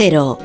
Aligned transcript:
Cero. 0.00 0.38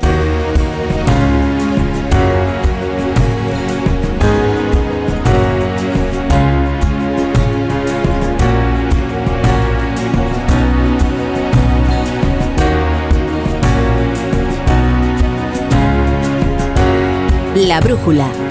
La 17.54 17.80
brújula. 17.80 18.43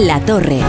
La 0.00 0.18
Torre. 0.18 0.60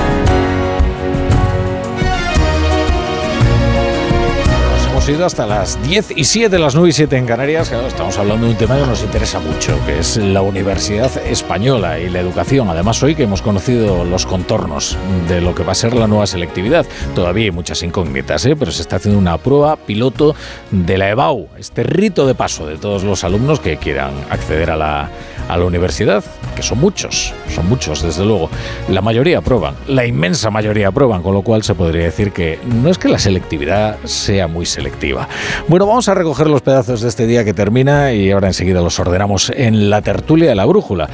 Hemos 4.89 5.07
ido 5.07 5.25
hasta 5.25 5.45
las 5.47 5.81
10 5.83 6.17
y 6.17 6.25
7, 6.25 6.59
las 6.59 6.75
9 6.75 6.89
y 6.89 6.91
7 6.91 7.15
en 7.15 7.25
Canarias. 7.25 7.71
Estamos 7.71 8.17
hablando 8.17 8.45
de 8.45 8.51
un 8.51 8.57
tema 8.57 8.77
que 8.77 8.85
nos 8.85 9.01
interesa 9.03 9.39
mucho, 9.39 9.79
que 9.85 9.99
es 9.99 10.17
la 10.17 10.41
Universidad 10.41 11.09
Española 11.25 11.97
y 11.97 12.09
la 12.09 12.19
educación. 12.19 12.67
Además, 12.67 13.01
hoy 13.03 13.15
que 13.15 13.23
hemos 13.23 13.41
conocido 13.41 14.03
los 14.03 14.25
contornos 14.25 14.97
de 15.29 15.39
lo 15.39 15.55
que 15.55 15.63
va 15.63 15.71
a 15.71 15.75
ser 15.75 15.93
la 15.93 16.07
nueva 16.07 16.27
selectividad. 16.27 16.85
Todavía 17.15 17.45
hay 17.45 17.51
muchas 17.51 17.81
incógnitas, 17.83 18.45
¿eh? 18.45 18.57
pero 18.57 18.71
se 18.71 18.81
está 18.81 18.97
haciendo 18.97 19.17
una 19.17 19.37
prueba 19.37 19.77
piloto 19.77 20.35
de 20.71 20.97
la 20.97 21.09
EBAU, 21.09 21.47
este 21.57 21.83
rito 21.83 22.27
de 22.27 22.35
paso 22.35 22.67
de 22.67 22.77
todos 22.77 23.03
los 23.03 23.23
alumnos 23.23 23.61
que 23.61 23.77
quieran 23.77 24.11
acceder 24.29 24.71
a 24.71 24.75
la, 24.75 25.09
a 25.51 25.57
la 25.57 25.65
universidad, 25.65 26.23
que 26.55 26.63
son 26.63 26.79
muchos, 26.79 27.33
son 27.53 27.67
muchos 27.67 28.01
desde 28.01 28.25
luego. 28.25 28.49
La 28.87 29.01
mayoría 29.01 29.39
aprueban, 29.39 29.75
la 29.85 30.05
inmensa 30.05 30.49
mayoría 30.49 30.87
aprueban, 30.87 31.21
con 31.21 31.33
lo 31.33 31.41
cual 31.41 31.61
se 31.61 31.75
podría 31.75 32.05
decir 32.05 32.31
que 32.31 32.57
no 32.65 32.89
es 32.89 32.97
que 32.97 33.09
la 33.09 33.19
selectividad 33.19 33.97
sea 34.05 34.47
muy 34.47 34.65
selectiva. 34.65 35.27
Bueno, 35.67 35.85
vamos 35.85 36.07
a 36.07 36.13
recoger 36.13 36.47
los 36.47 36.61
pedazos 36.61 37.01
de 37.01 37.09
este 37.09 37.27
día 37.27 37.43
que 37.43 37.53
termina 37.53 38.13
y 38.13 38.31
ahora 38.31 38.47
enseguida 38.47 38.79
los 38.79 38.97
ordenamos 38.97 39.51
en 39.53 39.89
la 39.89 40.01
tertulia 40.01 40.47
de 40.47 40.55
la 40.55 40.63
brújula. 40.63 41.09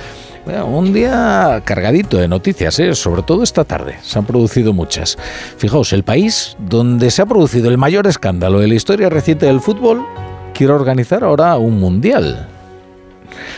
Un 0.46 0.94
día 0.94 1.62
cargadito 1.66 2.18
de 2.18 2.28
noticias, 2.28 2.80
¿eh? 2.80 2.94
sobre 2.94 3.24
todo 3.24 3.42
esta 3.42 3.66
tarde. 3.66 3.98
Se 4.04 4.20
han 4.20 4.26
producido 4.26 4.72
muchas. 4.72 5.18
Fijaos, 5.58 5.92
el 5.94 6.04
país 6.04 6.56
donde 6.60 7.10
se 7.10 7.24
ha 7.24 7.26
producido 7.26 7.70
el 7.70 7.80
mayor 7.80 8.06
escándalo 8.06 8.60
de 8.60 8.68
la 8.68 8.76
historia 8.76 9.10
reciente 9.10 9.48
del 9.48 9.62
fútbol 9.62 10.06
quiere 10.54 10.74
organizar 10.74 11.24
ahora 11.24 11.58
un 11.58 11.80
mundial 11.80 12.48
un 12.52 12.57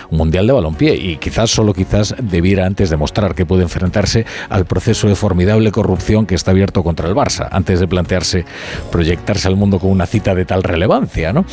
mundial 0.09 0.47
de 0.47 0.53
balompié 0.53 0.95
y 0.95 1.17
quizás 1.17 1.49
solo 1.49 1.73
quizás 1.73 2.15
debiera 2.21 2.65
antes 2.65 2.89
demostrar 2.89 3.35
que 3.35 3.45
puede 3.45 3.63
enfrentarse 3.63 4.25
al 4.49 4.65
proceso 4.65 5.07
de 5.07 5.15
formidable 5.15 5.71
corrupción 5.71 6.25
que 6.25 6.35
está 6.35 6.51
abierto 6.51 6.83
contra 6.83 7.07
el 7.07 7.15
Barça 7.15 7.47
antes 7.51 7.79
de 7.79 7.87
plantearse 7.87 8.45
proyectarse 8.91 9.47
al 9.47 9.55
mundo 9.55 9.79
con 9.79 9.91
una 9.91 10.05
cita 10.05 10.35
de 10.35 10.45
tal 10.45 10.63
relevancia, 10.63 11.33
¿no? 11.33 11.45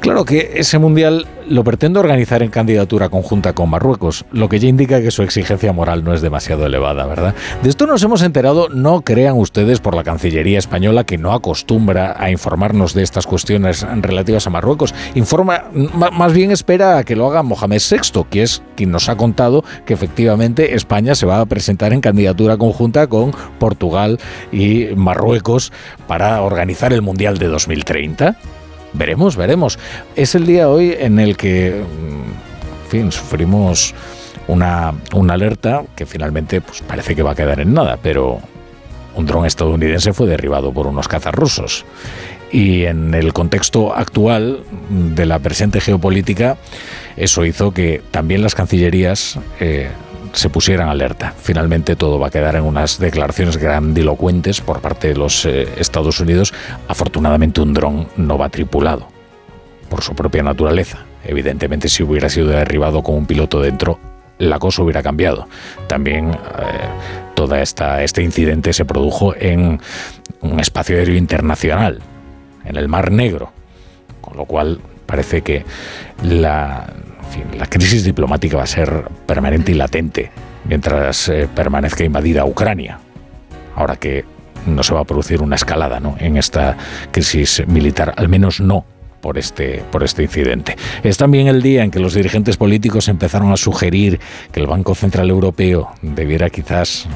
Claro 0.00 0.24
que 0.24 0.52
ese 0.56 0.78
mundial 0.78 1.26
lo 1.48 1.64
pretende 1.64 1.98
organizar 1.98 2.42
en 2.42 2.50
candidatura 2.50 3.08
conjunta 3.08 3.52
con 3.52 3.68
Marruecos, 3.70 4.24
lo 4.32 4.48
que 4.48 4.58
ya 4.58 4.68
indica 4.68 5.02
que 5.02 5.10
su 5.10 5.22
exigencia 5.22 5.72
moral 5.72 6.04
no 6.04 6.14
es 6.14 6.22
demasiado 6.22 6.66
elevada, 6.66 7.06
¿verdad? 7.06 7.34
De 7.62 7.68
esto 7.68 7.86
nos 7.86 8.02
hemos 8.02 8.22
enterado, 8.22 8.68
no 8.68 9.02
crean 9.02 9.36
ustedes 9.36 9.80
por 9.80 9.94
la 9.94 10.04
Cancillería 10.04 10.58
española 10.58 11.04
que 11.04 11.18
no 11.18 11.32
acostumbra 11.32 12.14
a 12.18 12.30
informarnos 12.30 12.94
de 12.94 13.02
estas 13.02 13.26
cuestiones 13.26 13.86
relativas 14.00 14.46
a 14.46 14.50
Marruecos. 14.50 14.94
Informa, 15.14 15.64
más 15.72 16.32
bien 16.32 16.50
espera 16.50 16.98
a 16.98 17.04
que 17.04 17.16
lo 17.16 17.30
haga 17.30 17.42
Mohamed 17.42 17.73
VI, 17.78 18.24
que 18.30 18.42
es 18.42 18.62
quien 18.76 18.90
nos 18.90 19.08
ha 19.08 19.16
contado 19.16 19.64
que 19.86 19.94
efectivamente 19.94 20.74
España 20.74 21.14
se 21.14 21.26
va 21.26 21.40
a 21.40 21.46
presentar 21.46 21.92
en 21.92 22.00
candidatura 22.00 22.56
conjunta 22.56 23.06
con 23.06 23.32
Portugal 23.58 24.18
y 24.52 24.86
Marruecos 24.96 25.72
para 26.06 26.40
organizar 26.42 26.92
el 26.92 27.02
Mundial 27.02 27.38
de 27.38 27.46
2030. 27.48 28.36
Veremos, 28.92 29.36
veremos. 29.36 29.78
Es 30.14 30.34
el 30.34 30.46
día 30.46 30.68
hoy 30.68 30.94
en 30.98 31.18
el 31.18 31.36
que, 31.36 31.78
en 31.78 32.90
fin, 32.90 33.12
sufrimos 33.12 33.94
una, 34.46 34.94
una 35.14 35.34
alerta 35.34 35.82
que 35.96 36.06
finalmente 36.06 36.60
pues, 36.60 36.82
parece 36.82 37.16
que 37.16 37.22
va 37.22 37.32
a 37.32 37.34
quedar 37.34 37.60
en 37.60 37.74
nada, 37.74 37.98
pero 38.00 38.40
un 39.16 39.26
dron 39.26 39.46
estadounidense 39.46 40.12
fue 40.12 40.26
derribado 40.26 40.72
por 40.72 40.86
unos 40.86 41.08
cazas 41.08 41.34
rusos. 41.34 41.84
Y 42.54 42.84
en 42.84 43.14
el 43.14 43.32
contexto 43.32 43.96
actual 43.96 44.60
de 44.88 45.26
la 45.26 45.40
presente 45.40 45.80
geopolítica, 45.80 46.56
eso 47.16 47.44
hizo 47.44 47.74
que 47.74 48.00
también 48.12 48.42
las 48.42 48.54
cancillerías 48.54 49.40
eh, 49.58 49.88
se 50.32 50.48
pusieran 50.50 50.88
alerta. 50.88 51.34
Finalmente 51.36 51.96
todo 51.96 52.20
va 52.20 52.28
a 52.28 52.30
quedar 52.30 52.54
en 52.54 52.62
unas 52.62 53.00
declaraciones 53.00 53.56
grandilocuentes 53.56 54.60
por 54.60 54.80
parte 54.80 55.08
de 55.08 55.16
los 55.16 55.44
eh, 55.46 55.66
Estados 55.78 56.20
Unidos. 56.20 56.54
Afortunadamente 56.86 57.60
un 57.60 57.74
dron 57.74 58.06
no 58.16 58.38
va 58.38 58.48
tripulado 58.50 59.08
por 59.88 60.02
su 60.02 60.14
propia 60.14 60.44
naturaleza. 60.44 60.98
Evidentemente 61.24 61.88
si 61.88 62.04
hubiera 62.04 62.28
sido 62.28 62.46
derribado 62.46 63.02
con 63.02 63.16
un 63.16 63.26
piloto 63.26 63.60
dentro, 63.60 63.98
la 64.38 64.60
cosa 64.60 64.84
hubiera 64.84 65.02
cambiado. 65.02 65.48
También 65.88 66.30
eh, 66.30 66.36
todo 67.34 67.56
este 67.56 68.22
incidente 68.22 68.72
se 68.72 68.84
produjo 68.84 69.34
en 69.34 69.80
un 70.40 70.60
espacio 70.60 70.96
aéreo 70.96 71.16
internacional, 71.16 72.00
en 72.64 72.76
el 72.76 72.88
Mar 72.88 73.10
Negro, 73.10 73.52
con 74.20 74.36
lo 74.36 74.44
cual 74.44 74.80
parece 75.06 75.42
que 75.42 75.64
la, 76.22 76.86
crisis 77.68 78.04
diplomática 78.04 78.56
va 78.56 78.64
a 78.64 78.66
ser 78.66 79.08
permanente 79.26 79.72
y 79.72 79.74
latente 79.74 80.30
mientras 80.64 81.28
eh, 81.28 81.48
permanezca 81.54 82.04
invadida 82.04 82.44
Ucrania. 82.44 82.98
Ahora 83.76 83.96
que 83.96 84.24
no 84.66 84.82
se 84.82 84.94
va 84.94 85.00
a 85.00 85.04
producir 85.04 85.42
una 85.42 85.56
escalada 85.56 86.00
¿no? 86.00 86.16
en 86.18 86.36
esta 86.36 86.76
crisis 87.10 87.62
militar, 87.66 88.14
al 88.16 88.28
menos 88.28 88.60
no 88.60 88.84
por 89.20 89.38
este, 89.38 89.82
por 89.90 90.04
este 90.04 90.22
incidente. 90.22 90.76
Es 91.02 91.16
también 91.16 91.48
el 91.48 91.62
día 91.62 91.82
en 91.82 91.90
que 91.90 91.98
los 91.98 92.12
dirigentes 92.12 92.56
políticos 92.56 93.08
empezaron 93.08 93.52
a 93.52 93.56
sugerir 93.56 94.20
que 94.52 94.60
el 94.60 94.66
Banco 94.66 94.94
Central 94.94 95.30
Europeo 95.30 95.90
debiera 96.02 96.50
quizás 96.50 97.08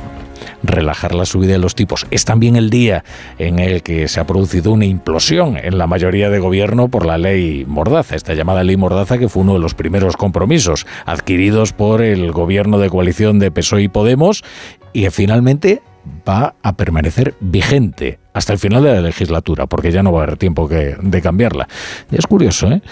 relajar 0.63 1.15
la 1.15 1.25
subida 1.25 1.53
de 1.53 1.59
los 1.59 1.75
tipos. 1.75 2.07
Es 2.11 2.25
también 2.25 2.57
el 2.57 2.71
día 2.71 3.05
en 3.39 3.59
el 3.59 3.83
que 3.83 4.09
se 4.09 4.21
ha 4.21 4.27
producido 4.27 4.73
una 4.73 4.85
implosión 4.85 5.57
en 5.57 5.79
la 5.79 5.87
mayoría 5.87 6.31
de 6.31 6.39
gobierno 6.39 6.89
por 6.89 7.07
la 7.07 7.19
ley 7.19 7.65
Mordaza, 7.67 8.17
esta 8.17 8.35
llamada 8.35 8.65
ley 8.65 8.77
Mordaza 8.77 9.19
que 9.19 9.29
fue 9.29 9.43
uno 9.43 9.55
de 9.55 9.61
los 9.61 9.75
primeros 9.75 10.17
compromisos 10.17 10.87
adquiridos 11.07 11.73
por 11.73 12.03
el 12.03 12.33
gobierno 12.33 12.79
de 12.79 12.91
coalición 12.91 13.39
de 13.39 13.51
PSOE 13.51 13.83
y 13.83 13.89
Podemos 13.89 14.45
y 14.93 15.09
finalmente 15.11 15.83
va 16.29 16.55
a 16.63 16.73
permanecer 16.75 17.35
vigente 17.41 18.19
hasta 18.33 18.53
el 18.53 18.59
final 18.59 18.83
de 18.83 18.95
la 18.95 19.01
legislatura, 19.01 19.67
porque 19.67 19.91
ya 19.91 20.03
no 20.03 20.13
va 20.13 20.21
a 20.21 20.23
haber 20.25 20.37
tiempo 20.39 20.69
que, 20.69 20.97
de 21.01 21.23
cambiarla. 21.23 21.69
Y 22.11 22.17
es 22.17 22.27
curioso, 22.27 22.71
¿eh? 22.71 22.83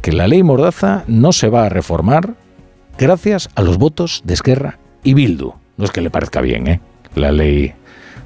que 0.00 0.12
la 0.12 0.26
ley 0.26 0.42
Mordaza 0.42 1.04
no 1.06 1.32
se 1.32 1.48
va 1.48 1.66
a 1.66 1.68
reformar 1.68 2.34
gracias 2.98 3.48
a 3.54 3.62
los 3.62 3.78
votos 3.78 4.22
de 4.24 4.34
Esquerra 4.34 4.78
y 5.02 5.14
Bildu. 5.14 5.54
No 5.76 5.84
es 5.84 5.90
que 5.90 6.00
le 6.00 6.10
parezca 6.10 6.40
bien, 6.40 6.66
¿eh? 6.68 6.80
La 7.14 7.32
ley 7.32 7.74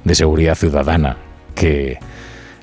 de 0.03 0.15
seguridad 0.15 0.55
ciudadana 0.55 1.17
que 1.55 1.99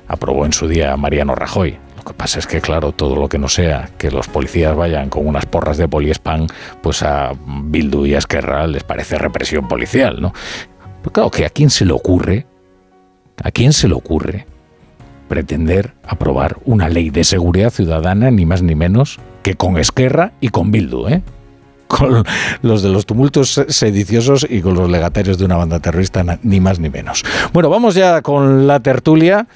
aprobó 0.07 0.45
en 0.45 0.53
su 0.53 0.67
día 0.67 0.95
Mariano 0.97 1.35
Rajoy. 1.35 1.77
Lo 1.97 2.03
que 2.03 2.13
pasa 2.13 2.39
es 2.39 2.47
que, 2.47 2.61
claro, 2.61 2.91
todo 2.91 3.15
lo 3.15 3.27
que 3.27 3.37
no 3.37 3.49
sea 3.49 3.89
que 3.97 4.11
los 4.11 4.27
policías 4.27 4.75
vayan 4.75 5.09
con 5.09 5.27
unas 5.27 5.45
porras 5.45 5.77
de 5.77 5.87
poliespan, 5.87 6.47
pues 6.81 7.03
a 7.03 7.33
Bildu 7.45 8.05
y 8.05 8.15
a 8.15 8.19
Esquerra 8.19 8.65
les 8.67 8.83
parece 8.83 9.17
represión 9.17 9.67
policial, 9.67 10.21
¿no? 10.21 10.33
Pero 11.01 11.11
claro, 11.11 11.31
que 11.31 11.45
a 11.45 11.49
quién 11.49 11.69
se 11.69 11.85
le 11.85 11.93
ocurre, 11.93 12.45
a 13.43 13.51
quién 13.51 13.73
se 13.73 13.87
le 13.87 13.93
ocurre 13.93 14.45
pretender 15.27 15.93
aprobar 16.03 16.57
una 16.65 16.87
ley 16.87 17.09
de 17.09 17.23
seguridad 17.23 17.69
ciudadana, 17.69 18.31
ni 18.31 18.45
más 18.45 18.61
ni 18.61 18.75
menos, 18.75 19.19
que 19.43 19.55
con 19.55 19.77
Esquerra 19.77 20.31
y 20.39 20.49
con 20.49 20.71
Bildu, 20.71 21.07
¿eh? 21.09 21.21
Con 21.87 22.23
los 22.61 22.81
de 22.83 22.89
los 22.89 23.05
tumultos 23.05 23.61
sediciosos 23.67 24.45
y 24.49 24.61
con 24.61 24.75
los 24.75 24.89
legatarios 24.89 25.37
de 25.37 25.45
una 25.45 25.57
banda 25.57 25.79
terrorista, 25.79 26.23
ni 26.43 26.59
más 26.59 26.79
ni 26.79 26.89
menos. 26.89 27.23
Bueno, 27.53 27.69
vamos 27.69 27.95
ya 27.95 28.21
con 28.21 28.67
la 28.67 28.79
tertulia. 28.79 29.47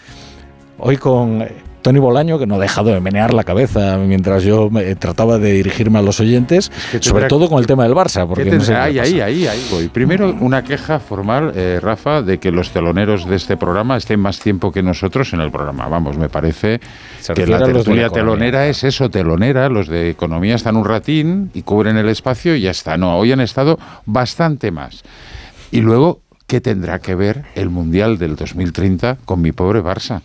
Hoy 0.80 0.98
con 0.98 1.46
Tony 1.82 2.00
Bolaño, 2.00 2.38
que 2.40 2.46
no 2.46 2.56
ha 2.56 2.60
dejado 2.60 2.92
de 2.92 3.00
menear 3.00 3.34
la 3.34 3.44
cabeza 3.44 3.98
mientras 3.98 4.44
yo 4.44 4.70
me, 4.70 4.96
trataba 4.96 5.38
de 5.40 5.54
dirigirme 5.54 6.00
a 6.00 6.02
los 6.02 6.20
oyentes, 6.20 6.72
sobre 7.00 7.28
todo 7.28 7.50
con 7.50 7.60
el 7.60 7.68
tema 7.68 7.84
del 7.84 7.94
Barça. 7.94 8.28
Porque 8.28 8.46
no 8.52 8.62
sé 8.62 8.76
ahí, 8.76 9.00
ahí, 9.00 9.20
ahí, 9.20 9.48
ahí 9.48 9.68
voy. 9.72 9.88
Primero, 9.88 10.36
una 10.40 10.64
queja 10.64 11.00
formal, 11.00 11.54
eh, 11.56 11.80
Rafa, 11.82 12.22
de 12.22 12.40
que 12.40 12.52
los 12.52 12.72
teloneros 12.72 13.28
de 13.28 13.36
este 13.36 13.58
programa 13.58 13.98
estén 13.98 14.20
más 14.20 14.40
tiempo 14.40 14.72
que 14.72 14.84
nosotros 14.84 15.34
en 15.34 15.42
el 15.42 15.52
programa. 15.52 15.88
Vamos, 15.88 16.18
me 16.18 16.30
parece 16.30 16.80
que 17.36 17.48
la 17.48 17.64
tertulia 17.64 18.10
telonera 18.10 18.68
es 18.68 18.84
eso, 18.84 19.10
telonera. 19.10 19.70
Los 19.70 19.88
de 19.88 20.10
economía 20.10 20.56
están 20.56 20.76
un 20.76 20.86
ratín 20.86 21.52
y 21.54 21.64
cubren 21.64 21.98
el 21.98 22.10
espacio 22.10 22.56
y 22.56 22.62
ya 22.62 22.72
está. 22.72 22.98
No, 22.98 23.18
hoy 23.18 23.32
han 23.32 23.42
estado 23.42 23.80
bastante 24.06 24.72
más. 24.72 25.04
Y 25.72 25.82
luego, 25.82 26.22
¿qué 26.48 26.62
tendrá 26.62 27.00
que 27.00 27.16
ver 27.16 27.46
el 27.56 27.70
Mundial 27.70 28.18
del 28.18 28.36
2030 28.36 29.18
con 29.26 29.42
mi 29.42 29.52
pobre 29.52 29.82
Barça? 29.82 30.22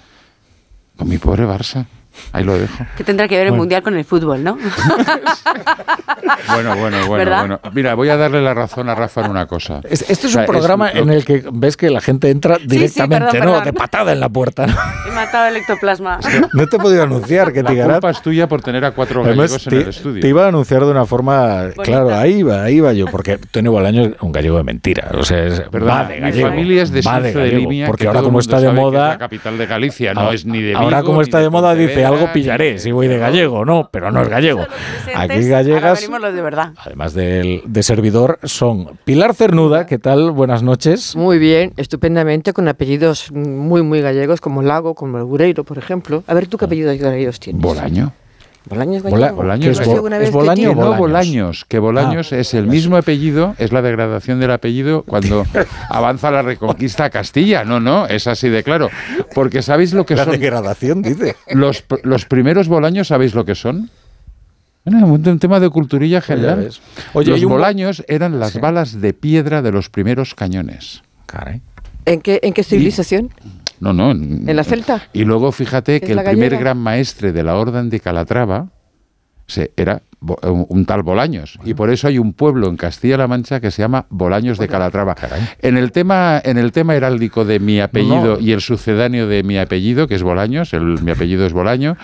Con 0.97 1.09
mi 1.09 1.19
pobre 1.19 1.45
Barça. 1.45 1.85
Ahí 2.33 2.45
lo 2.45 2.59
dejo. 2.59 2.85
Que 2.97 3.05
tendrá 3.05 3.29
que 3.29 3.37
ver 3.37 3.47
el 3.49 3.53
Mundial 3.53 3.83
con 3.83 3.97
el 3.97 4.05
fútbol, 4.05 4.43
¿no? 4.45 4.57
bueno, 6.49 6.77
bueno, 6.77 7.07
bueno, 7.07 7.39
bueno. 7.39 7.61
Mira, 7.73 7.95
voy 7.95 8.09
a 8.09 8.17
darle 8.17 8.43
la 8.43 8.55
razón 8.55 8.89
a 8.89 8.95
Rafa 8.95 9.25
en 9.25 9.31
una 9.31 9.47
cosa. 9.47 9.81
Este 9.85 10.13
es 10.13 10.35
un 10.35 10.45
programa 10.45 10.91
en 10.91 11.11
el 11.11 11.25
que 11.25 11.45
ves 11.53 11.77
que 11.77 11.91
la 11.91 12.01
gente 12.01 12.31
entra 12.31 12.59
directamente, 12.65 13.41
¿no? 13.41 13.61
De 13.61 13.73
patada 13.73 14.13
en 14.13 14.21
la 14.21 14.29
puerta. 14.29 14.67
He 15.09 15.13
matado 15.13 15.47
el 15.47 15.57
ectoplasma. 15.57 16.21
no 16.53 16.67
te 16.67 16.77
he 16.77 16.79
podido 16.79 17.03
anunciar 17.03 17.53
que 17.53 17.63
La 17.63 17.75
culpa 17.75 18.11
es 18.11 18.23
tuya 18.23 18.49
por 18.49 18.62
tener 18.62 18.85
a 18.85 18.93
cuatro 18.93 19.23
gallegos 19.23 19.67
en 19.67 19.75
el 19.75 19.89
estudio. 19.89 20.23
Te 20.23 20.29
iba 20.29 20.45
a 20.45 20.49
anunciar 20.49 20.85
de 20.85 20.91
una 20.91 21.07
forma... 21.07 21.71
Claro, 21.83 22.15
ahí 22.15 22.39
iba, 22.39 22.62
ahí 22.62 22.77
iba 22.77 22.93
yo, 22.93 23.07
porque 23.07 23.39
Tony 23.39 23.69
Bolaño 23.69 24.03
es 24.03 24.12
un 24.21 24.33
gallego 24.33 24.57
de 24.59 24.65
mentira. 24.65 25.11
O 25.15 25.23
sea, 25.23 25.45
es 25.45 25.71
¿verdad? 25.71 26.11
Mi 26.21 26.33
familia 26.33 26.83
es 26.83 26.91
de 26.91 27.01
va 27.03 27.21
de, 27.21 27.33
de 27.33 27.85
Porque 27.87 28.07
ahora 28.07 28.23
como 28.23 28.41
está 28.41 28.61
de 28.61 28.71
moda... 28.71 29.09
la 29.09 29.19
capital 29.19 29.59
de 29.59 29.67
Galicia, 29.67 30.15
no 30.15 30.33
es 30.33 30.45
ni 30.45 30.61
de 30.61 30.69
Vigo, 30.69 30.81
Ahora 30.81 31.03
como 31.03 31.23
está 31.23 31.39
de 31.41 31.51
moda 31.51 31.75
dice 31.75 32.05
algo 32.06 32.32
pillaré 32.32 32.79
si 32.79 32.93
voy 32.93 33.08
de 33.08 33.19
gallego, 33.19 33.64
no, 33.64 33.88
pero 33.91 34.11
no 34.11 34.23
es 34.23 34.29
gallego. 34.29 34.64
Aquí 35.14 35.49
gallegas, 35.49 36.08
de 36.08 36.43
verdad. 36.43 36.73
además 36.79 37.14
del 37.14 37.62
de 37.67 37.82
servidor, 37.82 38.38
son 38.43 38.99
Pilar 39.05 39.35
Cernuda, 39.35 39.87
¿qué 39.87 39.99
tal? 39.99 40.31
Buenas 40.31 40.62
noches. 40.62 41.17
Muy 41.17 41.38
bien, 41.38 41.73
estupendamente, 41.76 42.53
con 42.53 42.69
apellidos 42.69 43.31
muy, 43.32 43.82
muy 43.82 44.00
gallegos, 44.00 44.41
como 44.41 44.62
Lago, 44.62 44.94
como 44.94 45.19
el 45.19 45.25
Gureiro, 45.25 45.64
por 45.64 45.79
ejemplo. 45.79 46.25
A 46.26 46.35
ver, 46.35 46.47
¿tú 46.47 46.58
qué 46.58 46.67
apellidos 46.67 46.99
gallegos 46.99 47.41
tienes? 47.41 47.62
Bolaño. 47.62 48.12
Bolaños 48.69 49.03
Bolaños, 49.05 49.81
es, 49.81 50.33
Bolaño 50.33 50.75
no 50.75 50.97
Bolaños, 50.97 51.65
que 51.65 51.79
Bolaños 51.79 52.33
ah. 52.33 52.39
es 52.39 52.53
el 52.53 52.67
mismo 52.67 52.97
apellido, 52.97 53.55
es 53.59 53.73
la 53.73 53.81
degradación 53.81 54.41
del 54.41 54.51
apellido 54.51 55.03
cuando 55.03 55.45
avanza 55.89 56.33
la 56.33 56.43
reconquista 56.43 57.05
a 57.05 57.11
Castilla. 57.11 57.65
No, 57.65 57.79
no, 57.79 58.07
es 58.07 58.27
así 58.27 58.49
de 58.49 58.65
claro. 58.65 58.91
Porque 59.35 59.63
¿sabéis 59.63 59.93
lo 59.93 60.05
que 60.05 60.17
la 60.17 60.25
son? 60.25 60.33
La 60.33 60.39
degradación, 60.39 61.03
dice. 61.03 61.37
Los, 61.49 61.85
los 62.03 62.25
primeros 62.25 62.67
Bolaños, 62.67 63.09
¿sabéis 63.09 63.35
lo 63.35 63.45
que 63.45 63.55
son? 63.55 63.89
un 64.87 65.39
tema 65.39 65.61
de 65.61 65.69
culturilla 65.71 66.21
general. 66.21 66.71
Oye, 67.12 67.31
los 67.31 67.45
bolaños 67.45 68.05
eran 68.09 68.39
las 68.39 68.61
balas 68.61 69.01
de 69.01 69.12
piedra 69.12 69.62
de 69.62 69.73
los 69.73 69.91
primeros 69.91 70.35
cañones. 70.35 71.03
¿En 72.05 72.21
qué, 72.21 72.39
en 72.43 72.53
qué 72.53 72.62
civilización? 72.62 73.31
No, 73.81 73.93
no. 73.93 74.11
En, 74.11 74.56
la 74.56 74.64
Celta. 74.64 75.02
Y 75.12 75.25
luego 75.25 75.52
fíjate 75.52 76.00
que 76.00 76.12
el 76.12 76.23
primer 76.23 76.56
gran 76.56 76.78
maestre 76.78 77.32
de 77.32 77.43
la 77.43 77.56
Orden 77.56 77.90
de 77.90 78.00
Calatrava 78.00 78.69
se, 79.46 79.73
era 79.76 80.02
un, 80.20 80.87
tal 80.87 81.02
Bolaños. 81.02 81.58
Y 81.64 81.75
por 81.75 81.90
eso 81.90 82.08
hay 82.08 82.19
un 82.19 82.32
pueblo 82.32 82.69
en 82.69 82.76
Castilla-La 82.76 83.28
Mancha 83.28 83.61
que 83.61 83.70
se 83.70 83.82
llama 83.82 84.06
Bolaños 84.08 84.58
de 84.58 84.69
Calatrava. 84.69 85.14
En 85.61 85.76
el, 85.76 85.93
tema, 85.93 86.40
en 86.44 86.58
el 86.58 86.73
tema 86.73 86.94
heráldico 86.94 87.44
de 87.44 87.61
mi 87.61 87.81
apellido 87.81 88.38
y 88.40 88.52
el 88.52 88.61
sucedáneo 88.61 89.26
de 89.26 89.43
mi 89.43 89.58
apellido, 89.58 90.08
que 90.08 90.14
es 90.14 90.23
Bolaños, 90.23 90.73
el, 90.73 91.02
mi 91.02 91.11
apellido 91.12 91.46
es 91.46 91.52
Bolaño, 91.52 91.96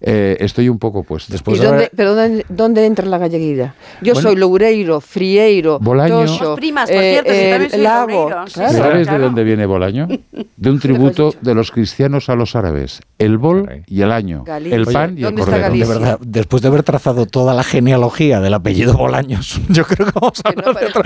eh, 0.00 0.36
estoy 0.40 0.68
un 0.68 0.78
poco 0.78 1.02
puesto. 1.02 1.32
Después 1.32 1.60
dónde, 1.60 1.90
¿Pero 1.94 2.14
dónde, 2.48 2.86
entra 2.86 3.06
la 3.06 3.18
galleguida? 3.18 3.74
Yo 4.02 4.14
soy 4.14 4.36
Loureiro, 4.36 5.00
Frieiro, 5.00 5.78
Bolaño. 5.78 6.54
primas, 6.56 6.90
por 6.90 7.00
cierto, 7.00 7.32
eh, 7.32 7.78
Lago. 7.78 8.30
¿Sabes 8.46 9.06
de 9.06 9.18
dónde 9.18 9.44
viene 9.44 9.66
Bolaño? 9.66 10.08
De 10.56 10.70
un 10.70 10.78
tributo 10.80 11.34
de 11.40 11.54
los 11.54 11.70
cristianos 11.70 12.28
a 12.28 12.34
los 12.34 12.54
árabes. 12.56 13.00
El 13.18 13.38
bol 13.38 13.84
y 13.86 14.02
el 14.02 14.12
año. 14.12 14.44
El 14.46 14.86
pan 14.86 15.16
y 15.18 15.24
el 15.24 15.34
cordero. 15.34 15.72
De 15.72 15.84
verdad, 15.84 16.18
después 16.20 16.62
de 16.62 16.68
haber 16.68 16.82
trazado 16.82 17.26
toda 17.26 17.54
la 17.54 17.62
genealogía 17.62 18.40
del 18.40 18.54
apellido 18.54 18.96
Bolaños, 18.96 19.60
yo 19.68 19.84
creo 19.84 20.06
que 20.06 20.12
vamos 20.20 20.40
a 20.44 20.48
hablar 20.50 20.74
de 20.74 20.86
otro. 20.86 21.02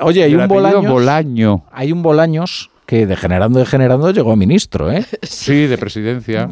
oye, 0.00 0.22
hay 0.22 0.34
un 0.34 0.48
Bolaños, 0.48 0.86
Bolaño. 0.86 1.64
Hay 1.72 1.92
un 1.92 2.02
Bolaños 2.02 2.70
que 2.86 3.06
degenerando, 3.06 3.58
degenerando 3.58 4.12
llegó 4.12 4.32
a 4.32 4.36
ministro, 4.36 4.92
¿eh? 4.92 5.04
Sí, 5.22 5.66
de 5.66 5.76
presidencia. 5.76 6.48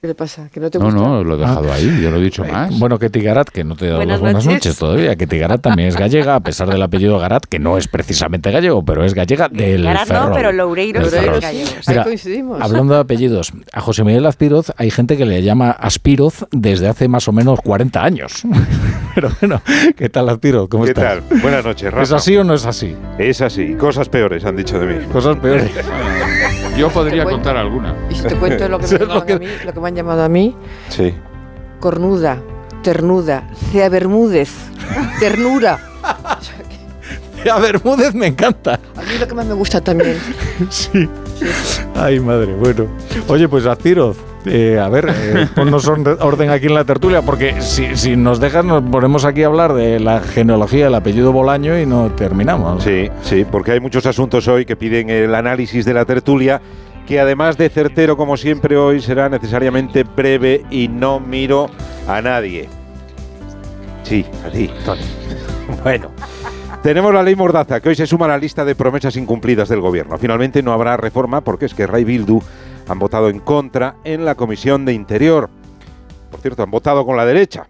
¿Qué 0.00 0.06
le 0.06 0.14
pasa? 0.14 0.48
¿Que 0.48 0.60
no 0.60 0.70
te 0.70 0.78
gusta? 0.78 0.94
No, 0.94 1.16
no, 1.16 1.24
lo 1.24 1.34
he 1.34 1.38
dejado 1.38 1.70
ah. 1.70 1.74
ahí, 1.74 2.00
yo 2.00 2.10
lo 2.10 2.16
he 2.16 2.22
dicho 2.22 2.42
más. 2.42 2.78
Bueno, 2.78 2.98
que 2.98 3.10
Tigarat, 3.10 3.50
que 3.50 3.64
no 3.64 3.76
te 3.76 3.84
he 3.84 3.90
dado 3.90 4.02
las 4.02 4.18
buenas 4.18 4.46
noches. 4.46 4.78
todavía, 4.78 5.14
que 5.14 5.26
Tigarat 5.26 5.60
también 5.60 5.90
es 5.90 5.96
gallega, 5.96 6.36
a 6.36 6.40
pesar 6.40 6.70
del 6.70 6.82
apellido 6.82 7.18
Garat, 7.18 7.44
que 7.44 7.58
no 7.58 7.76
es 7.76 7.86
precisamente 7.86 8.50
gallego, 8.50 8.82
pero 8.82 9.04
es 9.04 9.12
gallega 9.12 9.50
del 9.50 9.84
Garat 9.84 10.08
no, 10.08 10.32
pero 10.32 10.52
Loureiro 10.52 11.02
es 11.02 11.12
gallego. 11.12 11.70
Mira, 11.86 12.04
coincidimos. 12.04 12.62
Hablando 12.62 12.94
de 12.94 13.00
apellidos, 13.00 13.52
a 13.74 13.82
José 13.82 14.02
Miguel 14.02 14.24
Aspiroz 14.24 14.72
hay 14.78 14.90
gente 14.90 15.18
que 15.18 15.26
le 15.26 15.42
llama 15.42 15.70
Aspiroz 15.70 16.46
desde 16.50 16.88
hace 16.88 17.06
más 17.06 17.28
o 17.28 17.32
menos 17.32 17.60
40 17.60 18.02
años. 18.02 18.42
pero 19.14 19.30
bueno, 19.38 19.60
¿qué 19.98 20.08
tal 20.08 20.30
Aspiroz? 20.30 20.70
¿Cómo 20.70 20.84
¿Qué 20.84 20.92
estás? 20.92 21.20
tal? 21.28 21.40
Buenas 21.42 21.62
noches, 21.62 21.92
Rafa. 21.92 22.04
¿Es 22.04 22.12
así 22.12 22.38
o 22.38 22.44
no 22.44 22.54
es 22.54 22.64
así? 22.64 22.96
Es 23.18 23.42
así. 23.42 23.74
Cosas 23.74 24.08
peores 24.08 24.46
han 24.46 24.56
dicho 24.56 24.78
de 24.78 24.86
mí. 24.86 25.04
Cosas 25.12 25.36
peores. 25.36 25.70
Yo 26.80 26.88
podría 26.88 27.24
contar 27.24 27.56
alguna. 27.56 27.94
Y 28.08 28.14
si 28.14 28.22
te 28.22 28.36
cuento 28.36 28.68
lo 28.68 28.78
que, 28.78 28.86
me 28.98 29.04
lo 29.06 29.26
que... 29.26 29.32
A 29.34 29.38
mí, 29.38 29.46
lo 29.64 29.72
que 29.72 29.80
me 29.80 29.88
han 29.88 29.94
llamado 29.94 30.24
a 30.24 30.28
mí. 30.28 30.56
Sí. 30.88 31.14
Cornuda, 31.78 32.38
ternuda, 32.82 33.48
Cea 33.70 33.88
Bermúdez, 33.88 34.50
ternura. 35.18 35.78
Cea 37.42 37.58
Bermúdez 37.58 38.14
me 38.14 38.26
encanta. 38.26 38.74
A 38.96 39.02
mí 39.02 39.18
lo 39.18 39.26
que 39.28 39.34
más 39.34 39.46
me 39.46 39.54
gusta 39.54 39.80
también. 39.80 40.18
sí. 40.70 41.08
Ay, 41.94 42.20
madre, 42.20 42.54
bueno. 42.54 42.86
Oye, 43.28 43.48
pues 43.48 43.66
Aspiroz, 43.66 44.16
eh, 44.46 44.78
a 44.78 44.88
ver, 44.88 45.08
eh, 45.08 45.48
ponnos 45.54 45.86
orden 45.86 46.50
aquí 46.50 46.66
en 46.66 46.74
la 46.74 46.84
tertulia, 46.84 47.22
porque 47.22 47.60
si, 47.60 47.96
si, 47.96 48.16
nos 48.16 48.40
dejas 48.40 48.64
nos 48.64 48.82
ponemos 48.82 49.24
aquí 49.24 49.42
a 49.42 49.46
hablar 49.46 49.74
de 49.74 50.00
la 50.00 50.20
genealogía 50.20 50.84
del 50.84 50.94
apellido 50.94 51.32
Bolaño 51.32 51.78
y 51.78 51.86
no 51.86 52.10
terminamos. 52.12 52.82
Sí, 52.82 53.08
sí, 53.22 53.44
porque 53.50 53.72
hay 53.72 53.80
muchos 53.80 54.06
asuntos 54.06 54.48
hoy 54.48 54.64
que 54.64 54.76
piden 54.76 55.10
el 55.10 55.34
análisis 55.34 55.84
de 55.84 55.94
la 55.94 56.04
tertulia 56.04 56.60
que 57.06 57.18
además 57.18 57.58
de 57.58 57.68
certero 57.68 58.16
como 58.16 58.36
siempre 58.36 58.76
hoy 58.76 59.00
será 59.00 59.28
necesariamente 59.28 60.04
breve 60.04 60.64
y 60.70 60.86
no 60.86 61.18
miro 61.18 61.68
a 62.06 62.22
nadie. 62.22 62.68
Sí, 64.04 64.24
a 64.46 64.50
ti, 64.50 64.70
Tony. 64.84 65.02
bueno. 65.82 66.10
Tenemos 66.82 67.12
la 67.12 67.22
ley 67.22 67.36
Mordaza, 67.36 67.78
que 67.80 67.90
hoy 67.90 67.94
se 67.94 68.06
suma 68.06 68.24
a 68.24 68.28
la 68.28 68.38
lista 68.38 68.64
de 68.64 68.74
promesas 68.74 69.14
incumplidas 69.16 69.68
del 69.68 69.82
gobierno. 69.82 70.16
Finalmente 70.16 70.62
no 70.62 70.72
habrá 70.72 70.96
reforma 70.96 71.42
porque 71.42 71.66
es 71.66 71.74
que 71.74 71.86
Ray 71.86 72.04
Bildu 72.04 72.40
han 72.90 72.98
votado 72.98 73.28
en 73.28 73.38
contra 73.38 73.96
en 74.04 74.24
la 74.24 74.34
Comisión 74.34 74.84
de 74.84 74.92
Interior. 74.92 75.48
Por 76.30 76.40
cierto, 76.40 76.62
han 76.62 76.70
votado 76.70 77.06
con 77.06 77.16
la 77.16 77.24
derecha. 77.24 77.68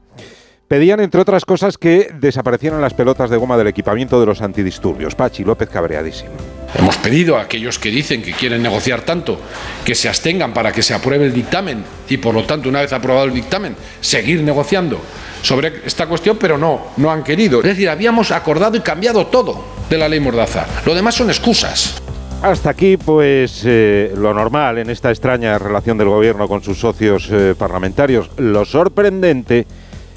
Pedían, 0.67 1.01
entre 1.01 1.21
otras 1.21 1.45
cosas, 1.45 1.77
que 1.77 2.11
desaparecieran 2.21 2.81
las 2.81 2.95
pelotas 2.95 3.29
de 3.29 3.37
goma 3.37 3.57
del 3.57 3.67
equipamiento 3.67 4.21
de 4.21 4.27
los 4.27 4.41
antidisturbios. 4.41 5.17
Pachi 5.17 5.45
López 5.45 5.69
cabreadísimo. 5.69 6.31
Hemos 6.79 6.97
pedido 6.99 7.37
a 7.37 7.43
aquellos 7.43 7.79
que 7.79 7.91
dicen 7.91 8.23
que 8.23 8.33
quieren 8.33 8.63
negociar 8.63 9.01
tanto 9.03 9.39
que 9.85 9.97
se 9.97 10.09
abstengan 10.09 10.55
para 10.55 10.71
que 10.71 10.83
se 10.83 10.95
apruebe 10.95 11.27
el 11.27 11.33
dictamen 11.33 11.85
y, 12.09 12.19
por 12.19 12.35
lo 12.35 12.45
tanto, 12.45 12.69
una 12.69 12.81
vez 12.81 12.93
aprobado 12.93 13.27
el 13.27 13.35
dictamen, 13.35 13.75
seguir 14.01 14.43
negociando 14.43 15.01
sobre 15.43 15.83
esta 15.85 16.07
cuestión, 16.07 16.37
pero 16.39 16.57
no, 16.57 16.93
no 16.99 17.11
han 17.11 17.25
querido. 17.25 17.59
Es 17.59 17.67
decir, 17.67 17.89
habíamos 17.89 18.31
acordado 18.31 18.77
y 18.77 18.81
cambiado 18.81 19.27
todo 19.27 19.65
de 19.91 19.99
la 19.99 20.09
ley 20.09 20.21
Mordaza. 20.21 20.67
Lo 20.87 20.95
demás 20.95 21.17
son 21.17 21.31
excusas. 21.31 22.01
Hasta 22.43 22.71
aquí, 22.71 22.97
pues, 22.97 23.65
eh, 23.67 24.15
lo 24.17 24.33
normal 24.33 24.79
en 24.79 24.89
esta 24.89 25.11
extraña 25.11 25.59
relación 25.59 25.99
del 25.99 26.09
gobierno 26.09 26.49
con 26.49 26.63
sus 26.63 26.79
socios 26.81 27.29
eh, 27.31 27.55
parlamentarios. 27.57 28.31
Lo 28.39 28.65
sorprendente 28.65 29.67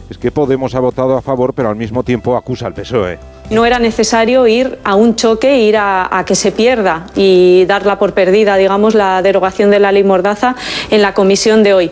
es 0.10 0.18
que 0.18 0.32
Podemos 0.32 0.74
ha 0.74 0.80
votado 0.80 1.18
a 1.18 1.22
favor, 1.22 1.54
pero 1.54 1.68
al 1.68 1.76
mismo 1.76 2.04
tiempo 2.04 2.38
acusa 2.38 2.68
al 2.68 2.74
PSOE. 2.76 3.20
No 3.50 3.66
era 3.66 3.78
necesario 3.78 4.48
ir 4.48 4.80
a 4.86 4.96
un 4.96 5.18
choque, 5.18 5.60
ir 5.60 5.76
a, 5.78 6.24
que 6.26 6.36
se 6.36 6.54
pierda 6.54 7.08
y 7.14 7.66
darla 7.66 8.00
por 8.00 8.14
perdida, 8.14 8.56
digamos, 8.56 8.96
la 8.96 9.22
derogación 9.22 9.70
de 9.70 9.80
la 9.80 9.92
ley 9.92 10.06
Mordaza 10.06 10.56
en 10.92 11.02
la 11.02 11.14
comisión 11.14 11.62
de 11.62 11.74
hoy. 11.74 11.92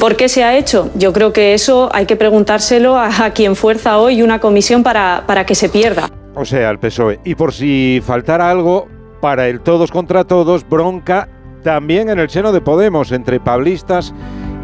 ¿Por 0.00 0.16
qué 0.16 0.28
se 0.28 0.42
ha 0.42 0.58
hecho? 0.58 0.90
Yo 0.96 1.12
creo 1.12 1.32
que 1.32 1.54
eso 1.54 1.88
hay 1.92 2.06
que 2.06 2.16
preguntárselo 2.16 2.98
a, 2.98 3.30
quien 3.34 3.54
fuerza 3.54 3.98
hoy 3.98 4.22
una 4.22 4.40
comisión 4.40 4.82
para, 4.82 5.22
para 5.28 5.46
que 5.46 5.54
se 5.54 5.68
pierda. 5.68 6.08
O 6.34 6.44
sea, 6.44 6.68
al 6.68 6.80
PSOE. 6.80 7.20
Y 7.24 7.36
por 7.36 7.52
si 7.52 8.02
faltara 8.04 8.50
algo, 8.50 8.88
para 9.20 9.48
el 9.48 9.60
todos 9.60 9.90
contra 9.90 10.24
todos, 10.24 10.68
bronca 10.68 11.28
también 11.62 12.08
en 12.08 12.18
el 12.18 12.30
seno 12.30 12.52
de 12.52 12.60
Podemos, 12.60 13.12
entre 13.12 13.38
pablistas 13.38 14.14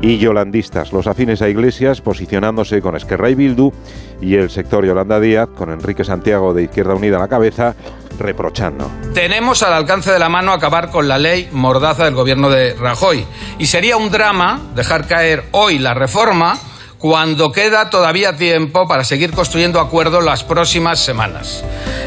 y 0.01 0.19
yolandistas, 0.19 0.93
los 0.93 1.07
afines 1.07 1.43
a 1.43 1.49
Iglesias 1.49 2.01
posicionándose 2.01 2.81
con 2.81 2.97
Esquerra 2.97 3.31
y 3.31 3.35
Bildu 3.35 3.73
y 4.21 4.35
el 4.37 4.51
sector 4.51 4.85
Yolanda 4.85 5.21
Díaz 5.21 5.49
con 5.57 5.71
Enrique 5.71 6.05
Santiago 6.05 6.55
de 6.55 6.65
Izquierda 6.65 6.95
Unida 6.95 7.17
a 7.17 7.21
la 7.21 7.29
cabeza 7.29 7.75
reprochando. 8.19 8.91
Tenemos 9.15 9.63
al 9.63 9.73
alcance 9.73 10.11
de 10.11 10.19
la 10.19 10.29
mano 10.29 10.53
acabar 10.53 10.91
con 10.91 11.09
la 11.09 11.19
ley 11.19 11.49
mordaza 11.53 12.05
del 12.05 12.15
gobierno 12.15 12.51
de 12.51 12.75
Rajoy 12.75 13.25
y 13.59 13.67
sería 13.67 13.97
un 13.97 14.11
drama 14.11 14.61
dejar 14.75 15.07
caer 15.07 15.45
hoy 15.53 15.79
la 15.79 15.95
reforma 15.95 16.59
cuando 16.99 17.53
queda 17.53 17.91
todavía 17.91 18.37
tiempo 18.37 18.88
para 18.88 19.05
seguir 19.05 19.33
construyendo 19.33 19.81
acuerdos 19.81 20.25
las 20.25 20.45
próximas 20.45 20.99
semanas. 20.99 21.65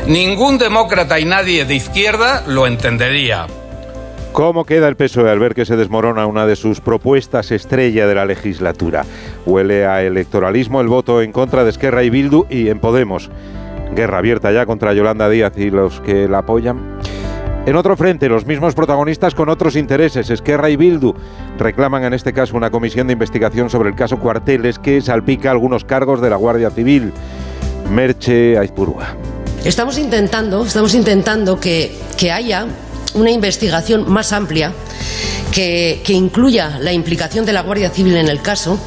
Ningún 0.08 0.58
demócrata 0.58 1.20
y 1.20 1.26
nadie 1.26 1.66
de 1.66 1.76
izquierda 1.76 2.44
lo 2.48 2.68
entendería. 2.68 3.48
¿Cómo 4.32 4.64
queda 4.64 4.88
el 4.88 4.96
PSOE 4.96 5.30
al 5.30 5.40
ver 5.40 5.56
que 5.56 5.66
se 5.66 5.76
desmorona 5.76 6.26
una 6.26 6.46
de 6.46 6.56
sus 6.56 6.82
propuestas 6.82 7.52
estrella 7.52 8.08
de 8.08 8.16
la 8.16 8.26
legislatura? 8.26 9.06
Huele 9.46 9.86
a 9.86 10.04
electoralismo 10.04 10.82
el 10.82 10.88
voto 10.88 11.22
en 11.22 11.32
contra 11.32 11.64
de 11.64 11.72
Esquerra 11.72 12.04
y 12.04 12.10
Bildu 12.10 12.46
y 12.50 12.70
en 12.70 12.80
Podemos. 12.80 13.30
Guerra 13.96 14.20
abierta 14.20 14.52
ya 14.52 14.66
contra 14.66 14.94
Yolanda 14.94 15.30
Díaz 15.30 15.54
y 15.58 15.72
los 15.72 16.00
que 16.02 16.28
la 16.28 16.40
apoyan. 16.40 17.00
En 17.70 17.76
otro 17.76 17.96
frente, 17.96 18.28
los 18.30 18.48
mismos 18.48 18.74
protagonistas 18.74 19.36
con 19.36 19.48
otros 19.48 19.76
intereses, 19.76 20.32
Esquerra 20.32 20.72
y 20.72 20.76
Bildu, 20.76 21.14
reclaman 21.60 22.04
en 22.04 22.16
este 22.16 22.34
caso 22.34 22.58
una 22.58 22.72
comisión 22.72 23.06
de 23.06 23.14
investigación 23.14 23.70
sobre 23.70 23.90
el 23.90 23.96
caso 23.96 24.18
Cuarteles 24.18 24.80
que 24.80 25.00
salpica 25.02 25.52
algunos 25.52 25.86
cargos 25.86 26.20
de 26.20 26.32
la 26.32 26.36
Guardia 26.36 26.72
Civil. 26.72 27.14
Merche 27.92 28.58
Aizpurúa. 28.58 29.16
Estamos 29.64 30.00
intentando, 30.00 30.66
estamos 30.66 30.96
intentando 30.96 31.60
que, 31.60 31.96
que 32.18 32.32
haya 32.32 32.66
una 33.14 33.30
investigación 33.30 34.12
más 34.12 34.34
amplia 34.34 34.74
que, 35.52 36.02
que 36.04 36.14
incluya 36.14 36.80
la 36.80 36.92
implicación 36.92 37.46
de 37.46 37.54
la 37.54 37.62
Guardia 37.62 37.92
Civil 37.92 38.18
en 38.18 38.30
el 38.30 38.42
caso 38.42 38.80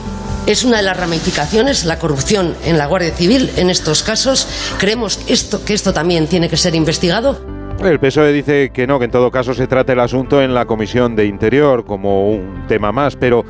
es 0.49 0.65
una 0.65 0.79
de 0.79 0.83
las 0.83 0.97
ramificaciones, 0.97 1.85
la 1.85 2.01
corrupción 2.01 2.57
en 2.65 2.79
la 2.79 2.87
Guardia 2.87 3.15
Civil 3.15 3.49
en 3.55 3.71
estos 3.71 4.03
casos. 4.03 4.49
Creemos 4.81 5.21
esto, 5.29 5.65
que 5.65 5.73
esto 5.73 5.93
también 5.93 6.27
tiene 6.27 6.49
que 6.49 6.57
ser 6.57 6.75
investigado. 6.75 7.52
El 7.85 7.99
PSOE 7.99 8.33
dice 8.33 8.71
que 8.71 8.87
no, 8.87 9.01
que 9.01 9.07
en 9.07 9.11
todo 9.11 9.33
caso 9.33 9.55
se 9.55 9.67
trata 9.67 9.93
el 9.93 9.99
asunto 9.99 10.41
en 10.41 10.55
la 10.55 10.67
Comisión 10.67 11.17
de 11.17 11.27
Interior 11.27 11.85
como 11.85 12.31
un 12.31 12.65
tema 12.69 12.93
más, 12.93 13.17
pero 13.17 13.45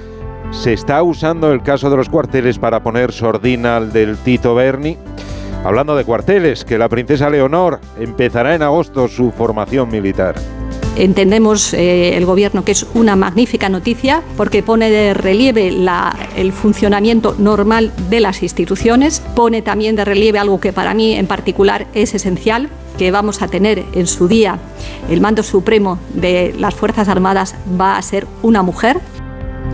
¿se 0.51 0.73
está 0.73 1.03
usando 1.03 1.53
el 1.53 1.63
caso 1.63 1.91
de 1.91 1.99
los 1.99 2.09
cuarteles 2.09 2.59
para 2.59 2.83
poner 2.83 3.13
sordina 3.13 3.77
al 3.77 3.93
del 3.93 4.17
Tito 4.17 4.55
Berni? 4.55 4.97
Hablando 5.65 5.95
de 5.95 6.05
cuarteles, 6.05 6.65
que 6.65 6.79
la 6.79 6.89
princesa 6.89 7.29
Leonor 7.29 7.81
empezará 8.01 8.55
en 8.55 8.63
agosto 8.63 9.07
su 9.07 9.33
formación 9.33 9.91
militar. 9.91 10.35
Entendemos 10.97 11.73
eh, 11.73 12.17
el 12.17 12.27
Gobierno 12.27 12.65
que 12.65 12.73
es 12.73 12.87
una 12.95 13.17
magnífica 13.17 13.71
noticia 13.71 14.23
porque 14.37 14.63
pone 14.63 14.91
de 14.91 15.15
relieve 15.15 15.75
el 16.37 16.53
funcionamiento 16.53 17.35
normal 17.39 17.93
de 18.11 18.21
las 18.21 18.43
instituciones, 18.43 19.21
pone 19.35 19.63
también 19.63 19.97
de 19.97 20.05
relieve 20.05 20.39
algo 20.39 20.61
que 20.61 20.73
para 20.73 20.93
mí 20.93 21.15
en 21.15 21.27
particular 21.27 21.87
es 21.95 22.15
esencial, 22.15 22.69
que 22.99 23.11
vamos 23.11 23.41
a 23.41 23.49
tener 23.49 23.85
en 23.95 24.07
su 24.07 24.29
día 24.29 24.59
el 25.09 25.23
mando 25.23 25.43
supremo 25.43 25.99
de 26.13 26.55
las 26.59 26.75
Fuerzas 26.75 27.09
Armadas 27.09 27.55
va 27.81 27.97
a 27.97 28.03
ser 28.03 28.27
una 28.43 28.63
mujer. 28.63 29.01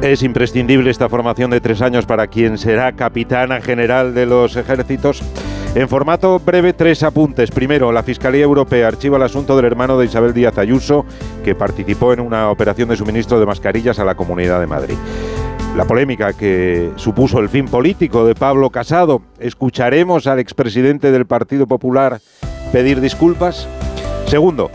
Es 0.02 0.22
imprescindible 0.22 0.90
esta 0.90 1.08
formación 1.08 1.50
de 1.50 1.60
tres 1.60 1.82
años 1.82 2.06
para 2.06 2.28
quien 2.28 2.58
será 2.58 2.92
capitana 2.92 3.60
general 3.60 4.14
de 4.14 4.26
los 4.26 4.54
ejércitos. 4.54 5.22
En 5.74 5.88
formato 5.88 6.38
breve, 6.40 6.72
tres 6.72 7.02
apuntes. 7.02 7.50
Primero, 7.50 7.92
la 7.92 8.02
Fiscalía 8.02 8.42
Europea 8.42 8.88
archiva 8.88 9.16
el 9.16 9.22
asunto 9.22 9.54
del 9.54 9.66
hermano 9.66 9.98
de 9.98 10.06
Isabel 10.06 10.32
Díaz 10.32 10.58
Ayuso, 10.58 11.04
que 11.44 11.54
participó 11.54 12.12
en 12.12 12.20
una 12.20 12.50
operación 12.50 12.88
de 12.88 12.96
suministro 12.96 13.38
de 13.38 13.46
mascarillas 13.46 13.98
a 13.98 14.04
la 14.04 14.14
Comunidad 14.14 14.60
de 14.60 14.66
Madrid. 14.66 14.96
La 15.76 15.84
polémica 15.84 16.32
que 16.32 16.90
supuso 16.96 17.38
el 17.38 17.50
fin 17.50 17.66
político 17.66 18.26
de 18.26 18.34
Pablo 18.34 18.70
Casado. 18.70 19.22
¿Escucharemos 19.38 20.26
al 20.26 20.40
expresidente 20.40 21.12
del 21.12 21.26
Partido 21.26 21.66
Popular 21.66 22.20
pedir 22.72 23.00
disculpas? 23.00 23.68
Segundo, 24.26 24.70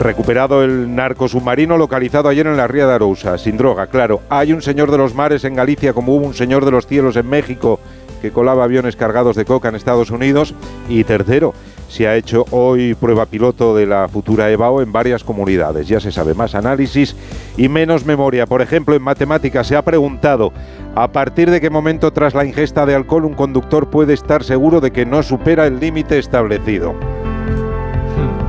recuperado 0.00 0.62
el 0.62 0.94
narco 0.94 1.28
submarino 1.28 1.78
localizado 1.78 2.28
ayer 2.28 2.46
en 2.46 2.56
la 2.56 2.66
ría 2.66 2.86
de 2.86 2.94
Arousa, 2.94 3.38
sin 3.38 3.56
droga, 3.56 3.86
claro. 3.86 4.20
Hay 4.28 4.52
un 4.52 4.60
señor 4.60 4.90
de 4.90 4.98
los 4.98 5.14
mares 5.14 5.44
en 5.44 5.54
Galicia 5.54 5.92
como 5.92 6.14
hubo 6.14 6.26
un 6.26 6.34
señor 6.34 6.64
de 6.64 6.72
los 6.72 6.86
cielos 6.86 7.16
en 7.16 7.28
México 7.28 7.80
que 8.20 8.30
colaba 8.30 8.64
aviones 8.64 8.96
cargados 8.96 9.36
de 9.36 9.44
coca 9.44 9.68
en 9.68 9.74
Estados 9.74 10.10
Unidos. 10.10 10.54
Y 10.88 11.04
tercero, 11.04 11.54
se 11.88 12.08
ha 12.08 12.16
hecho 12.16 12.44
hoy 12.50 12.94
prueba 12.94 13.26
piloto 13.26 13.76
de 13.76 13.86
la 13.86 14.08
futura 14.08 14.50
EBAO 14.50 14.82
en 14.82 14.92
varias 14.92 15.24
comunidades. 15.24 15.88
Ya 15.88 16.00
se 16.00 16.12
sabe 16.12 16.34
más 16.34 16.54
análisis 16.54 17.16
y 17.56 17.68
menos 17.68 18.04
memoria. 18.04 18.46
Por 18.46 18.62
ejemplo, 18.62 18.94
en 18.94 19.02
matemáticas 19.02 19.66
se 19.66 19.76
ha 19.76 19.82
preguntado 19.82 20.52
a 20.94 21.12
partir 21.12 21.50
de 21.50 21.60
qué 21.60 21.70
momento 21.70 22.12
tras 22.12 22.34
la 22.34 22.44
ingesta 22.44 22.86
de 22.86 22.94
alcohol 22.94 23.26
un 23.26 23.34
conductor 23.34 23.90
puede 23.90 24.14
estar 24.14 24.42
seguro 24.42 24.80
de 24.80 24.90
que 24.90 25.06
no 25.06 25.22
supera 25.22 25.66
el 25.66 25.78
límite 25.78 26.18
establecido. 26.18 26.94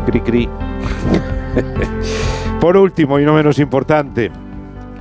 Cri 0.05 0.21
cri. 0.21 0.49
Por 2.61 2.77
último 2.77 3.19
y 3.19 3.25
no 3.25 3.33
menos 3.33 3.59
importante, 3.59 4.31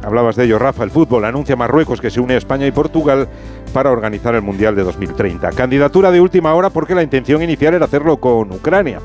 hablabas 0.07 0.37
de 0.37 0.45
ello, 0.45 0.59
Rafa, 0.59 0.85
el 0.85 0.93
fútbol 0.93 1.25
anuncia 1.25 1.57
Marruecos 1.57 2.01
que 2.01 2.11
se 2.11 2.21
une 2.21 2.35
a 2.35 2.39
España 2.39 2.65
y 2.65 2.71
Portugal 2.71 3.27
para 3.73 3.91
organizar 3.91 4.37
el 4.37 4.43
Mundial 4.43 4.77
de 4.77 4.85
2030. 4.85 5.51
Candidatura 5.51 6.13
de 6.13 6.21
última 6.21 6.55
hora 6.55 6.71
porque 6.71 6.95
la 6.95 7.03
intención 7.03 7.43
inicial 7.43 7.75
era 7.75 7.87
hacerlo 7.87 8.19
con 8.19 8.53
Ucrania. 8.53 9.01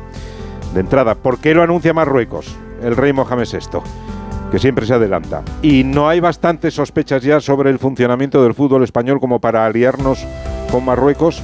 De 0.76 0.80
entrada, 0.80 1.16
¿por 1.16 1.40
qué 1.40 1.56
lo 1.56 1.64
anuncia 1.64 1.92
Marruecos? 1.92 2.56
El 2.84 2.96
rey 2.96 3.14
Mohamed 3.14 3.48
VI, 3.52 3.80
que 4.52 4.60
siempre 4.60 4.86
se 4.86 4.94
adelanta. 4.94 5.42
Y 5.64 5.84
no 5.84 6.08
hay 6.08 6.20
bastantes 6.20 6.76
sospechas 6.76 7.24
ya 7.24 7.40
sobre 7.42 7.72
el 7.72 7.80
funcionamiento 7.80 8.44
del 8.44 8.54
fútbol 8.54 8.84
español 8.84 9.20
como 9.20 9.42
para 9.42 9.66
aliarnos 9.66 10.24
con 10.72 10.86
Marruecos. 10.86 11.42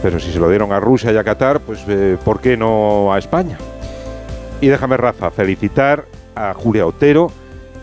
Pero 0.00 0.20
si 0.20 0.30
se 0.30 0.38
lo 0.38 0.48
dieron 0.48 0.70
a 0.70 0.78
Rusia 0.78 1.10
y 1.10 1.16
a 1.16 1.24
Qatar, 1.24 1.58
pues 1.58 1.84
eh, 1.88 2.16
¿por 2.24 2.40
qué 2.40 2.56
no 2.56 3.12
a 3.12 3.18
España? 3.18 3.58
Y 4.60 4.68
déjame, 4.68 4.96
Rafa, 4.96 5.32
felicitar 5.32 6.04
a 6.36 6.54
Julia 6.54 6.86
Otero, 6.86 7.32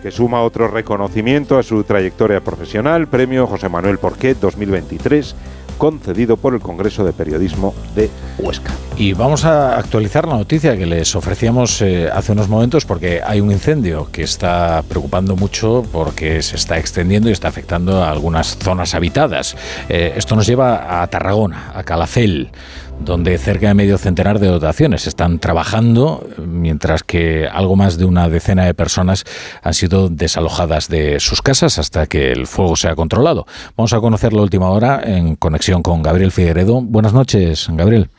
que 0.06 0.12
suma 0.12 0.44
otro 0.44 0.68
reconocimiento 0.68 1.58
a 1.58 1.64
su 1.64 1.84
trayectoria 1.84 2.40
profesional, 2.40 3.08
premio 3.08 3.48
José 3.48 3.70
Manuel 3.70 3.98
Porquet 3.98 4.38
2023 4.40 5.36
concedido 5.80 6.38
por 6.38 6.54
el 6.54 6.60
Congreso 6.60 7.04
de 7.04 7.12
Periodismo 7.12 7.74
de 7.96 8.12
Huesca. 8.38 8.85
Y 8.98 9.12
vamos 9.12 9.44
a 9.44 9.78
actualizar 9.78 10.26
la 10.26 10.38
noticia 10.38 10.78
que 10.78 10.86
les 10.86 11.18
ofrecíamos 11.18 11.82
eh, 11.82 12.10
hace 12.10 12.32
unos 12.32 12.48
momentos 12.48 12.86
porque 12.86 13.22
hay 13.22 13.42
un 13.42 13.52
incendio 13.52 14.08
que 14.10 14.24
está 14.24 14.84
preocupando 14.88 15.36
mucho 15.36 15.84
porque 15.92 16.42
se 16.42 16.56
está 16.56 16.78
extendiendo 16.78 17.28
y 17.28 17.34
está 17.34 17.50
afectando 17.50 18.02
a 18.02 18.10
algunas 18.10 18.58
zonas 18.58 18.96
habitadas. 18.96 19.58
Eh, 19.90 20.14
esto 20.16 20.38
nos 20.38 20.48
lleva 20.48 21.02
a 21.02 21.08
Tarragona, 21.08 21.74
a 21.76 21.84
Calafel 21.84 22.52
donde 22.98 23.38
cerca 23.38 23.68
de 23.68 23.74
medio 23.74 23.98
centenar 23.98 24.40
de 24.40 24.48
dotaciones 24.48 25.06
están 25.06 25.40
trabajando, 25.40 26.26
mientras 26.38 27.04
que 27.04 27.46
algo 27.46 27.76
más 27.76 27.98
de 27.98 28.06
una 28.06 28.30
decena 28.30 28.64
de 28.64 28.74
personas 28.74 29.26
han 29.62 29.74
sido 29.74 30.08
desalojadas 30.08 30.88
de 30.88 31.20
sus 31.20 31.42
casas 31.42 31.78
hasta 31.78 32.08
que 32.08 32.32
el 32.32 32.48
fuego 32.48 32.78
se 32.78 32.88
ha 32.88 32.96
controlado. 32.96 33.46
Vamos 33.76 33.92
a 33.92 34.00
conocer 34.00 34.32
la 34.32 34.44
última 34.44 34.70
hora 34.70 35.02
en 35.04 35.36
conexión 35.36 35.84
con 35.84 36.02
Gabriel 36.02 36.32
Figueredo. 36.32 36.82
Buenas 36.82 37.12
noches, 37.12 37.68
Gabriel. 37.70 38.10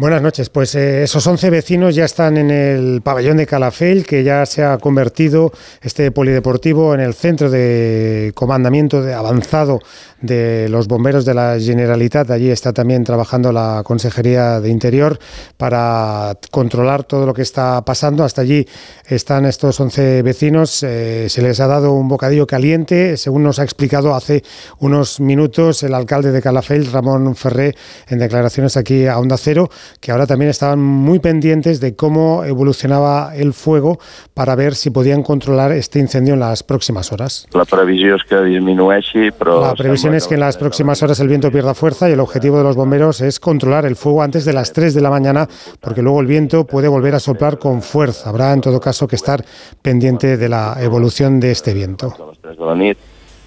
Buenas 0.00 0.22
noches. 0.22 0.48
Pues 0.48 0.74
eh, 0.76 1.02
esos 1.02 1.26
11 1.26 1.50
vecinos 1.50 1.94
ya 1.94 2.06
están 2.06 2.38
en 2.38 2.50
el 2.50 3.02
pabellón 3.02 3.36
de 3.36 3.46
Calafel, 3.46 4.06
que 4.06 4.24
ya 4.24 4.46
se 4.46 4.64
ha 4.64 4.78
convertido 4.78 5.52
este 5.82 6.10
polideportivo 6.10 6.94
en 6.94 7.00
el 7.00 7.12
centro 7.12 7.50
de 7.50 8.32
comandamiento 8.34 9.02
de 9.02 9.12
avanzado 9.12 9.78
de 10.22 10.70
los 10.70 10.88
bomberos 10.88 11.26
de 11.26 11.34
la 11.34 11.58
Generalitat. 11.60 12.30
Allí 12.30 12.50
está 12.50 12.72
también 12.72 13.04
trabajando 13.04 13.52
la 13.52 13.82
Consejería 13.84 14.58
de 14.60 14.70
Interior 14.70 15.18
para 15.58 16.34
controlar 16.50 17.04
todo 17.04 17.26
lo 17.26 17.34
que 17.34 17.42
está 17.42 17.84
pasando. 17.84 18.24
Hasta 18.24 18.40
allí 18.40 18.66
están 19.06 19.44
estos 19.44 19.78
11 19.80 20.22
vecinos. 20.22 20.82
Eh, 20.82 21.26
se 21.28 21.42
les 21.42 21.60
ha 21.60 21.66
dado 21.66 21.92
un 21.92 22.08
bocadillo 22.08 22.46
caliente, 22.46 23.18
según 23.18 23.42
nos 23.42 23.58
ha 23.58 23.64
explicado 23.64 24.14
hace 24.14 24.44
unos 24.78 25.20
minutos 25.20 25.82
el 25.82 25.92
alcalde 25.92 26.32
de 26.32 26.40
Calafell, 26.40 26.90
Ramón 26.90 27.36
Ferré, 27.36 27.74
en 28.08 28.18
declaraciones 28.18 28.78
aquí 28.78 29.06
a 29.06 29.18
Onda 29.18 29.36
Cero, 29.36 29.68
que 30.00 30.12
ahora 30.12 30.26
también 30.26 30.50
estaban 30.50 30.78
muy 30.80 31.18
pendientes 31.18 31.80
de 31.80 31.96
cómo 31.96 32.44
evolucionaba 32.44 33.34
el 33.34 33.52
fuego 33.52 33.98
para 34.34 34.54
ver 34.54 34.74
si 34.74 34.90
podían 34.90 35.22
controlar 35.22 35.72
este 35.72 35.98
incendio 35.98 36.34
en 36.34 36.40
las 36.40 36.62
próximas 36.62 37.12
horas. 37.12 37.46
La 37.52 37.64
previsión 37.64 38.16
es 38.16 38.24
que 38.24 38.40
disminueixi, 38.42 39.30
pero... 39.32 39.60
La 39.60 39.74
previsión 39.74 40.14
es 40.14 40.26
que 40.26 40.34
en 40.34 40.40
las 40.40 40.56
próximas 40.56 41.02
horas 41.02 41.20
el 41.20 41.28
viento 41.28 41.50
pierda 41.50 41.74
fuerza 41.74 42.08
y 42.08 42.12
el 42.12 42.20
objetivo 42.20 42.58
de 42.58 42.64
los 42.64 42.76
bomberos 42.76 43.20
es 43.20 43.40
controlar 43.40 43.84
el 43.86 43.96
fuego 43.96 44.22
antes 44.22 44.44
de 44.44 44.52
las 44.52 44.72
3 44.72 44.94
de 44.94 45.00
la 45.00 45.10
mañana, 45.10 45.48
porque 45.80 46.02
luego 46.02 46.20
el 46.20 46.26
viento 46.26 46.64
puede 46.64 46.88
volver 46.88 47.14
a 47.14 47.20
soplar 47.20 47.58
con 47.58 47.82
fuerza. 47.82 48.28
Habrá 48.30 48.52
en 48.52 48.60
todo 48.60 48.80
caso 48.80 49.08
que 49.08 49.16
estar 49.16 49.44
pendiente 49.82 50.36
de 50.36 50.48
la 50.48 50.76
evolución 50.80 51.40
de 51.40 51.50
este 51.50 51.74
viento. 51.74 52.14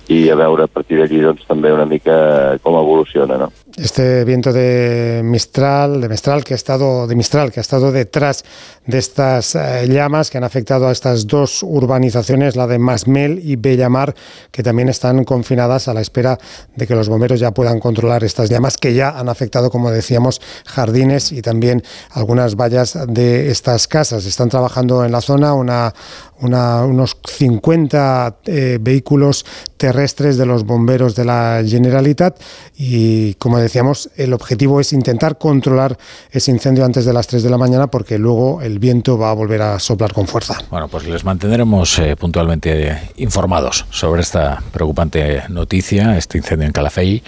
Y 0.07 0.29
a 0.29 0.35
veure 0.35 0.65
a 0.65 0.67
partir 0.67 0.97
d'aquí 0.99 1.21
doncs, 1.23 1.45
també 1.47 1.71
una 1.71 1.85
mica 1.87 2.57
com 2.63 2.75
evoluciona, 2.75 3.37
no? 3.39 3.47
Este 3.77 4.23
viento 4.23 4.53
de 4.53 5.21
Mistral, 5.23 5.99
de 5.99 6.09
Mistral 6.09 6.43
que 6.43 6.53
ha 6.53 6.55
estado 6.55 7.07
de 7.07 7.15
Mistral 7.15 7.51
que 7.51 7.59
ha 7.59 7.61
estado 7.61 7.91
detrás 7.91 8.43
de 8.85 8.97
estas 8.99 9.55
eh, 9.55 9.87
llamas 9.87 10.29
que 10.29 10.37
han 10.37 10.43
afectado 10.43 10.87
a 10.87 10.91
estas 10.91 11.25
dos 11.25 11.63
urbanizaciones, 11.63 12.55
la 12.55 12.67
de 12.67 12.77
Masmel 12.77 13.39
y 13.43 13.55
Bellamar, 13.55 14.13
que 14.51 14.61
también 14.61 14.89
están 14.89 15.23
confinadas 15.23 15.87
a 15.87 15.93
la 15.93 16.01
espera 16.01 16.37
de 16.75 16.85
que 16.85 16.95
los 16.95 17.09
bomberos 17.09 17.39
ya 17.39 17.51
puedan 17.51 17.79
controlar 17.79 18.23
estas 18.23 18.49
llamas 18.49 18.77
que 18.77 18.93
ya 18.93 19.17
han 19.17 19.29
afectado, 19.29 19.71
como 19.71 19.89
decíamos, 19.89 20.41
jardines 20.65 21.31
y 21.31 21.41
también 21.41 21.83
algunas 22.11 22.55
vallas 22.55 22.97
de 23.07 23.49
estas 23.49 23.87
casas. 23.87 24.25
Están 24.25 24.49
trabajando 24.49 25.05
en 25.05 25.11
la 25.11 25.21
zona 25.21 25.53
una, 25.53 25.93
unos 26.39 27.17
50 27.25 28.37
eh, 28.45 28.77
vehículos 28.81 29.45
terrestres 29.77 30.37
de 30.37 30.45
los 30.45 30.65
bomberos 30.65 31.15
de 31.15 31.25
la 31.25 31.63
Generalitat 31.65 32.39
y 32.77 33.33
como 33.35 33.59
decíamos, 33.63 34.09
el 34.15 34.33
objetivo 34.33 34.79
es 34.79 34.93
intentar 34.93 35.37
controlar 35.37 35.97
ese 36.31 36.51
incendio 36.51 36.85
antes 36.85 37.05
de 37.05 37.13
las 37.13 37.27
3 37.27 37.43
de 37.43 37.49
la 37.49 37.57
mañana 37.57 37.87
porque 37.87 38.17
luego 38.17 38.61
el 38.61 38.79
viento 38.79 39.17
va 39.17 39.31
a 39.31 39.33
volver 39.33 39.61
a 39.61 39.79
soplar 39.79 40.13
con 40.13 40.27
fuerza. 40.27 40.57
Bueno, 40.69 40.87
pues 40.87 41.07
les 41.07 41.23
mantendremos 41.23 41.97
eh, 41.99 42.15
puntualmente 42.15 43.11
informados 43.17 43.85
sobre 43.89 44.21
esta 44.21 44.61
preocupante 44.71 45.43
noticia, 45.49 46.17
este 46.17 46.37
incendio 46.37 46.67
en 46.67 46.73
Calafell, 46.73 47.23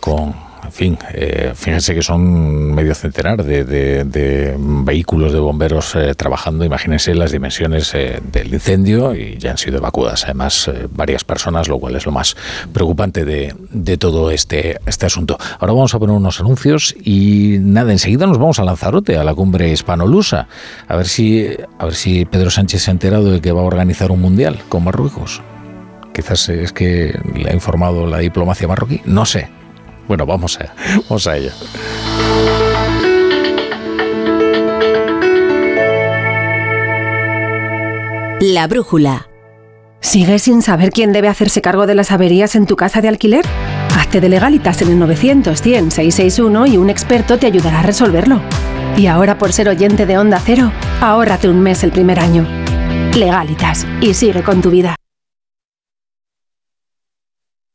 con 0.00 0.51
en 0.64 0.72
fin, 0.72 0.98
eh, 1.12 1.52
fíjense 1.54 1.94
que 1.94 2.02
son 2.02 2.72
medio 2.72 2.94
centenar 2.94 3.42
de, 3.44 4.54
vehículos 4.58 5.32
de 5.32 5.40
bomberos 5.40 5.94
eh, 5.96 6.14
trabajando. 6.14 6.64
Imagínense 6.64 7.14
las 7.14 7.32
dimensiones 7.32 7.92
eh, 7.94 8.20
del 8.32 8.54
incendio 8.54 9.14
y 9.14 9.36
ya 9.38 9.50
han 9.50 9.58
sido 9.58 9.78
evacuadas 9.78 10.24
además 10.24 10.70
varias 10.92 11.24
personas, 11.24 11.68
lo 11.68 11.78
cual 11.78 11.96
es 11.96 12.06
lo 12.06 12.12
más 12.12 12.36
preocupante 12.72 13.24
de, 13.24 13.54
de, 13.70 13.96
todo 13.96 14.30
este, 14.30 14.78
este 14.86 15.06
asunto. 15.06 15.36
Ahora 15.58 15.72
vamos 15.72 15.94
a 15.94 15.98
poner 15.98 16.14
unos 16.14 16.40
anuncios 16.40 16.94
y 17.02 17.56
nada, 17.60 17.90
enseguida 17.90 18.26
nos 18.26 18.38
vamos 18.38 18.60
a 18.60 18.64
Lanzarote, 18.64 19.16
a 19.16 19.24
la 19.24 19.34
cumbre 19.34 19.70
hispanolusa, 19.70 20.46
a 20.86 20.96
ver 20.96 21.08
si, 21.08 21.48
a 21.78 21.84
ver 21.84 21.94
si 21.94 22.24
Pedro 22.24 22.50
Sánchez 22.50 22.82
se 22.82 22.90
ha 22.90 22.92
enterado 22.92 23.30
de 23.32 23.40
que 23.40 23.50
va 23.50 23.62
a 23.62 23.64
organizar 23.64 24.12
un 24.12 24.20
mundial 24.20 24.60
con 24.68 24.84
Marruecos. 24.84 25.42
Quizás 26.14 26.48
es 26.50 26.72
que 26.72 27.18
le 27.34 27.50
ha 27.50 27.54
informado 27.54 28.06
la 28.06 28.18
diplomacia 28.18 28.68
marroquí, 28.68 29.00
no 29.06 29.24
sé. 29.24 29.61
Bueno, 30.08 30.26
vamos 30.26 30.58
a, 30.60 30.74
vamos 31.08 31.26
a 31.26 31.36
ello. 31.36 31.50
La 38.40 38.66
brújula. 38.66 39.28
¿Sigues 40.00 40.42
sin 40.42 40.62
saber 40.62 40.90
quién 40.90 41.12
debe 41.12 41.28
hacerse 41.28 41.62
cargo 41.62 41.86
de 41.86 41.94
las 41.94 42.10
averías 42.10 42.56
en 42.56 42.66
tu 42.66 42.74
casa 42.74 43.00
de 43.00 43.06
alquiler? 43.06 43.46
Hazte 43.96 44.20
de 44.20 44.28
legalitas 44.28 44.82
en 44.82 44.88
el 44.88 44.98
900 44.98 45.62
100 45.62 45.90
661 45.92 46.66
y 46.66 46.76
un 46.76 46.90
experto 46.90 47.38
te 47.38 47.46
ayudará 47.46 47.78
a 47.78 47.82
resolverlo. 47.82 48.42
Y 48.96 49.06
ahora 49.06 49.38
por 49.38 49.52
ser 49.52 49.68
oyente 49.68 50.06
de 50.06 50.18
Onda 50.18 50.40
Cero, 50.44 50.72
ahórrate 51.00 51.48
un 51.48 51.60
mes 51.60 51.84
el 51.84 51.92
primer 51.92 52.18
año. 52.18 52.46
Legalitas 53.16 53.86
y 54.00 54.12
sigue 54.14 54.42
con 54.42 54.60
tu 54.60 54.70
vida. 54.70 54.96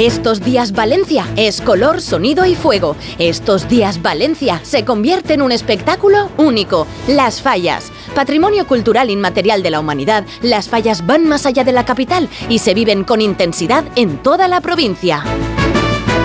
Estos 0.00 0.40
días 0.40 0.72
Valencia 0.72 1.28
es 1.36 1.60
color, 1.60 2.00
sonido 2.00 2.46
y 2.46 2.54
fuego. 2.54 2.96
Estos 3.18 3.68
días 3.68 4.00
Valencia 4.00 4.58
se 4.62 4.82
convierte 4.82 5.34
en 5.34 5.42
un 5.42 5.52
espectáculo 5.52 6.30
único. 6.38 6.86
Las 7.06 7.42
fallas. 7.42 7.92
Patrimonio 8.14 8.66
cultural 8.66 9.10
inmaterial 9.10 9.62
de 9.62 9.68
la 9.68 9.78
humanidad, 9.78 10.24
las 10.40 10.70
fallas 10.70 11.06
van 11.06 11.28
más 11.28 11.44
allá 11.44 11.64
de 11.64 11.72
la 11.72 11.84
capital 11.84 12.30
y 12.48 12.60
se 12.60 12.72
viven 12.72 13.04
con 13.04 13.20
intensidad 13.20 13.84
en 13.94 14.16
toda 14.22 14.48
la 14.48 14.62
provincia. 14.62 15.22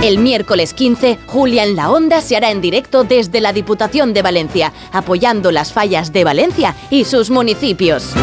El 0.01 0.19
miércoles 0.19 0.73
15, 0.73 1.19
Julia 1.27 1.65
en 1.65 1.75
la 1.75 1.91
Onda 1.91 2.21
se 2.21 2.37
hará 2.37 2.51
en 2.51 2.61
directo 2.61 3.03
desde 3.03 3.41
la 3.41 3.51
Diputación 3.51 4.13
de 4.13 4.21
Valencia, 4.21 4.71
apoyando 4.93 5.51
las 5.51 5.73
fallas 5.73 6.13
de 6.13 6.23
Valencia 6.23 6.77
y 6.89 7.03
sus 7.03 7.29
municipios. 7.29 8.13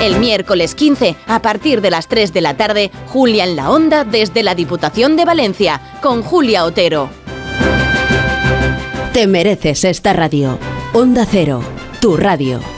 El 0.00 0.18
miércoles 0.18 0.74
15, 0.74 1.16
a 1.26 1.40
partir 1.40 1.80
de 1.80 1.90
las 1.90 2.06
3 2.06 2.32
de 2.32 2.40
la 2.42 2.56
tarde, 2.56 2.90
Julia 3.06 3.44
en 3.44 3.56
la 3.56 3.70
Onda 3.70 4.04
desde 4.04 4.42
la 4.42 4.54
Diputación 4.54 5.16
de 5.16 5.24
Valencia, 5.24 5.80
con 6.02 6.22
Julia 6.22 6.64
Otero. 6.64 7.08
Te 9.12 9.26
mereces 9.26 9.84
esta 9.84 10.12
radio. 10.12 10.58
Onda 10.92 11.26
Cero, 11.28 11.62
tu 12.00 12.16
radio. 12.18 12.75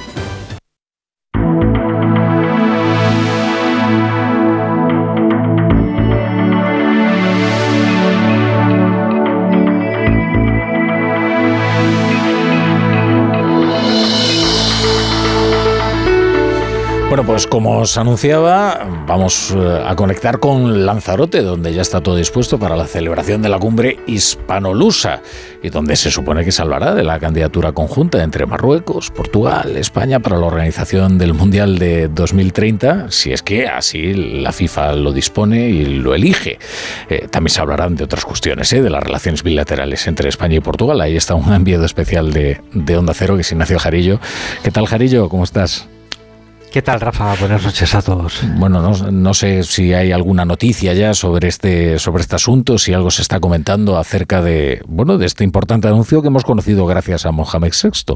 Pues 17.28 17.46
como 17.46 17.80
os 17.80 17.98
anunciaba, 17.98 18.88
vamos 19.06 19.54
eh, 19.54 19.82
a 19.86 19.94
conectar 19.96 20.40
con 20.40 20.86
Lanzarote, 20.86 21.42
donde 21.42 21.74
ya 21.74 21.82
está 21.82 22.00
todo 22.00 22.16
dispuesto 22.16 22.58
para 22.58 22.74
la 22.74 22.86
celebración 22.86 23.42
de 23.42 23.50
la 23.50 23.58
cumbre 23.58 23.98
hispanolusa 24.06 25.20
y 25.62 25.68
donde 25.68 25.96
se 25.96 26.10
supone 26.10 26.42
que 26.42 26.52
salvará 26.52 26.94
de 26.94 27.04
la 27.04 27.20
candidatura 27.20 27.72
conjunta 27.72 28.22
entre 28.22 28.46
Marruecos, 28.46 29.10
Portugal, 29.10 29.76
España 29.76 30.20
para 30.20 30.38
la 30.38 30.46
organización 30.46 31.18
del 31.18 31.34
Mundial 31.34 31.78
de 31.78 32.08
2030, 32.08 33.10
si 33.10 33.30
es 33.30 33.42
que 33.42 33.68
así 33.68 34.14
la 34.14 34.52
FIFA 34.52 34.94
lo 34.94 35.12
dispone 35.12 35.68
y 35.68 35.84
lo 35.84 36.14
elige. 36.14 36.58
Eh, 37.10 37.28
también 37.30 37.50
se 37.50 37.60
hablarán 37.60 37.94
de 37.94 38.04
otras 38.04 38.24
cuestiones, 38.24 38.72
eh, 38.72 38.80
de 38.80 38.88
las 38.88 39.02
relaciones 39.02 39.42
bilaterales 39.42 40.06
entre 40.06 40.30
España 40.30 40.56
y 40.56 40.60
Portugal. 40.60 40.98
Ahí 41.02 41.14
está 41.14 41.34
un 41.34 41.52
enviado 41.52 41.84
especial 41.84 42.32
de, 42.32 42.62
de 42.72 42.96
Onda 42.96 43.12
Cero, 43.12 43.34
que 43.34 43.42
es 43.42 43.52
Ignacio 43.52 43.78
Jarillo. 43.78 44.18
¿Qué 44.62 44.70
tal, 44.70 44.86
Jarillo? 44.86 45.28
¿Cómo 45.28 45.44
estás? 45.44 45.86
¿Qué 46.78 46.82
tal, 46.82 47.00
Rafa? 47.00 47.34
Buenas 47.40 47.64
noches 47.64 47.92
a 47.96 48.02
todos. 48.02 48.40
Bueno, 48.54 48.80
no, 49.10 49.34
sé 49.34 49.64
si 49.64 49.92
hay 49.94 50.12
alguna 50.12 50.44
noticia 50.44 50.94
ya 50.94 51.12
sobre 51.12 51.48
este, 51.48 51.98
sobre 51.98 52.20
este 52.20 52.36
asunto, 52.36 52.78
si 52.78 52.92
algo 52.92 53.10
se 53.10 53.22
está 53.22 53.40
comentando 53.40 53.98
acerca 53.98 54.42
de, 54.42 54.80
bueno, 54.86 55.18
de 55.18 55.26
este 55.26 55.42
importante 55.42 55.88
anuncio 55.88 56.22
que 56.22 56.28
hemos 56.28 56.44
conocido 56.44 56.86
gracias 56.86 57.26
a 57.26 57.32
Mohamed 57.32 57.72
VI. 57.72 58.14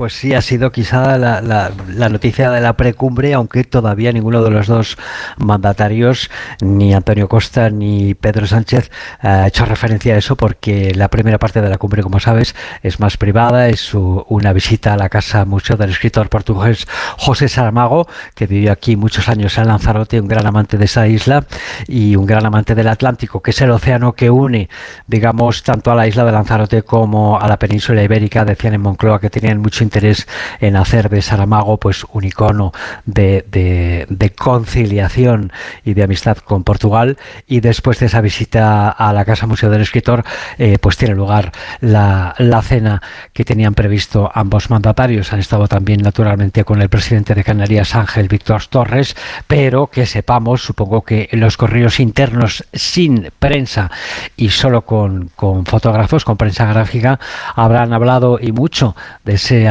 Pues 0.00 0.14
sí, 0.14 0.32
ha 0.32 0.40
sido 0.40 0.72
quizá 0.72 1.18
la, 1.18 2.08
noticia 2.08 2.50
de 2.50 2.62
la 2.62 2.72
precumbre, 2.72 3.34
aunque 3.34 3.64
todavía 3.64 4.10
ninguno 4.12 4.42
de 4.42 4.50
los 4.50 4.66
dos 4.66 4.96
mandatarios, 5.36 6.30
ni 6.62 6.94
Antonio 6.94 7.28
Costa 7.28 7.68
ni 7.68 8.14
Pedro 8.14 8.46
Sánchez, 8.46 8.90
ha 9.20 9.46
hecho 9.46 9.66
referencia 9.66 10.14
a 10.14 10.16
eso, 10.16 10.36
porque 10.36 10.94
la 10.94 11.08
primera 11.08 11.38
parte 11.38 11.60
de 11.60 11.68
la 11.68 11.76
cumbre, 11.76 12.02
como 12.02 12.18
sabes, 12.18 12.54
es 12.82 12.98
más 12.98 13.18
privada, 13.18 13.68
es 13.68 13.92
una 13.92 14.54
visita 14.54 14.94
a 14.94 14.96
la 14.96 15.10
casa 15.10 15.44
museo 15.44 15.76
del 15.76 15.90
escritor 15.90 16.30
portugués 16.30 16.86
José 17.18 17.50
Saramago, 17.50 18.08
que 18.34 18.46
vivió 18.46 18.72
aquí 18.72 18.96
muchos 18.96 19.28
años 19.28 19.58
en 19.58 19.66
Lanzarote, 19.66 20.18
un 20.18 20.28
gran 20.28 20.46
amante 20.46 20.78
de 20.78 20.86
esa 20.86 21.08
isla 21.08 21.44
y 21.86 22.16
un 22.16 22.24
gran 22.24 22.46
amante 22.46 22.74
del 22.74 22.88
Atlántico, 22.88 23.42
que 23.42 23.50
es 23.50 23.60
el 23.60 23.70
océano 23.70 24.14
que 24.14 24.30
une, 24.30 24.70
digamos, 25.06 25.62
tanto 25.62 25.90
a 25.90 25.94
la 25.94 26.06
isla 26.06 26.24
de 26.24 26.32
Lanzarote 26.32 26.84
como 26.84 27.38
a 27.38 27.46
la 27.46 27.58
península 27.58 28.02
ibérica, 28.02 28.46
decían 28.46 28.72
en 28.72 28.80
Moncloa 28.80 29.20
que 29.20 29.28
tenían 29.28 29.58
mucho 29.58 29.89
interés 29.90 30.28
en 30.60 30.76
hacer 30.76 31.08
de 31.08 31.20
Saramago 31.20 31.78
pues 31.78 32.06
un 32.12 32.22
icono 32.22 32.72
de, 33.06 34.06
conciliación 34.38 35.52
y 35.84 35.94
de 35.94 36.04
amistad 36.04 36.38
con 36.38 36.62
Portugal. 36.62 37.18
Y 37.48 37.60
después 37.60 37.98
de 37.98 38.06
esa 38.06 38.20
visita 38.20 38.88
a 38.88 39.12
la 39.12 39.24
Casa 39.24 39.48
Museo 39.48 39.68
del 39.68 39.82
Escritor 39.82 40.24
eh, 40.58 40.78
pues 40.80 40.96
tiene 40.96 41.14
lugar 41.14 41.50
la, 41.80 42.34
cena 42.62 43.02
que 43.32 43.44
tenían 43.44 43.74
previsto 43.74 44.30
ambos 44.32 44.70
mandatarios. 44.70 45.32
Han 45.32 45.40
estado 45.40 45.66
también 45.66 46.02
naturalmente 46.02 46.64
con 46.64 46.80
el 46.82 46.88
presidente 46.88 47.34
de 47.34 47.42
Canarias 47.42 47.96
Ángel 47.96 48.28
Víctor 48.28 48.66
Torres. 48.66 49.16
Pero 49.48 49.88
que 49.88 50.06
sepamos 50.06 50.62
supongo 50.62 51.02
que 51.02 51.28
los 51.32 51.56
correos 51.56 51.98
internos 51.98 52.64
sin 52.72 53.32
prensa 53.38 53.90
y 54.36 54.50
solo 54.50 54.82
con, 54.82 55.30
fotógrafos 55.64 56.24
con 56.24 56.36
prensa 56.36 56.66
gráfica 56.66 57.18
habrán 57.56 57.92
hablado 57.92 58.38
y 58.40 58.52
mucho 58.52 58.94
de 59.24 59.34
ese 59.34 59.68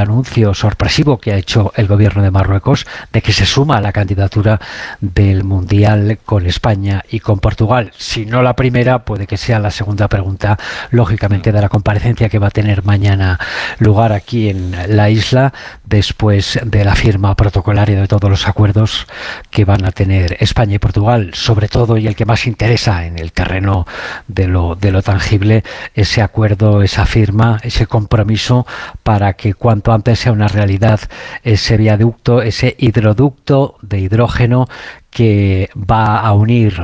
sorpresivo 0.54 1.18
que 1.18 1.34
ha 1.34 1.38
hecho 1.38 1.72
el 1.76 1.88
gobierno 1.88 2.24
de 2.24 2.32
Marruecos 2.32 2.86
de 3.14 3.22
que 3.22 3.34
se 3.34 3.46
suma 3.46 3.78
a 3.78 3.82
la 3.82 3.92
candidatura 3.92 4.60
del 5.02 5.44
Mundial 5.44 6.20
con 6.26 6.46
España 6.46 7.04
y 7.10 7.20
con 7.20 7.40
Portugal. 7.40 7.92
Si 7.98 8.26
no 8.26 8.42
la 8.42 8.56
primera, 8.56 9.06
puede 9.06 9.28
que 9.28 9.38
sea 9.38 9.60
la 9.60 9.72
segunda 9.72 10.08
pregunta, 10.08 10.58
lógicamente, 10.92 11.52
de 11.52 11.62
la 11.62 11.70
comparecencia 11.70 12.30
que 12.30 12.40
va 12.40 12.48
a 12.48 12.52
tener 12.52 12.84
mañana 12.84 13.40
lugar 13.80 14.12
aquí 14.12 14.50
en 14.50 14.76
la 14.96 15.10
isla, 15.10 15.54
después 15.86 16.60
de 16.64 16.86
la 16.86 16.96
firma 16.96 17.36
protocolaria 17.36 18.00
de 18.00 18.08
todos 18.08 18.30
los 18.30 18.48
acuerdos 18.48 19.08
que 19.50 19.66
van 19.66 19.86
a 19.86 19.92
tener 19.92 20.38
España 20.40 20.76
y 20.76 20.80
Portugal, 20.80 21.32
sobre 21.34 21.68
todo 21.68 21.98
y 21.98 22.08
el 22.08 22.16
que 22.16 22.26
más 22.26 22.48
interesa 22.48 23.06
en 23.06 23.18
el 23.20 23.32
terreno 23.32 23.86
de 24.28 24.48
lo, 24.48 24.76
de 24.76 24.92
lo 24.92 25.02
tangible, 25.02 25.64
ese 25.94 26.22
acuerdo, 26.22 26.82
esa 26.84 27.06
firma, 27.06 27.60
ese 27.64 27.88
compromiso 27.88 28.66
para 29.04 29.34
que 29.34 29.54
cuanto 29.54 29.89
antes 29.92 30.20
sea 30.20 30.32
una 30.32 30.48
realidad 30.48 31.00
ese 31.44 31.78
viaducto, 31.78 32.42
ese 32.42 32.76
hidroducto 32.78 33.78
de 33.82 34.00
hidrógeno 34.00 34.68
que 35.10 35.70
va 35.76 36.20
a 36.20 36.34
unir 36.34 36.82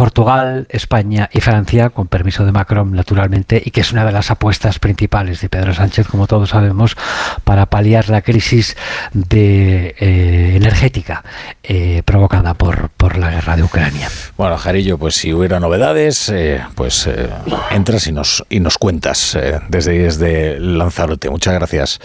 Portugal, 0.00 0.66
España 0.70 1.28
y 1.30 1.42
Francia, 1.42 1.90
con 1.90 2.06
permiso 2.06 2.46
de 2.46 2.52
Macron, 2.52 2.90
naturalmente, 2.92 3.60
y 3.62 3.70
que 3.70 3.82
es 3.82 3.92
una 3.92 4.06
de 4.06 4.12
las 4.12 4.30
apuestas 4.30 4.78
principales 4.78 5.42
de 5.42 5.50
Pedro 5.50 5.74
Sánchez, 5.74 6.08
como 6.08 6.26
todos 6.26 6.48
sabemos, 6.48 6.96
para 7.44 7.66
paliar 7.66 8.08
la 8.08 8.22
crisis 8.22 8.78
de, 9.12 9.94
eh, 10.00 10.52
energética 10.56 11.22
eh, 11.62 12.02
provocada 12.06 12.54
por, 12.54 12.88
por 12.96 13.18
la 13.18 13.30
guerra 13.30 13.56
de 13.56 13.62
Ucrania. 13.62 14.08
Bueno, 14.38 14.56
Jarillo, 14.56 14.96
pues 14.96 15.16
si 15.16 15.34
hubiera 15.34 15.60
novedades, 15.60 16.30
eh, 16.30 16.62
pues 16.74 17.06
entras 17.70 18.06
y 18.06 18.12
nos, 18.12 18.42
y 18.48 18.60
nos 18.60 18.78
cuentas 18.78 19.36
desde, 19.68 19.98
desde 19.98 20.58
Lanzarote. 20.58 21.28
Muchas 21.28 21.52
gracias. 21.52 22.00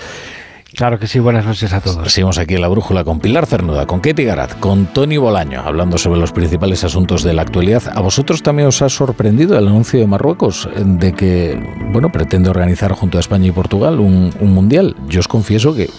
Claro 0.76 1.00
que 1.00 1.08
sí, 1.08 1.20
buenas 1.20 1.46
noches 1.46 1.72
a 1.72 1.80
todos. 1.80 2.12
Seguimos 2.12 2.38
aquí 2.38 2.56
en 2.56 2.62
la 2.62 2.68
brújula 2.68 3.06
con 3.06 3.20
Pilar 3.20 3.46
Cernuda, 3.46 3.88
con 3.88 4.02
Ketty 4.02 4.26
Garat, 4.26 4.60
con 4.60 4.88
Tony 4.88 5.16
Bolaño, 5.16 5.62
hablando 5.62 5.98
sobre 5.98 6.20
los 6.20 6.34
principales 6.34 6.84
asuntos 6.84 7.24
de 7.24 7.34
la 7.34 7.44
actualidad. 7.44 7.84
¿A 7.96 8.02
vosotros 8.02 8.44
también 8.44 8.68
os 8.68 8.82
ha 8.82 8.90
sorprendido 8.90 9.58
el 9.58 9.68
anuncio 9.68 10.00
de 10.00 10.08
Marruecos 10.08 10.68
de 10.76 11.14
que, 11.14 11.58
bueno, 11.94 12.12
pretende 12.12 12.50
organizar 12.50 12.92
junto 12.92 13.18
a 13.18 13.22
España 13.22 13.48
y 13.48 13.52
Portugal 13.52 14.02
un, 14.02 14.34
un 14.40 14.54
mundial? 14.54 14.98
Yo 15.08 15.22
os 15.22 15.30
confieso 15.30 15.74
que 15.74 15.90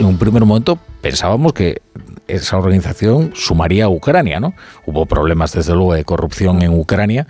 en 0.00 0.06
un 0.06 0.16
primer 0.16 0.44
momento 0.46 0.78
pensábamos 1.02 1.52
que 1.52 1.82
esa 2.26 2.56
organización 2.56 3.32
sumaría 3.34 3.84
a 3.84 3.88
Ucrania, 3.90 4.40
¿no? 4.40 4.54
Hubo 4.86 5.04
problemas, 5.04 5.52
desde 5.52 5.74
luego, 5.74 5.92
de 5.92 6.04
corrupción 6.04 6.62
en 6.62 6.72
Ucrania, 6.72 7.26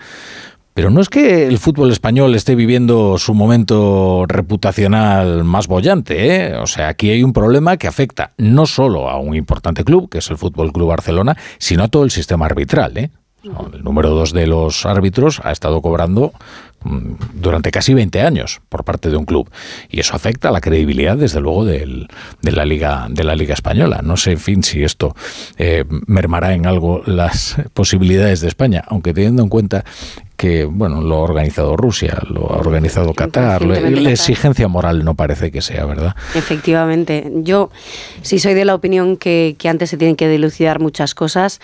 pero 0.74 0.90
no 0.90 1.00
es 1.00 1.08
que 1.08 1.46
el 1.46 1.58
fútbol 1.58 1.92
español 1.92 2.34
esté 2.34 2.56
viviendo 2.56 3.16
su 3.16 3.32
momento 3.32 4.24
reputacional 4.26 5.44
más 5.44 5.68
bollante, 5.68 6.34
¿eh? 6.34 6.56
O 6.56 6.66
sea, 6.66 6.88
aquí 6.88 7.10
hay 7.10 7.22
un 7.22 7.32
problema 7.32 7.76
que 7.76 7.86
afecta 7.86 8.32
no 8.38 8.66
solo 8.66 9.08
a 9.08 9.18
un 9.18 9.36
importante 9.36 9.84
club, 9.84 10.10
que 10.10 10.18
es 10.18 10.28
el 10.30 10.36
Fútbol 10.36 10.72
Club 10.72 10.88
Barcelona, 10.88 11.36
sino 11.58 11.84
a 11.84 11.88
todo 11.88 12.02
el 12.02 12.10
sistema 12.10 12.46
arbitral, 12.46 12.98
¿eh? 12.98 13.10
El 13.74 13.84
número 13.84 14.10
dos 14.10 14.32
de 14.32 14.46
los 14.46 14.86
árbitros 14.86 15.40
ha 15.44 15.52
estado 15.52 15.82
cobrando 15.82 16.32
mm, 16.82 17.12
durante 17.34 17.70
casi 17.70 17.92
20 17.92 18.22
años 18.22 18.62
por 18.70 18.84
parte 18.84 19.10
de 19.10 19.16
un 19.18 19.26
club 19.26 19.50
y 19.90 20.00
eso 20.00 20.16
afecta 20.16 20.48
a 20.48 20.50
la 20.50 20.62
credibilidad 20.62 21.16
desde 21.16 21.40
luego 21.40 21.66
de 21.66 22.08
la 22.40 22.64
liga 22.64 23.06
de 23.10 23.22
la 23.22 23.36
liga 23.36 23.52
española 23.52 24.00
no 24.02 24.16
sé 24.16 24.32
en 24.32 24.38
fin 24.38 24.62
si 24.62 24.82
esto 24.82 25.14
eh, 25.58 25.84
mermará 26.06 26.54
en 26.54 26.66
algo 26.66 27.02
las 27.04 27.56
posibilidades 27.74 28.40
de 28.40 28.48
España 28.48 28.82
aunque 28.86 29.12
teniendo 29.12 29.42
en 29.42 29.50
cuenta 29.50 29.84
que 30.36 30.64
bueno 30.64 31.00
lo 31.00 31.16
ha 31.16 31.20
organizado 31.20 31.76
Rusia, 31.76 32.18
lo 32.28 32.50
ha 32.52 32.56
organizado 32.56 33.14
Qatar, 33.14 33.64
la 33.64 34.10
exigencia 34.10 34.68
moral 34.68 35.04
no 35.04 35.14
parece 35.14 35.50
que 35.50 35.62
sea, 35.62 35.84
¿verdad? 35.86 36.16
Efectivamente, 36.34 37.30
yo 37.36 37.70
sí 38.22 38.38
soy 38.38 38.54
de 38.54 38.64
la 38.64 38.74
opinión 38.74 39.16
que, 39.16 39.56
antes 39.64 39.90
se 39.90 39.96
tienen 39.96 40.16
que 40.16 40.28
dilucidar 40.28 40.80
muchas 40.80 41.14
cosas, 41.14 41.60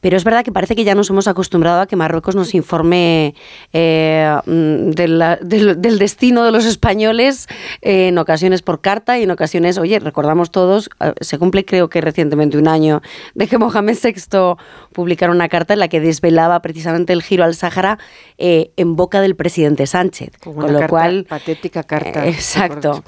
pero 0.00 0.16
es 0.16 0.24
verdad 0.24 0.44
que 0.44 0.52
parece 0.52 0.74
que 0.74 0.84
ya 0.84 0.94
nos 0.94 1.10
hemos 1.10 1.28
acostumbrado 1.28 1.80
a 1.80 1.86
que 1.86 1.96
Marruecos 1.96 2.34
nos 2.34 2.54
informe 2.54 3.34
eh, 3.72 4.34
mm, 4.46 4.90
del, 4.90 5.98
destino 5.98 6.44
de 6.44 6.50
los 6.50 6.64
españoles 6.64 7.46
eh, 7.82 8.08
en 8.08 8.18
ocasiones 8.18 8.62
por 8.62 8.80
carta 8.80 9.18
y 9.18 9.24
en 9.24 9.30
ocasiones, 9.30 9.78
oye, 9.78 9.98
recordamos 10.00 10.50
todos, 10.50 10.90
se 11.20 11.38
cumple 11.38 11.64
creo 11.64 11.88
que 11.88 12.00
recientemente 12.00 12.58
un 12.58 12.68
año 12.68 13.02
de 13.34 13.46
que 13.46 13.58
Mohamed 13.58 13.96
VI 14.02 14.56
publicara 14.92 15.32
una 15.32 15.48
carta 15.48 15.74
en 15.74 15.80
la 15.80 15.88
que 15.88 16.00
desvelaba 16.00 16.60
precisamente 16.60 17.12
el 17.12 17.22
giro 17.22 17.44
al 17.44 17.54
Sáhara 17.54 17.98
eh, 18.38 18.70
en 18.76 18.96
boca 18.96 19.20
del 19.20 19.36
presidente 19.36 19.86
Sánchez. 19.86 20.30
con 20.42 20.72
lo 20.72 20.86
cual 20.88 21.24
patética 21.28 21.82
carta. 21.82 22.26
Eh, 22.26 22.30
exacto. 22.30 23.04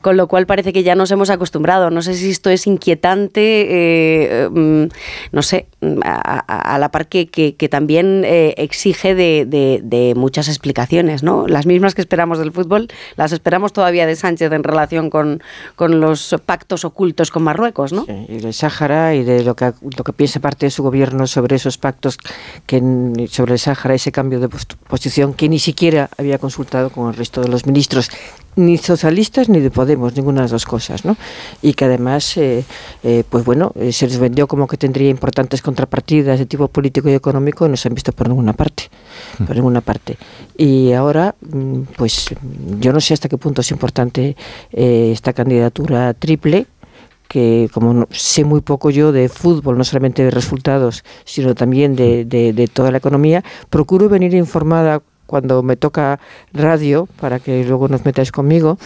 Con 0.00 0.16
lo 0.16 0.26
cual 0.26 0.46
parece 0.46 0.72
que 0.72 0.82
ya 0.82 0.94
nos 0.94 1.10
hemos 1.10 1.30
acostumbrado. 1.30 1.90
No 1.90 2.02
sé 2.02 2.14
si 2.14 2.30
esto 2.30 2.50
es 2.50 2.66
inquietante, 2.66 3.66
eh, 3.68 4.48
mm, 4.50 4.84
no 5.30 5.42
sé, 5.42 5.66
a, 6.04 6.78
la 6.78 6.90
par 6.90 7.06
que, 7.08 7.28
que, 7.28 7.68
también 7.68 8.24
exige 8.26 9.14
de, 9.14 10.12
muchas 10.16 10.48
explicaciones, 10.48 11.22
¿no? 11.22 11.46
Las 11.46 11.66
mismas 11.66 11.94
que 11.94 12.00
esperamos 12.00 12.38
del 12.38 12.52
fútbol, 12.52 12.88
las 13.16 13.32
esperamos 13.32 13.72
todavía 13.72 14.06
de 14.06 14.16
Sánchez 14.16 14.52
en 14.52 14.64
relación 14.64 15.10
con, 15.10 15.42
con 15.76 16.00
los 16.00 16.34
pactos 16.44 16.84
ocultos 16.84 17.30
con 17.30 17.42
Marruecos, 17.42 17.92
¿no? 17.92 18.06
y 18.28 18.38
de 18.38 18.52
Sáhara 18.52 19.14
y 19.14 19.24
de 19.24 19.44
lo 19.44 19.54
que, 19.54 19.72
lo 19.96 20.04
que 20.04 20.12
piensa 20.12 20.40
parte 20.40 20.66
de 20.66 20.70
su 20.70 20.82
gobierno 20.82 21.26
sobre 21.26 21.56
esos 21.56 21.78
pactos 21.78 22.18
que 22.66 22.80
sobre 23.28 23.54
el 23.54 23.58
Sáhara, 23.58 23.94
ese 23.94 24.12
cambio 24.12 24.40
de 24.40 24.41
posición 24.48 25.34
que 25.34 25.48
ni 25.48 25.58
siquiera 25.58 26.10
había 26.18 26.38
consultado 26.38 26.90
con 26.90 27.08
el 27.08 27.14
resto 27.14 27.40
de 27.40 27.48
los 27.48 27.66
ministros, 27.66 28.10
ni 28.56 28.76
socialistas 28.76 29.48
ni 29.48 29.60
de 29.60 29.70
Podemos, 29.70 30.14
ninguna 30.14 30.40
de 30.40 30.44
las 30.44 30.50
dos 30.50 30.66
cosas, 30.66 31.04
¿no? 31.04 31.16
Y 31.62 31.72
que 31.74 31.86
además, 31.86 32.36
eh, 32.36 32.64
eh, 33.02 33.24
pues 33.28 33.44
bueno, 33.44 33.72
eh, 33.76 33.92
se 33.92 34.06
les 34.06 34.18
vendió 34.18 34.46
como 34.46 34.66
que 34.66 34.76
tendría 34.76 35.08
importantes 35.08 35.62
contrapartidas 35.62 36.38
de 36.38 36.46
tipo 36.46 36.68
político 36.68 37.08
y 37.08 37.14
económico 37.14 37.66
y 37.66 37.70
no 37.70 37.76
se 37.76 37.88
han 37.88 37.94
visto 37.94 38.12
por 38.12 38.28
ninguna 38.28 38.52
parte, 38.52 38.90
hmm. 39.38 39.44
por 39.44 39.56
ninguna 39.56 39.80
parte. 39.80 40.18
Y 40.56 40.92
ahora, 40.92 41.34
mm, 41.40 41.80
pues 41.96 42.26
yo 42.78 42.92
no 42.92 43.00
sé 43.00 43.14
hasta 43.14 43.28
qué 43.28 43.38
punto 43.38 43.62
es 43.62 43.70
importante 43.70 44.36
esta 44.70 45.32
candidatura 45.32 46.12
triple, 46.14 46.66
que 47.32 47.70
como 47.72 48.06
sé 48.10 48.44
muy 48.44 48.60
poco 48.60 48.90
yo 48.90 49.10
de 49.10 49.30
fútbol, 49.30 49.78
no 49.78 49.84
solamente 49.84 50.22
de 50.22 50.30
resultados, 50.30 51.02
sino 51.24 51.54
también 51.54 51.96
de, 51.96 52.26
de, 52.26 52.68
toda 52.68 52.90
la 52.90 52.98
economía, 52.98 53.42
procuro 53.70 54.10
venir 54.10 54.34
informada 54.34 55.00
cuando 55.24 55.62
me 55.62 55.76
toca 55.76 56.20
radio, 56.52 57.08
para 57.18 57.38
que 57.38 57.64
luego 57.64 57.88
nos 57.88 58.04
metáis 58.04 58.30
conmigo, 58.30 58.76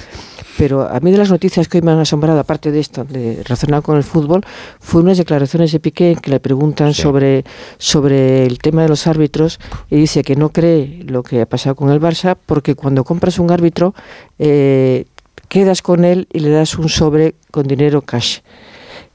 pero 0.57 0.83
a 0.83 1.01
mí 1.01 1.11
de 1.11 1.19
las 1.19 1.29
noticias 1.29 1.67
que 1.67 1.79
hoy 1.79 1.83
me 1.83 1.91
han 1.91 1.99
asombrado, 1.99 2.39
aparte 2.39 2.71
de 2.71 2.79
esto, 2.79 3.03
de 3.03 3.43
relacionado 3.43 3.83
con 3.83 3.97
el 3.97 4.05
fútbol, 4.05 4.45
fue 4.79 5.03
unas 5.03 5.19
declaraciones 5.19 5.73
de 5.73 5.81
Piqué 5.81 6.13
en 6.13 6.19
que 6.21 6.31
le 6.31 6.39
preguntan 6.39 6.95
sobre, 6.95 7.45
sobre 7.79 8.47
el 8.47 8.59
tema 8.59 8.83
de 8.83 8.89
los 8.89 9.09
árbitros 9.09 9.59
y 9.91 9.97
dice 9.97 10.23
que 10.23 10.37
no 10.37 10.51
cree 10.51 11.03
lo 11.03 11.25
que 11.25 11.41
ha 11.41 11.47
pasado 11.47 11.75
con 11.75 11.91
el 11.91 12.01
Barça 12.01 12.37
porque 12.47 12.77
cuando 12.77 13.03
compras 13.03 13.41
un 13.41 13.51
árbitro 13.51 13.93
eh, 14.39 15.07
quedas 15.49 15.83
con 15.83 16.05
él 16.05 16.29
y 16.33 16.41
le 16.41 16.51
das 16.51 16.79
un 16.79 16.89
sobre 16.89 17.35
con 17.51 17.67
dinero 17.67 18.03
cash. 18.03 18.39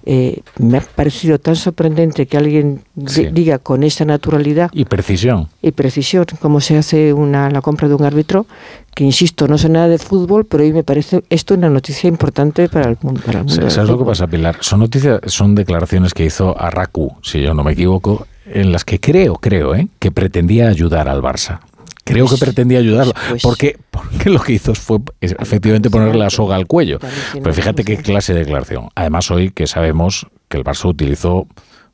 Eh, 0.03 0.41
me 0.57 0.79
ha 0.79 0.81
parecido 0.81 1.37
tan 1.37 1.55
sorprendente 1.55 2.25
que 2.25 2.35
alguien 2.35 2.81
diga 2.95 3.59
con 3.59 3.83
esa 3.83 4.03
naturalidad 4.03 4.71
y 4.73 4.85
precisión 4.85 5.47
y 5.61 5.71
precisión 5.73 6.25
cómo 6.39 6.59
se 6.59 6.75
hace 6.75 7.13
una 7.13 7.51
la 7.51 7.61
compra 7.61 7.87
de 7.87 7.93
un 7.93 8.03
árbitro 8.03 8.47
que 8.95 9.03
insisto 9.03 9.47
no 9.47 9.59
sé 9.59 9.69
nada 9.69 9.89
de 9.89 9.99
fútbol 9.99 10.45
pero 10.45 10.63
hoy 10.63 10.73
me 10.73 10.83
parece 10.83 11.23
esto 11.29 11.53
una 11.53 11.69
noticia 11.69 12.07
importante 12.07 12.67
para 12.67 12.89
el 12.89 12.97
mundo, 13.03 13.21
para 13.23 13.47
¿Sabes 13.47 13.77
lo 13.89 13.99
que 13.99 14.05
pasa 14.05 14.25
Pilar? 14.25 14.57
Son 14.61 14.79
noticias 14.79 15.19
son 15.27 15.53
declaraciones 15.53 16.15
que 16.15 16.25
hizo 16.25 16.59
Arracu 16.59 17.15
si 17.21 17.39
yo 17.39 17.53
no 17.53 17.63
me 17.63 17.73
equivoco 17.73 18.25
en 18.47 18.71
las 18.71 18.83
que 18.83 18.99
creo 18.99 19.35
creo 19.35 19.75
¿eh? 19.75 19.87
que 19.99 20.09
pretendía 20.09 20.67
ayudar 20.67 21.09
al 21.09 21.21
Barça 21.21 21.59
Creo 22.03 22.27
que 22.27 22.37
pretendía 22.37 22.79
ayudarlo, 22.79 23.13
pues 23.29 23.41
porque, 23.41 23.77
porque 23.91 24.29
lo 24.29 24.41
que 24.41 24.53
hizo 24.53 24.73
fue 24.73 24.99
efectivamente 25.21 25.89
ponerle 25.89 26.17
la 26.17 26.29
soga 26.29 26.55
al 26.55 26.67
cuello. 26.67 26.99
Pero 27.33 27.53
fíjate 27.53 27.83
qué 27.83 27.97
clase 27.97 28.33
de 28.33 28.39
declaración. 28.39 28.89
Además, 28.95 29.29
hoy 29.31 29.51
que 29.51 29.67
sabemos 29.67 30.27
que 30.47 30.57
el 30.57 30.63
Barça 30.63 30.85
utilizó 30.85 31.47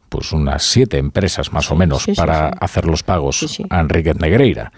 pues 0.09 0.31
unas 0.31 0.63
siete 0.63 0.97
empresas 0.97 1.51
más 1.51 1.69
o 1.71 1.75
menos 1.75 2.05
para 2.15 2.47
hacer 2.47 2.85
los 2.85 3.03
pagos 3.03 3.59
a 3.69 3.79
Enrique 3.81 4.13
Negreira. 4.13 4.71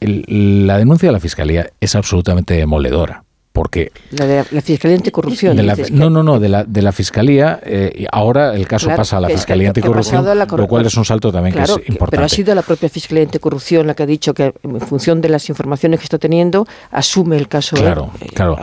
la 0.00 0.78
denuncia 0.78 1.08
de 1.08 1.12
la 1.12 1.20
Fiscalía 1.20 1.70
es 1.80 1.96
absolutamente 1.96 2.54
demoledora 2.54 3.24
porque 3.52 3.90
la, 4.12 4.26
de 4.26 4.44
la 4.50 4.60
Fiscalía 4.60 4.96
Anticorrupción. 4.96 5.56
no, 5.92 6.08
no, 6.08 6.22
no, 6.22 6.38
de 6.38 6.48
la, 6.48 6.64
de 6.64 6.82
la 6.82 6.92
Fiscalía, 6.92 7.60
eh, 7.64 8.06
ahora 8.12 8.54
el 8.54 8.66
caso 8.68 8.88
pasa 8.94 9.16
a 9.16 9.20
la 9.20 9.28
Fiscalía 9.28 9.68
Anticorrupción, 9.68 10.24
lo 10.56 10.66
cual 10.68 10.86
es 10.86 10.96
un 10.96 11.04
salto 11.04 11.32
también 11.32 11.54
que 11.54 11.62
es 11.62 11.70
importante. 11.70 12.10
Pero 12.10 12.24
ha 12.24 12.28
sido 12.28 12.54
la 12.54 12.62
propia 12.62 12.88
Fiscalía 12.88 13.24
Anticorrupción 13.24 13.86
la 13.86 13.94
que 13.94 14.04
ha 14.04 14.06
dicho 14.06 14.34
que 14.34 14.54
en 14.62 14.80
función 14.80 15.20
de 15.20 15.28
las 15.28 15.48
informaciones 15.48 15.98
que 15.98 16.04
está 16.04 16.18
teniendo, 16.18 16.66
asume 16.90 17.36
el 17.36 17.48
caso. 17.48 17.76
Claro, 17.76 18.10
eh, 18.20 18.28
claro. 18.32 18.56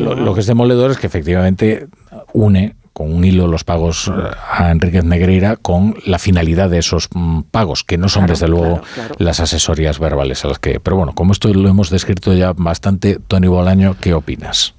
lo, 0.00 0.34
que 0.34 0.40
es 0.40 0.46
demoledor 0.46 0.92
es 0.92 0.98
que 0.98 1.06
efectivamente 1.08 1.86
une 2.32 2.76
con 2.92 3.12
un 3.12 3.24
hilo 3.24 3.46
los 3.46 3.64
pagos 3.64 4.08
eh, 4.08 4.12
a 4.50 4.70
Enriquez 4.70 5.04
Negreira 5.04 5.56
con 5.56 5.96
la 6.04 6.18
finalidad 6.18 6.70
de 6.70 6.78
esos 6.78 7.08
mm, 7.12 7.42
pagos, 7.50 7.84
que 7.84 7.98
no 7.98 8.08
son 8.08 8.26
desde 8.26 8.48
luego 8.48 8.82
las 9.18 9.40
asesorías 9.40 9.98
verbales 9.98 10.44
a 10.44 10.48
las 10.48 10.58
que... 10.58 10.80
Pero 10.80 10.96
bueno, 10.96 11.14
como 11.14 11.32
esto 11.32 11.52
lo 11.52 11.68
hemos 11.68 11.90
descrito 11.90 12.34
ya 12.34 12.52
bastante, 12.52 13.18
Tony 13.26 13.48
Bolaño, 13.48 13.96
¿qué 14.00 14.14
opinas? 14.14 14.74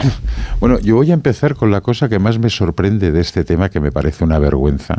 Bueno, 0.60 0.80
yo 0.80 0.96
voy 0.96 1.12
a 1.12 1.14
empezar 1.14 1.56
con 1.56 1.72
la 1.72 1.82
cosa 1.82 2.08
que 2.08 2.20
más 2.20 2.40
me 2.40 2.50
sorprende 2.50 3.12
de 3.12 3.20
este 3.20 3.44
tema, 3.44 3.70
que 3.70 3.80
me 3.80 3.92
parece 3.92 4.24
una 4.24 4.40
vergüenza, 4.40 4.96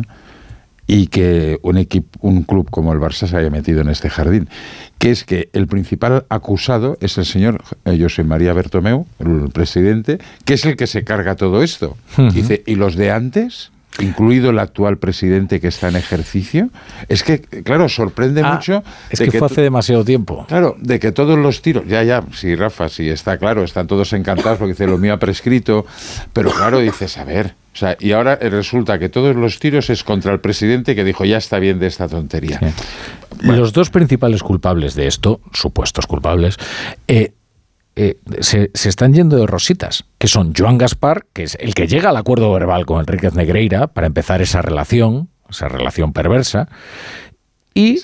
y 0.87 1.07
que 1.07 1.59
un 1.62 1.79
equipo, 1.79 2.18
un 2.20 2.42
club 2.42 2.68
como 2.70 2.92
el 2.92 3.01
Barça 3.01 3.27
se 3.27 3.37
haya 3.37 3.51
metido 3.51 3.81
en 3.81 3.88
este 3.88 4.11
jardín, 4.11 4.49
que 4.99 5.11
es 5.11 5.25
que 5.25 5.49
el 5.53 5.66
principal 5.66 6.27
acusado 6.29 6.97
es 7.01 7.18
el 7.18 7.25
señor 7.25 7.62
eh, 7.85 7.99
José 8.01 8.25
María 8.25 8.53
Bertomeu, 8.53 9.07
el 9.18 9.51
presidente, 9.53 10.18
que 10.44 10.55
es 10.55 10.64
el 10.64 10.77
que 10.77 10.87
se 10.87 11.05
carga 11.05 11.37
todo 11.37 11.62
esto. 11.62 11.97
Dice, 12.33 12.62
¿y 12.66 12.75
los 12.75 12.97
de 12.97 13.11
antes? 13.11 13.70
incluido 14.01 14.51
el 14.51 14.59
actual 14.59 14.99
presidente 14.99 15.61
que 15.61 15.68
está 15.68 15.88
en 15.88 15.97
ejercicio, 15.97 16.70
es 17.09 17.23
que, 17.23 17.40
claro, 17.40 17.88
sorprende 17.88 18.42
ah, 18.44 18.55
mucho. 18.55 18.83
Es 19.11 19.20
que, 19.20 19.31
fue 19.31 19.47
hace 19.47 19.62
demasiado 19.62 20.05
tiempo. 20.05 20.44
Claro, 20.49 20.77
de 20.81 20.99
que 20.99 21.12
todos 21.12 21.38
los 21.38 21.62
tiros, 21.62 21.85
ya, 21.87 22.03
ya, 22.03 22.25
sí, 22.33 22.55
Rafa, 22.57 22.88
sí, 22.88 23.09
está 23.09 23.38
claro, 23.38 23.62
están 23.62 23.87
todos 23.87 24.12
encantados 24.12 24.59
porque 24.59 24.73
dice 24.73 24.87
lo 24.87 24.99
mío 24.99 25.14
ha 25.14 25.18
prescrito, 25.18 25.87
pero 26.33 26.51
claro, 26.51 26.81
dices, 26.81 27.16
a 27.18 27.25
ver, 27.25 27.55
o 27.74 27.76
sea, 27.76 27.96
y 27.98 28.12
ahora 28.12 28.37
resulta 28.37 29.00
que 29.00 29.08
todos 29.08 29.34
los 29.34 29.58
tiros 29.58 29.90
es 29.90 30.04
contra 30.04 30.32
el 30.32 30.40
presidente 30.40 30.94
que 30.94 31.02
dijo 31.02 31.24
ya 31.24 31.38
está 31.38 31.58
bien 31.58 31.80
de 31.80 31.88
esta 31.88 32.08
tontería. 32.08 32.60
Los 33.40 33.72
dos 33.72 33.90
principales 33.90 34.44
culpables 34.44 34.94
de 34.94 35.08
esto, 35.08 35.40
supuestos 35.52 36.06
culpables, 36.06 36.56
eh, 37.08 37.32
eh, 37.96 38.18
se, 38.40 38.70
están 38.72 39.12
yendo 39.12 39.37
de 39.37 39.46
rositas, 39.46 40.04
que 40.18 40.28
son 40.28 40.52
Joan 40.56 40.78
Gaspar, 40.78 41.26
que 41.32 41.42
es 41.42 41.56
el 41.60 41.74
que 41.74 41.88
llega 41.88 42.10
al 42.10 42.16
acuerdo 42.16 42.52
verbal 42.52 42.87
con 42.87 43.00
Enríquez 43.00 43.34
Negreira 43.34 43.88
para 43.88 44.06
empezar 44.06 44.40
esa 44.40 44.62
relación, 44.62 45.28
esa 45.50 45.68
relación 45.68 46.12
perversa, 46.12 46.68
y 47.74 48.02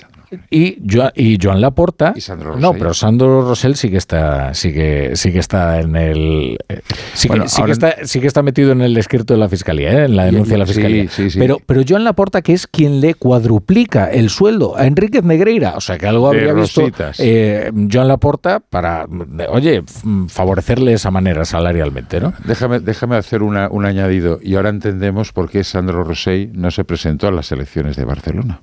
y, 0.49 0.77
y 1.15 1.37
Joan 1.41 1.61
Laporta. 1.61 2.13
Y 2.15 2.21
Sandro 2.21 2.55
No, 2.55 2.73
pero 2.73 2.93
Sandro 2.93 3.47
Rosell 3.47 3.75
sí 3.75 3.89
que 3.89 3.97
está, 3.97 4.53
sí 4.53 4.73
que, 4.73 5.11
sí 5.15 5.31
que 5.31 5.39
está 5.39 5.79
en 5.79 5.95
el. 5.95 6.57
Eh, 6.69 6.81
sí, 7.13 7.29
que, 7.29 7.71
está, 7.71 7.95
sí 8.05 8.19
que 8.19 8.27
está 8.27 8.41
metido 8.41 8.71
en 8.71 8.81
el 8.81 8.95
escrito 8.97 9.33
de 9.33 9.39
la 9.39 9.49
fiscalía, 9.49 9.91
¿eh? 9.91 10.05
en 10.05 10.15
la 10.15 10.25
denuncia 10.25 10.53
de 10.53 10.59
la 10.59 10.65
fiscalía. 10.65 11.09
Pero, 11.37 11.57
pero 11.65 11.81
Joan 11.87 12.03
Laporta, 12.03 12.41
que 12.41 12.53
es 12.53 12.67
quien 12.67 13.01
le 13.01 13.13
cuadruplica 13.15 14.05
el 14.05 14.29
sueldo 14.29 14.77
a 14.77 14.85
Enríquez 14.85 15.23
Negreira, 15.23 15.73
o 15.75 15.81
sea 15.81 15.97
que 15.97 16.07
algo 16.07 16.27
habría 16.27 16.53
visto 16.53 16.89
eh, 17.19 17.71
Joan 17.91 18.07
Laporta 18.07 18.59
para, 18.59 19.07
oye, 19.49 19.83
favorecerle 20.27 20.91
de 20.91 20.95
esa 20.95 21.11
manera 21.11 21.45
salarialmente, 21.45 22.19
¿no? 22.19 22.33
Déjame, 22.45 22.79
déjame 22.79 23.17
hacer 23.17 23.43
una, 23.43 23.69
un 23.69 23.85
añadido. 23.85 24.39
Y 24.41 24.55
ahora 24.55 24.69
entendemos 24.69 25.31
por 25.33 25.49
qué 25.49 25.63
Sandro 25.63 26.03
Rosell 26.03 26.51
no 26.53 26.71
se 26.71 26.83
presentó 26.83 27.27
a 27.27 27.31
las 27.31 27.51
elecciones 27.51 27.95
de 27.95 28.05
Barcelona 28.05 28.61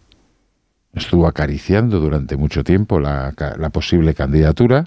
estuvo 0.99 1.27
acariciando 1.27 1.99
durante 2.01 2.37
mucho 2.37 2.63
tiempo 2.63 3.01
la, 3.01 3.33
posible 3.73 4.15
candidatura. 4.15 4.85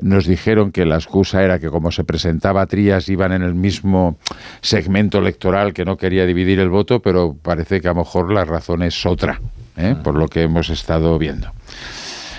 Nos 0.00 0.26
dijeron 0.26 0.72
que 0.72 0.86
la 0.86 0.94
excusa 0.94 1.42
era 1.42 1.58
que 1.58 1.68
como 1.68 1.92
se 1.92 2.04
presentaba 2.04 2.66
Trías 2.66 3.08
iban 3.08 3.32
en 3.32 3.42
el 3.42 3.54
mismo 3.54 4.18
segmento 4.62 5.18
electoral 5.18 5.74
que 5.74 5.84
no 5.84 5.98
quería 5.98 6.24
dividir 6.24 6.58
el 6.58 6.70
voto, 6.70 7.00
pero 7.00 7.36
parece 7.40 7.80
que 7.80 7.88
a 7.88 7.92
lo 7.92 8.00
mejor 8.00 8.32
la 8.32 8.46
razón 8.46 8.82
es 8.82 9.04
otra, 9.04 9.40
¿eh? 9.76 9.94
por 10.02 10.14
lo 10.14 10.28
que 10.28 10.42
hemos 10.42 10.70
estado 10.70 11.18
viendo. 11.18 11.52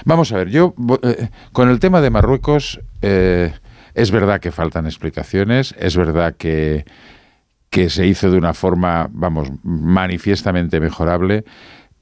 Vamos 0.06 0.32
a 0.32 0.38
ver, 0.38 0.50
yo 0.50 0.74
eh, 1.04 1.30
con 1.52 1.70
el 1.70 1.80
tema 1.80 2.02
de 2.02 2.10
Marruecos 2.10 2.82
eh, 3.04 3.54
es 3.94 4.10
verdad 4.10 4.40
que 4.40 4.52
faltan 4.52 4.88
explicaciones, 4.88 5.76
es 5.78 5.96
verdad 5.96 6.36
que, 6.36 6.86
que 7.70 7.90
se 7.92 8.08
hizo 8.08 8.32
de 8.32 8.38
una 8.38 8.56
forma, 8.56 9.08
vamos, 9.12 9.52
manifiestamente 9.64 10.80
mejorable 10.80 11.44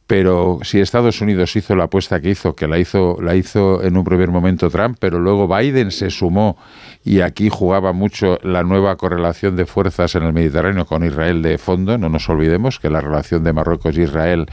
pero 0.09 0.57
si 0.63 0.79
Estados 0.79 1.21
Unidos 1.21 1.55
hizo 1.55 1.75
la 1.75 1.83
apuesta 1.83 2.19
que 2.19 2.31
hizo, 2.31 2.55
que 2.55 2.67
la 2.67 2.79
hizo, 2.79 3.19
la 3.21 3.35
hizo 3.35 3.83
en 3.83 3.95
un 3.95 4.03
primer 4.03 4.29
momento 4.29 4.71
Trump, 4.71 4.97
pero 4.99 5.19
luego 5.19 5.47
Biden 5.47 5.91
se 5.91 6.09
sumó 6.09 6.57
y 7.05 7.21
aquí 7.21 7.49
jugaba 7.49 7.93
mucho 7.93 8.39
la 8.41 8.63
nueva 8.63 8.95
correlación 8.95 9.55
de 9.55 9.67
fuerzas 9.67 10.15
en 10.15 10.23
el 10.23 10.33
Mediterráneo 10.33 10.87
con 10.87 11.05
Israel 11.05 11.43
de 11.43 11.59
fondo, 11.59 11.95
no 11.99 12.09
nos 12.09 12.27
olvidemos 12.27 12.79
que 12.79 12.89
la 12.89 13.01
relación 13.01 13.43
de 13.43 13.53
Marruecos 13.53 13.95
e 13.99 14.01
Israel 14.01 14.47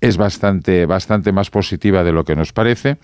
es 0.00 0.16
bastante, 0.16 0.86
bastante 0.86 1.30
más 1.30 1.50
positiva 1.50 2.02
de 2.02 2.10
lo 2.10 2.24
que 2.24 2.34
nos 2.34 2.52
parece. 2.52 2.98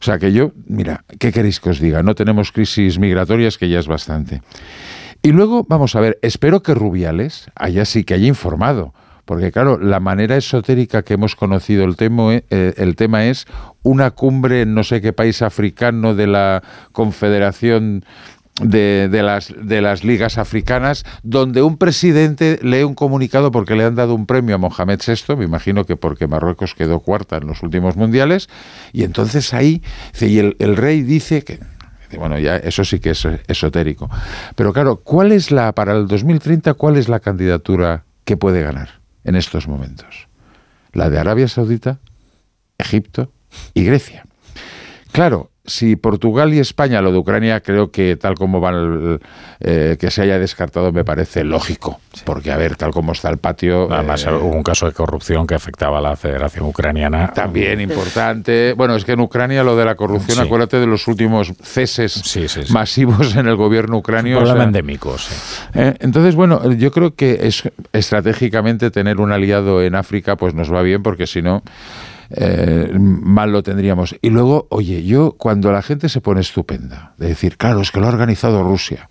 O 0.00 0.02
sea 0.02 0.18
que 0.18 0.32
yo, 0.32 0.52
mira, 0.64 1.04
¿qué 1.18 1.32
queréis 1.32 1.60
que 1.60 1.68
os 1.68 1.80
diga? 1.80 2.02
No 2.02 2.14
tenemos 2.14 2.50
crisis 2.50 2.98
migratorias, 2.98 3.58
que 3.58 3.68
ya 3.68 3.78
es 3.78 3.88
bastante. 3.88 4.40
Y 5.22 5.32
luego, 5.32 5.66
vamos 5.68 5.94
a 5.96 6.00
ver, 6.00 6.18
espero 6.22 6.62
que 6.62 6.72
Rubiales 6.72 7.50
haya 7.56 7.84
sí 7.84 8.04
que 8.04 8.14
haya 8.14 8.26
informado 8.26 8.94
porque 9.30 9.52
claro, 9.52 9.78
la 9.78 10.00
manera 10.00 10.36
esotérica 10.36 11.04
que 11.04 11.14
hemos 11.14 11.36
conocido 11.36 11.84
el 11.84 11.94
tema, 11.94 12.34
eh, 12.34 12.74
el 12.76 12.96
tema 12.96 13.26
es 13.26 13.46
una 13.84 14.10
cumbre 14.10 14.62
en 14.62 14.74
no 14.74 14.82
sé 14.82 15.00
qué 15.00 15.12
país 15.12 15.40
africano 15.40 16.16
de 16.16 16.26
la 16.26 16.64
Confederación 16.90 18.04
de, 18.60 19.08
las, 19.22 19.54
de 19.56 19.82
las 19.82 20.02
ligas 20.02 20.36
africanas, 20.36 21.04
donde 21.22 21.62
un 21.62 21.76
presidente 21.76 22.58
lee 22.60 22.82
un 22.82 22.96
comunicado 22.96 23.52
porque 23.52 23.76
le 23.76 23.84
han 23.84 23.94
dado 23.94 24.16
un 24.16 24.26
premio 24.26 24.56
a 24.56 24.58
Mohamed 24.58 24.98
VI, 25.06 25.36
me 25.36 25.44
imagino 25.44 25.84
que 25.84 25.94
porque 25.94 26.26
Marruecos 26.26 26.74
quedó 26.74 26.98
cuarta 26.98 27.36
en 27.36 27.46
los 27.46 27.62
últimos 27.62 27.94
mundiales, 27.94 28.48
y 28.92 29.04
entonces 29.04 29.54
ahí, 29.54 29.80
y 30.20 30.40
el, 30.40 30.56
el 30.58 30.76
rey 30.76 31.02
dice 31.02 31.44
que, 31.44 31.60
bueno, 32.18 32.36
ya 32.36 32.56
eso 32.56 32.82
sí 32.84 32.98
que 32.98 33.10
es 33.10 33.28
esotérico. 33.46 34.10
Pero 34.56 34.72
claro, 34.72 34.96
¿cuál 34.96 35.30
es 35.30 35.52
la, 35.52 35.72
para 35.72 35.92
el 35.92 36.08
2030, 36.08 36.74
cuál 36.74 36.96
es 36.96 37.08
la 37.08 37.20
candidatura 37.20 38.02
que 38.24 38.36
puede 38.36 38.60
ganar? 38.62 38.99
En 39.24 39.36
estos 39.36 39.68
momentos. 39.68 40.28
La 40.92 41.10
de 41.10 41.18
Arabia 41.18 41.48
Saudita, 41.48 41.98
Egipto 42.78 43.32
y 43.74 43.84
Grecia. 43.84 44.24
Claro, 45.12 45.50
si 45.70 45.96
Portugal 45.96 46.52
y 46.52 46.58
España, 46.58 47.00
lo 47.00 47.12
de 47.12 47.18
Ucrania, 47.18 47.60
creo 47.60 47.90
que 47.90 48.16
tal 48.16 48.34
como 48.34 48.60
van, 48.60 49.20
eh, 49.60 49.96
que 49.98 50.10
se 50.10 50.22
haya 50.22 50.38
descartado 50.38 50.92
me 50.92 51.04
parece 51.04 51.44
lógico, 51.44 52.00
porque 52.24 52.50
a 52.50 52.56
ver, 52.56 52.76
tal 52.76 52.90
como 52.90 53.12
está 53.12 53.30
el 53.30 53.38
patio... 53.38 53.90
Además 53.92 54.26
eh, 54.26 54.32
hubo 54.32 54.54
un 54.54 54.62
caso 54.62 54.86
de 54.86 54.92
corrupción 54.92 55.46
que 55.46 55.54
afectaba 55.54 55.98
a 55.98 56.00
la 56.00 56.16
Federación 56.16 56.66
Ucraniana. 56.66 57.32
También 57.32 57.80
importante. 57.80 58.74
Bueno, 58.76 58.96
es 58.96 59.04
que 59.04 59.12
en 59.12 59.20
Ucrania 59.20 59.62
lo 59.62 59.76
de 59.76 59.84
la 59.84 59.94
corrupción, 59.94 60.40
acuérdate 60.40 60.78
de 60.78 60.86
los 60.86 61.06
últimos 61.06 61.52
ceses 61.62 62.70
masivos 62.70 63.36
en 63.36 63.46
el 63.46 63.56
gobierno 63.56 63.98
ucraniano. 63.98 64.40
Un 64.40 64.44
problema 64.44 64.64
endémico, 64.64 65.16
eh, 65.74 65.94
entonces, 66.00 66.34
bueno, 66.34 66.72
yo 66.72 66.90
creo 66.90 67.14
que 67.14 67.38
es 67.42 67.62
estratégicamente 67.92 68.90
tener 68.90 69.20
un 69.20 69.32
aliado 69.32 69.82
en 69.82 69.94
África, 69.94 70.36
pues 70.36 70.54
nos 70.54 70.72
va 70.72 70.82
bien, 70.82 71.02
porque 71.02 71.26
si 71.26 71.42
no 71.42 71.62
eh, 72.30 72.90
mal 72.98 73.52
lo 73.52 73.62
tendríamos. 73.62 74.16
Y 74.22 74.30
luego, 74.30 74.66
oye, 74.70 75.04
yo 75.04 75.32
cuando 75.32 75.72
la 75.72 75.82
gente 75.82 76.08
se 76.08 76.20
pone 76.20 76.40
estupenda, 76.40 77.14
de 77.18 77.28
decir, 77.28 77.56
claro, 77.56 77.80
es 77.80 77.90
que 77.90 78.00
lo 78.00 78.06
ha 78.06 78.10
organizado 78.10 78.62
Rusia, 78.62 79.08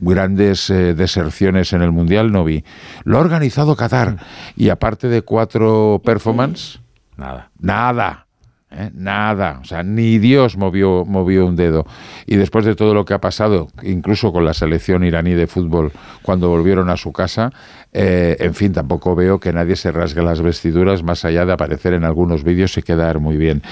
grandes 0.00 0.70
eh, 0.70 0.94
deserciones 0.94 1.72
en 1.72 1.82
el 1.82 1.92
Mundial 1.92 2.32
no 2.32 2.44
vi, 2.44 2.64
lo 3.04 3.18
ha 3.18 3.20
organizado 3.20 3.76
Qatar, 3.76 4.16
y 4.56 4.70
aparte 4.70 5.08
de 5.08 5.22
cuatro 5.22 6.00
performance, 6.04 6.80
nada. 7.16 7.50
Nada. 7.58 8.26
¿eh? 8.70 8.90
nada, 8.94 9.58
o 9.60 9.64
sea, 9.64 9.82
ni 9.82 10.18
Dios 10.18 10.56
movió, 10.56 11.04
movió 11.04 11.46
un 11.46 11.56
dedo. 11.56 11.86
Y 12.26 12.36
después 12.36 12.64
de 12.64 12.74
todo 12.74 12.94
lo 12.94 13.04
que 13.04 13.14
ha 13.14 13.20
pasado, 13.20 13.68
incluso 13.82 14.32
con 14.32 14.44
la 14.44 14.54
selección 14.54 15.04
iraní 15.04 15.32
de 15.32 15.46
fútbol, 15.46 15.92
cuando 16.22 16.48
volvieron 16.48 16.90
a 16.90 16.96
su 16.96 17.12
casa, 17.12 17.52
eh, 17.92 18.36
en 18.38 18.54
fin, 18.54 18.72
tampoco 18.72 19.16
veo 19.16 19.40
que 19.40 19.52
nadie 19.52 19.74
se 19.74 19.90
rasgue 19.90 20.22
las 20.22 20.40
vestiduras 20.40 21.02
más 21.02 21.24
allá 21.24 21.44
de 21.44 21.52
aparecer 21.52 21.92
en 21.94 22.04
algunos 22.04 22.44
vídeos 22.44 22.78
y 22.78 22.82
quedar 22.82 23.18
muy 23.18 23.36
bien. 23.36 23.62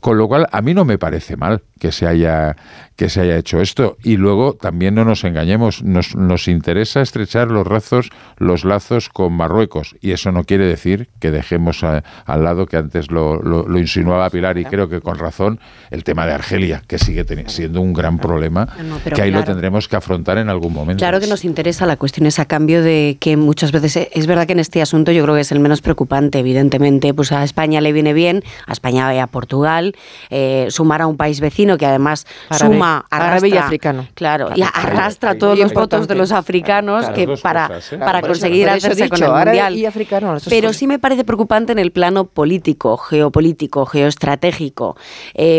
Con 0.00 0.18
lo 0.18 0.28
cual, 0.28 0.46
a 0.52 0.60
mí 0.60 0.74
no 0.74 0.84
me 0.84 0.98
parece 0.98 1.36
mal 1.36 1.62
que 1.78 1.90
se 1.90 2.06
haya, 2.06 2.56
que 2.96 3.08
se 3.08 3.22
haya 3.22 3.36
hecho 3.36 3.60
esto. 3.60 3.96
Y 4.02 4.16
luego, 4.16 4.54
también 4.54 4.94
no 4.94 5.04
nos 5.04 5.24
engañemos, 5.24 5.82
nos, 5.82 6.14
nos 6.14 6.48
interesa 6.48 7.00
estrechar 7.00 7.48
los 7.48 7.66
lazos, 7.66 8.10
los 8.36 8.64
lazos 8.64 9.08
con 9.08 9.32
Marruecos. 9.32 9.96
Y 10.00 10.12
eso 10.12 10.32
no 10.32 10.44
quiere 10.44 10.66
decir 10.66 11.08
que 11.18 11.30
dejemos 11.30 11.82
al 11.82 12.44
lado, 12.44 12.66
que 12.66 12.76
antes 12.76 13.10
lo, 13.10 13.40
lo, 13.42 13.78
insinuaba 13.78 14.28
Pilar, 14.28 14.58
y 14.58 14.64
creo 14.64 14.88
que 14.88 15.00
con 15.00 15.18
razón, 15.18 15.60
el 15.90 16.04
tema 16.04 16.26
de 16.26 16.34
Argelia, 16.34 16.82
que 16.86 16.98
sigue 16.98 17.24
siendo 17.48 17.80
un 17.80 17.94
gran 17.94 18.18
problema, 18.18 18.68
que 19.14 19.22
ahí 19.22 19.30
lo 19.30 19.44
tendremos 19.44 19.88
que 19.88 19.96
afrontar 19.96 20.38
en 20.38 20.50
algún 20.50 20.72
momento. 20.72 21.00
Claro 21.00 21.20
que 21.20 21.26
nos 21.26 21.44
interesa, 21.44 21.86
la 21.86 21.96
cuestión 21.96 22.26
es 22.26 22.38
a 22.38 22.44
cambio 22.44 22.82
de 22.82 23.16
que 23.18 23.36
muchos 23.36 23.61
muchas 23.62 23.80
veces 23.80 23.96
eh, 23.96 24.10
es 24.12 24.26
verdad 24.26 24.46
que 24.46 24.54
en 24.54 24.58
este 24.58 24.82
asunto 24.82 25.12
yo 25.12 25.22
creo 25.22 25.36
que 25.36 25.42
es 25.42 25.52
el 25.52 25.60
menos 25.60 25.80
preocupante, 25.82 26.40
evidentemente, 26.40 27.14
pues 27.14 27.30
a 27.30 27.44
España 27.44 27.80
le 27.80 27.92
viene 27.92 28.12
bien, 28.12 28.42
a 28.66 28.72
España 28.72 29.14
y 29.14 29.18
a 29.18 29.28
Portugal, 29.28 29.94
eh, 30.30 30.66
sumar 30.70 31.00
a 31.00 31.06
un 31.06 31.16
país 31.16 31.40
vecino 31.40 31.78
que 31.78 31.86
además 31.86 32.26
suma, 32.50 33.06
arrastra, 33.08 33.48
y 33.48 33.56
africano. 33.56 34.08
Claro, 34.14 34.48
y 34.56 34.62
arrastra 34.62 35.38
todos 35.38 35.56
los 35.56 35.72
votos 35.72 36.08
de 36.08 36.16
los 36.16 36.32
africanos 36.32 37.08
que 37.10 37.36
para, 37.40 37.70
¿eh? 37.92 37.98
para 37.98 38.20
conseguir 38.20 38.68
hacerse 38.68 39.08
con 39.08 39.22
el 39.22 39.30
mundial. 39.30 39.76
Y 39.76 39.86
africano, 39.86 40.36
Pero 40.48 40.72
sí 40.72 40.88
me 40.88 40.98
parece 40.98 41.22
preocupante 41.22 41.70
en 41.70 41.78
el 41.78 41.92
plano 41.92 42.24
político, 42.24 42.96
geopolítico, 42.96 43.86
geoestratégico, 43.86 44.96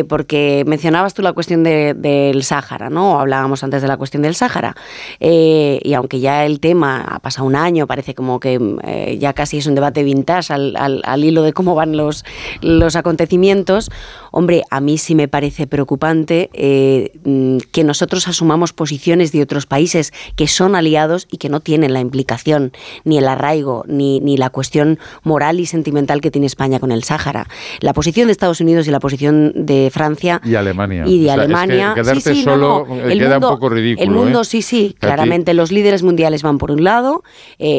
porque 0.09 0.65
mencionabas 0.67 1.13
tú 1.13 1.21
la 1.21 1.31
cuestión 1.31 1.63
del 1.63 2.43
Sáhara, 2.43 2.89
¿no? 2.89 3.17
Hablábamos 3.21 3.63
antes 3.63 3.81
de 3.81 3.87
la 3.87 3.95
cuestión 3.95 4.23
del 4.23 4.35
Sáhara. 4.35 4.75
y 5.21 5.93
aunque 5.93 6.19
ya 6.19 6.43
el 6.43 6.59
tema 6.59 7.01
ha 7.01 7.19
pasado 7.19 7.47
un 7.47 7.55
año, 7.55 7.87
parece 7.93 8.15
como 8.15 8.39
que 8.39 8.59
eh, 8.87 9.19
ya 9.19 9.33
casi 9.33 9.59
es 9.59 9.67
un 9.67 9.75
debate 9.75 10.01
vintage 10.03 10.51
al, 10.51 10.75
al, 10.75 11.23
hilo 11.23 11.43
de 11.43 11.53
cómo 11.53 11.75
van 11.75 11.95
los, 11.95 12.25
los 12.61 12.95
acontecimientos. 12.95 13.91
Hombre, 14.31 14.63
a 14.71 14.79
mí 14.79 14.97
sí 14.97 15.13
me 15.13 15.27
parece 15.27 15.67
preocupante 15.67 16.49
eh, 16.53 17.11
mm, 17.23 17.57
que 17.71 17.83
nosotros 17.83 18.27
asumamos 18.27 18.73
posiciones 18.73 19.31
de 19.31 19.43
otros 19.43 19.67
países 19.67 20.11
que 20.35 20.47
son 20.47 20.75
aliados 20.75 21.27
y 21.29 21.37
que 21.37 21.49
no 21.49 21.59
tienen 21.59 21.93
la 21.93 21.99
implicación, 21.99 22.71
ni 23.03 23.19
el 23.19 23.27
arraigo, 23.27 23.83
ni, 23.87 24.19
ni 24.21 24.37
la 24.37 24.49
cuestión 24.49 24.97
moral 25.21 25.59
y 25.59 25.67
sentimental 25.67 26.19
que 26.19 26.31
tiene 26.31 26.47
España 26.47 26.79
con 26.79 26.91
el 26.91 27.03
Sáhara. 27.03 27.45
La 27.79 27.93
posición 27.93 28.25
de 28.25 28.31
Estados 28.31 28.59
Unidos 28.59 28.87
y 28.87 28.91
la 28.91 28.99
posición 28.99 29.53
de 29.67 29.91
Francia 29.93 30.41
y 30.43 30.55
Alemania. 30.55 31.03
Y 31.05 31.21
de 31.25 31.29
Alemania. 31.29 31.93
quedarte 31.93 32.41
solo 32.41 32.87
eh, 32.89 33.19
queda 33.19 33.35
un 33.35 33.41
poco 33.41 33.69
ridículo. 33.69 34.03
El 34.03 34.09
mundo, 34.09 34.43
sí, 34.45 34.63
sí, 34.63 34.95
claramente 34.99 35.53
los 35.53 35.71
líderes 35.71 36.01
mundiales 36.01 36.41
van 36.41 36.57
por 36.57 36.71
un 36.71 36.83
lado, 36.83 37.23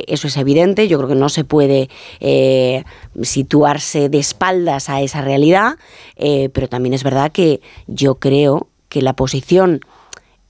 eso 0.09 0.29
es 0.29 0.37
evidente, 0.37 0.89
yo 0.89 0.99
creo 0.99 1.09
que 1.09 1.15
no 1.15 1.29
se 1.29 1.45
puede 1.45 1.89
eh, 2.21 2.85
situarse 3.23 4.09
de 4.09 4.19
espaldas 4.19 4.89
a 4.89 5.01
esa 5.01 5.21
realidad, 5.21 5.77
eh, 6.17 6.49
pero 6.53 6.69
también 6.69 6.95
es 6.95 7.05
verdad 7.05 7.33
que 7.33 7.61
yo 7.87 8.17
creo 8.17 8.69
que 8.89 9.03
la 9.03 9.15
posición 9.15 9.81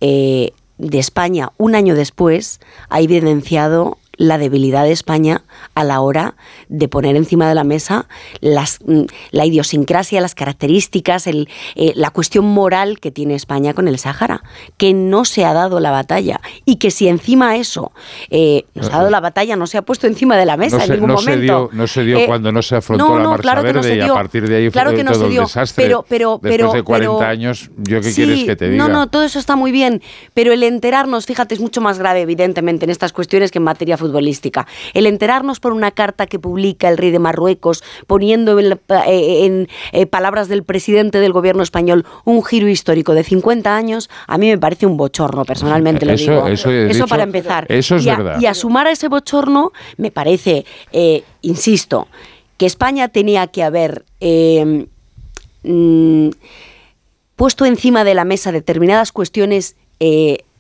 eh, 0.01 0.53
de 0.79 0.99
España 0.99 1.53
un 1.57 1.75
año 1.75 1.95
después 1.95 2.61
ha 2.89 3.01
evidenciado 3.01 3.99
la 4.17 4.39
debilidad 4.39 4.85
de 4.85 4.93
España 4.93 5.45
a 5.75 5.85
la 5.85 6.01
hora 6.01 6.35
de 6.69 6.89
poner 6.89 7.17
encima 7.17 7.49
de 7.49 7.55
la 7.55 7.65
mesa 7.65 8.07
las, 8.41 8.79
mm, 8.85 9.03
la 9.31 9.47
idiosincrasia, 9.47 10.21
las 10.21 10.35
características, 10.35 11.27
el, 11.27 11.49
eh, 11.75 11.93
la 11.95 12.11
cuestión 12.11 12.45
moral 12.47 13.01
que 13.01 13.11
tiene 13.11 13.35
España 13.35 13.75
con 13.75 13.89
el 13.89 13.99
Sáhara, 13.99 14.43
que 14.77 14.95
no 14.95 15.25
se 15.25 15.45
ha 15.45 15.53
dado 15.53 15.81
la 15.81 15.91
batalla 15.91 16.41
y 16.65 16.77
que 16.77 16.91
si 16.91 17.09
encima 17.09 17.57
eso 17.57 17.93
eh, 18.31 18.65
nos 18.75 18.89
ha 18.89 18.99
dado 18.99 19.11
la 19.11 19.21
batalla, 19.21 19.57
no 19.57 19.67
se 19.67 19.79
ha 19.79 19.83
puesto 19.83 20.07
encima 20.07 20.37
de 20.37 20.47
la 20.47 20.57
mesa 20.57 20.85
en 20.85 20.93
ningún 20.93 21.11
momento. 21.11 21.31
Se 21.31 21.41
dio, 21.41 21.71
no 21.73 21.87
se 21.87 22.05
dio 22.05 22.19
eh, 22.19 22.27
cuando 22.27 22.53
no 22.53 22.63
se 22.63 22.77
afrontó 22.77 23.19
la 23.19 23.29
Marcha 23.29 23.61
Verde 23.61 23.97
y 23.97 24.01
a 24.01 24.13
partir 24.13 24.49
de 24.49 24.57
ahí 24.57 24.71
fue 24.71 24.83
todo 24.83 25.27
el 25.27 25.37
desastre. 25.37 25.85
Pero, 25.85 26.05
pero, 26.09 26.41
Después 26.43 26.73
de 26.73 26.83
40 26.83 27.29
años, 27.29 27.71
¿yo 27.77 28.01
qué 28.01 28.13
quieres 28.13 28.45
que 28.45 28.57
te 28.57 28.71
diga? 28.71 28.87
No, 28.87 28.93
no, 28.93 29.09
todo 29.09 29.25
eso 29.25 29.39
está 29.39 29.57
muy 29.57 29.73
bien, 29.73 30.03
pero 30.35 30.53
el 30.53 30.63
enterarnos, 30.63 31.27
fíjate, 31.27 31.55
es 31.55 31.61
mucho 31.61 31.81
más 31.81 31.99
grave, 31.99 32.23
evidentemente, 32.23 32.85
en 32.85 32.91
estas 32.91 33.13
cuestiones 33.13 33.51
que 33.51 33.59
en 33.59 33.65
materia 33.65 33.97
futbolística. 34.05 34.67
El 34.93 35.07
enterarnos 35.07 35.61
por 35.61 35.73
una 35.73 35.91
carta 35.91 36.27
que 36.27 36.39
publica 36.39 36.91
el 36.91 36.99
rey 36.99 37.11
de 37.11 37.19
Marruecos, 37.19 37.83
poniendo 38.07 38.59
en, 38.59 38.73
eh, 39.07 39.67
eh, 39.93 40.07
palabras 40.07 40.49
del 40.49 40.63
presidente 40.63 41.21
del 41.21 41.33
gobierno 41.33 41.63
español 41.63 42.05
un 42.25 42.45
giro 42.45 42.69
histórico 42.69 43.15
de 43.15 43.25
50 43.25 43.75
años, 43.75 44.11
a 44.27 44.37
mí 44.37 44.49
me 44.49 44.59
parece 44.59 44.85
un 44.85 44.99
bochorno, 44.99 45.47
personalmente 45.47 46.05
lo 46.05 46.15
digo. 46.15 46.47
Eso, 46.49 47.07
para 47.07 47.23
empezar. 47.23 47.65
Eso 47.71 47.97
es 47.97 48.05
y 48.05 48.11
a, 48.11 48.17
verdad. 48.17 48.41
Y 48.41 48.47
a 48.47 48.53
sumar 48.53 48.87
a 48.89 48.91
ese 48.91 49.09
bochorno, 49.09 49.73
me 49.97 50.11
parece, 50.11 50.67
eh, 50.93 51.25
insisto, 51.41 52.09
que 52.59 52.67
España 52.67 53.09
tenía 53.09 53.47
que 53.47 53.63
haber 53.63 54.05
mm, 55.63 56.29
puesto 57.37 57.65
encima 57.65 58.05
de 58.05 58.15
la 58.15 58.25
mesa 58.25 58.53
determinadas 58.53 59.13
cuestiones 59.13 59.77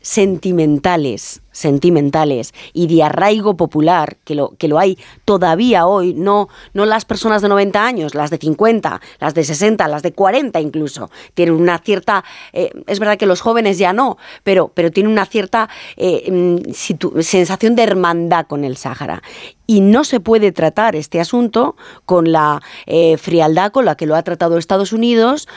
sentimentales 0.00 1.42
sentimentales 1.54 2.52
y 2.74 2.88
de 2.88 3.02
arraigo 3.02 3.56
popular, 3.56 4.18
que 4.24 4.34
lo, 4.34 4.50
que 4.58 4.68
lo 4.68 4.78
hay 4.78 4.98
todavía 5.24 5.86
hoy, 5.86 6.12
no, 6.12 6.48
no 6.74 6.84
las 6.84 7.06
personas 7.06 7.40
de 7.40 7.48
90 7.48 7.86
años, 7.86 8.14
las 8.14 8.30
de 8.30 8.36
50, 8.36 9.00
las 9.20 9.34
de 9.34 9.44
60, 9.44 9.88
las 9.88 10.02
de 10.02 10.12
40 10.12 10.60
incluso, 10.60 11.10
tienen 11.32 11.54
una 11.54 11.78
cierta, 11.78 12.24
eh, 12.52 12.70
es 12.86 12.98
verdad 12.98 13.16
que 13.16 13.26
los 13.26 13.40
jóvenes 13.40 13.78
ya 13.78 13.92
no, 13.92 14.18
pero, 14.42 14.70
pero 14.74 14.90
tienen 14.90 15.12
una 15.12 15.26
cierta 15.26 15.70
eh, 15.96 16.30
mm, 16.30 17.20
sensación 17.20 17.76
de 17.76 17.82
hermandad 17.84 18.46
con 18.46 18.64
el 18.64 18.76
Sáhara. 18.76 19.22
Y 19.66 19.80
no 19.80 20.04
se 20.04 20.20
puede 20.20 20.52
tratar 20.52 20.94
este 20.94 21.20
asunto 21.20 21.74
con 22.04 22.32
la 22.32 22.60
eh, 22.84 23.16
frialdad 23.16 23.72
con 23.72 23.86
la 23.86 23.96
que 23.96 24.04
lo 24.04 24.14
ha 24.14 24.22
tratado 24.22 24.58
Estados 24.58 24.92
Unidos, 24.92 25.48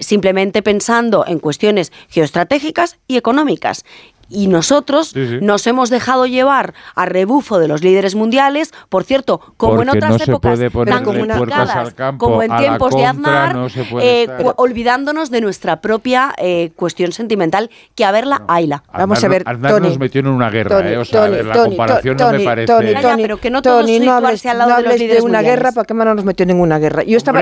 simplemente 0.00 0.62
pensando 0.62 1.26
en 1.26 1.38
cuestiones 1.38 1.92
geoestratégicas 2.08 2.98
y 3.08 3.18
económicas 3.18 3.84
y 4.32 4.48
nosotros 4.48 5.14
nos 5.40 5.66
hemos 5.66 5.90
dejado 5.90 6.26
llevar 6.26 6.74
a 6.94 7.06
rebufo 7.06 7.58
de 7.58 7.68
los 7.68 7.82
líderes 7.82 8.14
mundiales, 8.14 8.72
por 8.88 9.04
cierto, 9.04 9.40
como 9.56 9.82
en 9.82 9.90
otras 9.90 10.20
épocas 10.26 10.58
tan 10.86 11.04
comunicadas 11.04 11.94
como 12.16 12.42
en 12.42 12.56
tiempos 12.56 12.94
de 12.94 13.04
Aznar, 13.04 13.56
eh, 14.00 14.26
olvidándonos 14.56 15.30
de 15.30 15.40
nuestra 15.40 15.80
propia 15.80 16.34
eh, 16.38 16.72
cuestión 16.76 17.12
sentimental, 17.12 17.70
que 17.94 18.04
a 18.04 18.12
verla, 18.12 18.42
hayla. 18.48 18.82
Vamos 18.92 19.22
a 19.22 19.28
ver, 19.28 19.42
Aznar 19.46 19.82
nos 19.82 19.98
metió 19.98 20.20
en 20.20 20.28
una 20.28 20.50
guerra, 20.50 20.90
eh, 20.90 20.96
o 20.96 21.04
sea, 21.04 21.28
la 21.28 21.52
comparación 21.52 22.16
no 22.16 22.30
me 22.30 22.40
parece... 22.40 22.66
Tony, 22.66 22.94
Tony, 22.94 23.22
pero 23.22 23.38
que 23.38 23.50
no 23.50 23.62
todos 23.62 23.88
no 24.00 24.12
hables, 24.12 24.46
al 24.46 24.58
lado 24.58 24.70
no 24.70 24.76
hables 24.76 24.98
de, 24.98 25.20
una 25.20 25.42
guerra, 25.42 25.72
porque 25.72 25.94
no 25.94 26.14
nos 26.14 26.24
metió 26.24 26.44
en 26.44 26.48
ninguna 26.48 26.78
guerra. 26.78 27.02
Yo 27.02 27.16
estaba, 27.16 27.40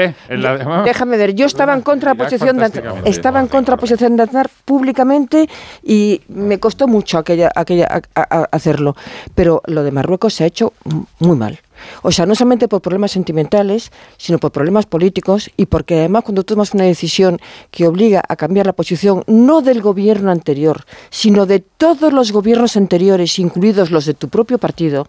déjame 0.85 1.17
ver, 1.17 1.35
yo 1.35 1.47
estaba 1.47 1.75
en 1.75 1.83
contra 1.83 2.15
posición 2.15 2.59
de 2.59 2.71
estaba 3.05 3.41
en 3.41 3.49
contra 3.49 3.77
posición 3.77 4.17
de 4.17 4.23
Aznar 4.23 4.49
públicamente 4.65 5.49
y 5.83 6.23
me 6.29 6.59
costó 6.59 6.80
mucho 6.87 7.19
aquella, 7.19 7.51
aquella, 7.55 8.03
hacerlo, 8.51 8.97
pero 9.35 9.63
lo 9.67 9.83
de 9.83 9.91
Marruecos 9.91 10.35
se 10.35 10.45
ha 10.45 10.47
hecho 10.47 10.73
muy 11.19 11.37
mal. 11.37 11.61
O 12.03 12.13
sea, 12.13 12.27
no 12.27 12.35
solamente 12.35 12.69
por 12.69 12.81
problemas 12.81 13.13
sentimentales, 13.13 13.93
sino 14.17 14.39
por 14.39 14.53
problemas 14.53 14.87
políticos 14.87 15.51
y 15.57 15.67
porque 15.67 15.99
además 15.99 16.25
cuando 16.25 16.43
tomas 16.43 16.75
una 16.75 16.85
decisión 16.85 17.39
que 17.71 17.87
obliga 17.87 18.23
a 18.29 18.37
cambiar 18.37 18.67
la 18.67 18.73
posición 18.73 19.25
no 19.27 19.61
del 19.63 19.81
gobierno 19.83 20.31
anterior, 20.31 20.85
sino 21.11 21.47
de 21.47 21.61
todos 21.61 22.13
los 22.13 22.33
gobiernos 22.33 22.77
anteriores, 22.77 23.39
incluidos 23.39 23.91
los 23.91 24.07
de 24.07 24.15
tu 24.15 24.29
propio 24.29 24.59
partido, 24.59 25.07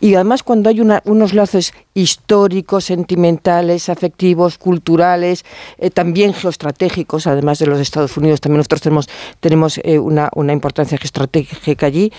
y 0.00 0.14
además 0.14 0.42
cuando 0.42 0.68
hay 0.68 0.80
unos 0.80 1.34
lazos 1.34 1.72
históricos, 1.94 2.84
sentimentales, 2.84 3.88
afectivos, 3.88 4.58
culturales, 4.58 5.44
eh, 5.78 5.90
también 5.90 6.32
geoestratégicos, 6.32 7.26
además 7.26 7.58
de 7.58 7.66
los 7.66 7.80
Estados 7.80 8.16
Unidos, 8.16 8.40
también 8.40 8.58
nosotros 8.58 8.80
tenemos, 8.80 9.08
tenemos 9.40 9.80
eh, 9.82 9.98
una, 9.98 10.30
una 10.34 10.52
importancia 10.52 10.98
geoestratégica 10.98 11.86
allí, 11.86 12.12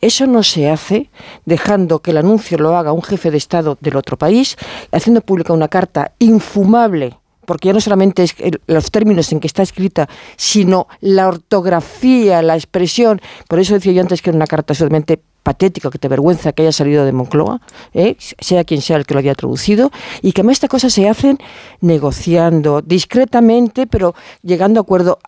eso 0.00 0.26
no 0.26 0.42
se 0.42 0.70
hace 0.70 1.10
dejando 1.44 2.00
que 2.00 2.10
el 2.10 2.18
anuncio 2.18 2.58
lo 2.58 2.76
haga 2.76 2.92
un 2.92 3.02
jefe 3.02 3.30
de 3.30 3.38
Estado 3.38 3.78
del 3.80 3.96
otro 3.96 4.16
país, 4.16 4.56
haciendo 4.92 5.20
pública 5.20 5.52
una 5.52 5.68
carta 5.68 6.12
infumable 6.18 7.18
porque 7.46 7.68
ya 7.68 7.72
no 7.72 7.80
solamente 7.80 8.24
es 8.24 8.34
los 8.66 8.90
términos 8.90 9.32
en 9.32 9.40
que 9.40 9.46
está 9.46 9.62
escrita, 9.62 10.08
sino 10.36 10.88
la 11.00 11.28
ortografía, 11.28 12.42
la 12.42 12.56
expresión. 12.56 13.20
Por 13.48 13.60
eso 13.60 13.74
decía 13.74 13.92
yo 13.92 14.02
antes 14.02 14.20
que 14.20 14.30
era 14.30 14.36
una 14.36 14.48
carta 14.48 14.74
solamente 14.74 15.22
patética, 15.44 15.90
que 15.90 15.98
te 15.98 16.08
vergüenza 16.08 16.52
que 16.52 16.62
haya 16.62 16.72
salido 16.72 17.04
de 17.04 17.12
Moncloa, 17.12 17.60
¿eh? 17.94 18.16
sea 18.18 18.64
quien 18.64 18.82
sea 18.82 18.96
el 18.96 19.06
que 19.06 19.14
lo 19.14 19.20
haya 19.20 19.34
traducido, 19.36 19.92
y 20.20 20.32
que 20.32 20.40
además 20.40 20.54
estas 20.54 20.70
cosas 20.70 20.92
se 20.92 21.08
hacen 21.08 21.38
negociando, 21.80 22.82
discretamente, 22.82 23.86
pero 23.86 24.16
llegando 24.42 24.80
a 24.80 24.82
acuerdo 24.82 25.20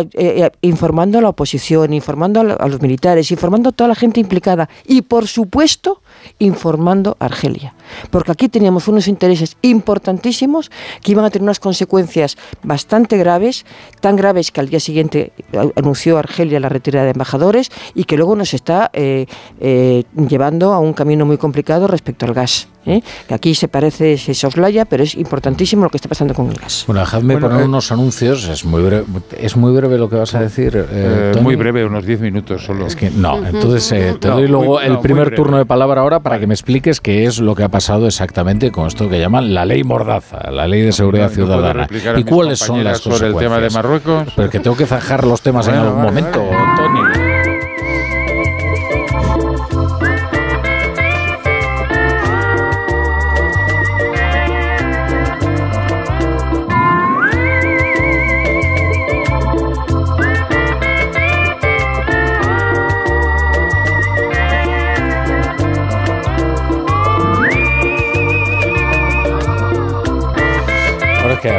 eh, 0.00 0.08
eh, 0.14 0.50
informando 0.62 1.18
a 1.18 1.22
la 1.22 1.28
oposición, 1.28 1.92
informando 1.92 2.40
a, 2.40 2.68
los 2.68 2.80
militares, 2.80 3.30
informando 3.30 3.68
a 3.68 3.72
toda 3.72 3.88
la 3.88 3.94
gente 3.94 4.20
implicada. 4.20 4.68
Y, 4.86 5.02
por 5.02 5.26
supuesto, 5.26 6.00
informando 6.38 7.16
a 7.20 7.26
Argelia. 7.26 7.74
Porque 8.10 8.32
aquí 8.32 8.48
teníamos 8.48 8.88
unos 8.88 9.08
intereses 9.08 9.56
importantísimos 9.62 10.70
que 11.02 11.12
iban 11.12 11.24
a 11.24 11.30
tener 11.30 11.44
unas 11.44 11.60
consecuencias 11.60 12.36
bastante 12.62 13.16
graves, 13.16 13.64
tan 14.00 14.16
graves 14.16 14.50
que 14.50 14.60
al 14.60 14.68
día 14.68 14.80
siguiente 14.80 15.32
eh, 15.52 15.72
anunció 15.76 16.18
Argelia 16.18 16.60
la 16.60 16.68
retirada 16.68 17.04
de 17.04 17.12
embajadores 17.12 17.70
y 17.94 18.04
que 18.04 18.16
luego 18.16 18.36
nos 18.36 18.54
está 18.54 18.90
llevando 18.94 20.72
a 20.72 20.78
un 20.78 20.92
camino 20.92 21.26
muy 21.26 21.38
complicado 21.38 21.86
respecto 21.86 22.26
al 22.26 22.34
gas. 22.34 22.68
¿eh? 22.86 23.02
que 23.26 23.34
aquí 23.34 23.54
se 23.54 23.68
parece, 23.68 24.18
se 24.18 24.34
soslaya, 24.34 24.84
pero 24.84 25.02
es 25.02 25.14
importantísimo 25.14 25.84
lo 25.84 25.90
que 25.90 25.96
está 25.96 26.08
pasando 26.08 26.34
con 26.34 26.50
el 26.50 26.56
gas. 26.56 26.84
Bueno, 26.86 27.00
dejadme 27.00 27.38
poner 27.38 27.60
eh, 27.60 27.64
unos 27.64 27.90
anuncios, 27.92 28.48
es 28.48 28.64
muy, 28.64 28.82
breve, 28.82 29.04
es 29.38 29.56
muy 29.56 29.72
breve 29.72 29.98
lo 29.98 30.08
que 30.08 30.16
vas 30.16 30.34
a 30.34 30.40
decir. 30.40 30.86
Eh, 30.90 31.32
muy 31.40 31.56
breve, 31.56 31.84
unos 31.84 32.04
10 32.04 32.20
minutos 32.20 32.64
solo. 32.64 32.86
Es 32.86 32.96
que 32.96 33.10
no, 33.10 33.44
entonces 33.44 33.88
te 34.20 34.28
doy 34.28 34.48
luego 34.48 34.80
el 34.80 34.98
primer 35.00 35.34
turno 35.34 35.58
de 35.58 35.66
palabra 35.66 36.02
ahora 36.02 36.13
para 36.20 36.38
que 36.38 36.46
me 36.46 36.54
expliques 36.54 37.00
qué 37.00 37.26
es 37.26 37.38
lo 37.38 37.54
que 37.54 37.62
ha 37.62 37.68
pasado 37.68 38.06
exactamente 38.06 38.70
con 38.70 38.86
esto 38.86 39.08
que 39.08 39.18
llaman 39.18 39.54
la 39.54 39.64
ley 39.64 39.84
Mordaza, 39.84 40.50
la 40.50 40.66
ley 40.66 40.82
de 40.82 40.92
seguridad 40.92 41.30
ciudadana. 41.30 41.86
¿Y 42.16 42.24
cuáles 42.24 42.58
son 42.58 42.82
las 42.84 42.98
sobre 42.98 43.28
el 43.28 43.36
tema 43.36 43.58
de 43.58 43.70
Marruecos? 43.70 44.28
Pero 44.36 44.50
que 44.50 44.60
tengo 44.60 44.76
que 44.76 44.86
zajar 44.86 45.24
los 45.26 45.42
temas 45.42 45.68
en 45.68 45.74
algún 45.74 46.02
momento, 46.02 46.40
Tony. 46.76 47.00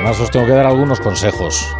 Además 0.06 0.22
os 0.22 0.30
tengo 0.30 0.46
que 0.46 0.52
dar 0.52 0.68
algunos 0.68 1.00
consejos. 1.00 1.76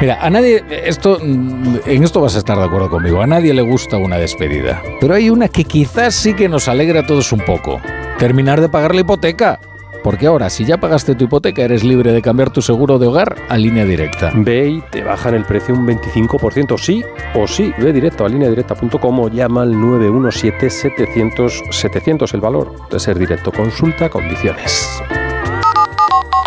Mira, 0.00 0.18
a 0.20 0.30
nadie, 0.30 0.64
esto, 0.70 1.20
en 1.20 2.02
esto 2.02 2.20
vas 2.20 2.34
a 2.34 2.38
estar 2.38 2.56
de 2.56 2.64
acuerdo 2.64 2.88
conmigo, 2.88 3.20
a 3.20 3.26
nadie 3.26 3.52
le 3.52 3.60
gusta 3.62 3.98
una 3.98 4.16
despedida. 4.16 4.82
Pero 5.00 5.14
hay 5.14 5.28
una 5.30 5.48
que 5.48 5.64
quizás 5.64 6.14
sí 6.14 6.34
que 6.34 6.48
nos 6.48 6.68
alegra 6.68 7.00
a 7.00 7.06
todos 7.06 7.32
un 7.32 7.40
poco. 7.40 7.82
Terminar 8.18 8.58
de 8.60 8.70
pagar 8.70 8.94
la 8.94 9.00
hipoteca. 9.02 9.60
Porque 10.02 10.26
ahora, 10.26 10.50
si 10.50 10.64
ya 10.64 10.78
pagaste 10.78 11.14
tu 11.14 11.24
hipoteca, 11.24 11.62
eres 11.62 11.84
libre 11.84 12.12
de 12.12 12.22
cambiar 12.22 12.50
tu 12.50 12.62
seguro 12.62 12.98
de 12.98 13.08
hogar 13.08 13.36
a 13.48 13.58
línea 13.58 13.84
directa. 13.84 14.32
Ve 14.34 14.68
y 14.68 14.80
te 14.90 15.02
bajan 15.02 15.34
el 15.34 15.44
precio 15.44 15.74
un 15.74 15.86
25%, 15.86 16.78
sí 16.78 17.04
o 17.34 17.46
sí. 17.46 17.74
Ve 17.78 17.92
directo 17.92 18.24
a 18.24 18.28
lineadirecta.com 18.28 19.20
o 19.20 19.28
llama 19.28 19.62
al 19.62 19.74
917-700-700 19.74 22.34
el 22.34 22.40
valor 22.40 22.88
de 22.88 23.00
ser 23.00 23.18
directo. 23.18 23.50
Consulta 23.50 24.08
condiciones. 24.08 25.02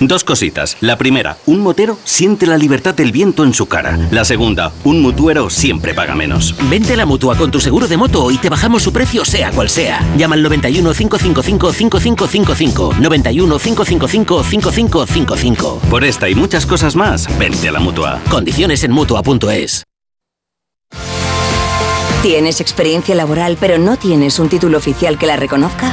Dos 0.00 0.22
cositas. 0.22 0.76
La 0.80 0.96
primera, 0.96 1.38
un 1.46 1.60
motero 1.60 1.98
siente 2.04 2.46
la 2.46 2.56
libertad 2.56 2.94
del 2.94 3.10
viento 3.10 3.42
en 3.42 3.52
su 3.52 3.66
cara. 3.66 3.98
La 4.12 4.24
segunda, 4.24 4.72
un 4.84 5.02
mutuero 5.02 5.50
siempre 5.50 5.92
paga 5.92 6.14
menos. 6.14 6.54
Vente 6.70 6.92
a 6.92 6.96
la 6.96 7.06
mutua 7.06 7.36
con 7.36 7.50
tu 7.50 7.58
seguro 7.58 7.88
de 7.88 7.96
moto 7.96 8.30
y 8.30 8.38
te 8.38 8.48
bajamos 8.48 8.82
su 8.84 8.92
precio 8.92 9.24
sea 9.24 9.50
cual 9.50 9.68
sea. 9.68 10.00
Llama 10.16 10.36
al 10.36 10.42
91 10.42 10.92
555 10.92 11.72
5555. 11.72 12.94
91 13.00 13.58
555 13.58 14.44
5555. 14.44 15.80
Por 15.90 16.04
esta 16.04 16.28
y 16.28 16.36
muchas 16.36 16.64
cosas 16.64 16.94
más, 16.94 17.26
vente 17.36 17.68
a 17.68 17.72
la 17.72 17.80
mutua. 17.80 18.20
Condiciones 18.30 18.84
en 18.84 18.92
mutua.es. 18.92 19.82
¿Tienes 22.22 22.60
experiencia 22.60 23.14
laboral 23.14 23.56
pero 23.60 23.78
no 23.78 23.96
tienes 23.96 24.38
un 24.38 24.48
título 24.48 24.78
oficial 24.78 25.18
que 25.18 25.26
la 25.26 25.36
reconozca? 25.36 25.92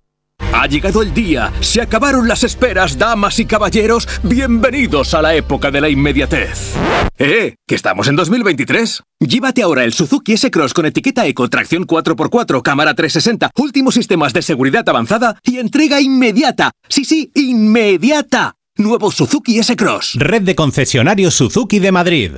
Ha 0.53 0.67
llegado 0.67 1.01
el 1.01 1.13
día, 1.13 1.51
se 1.61 1.81
acabaron 1.81 2.27
las 2.27 2.43
esperas, 2.43 2.97
damas 2.97 3.39
y 3.39 3.45
caballeros, 3.45 4.07
bienvenidos 4.21 5.13
a 5.13 5.21
la 5.21 5.33
época 5.33 5.71
de 5.71 5.79
la 5.79 5.89
inmediatez. 5.89 6.73
¡Eh! 7.17 7.55
¿Que 7.65 7.75
estamos 7.75 8.07
en 8.07 8.17
2023? 8.17 9.01
Llévate 9.19 9.63
ahora 9.63 9.85
el 9.85 9.93
Suzuki 9.93 10.33
S-Cross 10.33 10.73
con 10.73 10.85
etiqueta 10.85 11.25
Eco, 11.25 11.49
tracción 11.49 11.87
4x4, 11.87 12.61
cámara 12.61 12.93
360, 12.93 13.51
últimos 13.55 13.93
sistemas 13.93 14.33
de 14.33 14.41
seguridad 14.41 14.87
avanzada 14.89 15.39
y 15.43 15.57
entrega 15.59 16.01
inmediata. 16.01 16.71
Sí, 16.89 17.05
sí, 17.05 17.31
inmediata. 17.33 18.55
Nuevo 18.75 19.11
Suzuki 19.11 19.57
S-Cross. 19.59 20.15
Red 20.15 20.41
de 20.41 20.55
concesionarios 20.55 21.33
Suzuki 21.33 21.79
de 21.79 21.91
Madrid. 21.91 22.31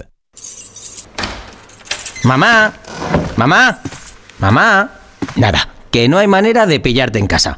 Mamá, 2.24 2.74
mamá, 3.38 3.82
mamá. 4.40 4.92
Nada, 5.36 5.70
que 5.90 6.08
no 6.08 6.20
hay 6.20 6.28
manera 6.28 6.66
de 6.66 6.80
pillarte 6.80 7.20
en 7.20 7.28
casa. 7.28 7.58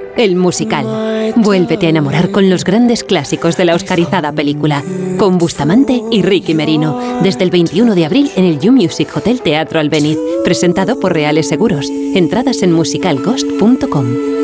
el 0.17 0.35
musical. 0.35 1.33
Vuélvete 1.35 1.87
a 1.87 1.89
enamorar 1.89 2.31
con 2.31 2.49
los 2.49 2.63
grandes 2.63 3.03
clásicos 3.03 3.57
de 3.57 3.65
la 3.65 3.75
oscarizada 3.75 4.31
película, 4.31 4.83
con 5.17 5.37
Bustamante 5.37 6.01
y 6.11 6.21
Ricky 6.21 6.53
Merino, 6.53 7.19
desde 7.21 7.43
el 7.43 7.51
21 7.51 7.95
de 7.95 8.05
abril 8.05 8.31
en 8.35 8.45
el 8.45 8.59
You 8.59 8.71
Music 8.71 9.09
Hotel 9.15 9.41
Teatro 9.41 9.79
Albeniz, 9.79 10.17
presentado 10.43 10.99
por 10.99 11.13
Reales 11.13 11.47
Seguros. 11.47 11.89
Entradas 11.89 12.61
en 12.61 12.71
musicalghost.com. 12.73 14.40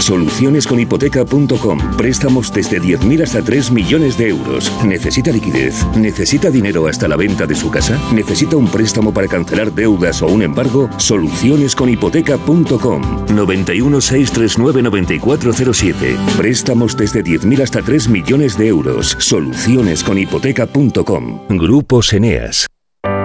Solucionesconhipoteca.com. 0.00 1.96
Préstamos 1.96 2.52
desde 2.52 2.80
10.000 2.80 3.22
hasta 3.22 3.42
3 3.42 3.70
millones 3.70 4.16
de 4.16 4.28
euros. 4.28 4.72
¿Necesita 4.84 5.30
liquidez? 5.30 5.84
¿Necesita 5.96 6.50
dinero 6.50 6.86
hasta 6.86 7.08
la 7.08 7.16
venta 7.16 7.46
de 7.46 7.54
su 7.54 7.70
casa? 7.70 7.98
¿Necesita 8.12 8.56
un 8.56 8.68
préstamo 8.68 9.12
para 9.12 9.28
cancelar 9.28 9.72
deudas 9.72 10.22
o 10.22 10.26
un 10.26 10.42
embargo? 10.42 10.88
Solucionesconhipoteca.com. 10.96 13.26
91 13.34 14.00
639 14.00 14.82
9407. 14.82 16.16
Préstamos 16.36 16.96
desde 16.96 17.22
10.000 17.22 17.62
hasta 17.62 17.82
3 17.82 18.08
millones 18.08 18.56
de 18.56 18.68
euros. 18.68 19.16
Solucionesconhipoteca.com. 19.18 21.40
Grupo 21.50 22.00
Eneas. 22.12 22.66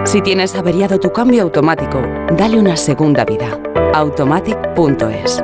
Si 0.05 0.21
tienes 0.21 0.55
averiado 0.55 0.99
tu 0.99 1.11
cambio 1.11 1.43
automático, 1.43 2.01
dale 2.37 2.59
una 2.59 2.77
segunda 2.77 3.25
vida. 3.25 3.59
Automatic.es. 3.93 5.43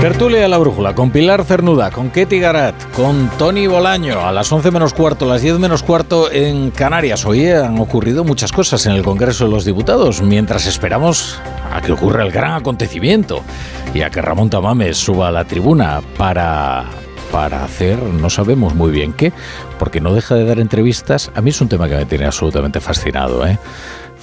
Tertulia 0.00 0.44
a 0.44 0.48
la 0.48 0.58
brújula 0.58 0.94
con 0.94 1.10
Pilar 1.10 1.44
Cernuda, 1.44 1.90
con 1.90 2.10
Ketty 2.10 2.38
Garat, 2.38 2.74
con 2.94 3.28
Tony 3.36 3.66
Bolaño 3.66 4.20
a 4.20 4.30
las 4.30 4.50
11 4.52 4.70
menos 4.70 4.94
cuarto, 4.94 5.24
a 5.24 5.28
las 5.28 5.42
10 5.42 5.58
menos 5.58 5.82
cuarto 5.82 6.30
en 6.30 6.70
Canarias. 6.70 7.26
Hoy 7.26 7.48
han 7.48 7.80
ocurrido 7.80 8.22
muchas 8.22 8.52
cosas 8.52 8.86
en 8.86 8.92
el 8.92 9.02
Congreso 9.02 9.46
de 9.46 9.50
los 9.50 9.64
Diputados 9.64 10.22
mientras 10.22 10.66
esperamos 10.66 11.40
a 11.72 11.80
que 11.80 11.90
ocurra 11.90 12.22
el 12.22 12.30
gran 12.30 12.52
acontecimiento 12.52 13.42
y 13.92 14.02
a 14.02 14.10
que 14.10 14.22
Ramón 14.22 14.50
Tamames 14.50 14.96
suba 14.96 15.28
a 15.28 15.32
la 15.32 15.44
tribuna 15.44 16.00
para 16.16 16.84
para 17.32 17.64
hacer 17.64 18.02
no 18.02 18.30
sabemos 18.30 18.74
muy 18.74 18.90
bien 18.90 19.12
qué, 19.12 19.32
porque 19.78 20.00
no 20.00 20.14
deja 20.14 20.36
de 20.36 20.44
dar 20.44 20.60
entrevistas. 20.60 21.30
A 21.34 21.40
mí 21.40 21.50
es 21.50 21.60
un 21.60 21.68
tema 21.68 21.88
que 21.88 21.96
me 21.96 22.06
tiene 22.06 22.24
absolutamente 22.24 22.80
fascinado, 22.80 23.46
¿eh? 23.46 23.58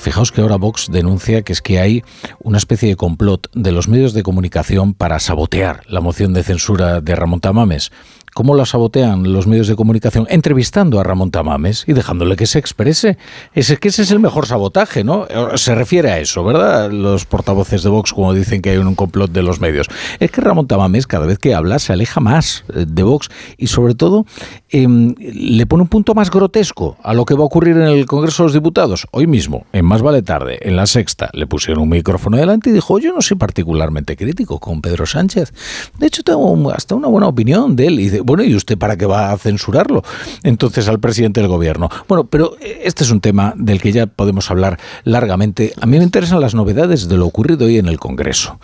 Fijaos 0.06 0.32
que 0.32 0.42
ahora 0.42 0.58
Vox 0.58 0.92
denuncia 0.92 1.42
que 1.42 1.52
es 1.52 1.64
que 1.64 1.80
hay 1.80 2.04
una 2.40 2.60
especie 2.60 2.88
de 2.88 2.96
complot 2.96 3.50
de 3.56 3.72
los 3.72 3.88
medios 3.88 4.14
de 4.14 4.22
comunicación 4.22 4.94
para 4.94 5.20
sabotear 5.20 5.82
la 5.88 6.00
moción 6.00 6.32
de 6.32 6.44
censura 6.44 7.02
de 7.02 7.16
Ramón 7.16 7.40
Tamames. 7.40 7.92
¿Cómo 8.36 8.54
la 8.54 8.66
sabotean 8.66 9.32
los 9.32 9.48
medios 9.48 9.70
de 9.70 9.78
comunicación? 9.78 10.28
Entrevistando 10.30 11.00
a 11.00 11.06
Ramón 11.06 11.32
Tamames 11.32 11.86
y 11.88 11.94
dejándole 11.94 12.36
que 12.36 12.46
se 12.46 12.60
exprese. 12.60 13.18
Es 13.54 13.80
que 13.80 13.88
ese 13.88 14.02
es 14.02 14.12
el 14.12 14.20
mejor 14.20 14.46
sabotaje, 14.46 15.06
¿no? 15.06 15.26
Se 15.56 15.74
refiere 15.74 16.12
a 16.12 16.20
eso, 16.20 16.44
¿verdad? 16.44 16.92
Los 16.92 17.26
portavoces 17.26 17.82
de 17.84 17.90
Vox, 17.90 18.12
como 18.12 18.34
dicen 18.34 18.62
que 18.62 18.72
hay 18.72 18.78
un 18.78 18.94
complot 18.94 19.32
de 19.32 19.42
los 19.42 19.62
medios. 19.62 19.88
Es 20.20 20.32
que 20.32 20.42
Ramón 20.42 20.68
Tamames, 20.68 21.08
cada 21.08 21.26
vez 21.26 21.40
que 21.40 21.56
habla, 21.56 21.80
se 21.80 21.94
aleja 21.94 22.20
más 22.20 22.66
eh, 22.74 22.86
de 22.86 23.04
Vox 23.04 23.30
y, 23.58 23.68
sobre 23.68 23.96
todo, 23.96 24.26
eh, 24.70 24.86
le 24.86 25.66
pone 25.66 25.84
un 25.84 25.88
punto 25.88 26.14
más 26.14 26.30
grotesco 26.30 26.98
a 27.04 27.14
lo 27.14 27.24
que 27.24 27.36
va 27.36 27.44
a 27.44 27.46
ocurrir 27.46 27.78
en 27.78 27.84
el 27.84 28.06
Congreso 28.06 28.44
de 28.44 28.48
los 28.48 28.54
Diputados. 28.54 29.08
Hoy 29.12 29.28
mismo, 29.28 29.66
en 29.72 29.86
Más 29.86 30.02
Vale 30.02 30.24
Tarde, 30.24 30.60
en 30.62 30.76
la 30.76 30.88
sexta, 30.88 31.30
le 31.32 31.48
pusieron 31.48 31.84
un 31.84 31.90
micrófono 31.90 32.36
delante 32.36 32.70
y 32.70 32.74
dijo: 32.74 33.00
Yo 33.00 33.14
no 33.14 33.22
soy 33.22 33.38
particularmente 33.38 34.18
crítico 34.18 34.60
con 34.60 34.82
Pedro 34.82 35.06
Sánchez. 35.06 35.54
De 35.98 36.08
hecho, 36.08 36.22
tengo 36.22 36.70
hasta 36.72 36.96
una 36.96 37.08
buena 37.08 37.30
opinión 37.30 37.78
de 37.78 37.88
él. 37.88 38.00
Y 38.02 38.04
dice, 38.10 38.25
bueno, 38.26 38.44
¿y 38.44 38.56
usted 38.56 38.76
para 38.78 38.98
qué 38.98 39.06
va 39.06 39.32
a 39.32 39.38
censurarlo? 39.38 40.04
Entonces 40.42 40.88
al 40.88 41.00
presidente 41.00 41.42
del 41.42 41.48
gobierno. 41.48 41.90
Bueno, 42.08 42.26
pero 42.26 42.58
este 42.60 43.04
es 43.04 43.12
un 43.12 43.22
tema 43.22 43.54
del 43.56 43.80
que 43.80 43.92
ya 43.92 44.08
podemos 44.08 44.50
hablar 44.50 44.80
largamente. 45.04 45.74
A 45.80 45.86
mí 45.86 46.00
me 46.00 46.04
interesan 46.04 46.42
las 46.42 46.56
novedades 46.56 47.08
de 47.08 47.18
lo 47.18 47.28
ocurrido 47.28 47.68
hoy 47.68 47.78
en 47.78 47.88
el 47.88 48.00
Congreso. 48.00 48.60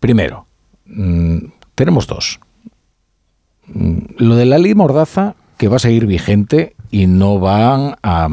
Primero, 0.00 0.46
mm, 0.86 1.38
tenemos 1.76 2.08
dos. 2.08 2.40
Mm, 3.68 3.98
lo 4.16 4.34
de 4.34 4.46
la 4.46 4.58
ley 4.58 4.74
Mordaza, 4.74 5.36
que 5.56 5.68
va 5.68 5.76
a 5.76 5.78
seguir 5.78 6.06
vigente 6.06 6.74
y 6.90 7.06
no 7.06 7.38
van 7.38 7.94
a, 8.02 8.28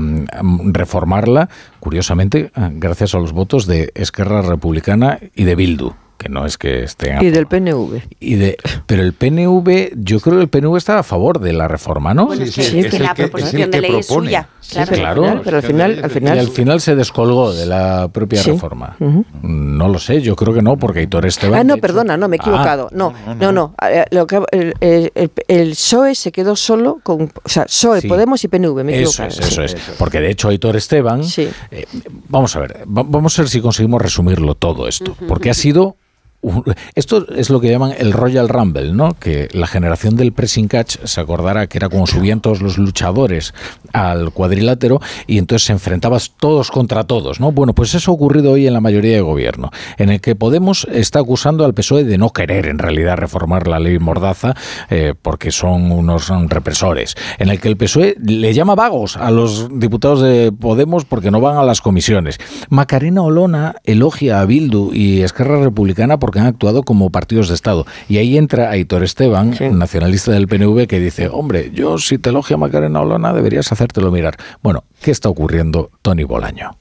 reformarla, 0.73 1.49
curiosamente, 1.79 2.51
ah, 2.55 2.71
gracias 2.73 3.13
a 3.13 3.19
los 3.19 3.31
votos 3.31 3.67
de 3.67 3.91
Esquerra 3.93 4.41
Republicana 4.41 5.19
y 5.35 5.43
de 5.43 5.53
Bildu 5.53 5.93
que 6.17 6.29
no 6.29 6.45
es 6.45 6.57
que 6.57 6.83
esté 6.83 7.15
y 7.21 7.29
del 7.29 7.47
PNV 7.47 8.01
y 8.19 8.35
de 8.35 8.57
pero 8.85 9.03
el 9.03 9.13
PNV 9.13 9.93
yo 9.95 10.19
creo 10.19 10.37
que 10.37 10.43
el 10.43 10.49
PNV 10.49 10.77
está 10.77 10.99
a 10.99 11.03
favor 11.03 11.39
de 11.39 11.53
la 11.53 11.67
reforma 11.67 12.13
no 12.13 12.33
sí, 12.35 12.47
sí, 12.51 12.79
es, 12.79 12.87
que 12.87 12.99
la 12.99 13.13
proposición 13.13 13.71
de 13.71 13.81
ley 13.81 13.95
es 13.95 14.07
suya 14.07 14.49
claro, 14.89 15.41
pero 15.43 15.57
al 15.57 15.63
final 15.63 15.99
al 16.03 16.09
final 16.09 16.35
y 16.35 16.39
al 16.39 16.49
final 16.49 16.81
se 16.81 16.95
descolgó 16.95 17.53
de 17.53 17.65
la 17.65 18.09
propia 18.09 18.43
reforma. 18.43 18.95
No 19.41 19.87
lo 19.87 19.99
sé 19.99 20.21
yo 20.21 20.35
creo 20.35 20.53
que 20.53 20.61
no 20.61 20.77
porque 20.77 21.01
Hitor 21.01 21.25
Esteban 21.25 21.59
ah 21.59 21.63
no 21.63 21.77
perdona 21.77 22.17
no 22.17 22.27
me 22.27 22.35
he 22.35 22.39
equivocado. 22.39 22.87
Ah. 22.87 22.95
no 22.95 23.13
no 23.39 23.51
no, 23.51 23.73
eh, 23.81 24.05
el, 24.81 25.11
el, 25.47 25.69
PSOE 25.71 26.15
se 26.15 26.31
quedó 26.31 26.55
solo 26.55 26.99
con 27.03 27.31
o 27.43 27.49
sea 27.49 27.65
PSOE 27.65 28.01
Podemos 28.07 28.43
y 28.43 28.47
PNV 28.47 28.83
me 28.83 28.95
he 28.95 29.03
eso 29.03 29.23
es, 29.23 29.39
eso 29.39 29.63
es. 29.63 29.75
Porque 29.97 30.19
de 30.19 30.29
hecho 30.29 30.51
Hitor 30.51 30.75
Esteban 30.75 31.21
eh, 31.37 31.85
vamos 32.27 32.55
a 32.55 32.59
ver 32.59 32.83
vamos 32.85 33.37
a 33.37 33.41
ver 33.41 33.49
si 33.49 33.61
conseguimos 33.61 34.01
resumirlo 34.01 34.55
todo 34.55 34.87
esto 34.87 35.15
porque 35.27 35.49
ha 35.49 35.53
sido 35.53 35.95
esto 36.95 37.27
es 37.33 37.49
lo 37.49 37.59
que 37.59 37.69
llaman 37.69 37.93
el 37.97 38.13
Royal 38.13 38.47
Rumble, 38.47 38.93
¿no? 38.93 39.13
Que 39.19 39.47
la 39.53 39.65
generación 39.65 40.15
del 40.15 40.33
pressing 40.33 40.67
catch 40.67 40.97
se 41.03 41.19
acordará 41.19 41.67
que 41.67 41.77
era 41.79 41.89
como 41.89 42.05
subían 42.05 42.41
todos 42.41 42.61
los 42.61 42.77
luchadores 42.77 43.53
al 43.91 44.31
cuadrilátero 44.31 45.01
y 45.25 45.39
entonces 45.39 45.65
se 45.65 45.73
enfrentaban 45.73 46.19
todos 46.39 46.71
contra 46.71 47.03
todos, 47.05 47.39
¿no? 47.39 47.51
Bueno, 47.51 47.73
pues 47.73 47.95
eso 47.95 48.11
ha 48.11 48.13
ocurrido 48.13 48.51
hoy 48.51 48.67
en 48.67 48.73
la 48.73 48.81
mayoría 48.81 49.15
de 49.15 49.21
gobierno, 49.21 49.71
en 49.97 50.09
el 50.09 50.21
que 50.21 50.35
Podemos 50.35 50.87
está 50.91 51.19
acusando 51.19 51.65
al 51.65 51.73
PSOE 51.73 52.03
de 52.03 52.17
no 52.17 52.29
querer 52.29 52.67
en 52.67 52.77
realidad 52.77 53.17
reformar 53.17 53.67
la 53.67 53.79
ley 53.79 53.97
Mordaza 53.97 54.53
eh, 54.89 55.13
porque 55.19 55.51
son 55.51 55.91
unos 55.91 56.29
represores, 56.49 57.15
en 57.39 57.49
el 57.49 57.59
que 57.59 57.67
el 57.67 57.77
PSOE 57.77 58.15
le 58.23 58.53
llama 58.53 58.75
vagos 58.75 59.17
a 59.17 59.31
los 59.31 59.67
diputados 59.79 60.21
de 60.21 60.51
Podemos 60.51 61.05
porque 61.05 61.31
no 61.31 61.41
van 61.41 61.57
a 61.57 61.63
las 61.63 61.81
comisiones. 61.81 62.39
Macarena 62.69 63.23
Olona 63.23 63.75
elogia 63.83 64.39
a 64.39 64.45
Bildu 64.45 64.93
y 64.93 65.21
Esquerra 65.21 65.59
Republicana 65.59 66.19
porque 66.27 66.41
han 66.41 66.47
actuado 66.47 66.83
como 66.83 67.09
partidos 67.09 67.47
de 67.47 67.53
Estado. 67.53 67.85
Y 68.09 68.17
ahí 68.17 68.37
entra 68.37 68.69
Aitor 68.69 69.01
Esteban, 69.01 69.55
nacionalista 69.71 70.33
del 70.33 70.49
PNV, 70.49 70.85
que 70.85 70.99
dice, 70.99 71.29
hombre, 71.31 71.71
yo 71.73 71.97
si 71.99 72.17
te 72.17 72.31
elogia 72.31 72.57
Macarena 72.57 72.99
Olona 72.99 73.31
deberías 73.31 73.71
hacértelo 73.71 74.11
mirar. 74.11 74.35
Bueno, 74.61 74.83
¿qué 75.01 75.11
está 75.11 75.29
ocurriendo, 75.29 75.89
Tony 76.01 76.25
Bolaño? 76.25 76.71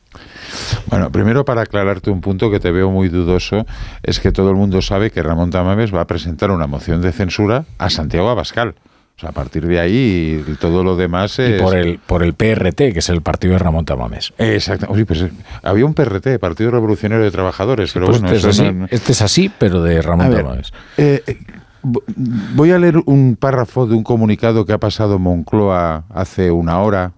Bueno, 0.87 1.13
primero 1.13 1.45
para 1.45 1.63
aclararte 1.63 2.11
un 2.11 2.23
punto 2.23 2.51
que 2.51 2.59
te 2.59 2.73
veo 2.73 2.91
muy 2.91 3.09
dudoso, 3.09 3.67
es 4.03 4.19
que 4.19 4.33
todo 4.33 4.51
el 4.51 4.57
mundo 4.57 4.83
sabe 4.83 5.13
que 5.13 5.23
Ramón 5.23 5.51
Tamames 5.51 5.95
va 5.95 6.01
a 6.01 6.07
presentar 6.09 6.51
una 6.51 6.67
moción 6.67 7.01
de 7.01 7.13
censura 7.13 7.67
a 7.79 7.89
Santiago 7.89 8.29
Abascal. 8.29 8.75
O 9.17 9.21
sea, 9.21 9.31
a 9.31 9.33
partir 9.33 9.67
de 9.67 9.81
ahí 9.81 10.45
todo 10.61 10.85
lo 10.85 10.95
demás 10.95 11.39
es... 11.39 11.59
Y 11.59 11.63
por 11.63 11.75
el, 11.75 11.99
por 11.99 12.23
el 12.23 12.35
PRT, 12.35 12.93
que 12.93 12.99
es 12.99 13.09
el 13.09 13.23
partido 13.23 13.55
de 13.55 13.59
Ramón 13.59 13.87
Tamames. 13.87 14.35
Exacto. 14.37 14.89
Oye, 14.91 15.07
pues 15.07 15.23
eh, 15.23 15.31
había 15.63 15.87
un 15.87 15.95
PRT, 15.95 16.39
Partido 16.39 16.71
Revolucionario 16.71 17.25
de 17.25 17.31
Trabajadores, 17.31 17.93
pero 17.95 18.07
pues 18.09 18.21
bueno... 18.21 18.37
Este 18.37 18.51
es, 18.51 18.61
así, 18.61 18.77
este 18.91 19.13
es 19.13 19.23
así, 19.23 19.51
pero 19.59 19.83
de 19.83 20.03
Ramón 20.03 20.35
Tamames. 20.35 20.71
Eh, 20.99 21.23
eh, 21.27 21.39
voy 21.83 22.73
a 22.73 22.79
leer 22.79 22.99
un 23.07 23.37
párrafo 23.41 23.87
de 23.87 23.95
un 23.95 24.03
comunicado 24.03 24.67
que 24.67 24.75
ha 24.75 24.79
pasado 24.79 25.19
Moncloa 25.19 26.05
hace 26.11 26.51
una 26.51 26.81
hora 26.81 27.13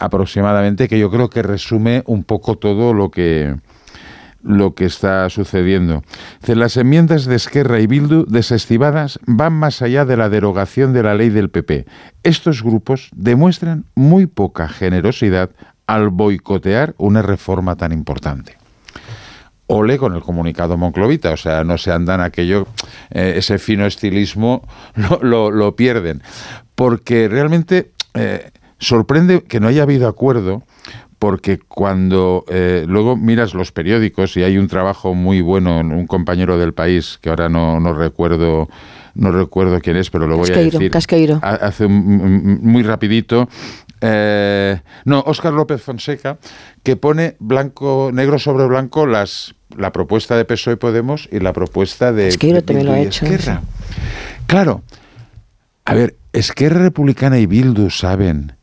aproximadamente, 0.00 0.88
que 0.88 0.98
yo 0.98 1.10
creo 1.10 1.30
que 1.30 1.42
resume 1.42 2.02
un 2.06 2.24
poco 2.24 2.56
todo 2.56 2.94
lo 2.94 3.10
que 3.10 3.54
lo 4.46 4.74
que 4.74 4.84
está 4.84 5.28
sucediendo. 5.28 6.02
Las 6.46 6.76
enmiendas 6.76 7.26
de 7.26 7.34
Esquerra 7.34 7.80
y 7.80 7.86
Bildu 7.86 8.24
desestimadas 8.26 9.18
van 9.26 9.52
más 9.52 9.82
allá 9.82 10.04
de 10.04 10.16
la 10.16 10.28
derogación 10.28 10.92
de 10.92 11.02
la 11.02 11.14
ley 11.14 11.30
del 11.30 11.50
PP. 11.50 11.86
Estos 12.22 12.62
grupos 12.62 13.10
demuestran 13.14 13.84
muy 13.96 14.26
poca 14.26 14.68
generosidad 14.68 15.50
al 15.86 16.10
boicotear 16.10 16.94
una 16.98 17.22
reforma 17.22 17.76
tan 17.76 17.92
importante. 17.92 18.56
Ole 19.66 19.98
con 19.98 20.14
el 20.14 20.22
comunicado 20.22 20.76
Monclovita, 20.76 21.32
o 21.32 21.36
sea, 21.36 21.64
no 21.64 21.76
se 21.76 21.90
andan 21.90 22.20
aquello, 22.20 22.68
eh, 23.10 23.34
ese 23.36 23.58
fino 23.58 23.84
estilismo 23.84 24.62
lo, 25.22 25.74
pierden. 25.74 26.22
Porque 26.76 27.28
realmente 27.28 27.90
eh, 28.14 28.52
sorprende 28.78 29.42
que 29.42 29.58
no 29.58 29.66
haya 29.66 29.82
habido 29.82 30.06
acuerdo 30.06 30.62
porque 31.26 31.58
cuando 31.58 32.44
eh, 32.48 32.84
luego 32.86 33.16
miras 33.16 33.52
los 33.52 33.72
periódicos 33.72 34.36
y 34.36 34.44
hay 34.44 34.58
un 34.58 34.68
trabajo 34.68 35.12
muy 35.12 35.40
bueno 35.40 35.80
en 35.80 35.90
un 35.90 36.06
compañero 36.06 36.56
del 36.56 36.72
país 36.72 37.18
que 37.20 37.30
ahora 37.30 37.48
no, 37.48 37.80
no 37.80 37.94
recuerdo 37.94 38.68
no 39.16 39.32
recuerdo 39.32 39.80
quién 39.80 39.96
es 39.96 40.08
pero 40.08 40.28
lo 40.28 40.36
voy 40.36 40.52
a 40.52 40.56
decir 40.56 40.88
Casqueiro. 40.88 41.40
hace 41.42 41.88
muy 41.88 42.84
rapidito 42.84 43.48
eh, 44.02 44.78
no 45.04 45.18
Óscar 45.26 45.52
López 45.52 45.82
Fonseca 45.82 46.38
que 46.84 46.94
pone 46.94 47.34
blanco 47.40 48.10
negro 48.12 48.38
sobre 48.38 48.64
blanco 48.66 49.04
las 49.04 49.56
la 49.76 49.90
propuesta 49.90 50.36
de 50.36 50.44
PSOE 50.44 50.76
Podemos 50.76 51.28
y 51.32 51.40
la 51.40 51.52
propuesta 51.52 52.12
de 52.12 52.28
Casqueiro 52.28 52.62
también 52.62 52.86
lo 52.86 52.92
ha 52.92 53.00
hecho 53.00 53.26
Esquerra. 53.26 53.62
claro 54.46 54.84
a 55.86 55.94
ver 55.94 56.14
Esquerra 56.32 56.82
Republicana 56.82 57.40
y 57.40 57.46
Bildu 57.46 57.90
saben 57.90 58.55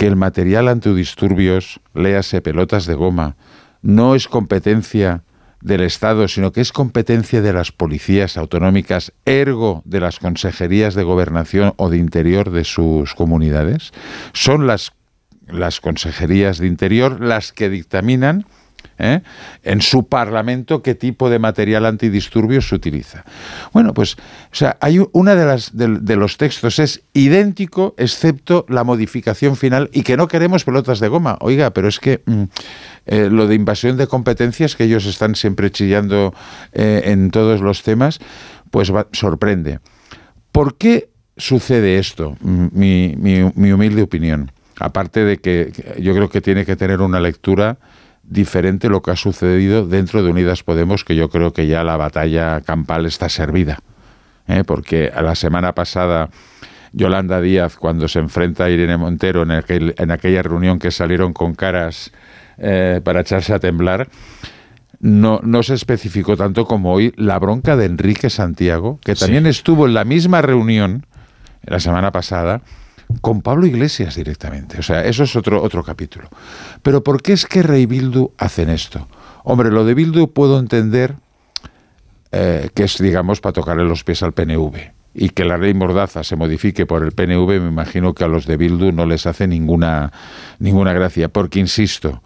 que 0.00 0.06
el 0.06 0.16
material 0.16 0.68
antidisturbios, 0.68 1.78
léase 1.92 2.40
pelotas 2.40 2.86
de 2.86 2.94
goma, 2.94 3.36
no 3.82 4.14
es 4.14 4.28
competencia 4.28 5.24
del 5.60 5.82
Estado, 5.82 6.26
sino 6.26 6.52
que 6.52 6.62
es 6.62 6.72
competencia 6.72 7.42
de 7.42 7.52
las 7.52 7.70
policías 7.70 8.38
autonómicas, 8.38 9.12
ergo 9.26 9.82
de 9.84 10.00
las 10.00 10.18
consejerías 10.18 10.94
de 10.94 11.02
gobernación 11.02 11.74
o 11.76 11.90
de 11.90 11.98
interior 11.98 12.50
de 12.50 12.64
sus 12.64 13.12
comunidades. 13.14 13.92
Son 14.32 14.66
las, 14.66 14.92
las 15.46 15.82
consejerías 15.82 16.56
de 16.56 16.68
interior 16.68 17.20
las 17.20 17.52
que 17.52 17.68
dictaminan 17.68 18.46
¿eh? 19.00 19.22
en 19.62 19.80
su 19.80 20.06
parlamento 20.06 20.82
qué 20.82 20.94
tipo 20.94 21.30
de 21.30 21.38
material 21.38 21.86
antidisturbios 21.86 22.68
se 22.68 22.74
utiliza. 22.74 23.24
Bueno, 23.72 23.94
pues, 23.94 24.14
o 24.14 24.54
sea, 24.54 24.76
hay 24.80 25.00
una 25.12 25.34
de 25.34 25.46
las 25.46 25.76
de, 25.76 26.16
los 26.16 26.36
textos 26.36 26.78
es 26.78 27.02
idéntico, 27.12 27.94
excepto 27.96 28.66
la 28.68 28.84
modificación 28.84 29.56
final, 29.56 29.90
y 29.92 30.02
que 30.02 30.16
no 30.16 30.28
queremos 30.28 30.64
pelotas 30.64 31.00
de 31.00 31.08
goma. 31.08 31.38
Oiga, 31.40 31.70
pero 31.70 31.88
es 31.88 31.98
que 31.98 32.22
mm, 32.26 32.42
eh, 33.06 33.28
lo 33.30 33.46
de 33.46 33.54
invasión 33.54 33.96
de 33.96 34.06
competencias, 34.06 34.76
que 34.76 34.84
ellos 34.84 35.06
están 35.06 35.34
siempre 35.34 35.70
chillando 35.70 36.34
eh, 36.72 37.02
en 37.06 37.30
todos 37.30 37.60
los 37.60 37.82
temas, 37.82 38.20
pues 38.70 38.92
sorprende. 39.12 39.80
¿Por 40.52 40.76
qué 40.76 41.10
sucede 41.36 41.98
esto? 41.98 42.36
Mm, 42.40 42.66
mi, 42.72 43.14
mi 43.16 43.72
humilde 43.72 44.02
opinión. 44.02 44.52
Aparte 44.80 45.24
de 45.24 45.36
que 45.36 45.72
yo 46.00 46.14
creo 46.14 46.30
que 46.30 46.40
tiene 46.40 46.64
que 46.64 46.74
tener 46.74 47.02
una 47.02 47.20
lectura 47.20 47.78
diferente 48.30 48.88
lo 48.88 49.02
que 49.02 49.10
ha 49.10 49.16
sucedido 49.16 49.86
dentro 49.86 50.22
de 50.22 50.30
Unidas 50.30 50.62
Podemos, 50.62 51.04
que 51.04 51.16
yo 51.16 51.28
creo 51.28 51.52
que 51.52 51.66
ya 51.66 51.84
la 51.84 51.96
batalla 51.96 52.60
campal 52.62 53.04
está 53.04 53.28
servida. 53.28 53.80
¿eh? 54.46 54.62
Porque 54.64 55.12
la 55.20 55.34
semana 55.34 55.74
pasada 55.74 56.30
Yolanda 56.92 57.40
Díaz, 57.40 57.76
cuando 57.76 58.08
se 58.08 58.20
enfrenta 58.20 58.64
a 58.64 58.70
Irene 58.70 58.96
Montero 58.96 59.42
en, 59.42 59.50
en 59.96 60.10
aquella 60.10 60.42
reunión 60.42 60.78
que 60.78 60.90
salieron 60.90 61.32
con 61.32 61.54
caras 61.54 62.12
eh, 62.58 63.00
para 63.04 63.20
echarse 63.20 63.52
a 63.52 63.58
temblar, 63.58 64.08
no, 65.00 65.40
no 65.42 65.62
se 65.62 65.74
especificó 65.74 66.36
tanto 66.36 66.66
como 66.66 66.92
hoy 66.92 67.12
la 67.16 67.38
bronca 67.38 67.76
de 67.76 67.86
Enrique 67.86 68.30
Santiago, 68.30 68.98
que 69.02 69.14
también 69.14 69.46
estuvo 69.46 69.86
en 69.86 69.94
la 69.94 70.04
misma 70.04 70.42
reunión 70.42 71.06
la 71.64 71.80
semana 71.80 72.12
pasada 72.12 72.62
con 73.20 73.42
Pablo 73.42 73.66
Iglesias 73.66 74.14
directamente. 74.14 74.78
O 74.78 74.82
sea, 74.82 75.04
eso 75.04 75.24
es 75.24 75.36
otro, 75.36 75.62
otro 75.62 75.82
capítulo. 75.82 76.28
Pero 76.82 77.02
¿por 77.02 77.22
qué 77.22 77.32
es 77.32 77.46
que 77.46 77.62
Rey 77.62 77.86
Bildu 77.86 78.32
hacen 78.38 78.70
esto? 78.70 79.08
Hombre, 79.44 79.70
lo 79.70 79.84
de 79.84 79.94
Bildu 79.94 80.32
puedo 80.32 80.58
entender 80.58 81.16
eh, 82.32 82.70
que 82.74 82.84
es, 82.84 82.98
digamos, 82.98 83.40
para 83.40 83.52
tocarle 83.52 83.84
los 83.84 84.04
pies 84.04 84.22
al 84.22 84.32
PNV. 84.32 84.92
Y 85.12 85.30
que 85.30 85.44
la 85.44 85.58
ley 85.58 85.74
Mordaza 85.74 86.22
se 86.22 86.36
modifique 86.36 86.86
por 86.86 87.02
el 87.02 87.10
PNV, 87.10 87.60
me 87.60 87.68
imagino 87.68 88.14
que 88.14 88.22
a 88.22 88.28
los 88.28 88.46
de 88.46 88.56
Bildu 88.56 88.92
no 88.92 89.06
les 89.06 89.26
hace 89.26 89.48
ninguna, 89.48 90.12
ninguna 90.60 90.92
gracia. 90.92 91.28
Porque, 91.28 91.58
insisto, 91.58 92.22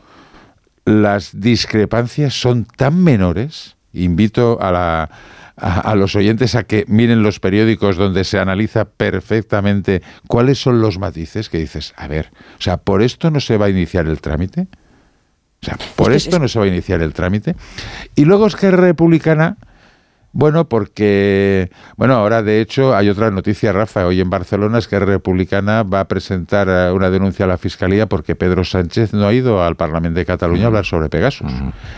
las 0.85 1.41
discrepancias 1.41 2.39
son 2.39 2.67
tan 2.67 3.03
menores. 3.03 3.77
Invito 3.95 4.61
a 4.61 4.71
la 4.71 5.11
a, 5.57 5.95
los 5.95 6.17
oyentes 6.17 6.55
a 6.55 6.65
que 6.65 6.85
miren 6.89 7.23
los 7.23 7.41
periódicos 7.41 7.97
donde 7.97 8.25
se 8.25 8.39
analiza 8.39 8.87
perfectamente 8.87 10.03
cuáles 10.27 10.59
son 10.59 10.81
los 10.81 10.99
matices 10.99 11.49
que 11.49 11.59
dices, 11.59 11.95
a 11.97 12.09
ver, 12.09 12.31
o 12.59 12.63
sea, 12.63 12.79
¿por 12.79 13.03
esto 13.03 13.31
no 13.31 13.41
se 13.41 13.57
va 13.57 13.67
a 13.67 13.71
iniciar 13.71 14.07
el 14.07 14.21
trámite? 14.21 14.67
O 15.63 15.65
sea, 15.65 15.79
¿por 15.97 16.13
esto 16.13 16.39
no 16.39 16.49
se 16.49 16.59
va 16.59 16.67
a 16.67 16.69
iniciar 16.69 17.01
el 17.03 17.15
trámite? 17.15 17.57
Y 18.15 18.25
luego 18.25 18.47
es 18.47 18.57
que 18.57 18.71
Republicana 18.71 19.57
Bueno, 20.37 20.69
porque, 20.69 21.71
bueno, 21.97 22.15
ahora 22.15 22.43
de 22.43 22.61
hecho 22.61 22.97
hay 22.97 23.09
otra 23.09 23.31
noticia, 23.31 23.73
Rafa. 23.73 24.05
Hoy 24.05 24.21
en 24.21 24.31
Barcelona 24.31 24.79
es 24.79 24.89
que 24.89 24.99
Republicana 24.99 25.85
va 25.85 26.01
a 26.01 26.09
presentar 26.09 26.67
eh, 26.69 26.91
una 26.91 27.09
denuncia 27.09 27.45
a 27.45 27.49
la 27.49 27.57
Fiscalía 27.57 28.09
porque 28.09 28.35
Pedro 28.35 28.65
Sánchez 28.65 29.13
no 29.13 29.29
ha 29.29 29.33
ido 29.33 29.63
al 29.63 29.77
Parlamento 29.77 30.19
de 30.19 30.27
Cataluña 30.27 30.65
a 30.65 30.67
hablar 30.67 30.87
sobre 30.87 31.09
Pegasus. 31.09 31.53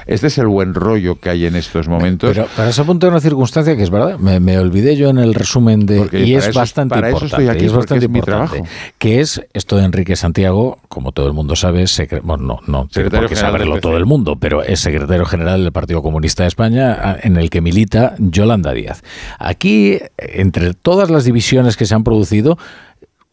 Este 0.06 0.26
es 0.26 0.36
el 0.36 0.48
buen 0.48 0.74
rollo 0.74 1.18
que 1.18 1.30
hay 1.30 1.46
en 1.46 1.56
estos 1.56 1.88
momentos. 1.88 2.28
Pero 2.28 2.46
para 2.54 2.68
eso 2.68 2.82
apunto 2.82 3.08
una 3.08 3.20
circunstancia 3.20 3.74
que 3.74 3.82
es 3.82 3.88
verdad, 3.88 4.18
me, 4.18 4.58
olvidé 4.58 4.96
yo 4.96 5.08
en 5.08 5.16
el 5.16 5.32
resumen 5.32 5.86
de... 5.86 6.06
y 6.12 6.34
es 6.34 6.52
bastante 6.52 6.94
para 6.94 7.08
importante. 7.08 7.36
Eso 7.36 7.36
estoy 7.42 7.56
aquí, 7.56 7.64
es 7.64 7.72
bastante 7.72 8.04
es 8.04 8.10
mi 8.10 8.20
trabajo. 8.20 8.56
Que 8.98 9.20
es 9.20 9.40
esto 9.54 9.78
de 9.78 9.84
Enrique 9.84 10.14
Santiago, 10.14 10.78
como 10.88 11.12
todo 11.12 11.26
el 11.26 11.32
mundo 11.32 11.56
sabe, 11.56 11.84
es 11.84 12.02
bueno, 12.22 12.44
no, 12.44 12.60
no 12.66 12.86
tiene 12.92 13.08
por 13.08 13.30
qué 13.30 13.36
saberlo 13.36 13.80
todo 13.80 13.96
el 13.96 14.04
mundo, 14.04 14.36
pero 14.36 14.62
es 14.62 14.80
secretario 14.80 15.24
general 15.24 15.64
del 15.64 15.72
Partido 15.72 16.02
Comunista 16.02 16.42
de 16.42 16.48
España, 16.48 17.16
en 17.22 17.38
el 17.38 17.48
que 17.48 17.62
milita 17.62 18.14
Yolanda 18.30 18.72
Díaz. 18.72 19.02
Aquí, 19.38 19.98
entre 20.18 20.74
todas 20.74 21.10
las 21.10 21.24
divisiones 21.24 21.76
que 21.76 21.86
se 21.86 21.94
han 21.94 22.04
producido, 22.04 22.58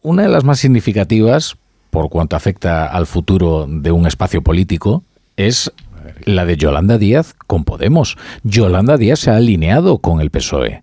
una 0.02 0.22
de 0.22 0.28
las 0.28 0.44
más 0.44 0.58
significativas, 0.58 1.56
por 1.90 2.10
cuanto 2.10 2.36
afecta 2.36 2.86
al 2.86 3.06
futuro 3.06 3.66
de 3.68 3.92
un 3.92 4.06
espacio 4.06 4.42
político, 4.42 5.02
es 5.36 5.72
la 6.24 6.44
de 6.44 6.56
Yolanda 6.56 6.98
Díaz 6.98 7.34
con 7.46 7.64
Podemos. 7.64 8.16
Yolanda 8.42 8.96
Díaz 8.96 9.20
se 9.20 9.30
ha 9.30 9.36
alineado 9.36 9.98
con 9.98 10.20
el 10.20 10.30
PSOE. 10.30 10.82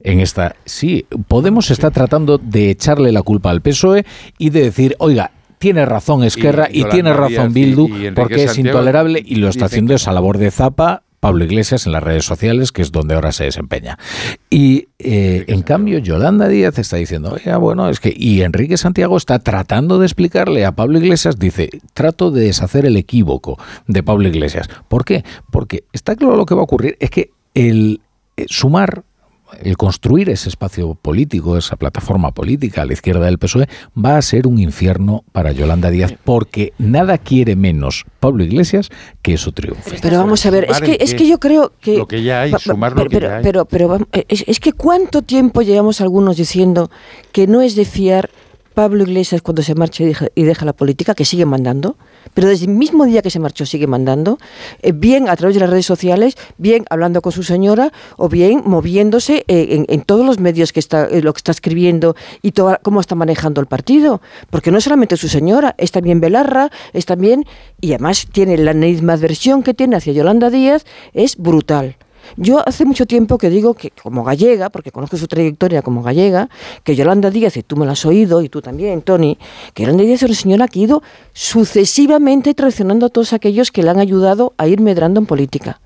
En 0.00 0.20
esta, 0.20 0.54
sí, 0.64 1.06
Podemos 1.26 1.70
está 1.70 1.90
tratando 1.90 2.38
de 2.38 2.70
echarle 2.70 3.10
la 3.10 3.22
culpa 3.22 3.50
al 3.50 3.62
PSOE 3.62 4.04
y 4.38 4.50
de 4.50 4.62
decir, 4.62 4.94
oiga, 4.98 5.32
tiene 5.58 5.84
razón 5.84 6.22
Esquerra 6.22 6.68
y, 6.70 6.84
tiene 6.84 7.12
razón 7.12 7.52
Bildu 7.52 7.88
porque 8.14 8.44
es 8.44 8.58
intolerable 8.58 9.22
y 9.24 9.36
lo 9.36 9.48
está 9.48 9.66
haciendo 9.66 9.94
esa 9.94 10.12
labor 10.12 10.38
de 10.38 10.50
zapa 10.50 11.02
Pablo 11.20 11.44
Iglesias 11.44 11.86
en 11.86 11.92
las 11.92 12.02
redes 12.02 12.24
sociales, 12.24 12.72
que 12.72 12.82
es 12.82 12.92
donde 12.92 13.14
ahora 13.14 13.32
se 13.32 13.44
desempeña. 13.44 13.98
Y 14.50 14.88
eh, 14.98 15.44
en 15.48 15.62
cambio, 15.62 15.98
Yolanda 15.98 16.48
Díaz 16.48 16.78
está 16.78 16.96
diciendo, 16.96 17.32
oiga, 17.32 17.56
bueno, 17.56 17.88
es 17.88 18.00
que. 18.00 18.12
Y 18.16 18.42
Enrique 18.42 18.76
Santiago 18.76 19.16
está 19.16 19.38
tratando 19.38 19.98
de 19.98 20.06
explicarle 20.06 20.64
a 20.64 20.72
Pablo 20.72 20.98
Iglesias, 20.98 21.38
dice, 21.38 21.70
trato 21.94 22.30
de 22.30 22.42
deshacer 22.42 22.86
el 22.86 22.96
equívoco 22.96 23.58
de 23.86 24.02
Pablo 24.02 24.28
Iglesias. 24.28 24.68
¿Por 24.88 25.04
qué? 25.04 25.24
Porque 25.50 25.84
está 25.92 26.16
claro 26.16 26.36
lo 26.36 26.46
que 26.46 26.54
va 26.54 26.60
a 26.60 26.64
ocurrir, 26.64 26.96
es 27.00 27.10
que 27.10 27.30
el 27.54 28.00
eh, 28.36 28.44
sumar 28.48 29.04
el 29.62 29.76
construir 29.76 30.30
ese 30.30 30.48
espacio 30.48 30.94
político, 30.94 31.56
esa 31.56 31.76
plataforma 31.76 32.32
política 32.32 32.82
a 32.82 32.84
la 32.86 32.92
izquierda 32.92 33.26
del 33.26 33.38
PSOE, 33.38 33.68
va 33.96 34.16
a 34.16 34.22
ser 34.22 34.46
un 34.46 34.58
infierno 34.58 35.24
para 35.32 35.52
Yolanda 35.52 35.90
Díaz, 35.90 36.14
porque 36.24 36.72
nada 36.78 37.18
quiere 37.18 37.56
menos 37.56 38.04
Pablo 38.20 38.44
Iglesias 38.44 38.90
que 39.22 39.34
eso 39.34 39.52
triunfe. 39.52 39.98
Pero 40.00 40.18
vamos 40.18 40.44
a 40.46 40.50
ver, 40.50 40.66
es 40.70 40.80
que, 40.80 40.98
es 41.00 41.14
que 41.14 41.28
yo 41.28 41.38
creo 41.38 41.72
que... 41.80 41.98
Lo 41.98 42.06
que 42.06 42.22
ya 42.22 42.42
hay, 42.42 42.52
sumar 42.58 42.92
lo 42.92 43.06
que 43.06 43.20
ya 43.20 43.38
hay. 43.38 43.42
Pero, 43.42 43.64
pero, 43.64 43.98
es, 44.28 44.44
es 44.46 44.60
que 44.60 44.72
cuánto 44.72 45.22
tiempo 45.22 45.62
llevamos 45.62 46.00
algunos 46.00 46.36
diciendo 46.36 46.90
que 47.32 47.46
no 47.46 47.62
es 47.62 47.74
de 47.74 47.84
fiar 47.84 48.30
Pablo 48.78 49.02
Iglesias 49.02 49.42
cuando 49.42 49.62
se 49.62 49.74
marcha 49.74 50.04
y 50.36 50.42
deja, 50.44 50.64
la 50.64 50.72
política, 50.72 51.16
que 51.16 51.24
sigue 51.24 51.44
mandando, 51.44 51.96
pero 52.34 52.48
desde 52.48 52.66
el 52.66 52.72
mismo 52.72 53.04
día 53.04 53.22
que 53.22 53.30
se 53.30 53.38
marchó 53.38 53.66
sigue 53.66 53.86
mandando, 53.86 54.38
eh, 54.82 54.92
bien 54.92 55.28
a 55.28 55.36
través 55.36 55.54
de 55.54 55.60
las 55.60 55.70
redes 55.70 55.86
sociales, 55.86 56.36
bien 56.56 56.84
hablando 56.90 57.22
con 57.22 57.32
su 57.32 57.42
señora, 57.42 57.92
o 58.16 58.28
bien 58.28 58.62
moviéndose 58.64 59.44
eh, 59.48 59.84
en, 59.88 60.00
todos 60.02 60.24
los 60.24 60.38
medios 60.38 60.72
que 60.72 60.80
está, 60.80 61.06
eh, 61.06 61.22
lo 61.22 61.32
que 61.32 61.38
está 61.38 61.52
escribiendo 61.52 62.16
y 62.42 62.52
todo, 62.52 62.78
cómo 62.82 63.00
está 63.00 63.14
manejando 63.14 63.60
el 63.60 63.66
partido. 63.66 64.20
Porque 64.50 64.70
no 64.70 64.80
solamente 64.80 65.16
su 65.16 65.28
señora, 65.28 65.74
es 65.78 65.92
también 65.92 66.20
Belarra, 66.20 66.70
es 66.92 67.06
también, 67.06 67.46
y 67.80 67.92
además 67.92 68.26
tiene 68.30 68.56
la 68.58 68.74
misma 68.74 69.14
adversión 69.14 69.62
que 69.62 69.74
tiene 69.74 69.96
hacia 69.96 70.12
Yolanda 70.12 70.50
Díaz, 70.50 70.84
es 71.12 71.36
brutal. 71.36 71.96
Yo 72.36 72.62
hace 72.66 72.84
mucho 72.84 73.06
tiempo 73.06 73.38
que 73.38 73.50
digo 73.50 73.74
que 73.74 73.90
como 73.90 74.24
gallega, 74.24 74.70
porque 74.70 74.92
conozco 74.92 75.16
su 75.16 75.26
trayectoria 75.26 75.82
como 75.82 76.02
gallega, 76.02 76.48
que 76.84 76.94
Yolanda 76.94 77.30
Díaz, 77.30 77.56
y 77.56 77.62
tú 77.62 77.76
me 77.76 77.86
lo 77.86 77.92
has 77.92 78.04
oído, 78.04 78.42
y 78.42 78.48
tú 78.48 78.60
también, 78.60 79.02
Tony, 79.02 79.38
que 79.74 79.82
Yolanda 79.82 80.04
Díaz 80.04 80.22
es 80.22 80.28
una 80.28 80.34
señora 80.34 80.68
que 80.68 80.80
ha 80.80 80.82
ido 80.82 81.02
sucesivamente 81.32 82.54
traicionando 82.54 83.06
a 83.06 83.08
todos 83.08 83.32
aquellos 83.32 83.72
que 83.72 83.82
le 83.82 83.90
han 83.90 83.98
ayudado 83.98 84.54
a 84.58 84.68
ir 84.68 84.80
medrando 84.80 85.20
en 85.20 85.26
política. 85.26 85.80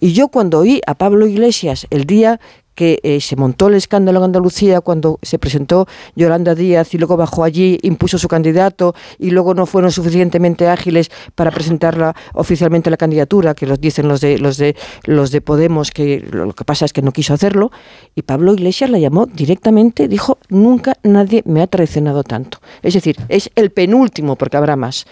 Y 0.00 0.12
yo 0.12 0.28
cuando 0.28 0.60
oí 0.60 0.80
a 0.86 0.94
Pablo 0.94 1.26
Iglesias 1.26 1.86
el 1.90 2.04
día 2.04 2.40
que 2.76 3.00
eh, 3.02 3.20
se 3.20 3.34
montó 3.34 3.66
el 3.66 3.74
escándalo 3.74 4.20
en 4.20 4.26
Andalucía 4.26 4.80
cuando 4.80 5.18
se 5.22 5.38
presentó 5.40 5.88
Yolanda 6.14 6.54
Díaz 6.54 6.94
y 6.94 6.98
luego 6.98 7.16
bajó 7.16 7.42
allí, 7.42 7.78
impuso 7.82 8.18
su 8.18 8.28
candidato 8.28 8.94
y 9.18 9.30
luego 9.30 9.54
no 9.54 9.66
fueron 9.66 9.90
suficientemente 9.90 10.68
ágiles 10.68 11.10
para 11.34 11.50
presentarla 11.50 12.14
oficialmente 12.34 12.90
la 12.90 12.96
candidatura, 12.96 13.54
que 13.54 13.66
los 13.66 13.80
dicen 13.80 14.06
los 14.06 14.20
de 14.20 14.38
los 14.38 14.58
de 14.58 14.76
los 15.04 15.30
de 15.32 15.40
Podemos 15.40 15.90
que 15.90 16.24
lo 16.30 16.52
que 16.52 16.64
pasa 16.64 16.84
es 16.84 16.92
que 16.92 17.02
no 17.02 17.12
quiso 17.12 17.32
hacerlo 17.34 17.72
y 18.14 18.22
Pablo 18.22 18.52
Iglesias 18.52 18.90
la 18.90 18.98
llamó 18.98 19.26
directamente, 19.26 20.06
dijo, 20.06 20.38
"Nunca 20.50 20.96
nadie 21.02 21.42
me 21.46 21.62
ha 21.62 21.66
traicionado 21.66 22.22
tanto." 22.22 22.58
Es 22.82 22.94
decir, 22.94 23.16
es 23.28 23.50
el 23.54 23.70
penúltimo 23.70 24.36
porque 24.36 24.56
habrá 24.56 24.76
más. 24.76 25.06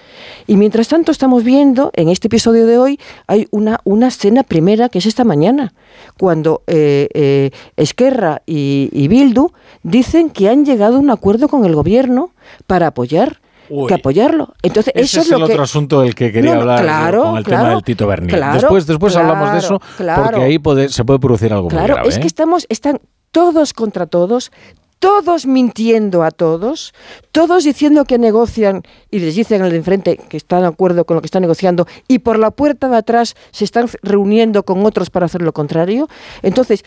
Y 0.47 0.57
mientras 0.57 0.89
tanto 0.89 1.13
estamos 1.13 1.45
viendo 1.45 1.91
en 1.95 2.09
este 2.11 2.29
episodio 2.29 2.67
de 2.67 2.79
hoy 2.79 3.01
hay 3.27 3.49
una 3.51 3.81
una 3.85 4.09
escena 4.09 4.43
primera 4.43 4.89
que 4.89 4.99
es 4.99 5.07
esta 5.07 5.25
mañana, 5.25 5.73
cuando 6.19 6.63
eh, 6.67 7.09
eh, 7.15 7.51
Esquerra 7.77 8.43
y, 8.47 9.09
Bildu 9.09 9.53
dicen 9.83 10.31
que 10.31 10.49
han 10.49 10.65
llegado 10.65 10.97
a 10.97 10.99
un 10.99 11.11
acuerdo 11.11 11.49
con 11.49 11.65
el 11.65 11.75
gobierno 11.75 12.31
para 12.67 12.89
apoyar 12.89 13.41
que 13.89 13.95
apoyarlo. 13.95 14.55
Entonces, 14.63 14.93
Ese 14.95 15.21
eso 15.21 15.21
es, 15.21 15.33
el 15.33 15.43
otro 15.43 15.63
asunto 15.63 16.03
del 16.03 16.15
que 16.15 16.31
quería 16.31 16.57
hablar 16.57 17.17
con 17.17 17.37
el 17.39 17.45
tema 17.45 17.71
del 17.71 17.83
Tito 17.83 18.07
Bernier. 18.07 18.45
después 18.53 18.87
después 18.87 19.17
hablamos 19.17 19.53
de 19.53 19.59
eso 19.59 19.81
porque 19.97 20.43
ahí 20.43 20.61
se 20.89 21.05
puede 21.05 21.19
producir 21.19 21.53
algo 21.53 21.69
claro, 21.69 21.87
muy 21.87 21.95
grave. 21.95 22.09
es 22.09 22.17
que 22.17 22.25
¿eh? 22.25 22.27
estamos 22.27 22.67
están 22.69 23.01
todos 23.31 23.73
contra 23.73 24.07
todos, 24.07 24.53
todos 25.01 25.47
mintiendo 25.47 26.23
a 26.23 26.31
todos, 26.31 26.95
todos 27.33 27.65
diciendo 27.65 28.05
que 28.05 28.17
negocian 28.17 28.83
y 29.11 29.19
les 29.19 29.35
dicen 29.35 29.61
al 29.61 29.71
de 29.71 29.77
enfrente 29.77 30.17
que 30.17 30.37
están 30.37 30.63
de 30.63 30.69
acuerdo 30.69 31.05
con 31.05 31.17
lo 31.17 31.21
que 31.21 31.27
están 31.27 31.43
negociando 31.43 31.87
y 32.07 32.21
por 32.21 32.39
la 32.39 32.51
puerta 32.51 32.89
de 32.89 32.97
atrás 32.97 33.35
se 33.51 33.65
están 33.65 33.89
reuniendo 34.03 34.63
con 34.63 34.87
otros 34.87 35.11
para 35.11 35.27
hacer 35.27 35.43
lo 35.43 35.53
contrario. 35.53 36.09
Entonces, 36.43 36.85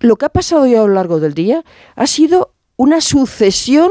lo 0.00 0.16
que 0.16 0.26
ha 0.26 0.30
pasado 0.30 0.62
hoy 0.62 0.74
a 0.74 0.80
lo 0.80 0.88
largo 0.88 1.20
del 1.20 1.34
día 1.34 1.64
ha 1.96 2.06
sido 2.06 2.52
una 2.76 3.00
sucesión 3.00 3.90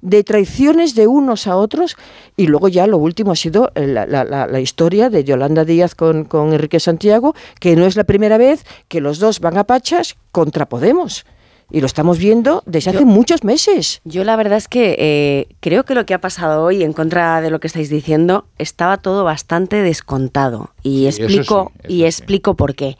de 0.00 0.22
traiciones 0.22 0.94
de 0.94 1.06
unos 1.06 1.46
a 1.46 1.56
otros 1.56 1.96
y 2.36 2.46
luego 2.46 2.68
ya 2.68 2.86
lo 2.86 2.98
último 2.98 3.32
ha 3.32 3.36
sido 3.36 3.72
la, 3.74 4.60
historia 4.60 5.08
de 5.08 5.24
Yolanda 5.24 5.64
Díaz 5.64 5.94
con, 5.94 6.24
con, 6.24 6.52
Enrique 6.52 6.78
Santiago, 6.78 7.34
que 7.58 7.74
no 7.74 7.86
es 7.86 7.96
la 7.96 8.04
primera 8.04 8.36
vez 8.36 8.64
que 8.88 9.00
los 9.00 9.18
dos 9.18 9.40
van 9.40 9.56
a 9.56 9.64
pachas 9.64 10.16
contra 10.30 10.68
Podemos. 10.68 11.24
Y 11.70 11.80
lo 11.80 11.86
estamos 11.86 12.18
viendo 12.18 12.62
desde 12.66 12.90
hace 12.90 13.04
muchos 13.04 13.42
meses. 13.42 14.00
Yo 14.04 14.22
la 14.22 14.36
verdad 14.36 14.58
es 14.58 14.68
que 14.68 14.96
eh, 14.98 15.48
creo 15.60 15.84
que 15.84 15.94
lo 15.94 16.04
que 16.04 16.12
ha 16.12 16.20
pasado 16.20 16.62
hoy, 16.62 16.82
en 16.82 16.92
contra 16.92 17.40
de 17.40 17.50
lo 17.50 17.58
que 17.58 17.66
estáis 17.66 17.88
diciendo, 17.88 18.46
estaba 18.58 18.98
todo 18.98 19.24
bastante 19.24 19.76
descontado. 19.76 20.70
Y 20.82 21.06
explico, 21.06 21.72
y 21.88 22.04
explico 22.04 22.54
por 22.54 22.74
qué. 22.74 22.98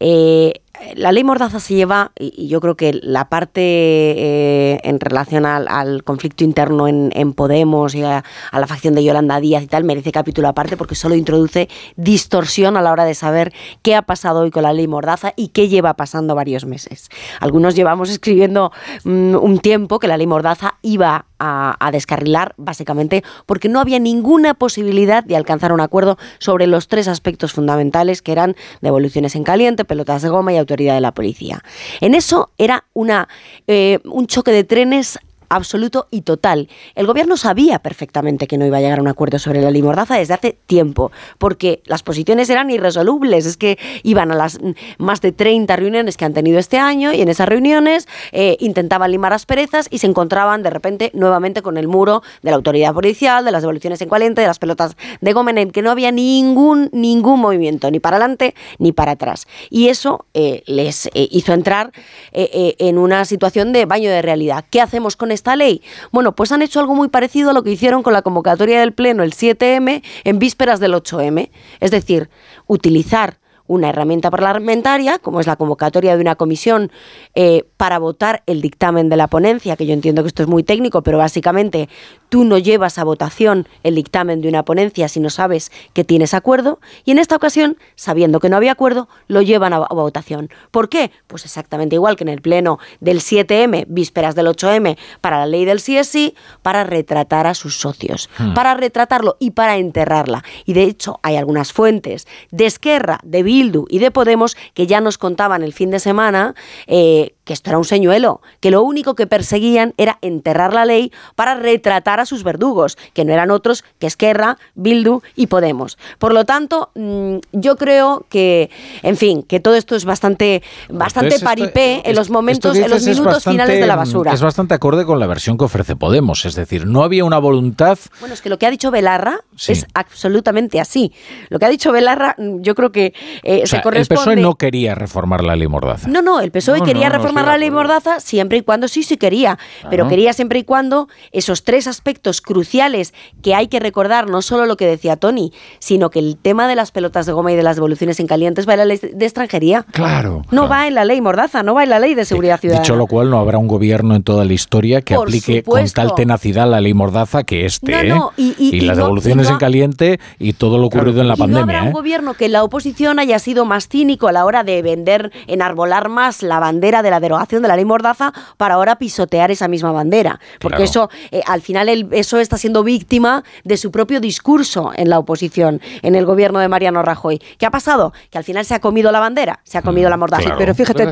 Eh, 0.00 0.54
la 0.96 1.12
ley 1.12 1.24
Mordaza 1.24 1.60
se 1.60 1.74
lleva, 1.74 2.12
y 2.18 2.48
yo 2.48 2.60
creo 2.60 2.76
que 2.76 2.92
la 3.02 3.28
parte 3.28 3.60
eh, 3.62 4.80
en 4.82 5.00
relación 5.00 5.46
al, 5.46 6.02
conflicto 6.04 6.44
interno 6.44 6.88
en, 6.88 7.32
Podemos 7.32 7.94
y 7.94 8.02
a, 8.02 8.24
la 8.52 8.66
facción 8.66 8.94
de 8.94 9.04
Yolanda 9.04 9.40
Díaz 9.40 9.62
y 9.62 9.66
tal, 9.66 9.84
merece 9.84 10.12
capítulo 10.12 10.48
aparte 10.48 10.76
porque 10.76 10.94
solo 10.94 11.14
introduce 11.14 11.68
distorsión 11.96 12.76
a 12.76 12.82
la 12.82 12.92
hora 12.92 13.04
de 13.04 13.14
saber 13.14 13.52
qué 13.82 13.94
ha 13.94 14.02
pasado 14.02 14.40
hoy 14.40 14.50
con 14.50 14.62
la 14.62 14.72
ley 14.72 14.88
Mordaza 14.88 15.32
y 15.36 15.48
qué 15.48 15.68
lleva 15.68 15.94
pasando 15.94 16.34
varios 16.34 16.64
meses. 16.64 17.08
Algunos 17.40 17.74
llevamos 17.74 18.10
escribiendo 18.10 18.72
mm, 19.04 19.34
un 19.36 19.58
tiempo 19.58 19.98
que 19.98 20.08
la 20.08 20.16
ley 20.16 20.26
Mordaza 20.26 20.74
iba 20.82 21.26
a, 21.40 21.90
descarrilar, 21.90 22.54
básicamente 22.56 23.24
porque 23.46 23.68
no 23.68 23.80
había 23.80 23.98
ninguna 23.98 24.54
posibilidad 24.54 25.24
de 25.24 25.36
alcanzar 25.36 25.72
un 25.72 25.80
acuerdo 25.80 26.18
sobre 26.38 26.66
los 26.66 26.86
tres 26.86 27.08
aspectos 27.08 27.52
fundamentales 27.52 28.22
que 28.22 28.32
eran 28.32 28.56
devoluciones 28.82 29.34
en 29.34 29.44
caliente, 29.44 29.84
pelotas 29.84 30.22
de 30.22 30.28
goma 30.28 30.52
y 30.52 30.58
autoridad 30.70 30.94
de 30.94 31.00
la 31.00 31.12
policía. 31.12 31.62
En 32.00 32.14
eso 32.14 32.50
era 32.58 32.84
una, 32.92 33.28
eh, 33.66 33.98
un 34.04 34.26
choque 34.26 34.52
de 34.52 34.64
trenes 34.64 35.18
absoluto 35.50 36.06
y 36.10 36.22
total. 36.22 36.68
El 36.94 37.06
gobierno 37.06 37.36
sabía 37.36 37.80
perfectamente 37.80 38.46
que 38.46 38.56
no 38.56 38.64
iba 38.64 38.78
a 38.78 38.80
llegar 38.80 39.00
a 39.00 39.02
un 39.02 39.08
acuerdo 39.08 39.38
sobre 39.38 39.60
la 39.60 39.70
ley 39.70 39.82
Mordaza 39.82 40.16
desde 40.16 40.32
hace 40.32 40.56
tiempo, 40.66 41.12
porque 41.36 41.82
las 41.84 42.02
posiciones 42.02 42.48
eran 42.48 42.70
irresolubles. 42.70 43.44
Es 43.44 43.56
que 43.56 43.78
iban 44.02 44.30
a 44.32 44.36
las 44.36 44.58
más 44.96 45.20
de 45.20 45.32
30 45.32 45.76
reuniones 45.76 46.16
que 46.16 46.24
han 46.24 46.32
tenido 46.32 46.58
este 46.58 46.78
año 46.78 47.12
y 47.12 47.20
en 47.20 47.28
esas 47.28 47.48
reuniones 47.48 48.08
eh, 48.32 48.56
intentaban 48.60 49.10
limar 49.10 49.32
asperezas 49.32 49.88
y 49.90 49.98
se 49.98 50.06
encontraban 50.06 50.62
de 50.62 50.70
repente 50.70 51.10
nuevamente 51.14 51.62
con 51.62 51.76
el 51.76 51.88
muro 51.88 52.22
de 52.42 52.50
la 52.50 52.56
autoridad 52.56 52.94
policial, 52.94 53.44
de 53.44 53.50
las 53.50 53.62
devoluciones 53.62 54.00
en 54.00 54.08
caliente, 54.08 54.40
de 54.40 54.46
las 54.46 54.58
pelotas 54.58 54.96
de 55.20 55.32
Gómez, 55.32 55.50
que 55.72 55.82
no 55.82 55.90
había 55.90 56.12
ningún, 56.12 56.90
ningún 56.92 57.40
movimiento, 57.40 57.90
ni 57.90 57.98
para 57.98 58.18
adelante 58.18 58.54
ni 58.78 58.92
para 58.92 59.12
atrás. 59.12 59.48
Y 59.68 59.88
eso 59.88 60.26
eh, 60.32 60.62
les 60.66 61.06
eh, 61.06 61.28
hizo 61.32 61.52
entrar 61.52 61.90
en 62.32 62.98
una 62.98 63.24
situación 63.24 63.72
de 63.72 63.84
baño 63.84 64.10
de 64.10 64.22
realidad. 64.22 64.64
¿Qué 64.70 64.80
hacemos 64.80 65.16
con 65.16 65.32
esta 65.40 65.56
ley? 65.56 65.82
Bueno, 66.12 66.36
pues 66.36 66.52
han 66.52 66.62
hecho 66.62 66.80
algo 66.80 66.94
muy 66.94 67.08
parecido 67.08 67.50
a 67.50 67.52
lo 67.52 67.62
que 67.62 67.72
hicieron 67.72 68.02
con 68.02 68.12
la 68.12 68.22
convocatoria 68.22 68.80
del 68.80 68.92
Pleno 68.92 69.22
el 69.22 69.32
7M 69.32 70.02
en 70.24 70.38
vísperas 70.38 70.80
del 70.80 70.94
8M. 70.94 71.50
Es 71.80 71.90
decir, 71.90 72.30
utilizar 72.66 73.39
una 73.70 73.88
herramienta 73.88 74.32
parlamentaria, 74.32 75.20
como 75.20 75.38
es 75.38 75.46
la 75.46 75.54
convocatoria 75.54 76.16
de 76.16 76.20
una 76.20 76.34
comisión 76.34 76.90
eh, 77.36 77.62
para 77.76 78.00
votar 78.00 78.42
el 78.46 78.62
dictamen 78.62 79.08
de 79.08 79.16
la 79.16 79.28
ponencia, 79.28 79.76
que 79.76 79.86
yo 79.86 79.92
entiendo 79.92 80.22
que 80.22 80.26
esto 80.26 80.42
es 80.42 80.48
muy 80.48 80.64
técnico, 80.64 81.02
pero 81.02 81.18
básicamente 81.18 81.88
tú 82.28 82.42
no 82.42 82.58
llevas 82.58 82.98
a 82.98 83.04
votación 83.04 83.68
el 83.84 83.94
dictamen 83.94 84.40
de 84.40 84.48
una 84.48 84.64
ponencia 84.64 85.06
si 85.06 85.20
no 85.20 85.30
sabes 85.30 85.70
que 85.92 86.02
tienes 86.02 86.34
acuerdo, 86.34 86.80
y 87.04 87.12
en 87.12 87.20
esta 87.20 87.36
ocasión, 87.36 87.78
sabiendo 87.94 88.40
que 88.40 88.48
no 88.48 88.56
había 88.56 88.72
acuerdo, 88.72 89.08
lo 89.28 89.40
llevan 89.40 89.72
a, 89.72 89.78
votación. 89.78 90.50
¿Por 90.72 90.88
qué? 90.88 91.12
Pues 91.28 91.44
exactamente 91.44 91.94
igual 91.94 92.16
que 92.16 92.24
en 92.24 92.28
el 92.28 92.42
pleno 92.42 92.80
del 92.98 93.20
7M, 93.20 93.84
vísperas 93.86 94.34
del 94.34 94.48
8M, 94.48 94.98
para 95.20 95.38
la 95.38 95.46
ley 95.46 95.64
del 95.64 95.78
sí 95.78 95.96
es 95.96 96.08
sí, 96.08 96.34
para 96.62 96.82
retratar 96.82 97.46
a 97.46 97.54
sus 97.54 97.78
socios, 97.78 98.28
hmm. 98.38 98.54
para 98.54 98.74
retratarlo 98.74 99.36
y 99.38 99.52
para 99.52 99.76
enterrarla. 99.76 100.42
Y 100.64 100.72
de 100.72 100.82
hecho, 100.82 101.20
hay 101.22 101.36
algunas 101.36 101.72
fuentes 101.72 102.26
de 102.50 102.66
Esquerra, 102.66 103.20
de 103.22 103.44
Bildu 103.44 103.59
y 103.88 103.98
de 103.98 104.10
Podemos 104.10 104.56
que 104.74 104.86
ya 104.86 105.00
nos 105.00 105.18
contaban 105.18 105.62
el 105.62 105.72
fin 105.72 105.90
de 105.90 106.00
semana 106.00 106.54
eh, 106.86 107.34
que 107.50 107.54
esto 107.54 107.70
era 107.70 107.78
un 107.78 107.84
señuelo, 107.84 108.42
que 108.60 108.70
lo 108.70 108.80
único 108.84 109.16
que 109.16 109.26
perseguían 109.26 109.92
era 109.96 110.18
enterrar 110.22 110.72
la 110.72 110.84
ley 110.84 111.10
para 111.34 111.56
retratar 111.56 112.20
a 112.20 112.24
sus 112.24 112.44
verdugos, 112.44 112.96
que 113.12 113.24
no 113.24 113.32
eran 113.32 113.50
otros 113.50 113.84
que 113.98 114.06
Esquerra, 114.06 114.56
Bildu 114.76 115.22
y 115.34 115.48
Podemos. 115.48 115.98
Por 116.20 116.32
lo 116.32 116.44
tanto, 116.44 116.90
mm, 116.94 117.38
yo 117.50 117.74
creo 117.74 118.24
que, 118.28 118.70
en 119.02 119.16
fin, 119.16 119.42
que 119.42 119.58
todo 119.58 119.74
esto 119.74 119.96
es 119.96 120.04
bastante, 120.04 120.62
bastante 120.90 121.40
paripé 121.40 122.02
en 122.04 122.14
los 122.14 122.30
momentos, 122.30 122.76
en 122.76 122.88
los 122.88 123.04
minutos 123.04 123.42
finales 123.42 123.80
de 123.80 123.86
la 123.88 123.96
basura. 123.96 124.32
Es 124.32 124.42
bastante 124.42 124.74
acorde 124.74 125.04
con 125.04 125.18
la 125.18 125.26
versión 125.26 125.58
que 125.58 125.64
ofrece 125.64 125.96
Podemos, 125.96 126.44
es 126.44 126.54
decir, 126.54 126.86
no 126.86 127.02
había 127.02 127.24
una 127.24 127.40
voluntad. 127.40 127.98
Bueno, 128.20 128.32
es 128.32 128.42
que 128.42 128.48
lo 128.48 128.60
que 128.60 128.66
ha 128.66 128.70
dicho 128.70 128.92
Belarra 128.92 129.40
es 129.66 129.86
absolutamente 129.94 130.78
así. 130.78 131.12
Lo 131.48 131.58
que 131.58 131.64
ha 131.64 131.68
dicho 131.68 131.90
Belarra, 131.90 132.36
mm, 132.38 132.60
yo 132.60 132.76
creo 132.76 132.92
que 132.92 133.12
eh, 133.42 133.66
se 133.66 133.82
corresponde. 133.82 134.22
El 134.22 134.36
PSOE 134.36 134.36
no 134.36 134.54
quería 134.54 134.94
reformar 134.94 135.42
la 135.42 135.56
ley 135.56 135.66
Mordaza. 135.66 136.08
No, 136.08 136.22
no, 136.22 136.38
el 136.38 136.52
PSOE 136.52 136.82
quería 136.82 137.08
reformar 137.08 137.39
la 137.46 137.58
ley 137.58 137.70
Mordaza 137.70 138.20
siempre 138.20 138.58
y 138.58 138.62
cuando 138.62 138.88
sí, 138.88 139.02
sí 139.02 139.16
quería, 139.16 139.58
pero 139.88 140.08
quería 140.08 140.32
siempre 140.32 140.60
y 140.60 140.64
cuando 140.64 141.08
esos 141.32 141.64
tres 141.64 141.86
aspectos 141.86 142.40
cruciales 142.40 143.14
que 143.42 143.54
hay 143.54 143.68
que 143.68 143.80
recordar, 143.80 144.28
no 144.28 144.42
solo 144.42 144.66
lo 144.66 144.76
que 144.76 144.86
decía 144.86 145.16
Tony, 145.16 145.52
sino 145.78 146.10
que 146.10 146.18
el 146.18 146.36
tema 146.36 146.68
de 146.68 146.76
las 146.76 146.90
pelotas 146.90 147.26
de 147.26 147.32
goma 147.32 147.52
y 147.52 147.56
de 147.56 147.62
las 147.62 147.76
devoluciones 147.76 148.20
en 148.20 148.26
calientes 148.26 148.68
va 148.68 148.74
en 148.74 148.78
la 148.78 148.84
ley 148.84 149.00
de 149.00 149.24
extranjería. 149.24 149.84
Claro. 149.92 150.42
No 150.50 150.68
va 150.68 150.86
en 150.86 150.94
la 150.94 151.04
ley 151.04 151.20
Mordaza, 151.20 151.62
no 151.62 151.74
va 151.74 151.84
en 151.84 151.90
la 151.90 151.98
ley 151.98 152.14
de 152.14 152.24
seguridad 152.24 152.60
ciudadana. 152.60 152.82
Dicho 152.82 152.96
lo 152.96 153.06
cual, 153.06 153.30
no 153.30 153.38
habrá 153.38 153.58
un 153.58 153.68
gobierno 153.68 154.14
en 154.14 154.22
toda 154.22 154.44
la 154.44 154.52
historia 154.52 155.02
que 155.02 155.14
aplique 155.14 155.62
con 155.62 155.86
tal 155.88 156.14
tenacidad 156.14 156.68
la 156.68 156.80
ley 156.80 156.94
Mordaza 156.94 157.44
que 157.44 157.66
este. 157.66 158.08
¿eh? 158.08 158.14
y, 158.36 158.80
las 158.80 158.96
devoluciones 158.96 159.48
en 159.48 159.56
caliente 159.58 160.20
y 160.38 160.54
todo 160.54 160.78
lo 160.78 160.86
ocurrido 160.86 161.20
en 161.20 161.28
la 161.28 161.36
pandemia. 161.36 161.64
No 161.64 161.70
habrá 161.70 161.82
un 161.82 161.88
¿eh? 161.88 161.92
gobierno 161.92 162.34
que 162.34 162.48
la 162.48 162.64
oposición 162.64 163.18
haya 163.18 163.38
sido 163.38 163.64
más 163.64 163.88
cínico 163.88 164.28
a 164.28 164.32
la 164.32 164.44
hora 164.44 164.64
de 164.64 164.82
vender, 164.82 165.32
enarbolar 165.46 166.08
más 166.08 166.42
la 166.42 166.58
bandera 166.58 167.02
de 167.02 167.10
la 167.10 167.19
derogación 167.20 167.62
de 167.62 167.68
la 167.68 167.76
ley 167.76 167.84
Mordaza 167.84 168.32
para 168.56 168.74
ahora 168.74 168.96
pisotear 168.96 169.50
esa 169.50 169.68
misma 169.68 169.92
bandera. 169.92 170.40
Porque 170.60 170.84
eso, 170.84 171.10
eh, 171.30 171.42
al 171.46 171.60
final, 171.62 171.88
el, 171.88 172.08
eso 172.12 172.38
está 172.38 172.56
siendo 172.58 172.82
víctima 172.82 173.44
de 173.64 173.76
su 173.76 173.90
propio 173.90 174.20
discurso 174.20 174.92
en 174.94 175.10
la 175.10 175.18
oposición, 175.18 175.80
en 176.02 176.14
el 176.14 176.26
gobierno 176.26 176.58
de 176.58 176.68
Mariano 176.68 177.02
Rajoy. 177.02 177.40
¿Qué 177.58 177.66
ha 177.66 177.70
pasado? 177.70 178.12
Que 178.30 178.38
al 178.38 178.44
final 178.44 178.64
se 178.64 178.74
ha 178.74 178.80
comido 178.80 179.12
la 179.12 179.20
bandera, 179.20 179.60
se 179.64 179.78
ha 179.78 179.82
comido 179.82 180.08
mm, 180.08 180.10
la 180.10 180.16
Mordaza. 180.16 180.54
pero 180.56 180.74
fíjate, 180.74 181.08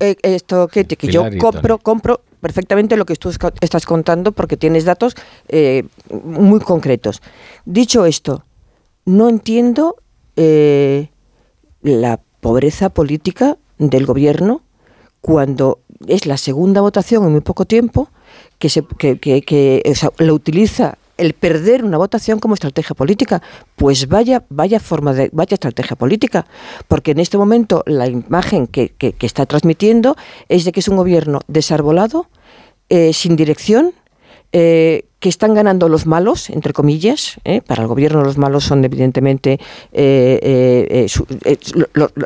eh, 0.00 0.16
esto 0.22 0.68
que, 0.68 0.84
que 0.84 1.08
yo 1.08 1.24
compro, 1.38 1.78
compro 1.78 2.20
perfectamente 2.40 2.96
lo 2.96 3.04
que 3.04 3.16
tú 3.16 3.30
estás 3.60 3.86
contando 3.86 4.32
porque 4.32 4.56
tienes 4.56 4.84
datos 4.84 5.14
eh, 5.48 5.84
muy 6.10 6.60
concretos. 6.60 7.20
Dicho 7.64 8.06
esto, 8.06 8.44
no 9.04 9.28
entiendo 9.28 9.96
la 11.82 12.20
pobreza 12.40 12.90
política 12.90 13.56
del 13.78 14.06
gobierno 14.06 14.62
cuando 15.28 15.80
es 16.06 16.24
la 16.24 16.38
segunda 16.38 16.80
votación 16.80 17.22
en 17.24 17.32
muy 17.32 17.42
poco 17.42 17.66
tiempo 17.66 18.08
que, 18.58 18.70
se, 18.70 18.82
que, 18.96 19.18
que, 19.18 19.82
lo 20.16 20.32
utiliza 20.32 20.96
el 21.18 21.34
perder 21.34 21.84
una 21.84 21.98
votación 21.98 22.38
como 22.38 22.54
estrategia 22.54 22.96
política. 22.96 23.42
Pues 23.76 24.08
vaya, 24.08 24.46
vaya 24.48 24.80
forma 24.80 25.12
de, 25.12 25.28
vaya 25.34 25.56
estrategia 25.56 25.96
política, 25.96 26.46
porque 26.88 27.10
en 27.10 27.20
este 27.20 27.36
momento 27.36 27.82
la 27.84 28.06
imagen 28.06 28.66
que, 28.66 28.88
que, 28.88 29.14
está 29.20 29.44
transmitiendo 29.44 30.16
es 30.48 30.64
de 30.64 30.72
que 30.72 30.80
es 30.80 30.88
un 30.88 30.96
gobierno 30.96 31.40
desarbolado, 31.46 32.28
eh, 32.88 33.12
sin 33.12 33.36
dirección, 33.36 33.92
eh, 34.52 35.04
que 35.20 35.28
están 35.28 35.54
ganando 35.54 35.88
los 35.88 36.06
malos, 36.06 36.48
entre 36.50 36.72
comillas. 36.72 37.38
¿eh? 37.44 37.60
Para 37.60 37.82
el 37.82 37.88
gobierno 37.88 38.22
los 38.22 38.38
malos 38.38 38.64
son 38.64 38.84
evidentemente 38.84 39.58
eh, 39.92 41.06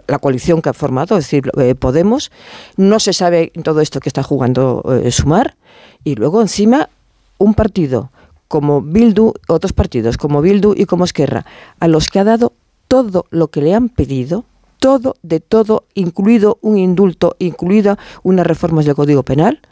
la 0.06 0.18
coalición 0.18 0.60
que 0.60 0.68
ha 0.68 0.74
formado, 0.74 1.16
es 1.16 1.24
decir, 1.24 1.50
Podemos. 1.78 2.30
No 2.76 3.00
se 3.00 3.12
sabe 3.12 3.52
todo 3.64 3.80
esto 3.80 4.00
que 4.00 4.08
está 4.08 4.22
jugando 4.22 4.82
Sumar. 5.10 5.56
Y 6.04 6.16
luego 6.16 6.42
encima 6.42 6.90
un 7.38 7.54
partido 7.54 8.10
como 8.48 8.82
Bildu, 8.82 9.32
otros 9.48 9.72
partidos 9.72 10.18
como 10.18 10.42
Bildu 10.42 10.74
y 10.76 10.84
como 10.84 11.04
Esquerra, 11.04 11.46
a 11.80 11.88
los 11.88 12.08
que 12.08 12.18
ha 12.18 12.24
dado 12.24 12.52
todo 12.86 13.24
lo 13.30 13.48
que 13.48 13.62
le 13.62 13.74
han 13.74 13.88
pedido, 13.88 14.44
todo 14.78 15.16
de 15.22 15.40
todo, 15.40 15.84
incluido 15.94 16.58
un 16.60 16.76
indulto, 16.76 17.34
incluida 17.38 17.98
unas 18.22 18.46
reformas 18.46 18.84
del 18.84 18.94
Código 18.94 19.22
Penal, 19.22 19.62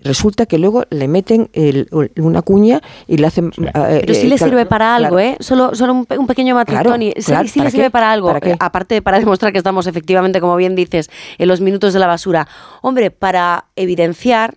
resulta 0.00 0.46
que 0.46 0.58
luego 0.58 0.84
le 0.90 1.08
meten 1.08 1.50
una 2.16 2.42
cuña 2.42 2.80
y 3.06 3.16
le 3.16 3.26
hacen... 3.26 3.52
Eh, 3.56 3.98
Pero 4.00 4.14
sí 4.14 4.26
le 4.28 4.38
sirve 4.38 4.66
para 4.66 4.94
algo, 4.94 5.18
¿eh? 5.18 5.36
Solo, 5.40 5.74
solo 5.74 5.92
un, 5.92 6.26
pequeño 6.26 6.54
matiz, 6.54 6.78
sí, 7.18 7.60
le 7.60 7.70
sirve 7.70 7.90
para 7.90 8.12
algo. 8.12 8.32
¿Para 8.32 8.56
aparte, 8.60 9.02
para 9.02 9.18
demostrar 9.18 9.52
que 9.52 9.58
estamos 9.58 9.86
efectivamente, 9.86 10.40
como 10.40 10.56
bien 10.56 10.74
dices, 10.74 11.10
en 11.38 11.48
los 11.48 11.60
minutos 11.60 11.92
de 11.92 12.00
la 12.00 12.06
basura. 12.06 12.46
Hombre, 12.82 13.10
para 13.10 13.66
evidenciar 13.76 14.54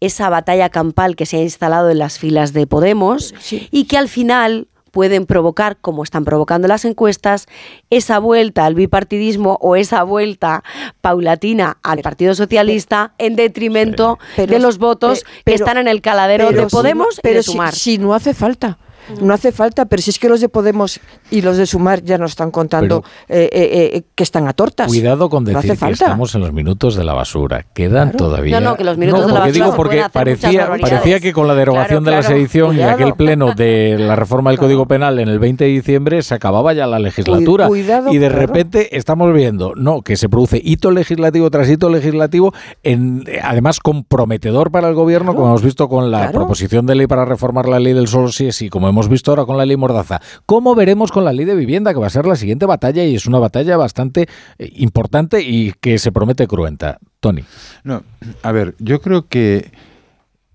esa 0.00 0.28
batalla 0.28 0.68
campal 0.68 1.16
que 1.16 1.26
se 1.26 1.36
ha 1.38 1.42
instalado 1.42 1.90
en 1.90 1.98
las 1.98 2.18
filas 2.18 2.52
de 2.52 2.66
Podemos 2.66 3.34
y 3.70 3.84
que 3.84 3.98
al 3.98 4.08
final 4.08 4.68
pueden 4.96 5.26
provocar, 5.26 5.76
como 5.76 6.02
están 6.02 6.24
provocando 6.24 6.68
las 6.68 6.86
encuestas, 6.86 7.48
esa 7.90 8.18
vuelta 8.18 8.64
al 8.64 8.74
bipartidismo 8.74 9.58
o 9.60 9.76
esa 9.76 10.02
vuelta 10.04 10.64
paulatina 11.02 11.76
al 11.82 11.98
Partido 11.98 12.34
Socialista 12.34 13.12
en 13.18 13.36
detrimento 13.36 14.18
de 14.38 14.58
los 14.58 14.78
votos 14.78 15.26
que 15.44 15.52
están 15.52 15.76
en 15.76 15.86
el 15.86 16.00
caladero 16.00 16.50
de 16.50 16.66
Podemos 16.68 17.20
pero 17.22 17.34
y 17.34 17.36
de 17.36 17.42
Sumar. 17.42 17.74
si 17.74 17.98
no 17.98 18.14
hace 18.14 18.32
falta. 18.32 18.78
No 19.20 19.34
hace 19.34 19.52
falta, 19.52 19.86
pero 19.86 20.02
si 20.02 20.10
es 20.10 20.18
que 20.18 20.28
los 20.28 20.40
de 20.40 20.48
Podemos 20.48 21.00
y 21.30 21.42
los 21.42 21.56
de 21.56 21.66
Sumar 21.66 22.02
ya 22.02 22.18
nos 22.18 22.32
están 22.32 22.50
contando 22.50 23.04
eh, 23.28 23.48
eh, 23.52 23.90
eh, 23.94 24.02
que 24.14 24.22
están 24.22 24.48
a 24.48 24.52
tortas. 24.52 24.88
Cuidado 24.88 25.28
con 25.28 25.44
decir 25.44 25.76
que 25.78 25.90
estamos 25.90 26.34
en 26.34 26.40
los 26.40 26.52
minutos 26.52 26.96
de 26.96 27.04
la 27.04 27.14
basura. 27.14 27.64
Quedan 27.74 28.12
todavía. 28.12 28.60
No, 28.60 28.70
no, 28.70 28.76
que 28.76 28.84
los 28.84 28.98
minutos 28.98 29.26
de 29.26 29.32
la 29.32 29.40
basura. 29.40 29.52
Digo 29.52 29.76
porque 29.76 30.04
parecía, 30.12 30.68
parecía 30.68 31.20
que 31.20 31.32
con 31.32 31.46
la 31.46 31.54
derogación 31.54 32.04
de 32.04 32.10
la 32.10 32.22
sedición 32.22 32.76
y 32.76 32.82
aquel 32.82 33.14
pleno 33.14 33.54
de 33.54 33.96
la 33.98 34.16
reforma 34.16 34.50
del 34.50 34.58
Código 34.58 34.86
Penal 34.86 35.18
en 35.18 35.28
el 35.28 35.38
20 35.38 35.64
de 35.64 35.70
diciembre 35.70 36.22
se 36.22 36.34
acababa 36.34 36.72
ya 36.72 36.86
la 36.86 36.98
legislatura. 36.98 37.68
y 38.10 38.18
de 38.18 38.28
repente 38.28 38.96
estamos 38.96 39.32
viendo, 39.32 39.74
no, 39.76 40.02
que 40.02 40.16
se 40.16 40.28
produce 40.28 40.60
hito 40.62 40.90
legislativo 40.90 41.50
tras 41.50 41.68
hito 41.68 41.88
legislativo, 41.88 42.52
en, 42.82 43.24
además 43.42 43.80
comprometedor 43.80 44.70
para 44.70 44.88
el 44.88 44.94
gobierno, 44.94 45.34
como 45.34 45.48
hemos 45.48 45.62
visto 45.62 45.88
con 45.88 46.10
la 46.10 46.30
proposición 46.32 46.86
de 46.86 46.94
ley 46.94 47.06
para 47.06 47.24
reformar 47.24 47.68
la 47.68 47.78
ley 47.78 47.92
del 47.92 48.08
solo 48.08 48.28
sí 48.28 48.46
es 48.46 48.56
sí, 48.56 48.68
como 48.68 48.88
hemos 48.88 48.95
hemos 48.96 49.10
visto 49.10 49.30
ahora 49.30 49.44
con 49.44 49.58
la 49.58 49.66
ley 49.66 49.76
Mordaza. 49.76 50.22
¿Cómo 50.46 50.74
veremos 50.74 51.12
con 51.12 51.26
la 51.26 51.32
ley 51.34 51.44
de 51.44 51.54
vivienda, 51.54 51.92
que 51.92 52.00
va 52.00 52.06
a 52.06 52.10
ser 52.10 52.24
la 52.24 52.34
siguiente 52.34 52.64
batalla 52.64 53.04
y 53.04 53.14
es 53.14 53.26
una 53.26 53.38
batalla 53.38 53.76
bastante 53.76 54.26
eh, 54.58 54.70
importante 54.76 55.42
y 55.42 55.74
que 55.80 55.98
se 55.98 56.12
promete 56.12 56.46
cruenta? 56.46 56.98
Tony. 57.20 57.44
No, 57.84 58.02
a 58.42 58.52
ver, 58.52 58.74
yo 58.78 59.02
creo 59.02 59.28
que 59.28 59.70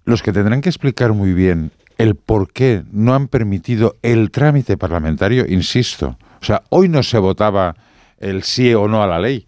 los 0.06 0.24
que 0.24 0.34
tendrán 0.34 0.62
que 0.62 0.70
explicar 0.70 1.14
muy 1.14 1.34
bien 1.34 1.72
el 2.00 2.16
por 2.16 2.52
qué 2.52 2.82
no 2.92 3.14
han 3.14 3.28
permitido 3.28 3.96
el 4.02 4.32
trámite 4.32 4.76
parlamentario, 4.76 5.46
insisto, 5.48 6.18
o 6.42 6.46
sea, 6.46 6.64
hoy 6.70 6.90
no 6.90 7.04
se 7.04 7.20
votaba 7.20 7.76
el 8.18 8.42
sí 8.42 8.74
o 8.74 8.88
no 8.88 9.04
a 9.04 9.08
la 9.08 9.20
ley. 9.20 9.46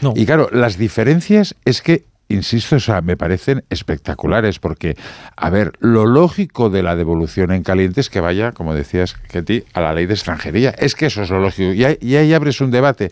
No. 0.00 0.14
Y 0.16 0.24
claro, 0.24 0.48
las 0.50 0.78
diferencias 0.78 1.54
es 1.66 1.82
que 1.82 2.04
insisto, 2.28 2.76
o 2.76 2.80
sea, 2.80 3.00
me 3.00 3.16
parecen 3.16 3.64
espectaculares 3.70 4.58
porque, 4.58 4.96
a 5.36 5.50
ver, 5.50 5.72
lo 5.80 6.06
lógico 6.06 6.70
de 6.70 6.82
la 6.82 6.96
devolución 6.96 7.52
en 7.52 7.62
caliente 7.62 8.00
es 8.00 8.10
que 8.10 8.20
vaya, 8.20 8.52
como 8.52 8.74
decías, 8.74 9.14
Ketty, 9.14 9.64
a 9.72 9.80
la 9.80 9.92
ley 9.92 10.06
de 10.06 10.14
extranjería. 10.14 10.70
Es 10.70 10.94
que 10.94 11.06
eso 11.06 11.22
es 11.22 11.30
lo 11.30 11.40
lógico. 11.40 11.72
Y 11.72 11.84
ahí, 11.84 11.98
y 12.00 12.16
ahí 12.16 12.32
abres 12.32 12.60
un 12.60 12.70
debate. 12.70 13.10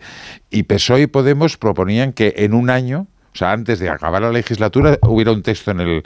Y 0.49 0.63
PSOE 0.63 1.03
y 1.03 1.07
Podemos 1.07 1.57
proponían 1.57 2.13
que 2.13 2.33
en 2.37 2.53
un 2.53 2.69
año, 2.69 3.07
o 3.33 3.35
sea, 3.35 3.51
antes 3.51 3.79
de 3.79 3.89
acabar 3.89 4.21
la 4.21 4.31
legislatura, 4.31 4.97
hubiera 5.03 5.31
un 5.31 5.41
texto 5.41 5.71
en 5.71 5.79
el, 5.79 6.03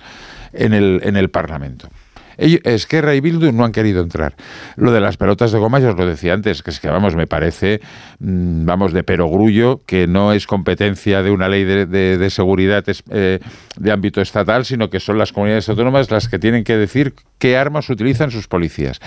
en 0.54 0.74
el, 0.74 1.02
en 1.04 1.18
el 1.18 1.30
Parlamento. 1.30 1.90
Esquerra 2.38 3.16
y 3.16 3.20
Bildu 3.20 3.52
no 3.52 3.66
han 3.66 3.72
querido 3.72 4.02
entrar. 4.02 4.36
Lo 4.76 4.92
de 4.92 5.02
las 5.02 5.18
pelotas 5.18 5.52
de 5.52 5.60
goma, 5.60 5.80
ya 5.80 5.90
os 5.90 5.98
lo 5.98 6.06
decía 6.06 6.34
antes, 6.34 6.64
que 6.64 6.70
es 6.70 6.80
que, 6.80 6.88
vamos, 6.88 7.16
me 7.16 7.28
parece, 7.28 7.82
mm, 8.20 8.66
vamos, 8.66 8.94
de 8.94 9.04
perogrullo, 9.04 9.82
que 9.86 10.08
no 10.08 10.34
es 10.34 10.48
competencia 10.48 11.24
de 11.24 11.32
una 11.32 11.50
ley 11.50 11.64
de, 11.64 12.30
seguridad 12.30 12.84
eh, 13.10 13.40
de 13.78 13.92
ámbito 13.92 14.22
estatal, 14.22 14.66
sino 14.66 14.90
que 14.90 15.00
son 15.00 15.18
las 15.18 15.32
comunidades 15.32 15.70
autónomas 15.70 16.12
las 16.12 16.28
que 16.28 16.40
tienen 16.40 16.64
que 16.64 16.78
decir 16.78 17.14
qué 17.40 17.58
armas 17.58 17.90
utilizan 17.90 18.32
sus 18.32 18.48
policías. 18.48 19.00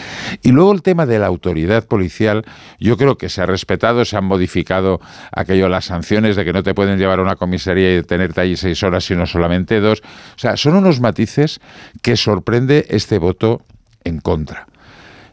Y 0.42 0.52
luego 0.52 0.72
el 0.72 0.82
tema 0.82 1.06
de 1.06 1.18
la 1.18 1.26
autoridad 1.26 1.86
policial, 1.86 2.44
yo 2.78 2.96
creo 2.96 3.16
que 3.16 3.28
se 3.28 3.42
ha 3.42 3.46
respetado, 3.46 4.04
se 4.04 4.16
han 4.16 4.24
modificado 4.24 5.00
aquello, 5.32 5.68
las 5.68 5.86
sanciones 5.86 6.36
de 6.36 6.44
que 6.44 6.52
no 6.52 6.62
te 6.62 6.74
pueden 6.74 6.98
llevar 6.98 7.18
a 7.18 7.22
una 7.22 7.36
comisaría 7.36 7.98
y 7.98 8.02
tenerte 8.02 8.40
ahí 8.40 8.56
seis 8.56 8.82
horas, 8.82 9.04
sino 9.04 9.26
solamente 9.26 9.80
dos. 9.80 10.00
O 10.00 10.38
sea, 10.38 10.56
son 10.56 10.76
unos 10.76 11.00
matices 11.00 11.60
que 12.02 12.16
sorprende 12.16 12.86
este 12.88 13.19
voto 13.20 13.62
en 14.02 14.18
contra. 14.18 14.66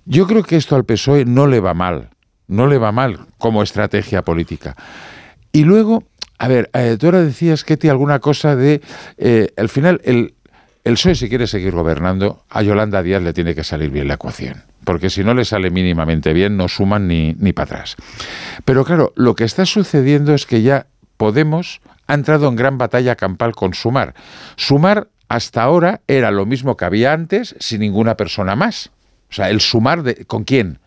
Yo 0.05 0.27
creo 0.27 0.43
que 0.43 0.55
esto 0.55 0.75
al 0.75 0.85
PSOE 0.85 1.25
no 1.25 1.47
le 1.47 1.59
va 1.59 1.73
mal, 1.73 2.09
no 2.47 2.67
le 2.67 2.77
va 2.77 2.91
mal 2.91 3.25
como 3.39 3.63
estrategia 3.63 4.21
política. 4.21 4.75
Y 5.51 5.63
luego, 5.63 6.03
a 6.37 6.47
ver, 6.47 6.69
eh, 6.73 6.97
tú 6.99 7.07
ahora 7.07 7.21
decías, 7.21 7.63
Ketty, 7.63 7.89
alguna 7.89 8.19
cosa 8.19 8.55
de, 8.55 8.81
eh, 9.17 9.49
al 9.57 9.69
final, 9.69 9.99
el, 10.03 10.35
el 10.83 10.93
PSOE 10.93 11.15
si 11.15 11.29
quiere 11.29 11.47
seguir 11.47 11.73
gobernando, 11.73 12.43
a 12.49 12.61
Yolanda 12.61 13.01
Díaz 13.01 13.23
le 13.23 13.33
tiene 13.33 13.55
que 13.55 13.63
salir 13.63 13.89
bien 13.89 14.07
la 14.07 14.13
ecuación, 14.13 14.63
porque 14.83 15.09
si 15.09 15.23
no 15.23 15.33
le 15.33 15.43
sale 15.43 15.71
mínimamente 15.71 16.31
bien, 16.33 16.55
no 16.55 16.67
suman 16.67 17.07
ni, 17.07 17.33
ni 17.39 17.51
para 17.51 17.77
atrás. 17.77 17.95
Pero 18.63 18.85
claro, 18.85 19.11
lo 19.15 19.35
que 19.35 19.43
está 19.43 19.65
sucediendo 19.65 20.35
es 20.35 20.45
que 20.45 20.61
ya 20.61 20.85
Podemos 21.17 21.81
ha 22.05 22.13
entrado 22.13 22.47
en 22.47 22.55
gran 22.55 22.77
batalla 22.77 23.15
campal 23.15 23.53
con 23.53 23.73
Sumar. 23.73 24.13
Sumar 24.55 25.09
hasta 25.29 25.63
ahora 25.63 26.01
era 26.07 26.31
lo 26.31 26.45
mismo 26.45 26.77
que 26.77 26.85
había 26.85 27.13
antes 27.13 27.55
sin 27.59 27.81
ninguna 27.81 28.15
persona 28.15 28.55
más. 28.55 28.91
O 29.29 29.33
sea, 29.33 29.49
el 29.49 29.59
sumar 29.59 30.03
de, 30.03 30.25
con 30.25 30.43
quién? 30.43 30.79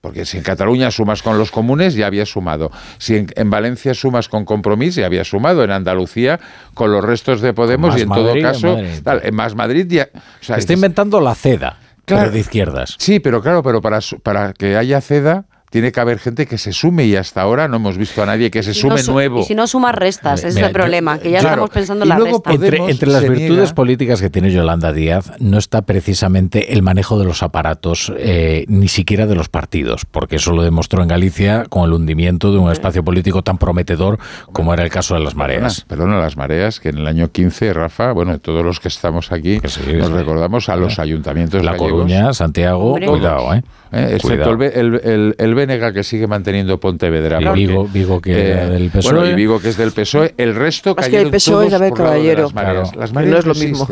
Porque 0.00 0.24
si 0.24 0.36
en 0.36 0.42
Cataluña 0.42 0.90
sumas 0.90 1.22
con 1.22 1.38
los 1.38 1.52
comunes, 1.52 1.94
ya 1.94 2.06
había 2.06 2.26
sumado. 2.26 2.72
Si 2.98 3.24
en, 3.34 3.50
Valencia 3.50 3.94
sumas 3.94 4.28
con 4.28 4.44
Compromís, 4.44 4.96
ya 4.96 5.06
había 5.06 5.24
sumado. 5.24 5.62
En 5.62 5.70
Andalucía, 5.70 6.40
con 6.74 6.90
los 6.90 7.04
restos 7.04 7.40
de 7.40 7.54
Podemos, 7.54 7.96
y 7.96 8.02
en 8.02 8.08
todo 8.08 8.34
caso, 8.40 8.78
en 8.78 9.34
Más 9.34 9.54
Madrid 9.54 9.86
ya. 9.88 10.08
Está 10.40 10.72
inventando 10.72 11.20
la 11.20 11.36
CEDA, 11.36 11.78
claro, 12.04 12.32
de 12.32 12.40
izquierdas. 12.40 12.96
Sí, 12.98 13.20
pero 13.20 13.40
claro, 13.42 13.62
pero 13.62 13.80
para, 13.80 14.00
para 14.24 14.52
que 14.52 14.76
haya 14.76 15.00
CEDA 15.00 15.44
tiene 15.72 15.90
que 15.90 16.00
haber 16.00 16.18
gente 16.18 16.44
que 16.46 16.58
se 16.58 16.70
sume 16.70 17.06
y 17.06 17.16
hasta 17.16 17.40
ahora 17.40 17.66
no 17.66 17.76
hemos 17.76 17.96
visto 17.96 18.22
a 18.22 18.26
nadie 18.26 18.50
que 18.50 18.62
se 18.62 18.74
sume 18.74 19.02
nuevo. 19.04 19.40
Y 19.40 19.44
si 19.44 19.54
no 19.54 19.66
sumas 19.66 19.94
restas, 19.94 20.40
ese 20.44 20.60
es 20.60 20.66
el 20.66 20.70
problema, 20.70 21.18
que 21.18 21.30
ya 21.30 21.38
estamos 21.38 21.70
pensando 21.70 22.04
en 22.04 22.10
la 22.10 22.18
resta. 22.18 22.52
Entre, 22.52 23.08
las 23.08 23.26
virtudes 23.26 23.72
políticas 23.72 24.20
que 24.20 24.28
tiene 24.28 24.50
Yolanda 24.50 24.92
Díaz 24.92 25.32
no 25.38 25.56
está 25.56 25.80
precisamente 25.80 26.74
el 26.74 26.82
manejo 26.82 27.18
de 27.18 27.24
los 27.24 27.42
aparatos, 27.42 28.12
eh, 28.18 28.66
ni 28.68 28.86
siquiera 28.86 29.26
de 29.26 29.34
los 29.34 29.48
partidos, 29.48 30.04
porque 30.04 30.36
eso 30.36 30.52
lo 30.52 30.62
demostró 30.62 31.00
en 31.00 31.08
Galicia 31.08 31.64
con 31.70 31.84
el 31.84 31.94
hundimiento 31.94 32.52
de 32.52 32.58
un 32.58 32.70
espacio 32.70 33.02
político 33.02 33.40
tan 33.40 33.56
prometedor 33.56 34.18
como 34.52 34.74
era 34.74 34.82
el 34.82 34.90
caso 34.90 35.14
de 35.14 35.20
las 35.20 35.36
mareas. 35.36 35.86
Perdona, 35.88 36.18
las 36.18 36.36
mareas, 36.36 36.80
que 36.80 36.90
en 36.90 36.98
el 36.98 37.06
año 37.06 37.32
15, 37.32 37.72
Rafa, 37.72 38.12
bueno, 38.12 38.38
todos 38.40 38.62
los 38.62 38.78
que 38.78 38.88
estamos 38.88 39.32
aquí, 39.32 39.58
nos 39.62 40.10
recordamos 40.10 40.68
a 40.68 40.76
los 40.76 40.98
ayuntamientos 40.98 41.64
La 41.64 41.78
Coruña, 41.78 42.34
Santiago, 42.34 42.98
cuidado, 43.06 43.54
¿eh? 43.54 43.62
¿Eh? 43.92 44.14
excepto 44.14 44.50
el, 44.52 45.00
el, 45.04 45.34
el, 45.38 45.54
Bénega 45.54 45.92
que 45.92 46.02
sigue 46.02 46.26
manteniendo 46.26 46.80
Pontevedra. 46.80 47.40
Y 47.40 47.54
Vigo, 47.54 47.86
Vigo, 47.86 48.20
que 48.20 48.32
eh, 48.32 48.66
del 48.66 48.90
PSOE. 48.90 49.12
Bueno, 49.12 49.30
y 49.30 49.34
Vigo 49.34 49.60
que 49.60 49.68
es 49.68 49.76
del 49.76 49.92
PSOE. 49.92 50.34
El 50.36 50.54
resto 50.54 50.96
es 50.98 51.08
que 51.08 51.20
el 51.20 51.30
PSOE 51.30 51.66
es 51.66 51.92
caballero. 51.92 52.42
Las 52.42 52.54
mareas. 52.54 52.96
las 52.96 53.12
mareas 53.12 53.32
no 53.32 53.52
es 53.52 53.60
lo 53.60 53.66
mismo. 53.66 53.88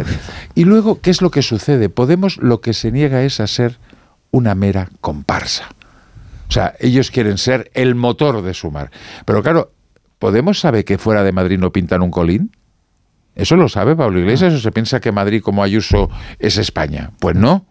Y 0.54 0.64
luego, 0.64 1.00
¿qué 1.00 1.10
es 1.10 1.22
lo 1.22 1.30
que 1.30 1.42
sucede? 1.42 1.88
Podemos 1.88 2.38
lo 2.38 2.60
que 2.60 2.72
se 2.72 2.90
niega 2.90 3.22
es 3.22 3.40
a 3.40 3.46
ser 3.46 3.78
una 4.30 4.54
mera 4.54 4.88
comparsa. 5.00 5.68
O 6.48 6.52
sea, 6.52 6.74
ellos 6.80 7.10
quieren 7.10 7.38
ser 7.38 7.70
el 7.74 7.94
motor 7.94 8.42
de 8.42 8.54
Sumar. 8.54 8.90
Pero 9.24 9.42
claro, 9.42 9.70
¿Podemos 10.20 10.60
sabe 10.60 10.84
que 10.84 10.98
fuera 10.98 11.24
de 11.24 11.32
Madrid 11.32 11.58
no 11.58 11.72
pintan 11.72 12.02
un 12.02 12.10
colín? 12.10 12.54
¿Eso 13.34 13.56
lo 13.56 13.70
sabe 13.70 13.96
Pablo 13.96 14.20
Iglesias 14.20 14.52
o 14.52 14.58
se 14.58 14.70
piensa 14.70 15.00
que 15.00 15.12
Madrid 15.12 15.40
como 15.42 15.62
Ayuso 15.62 16.10
es 16.38 16.58
España? 16.58 17.12
Pues 17.20 17.36
no. 17.36 17.64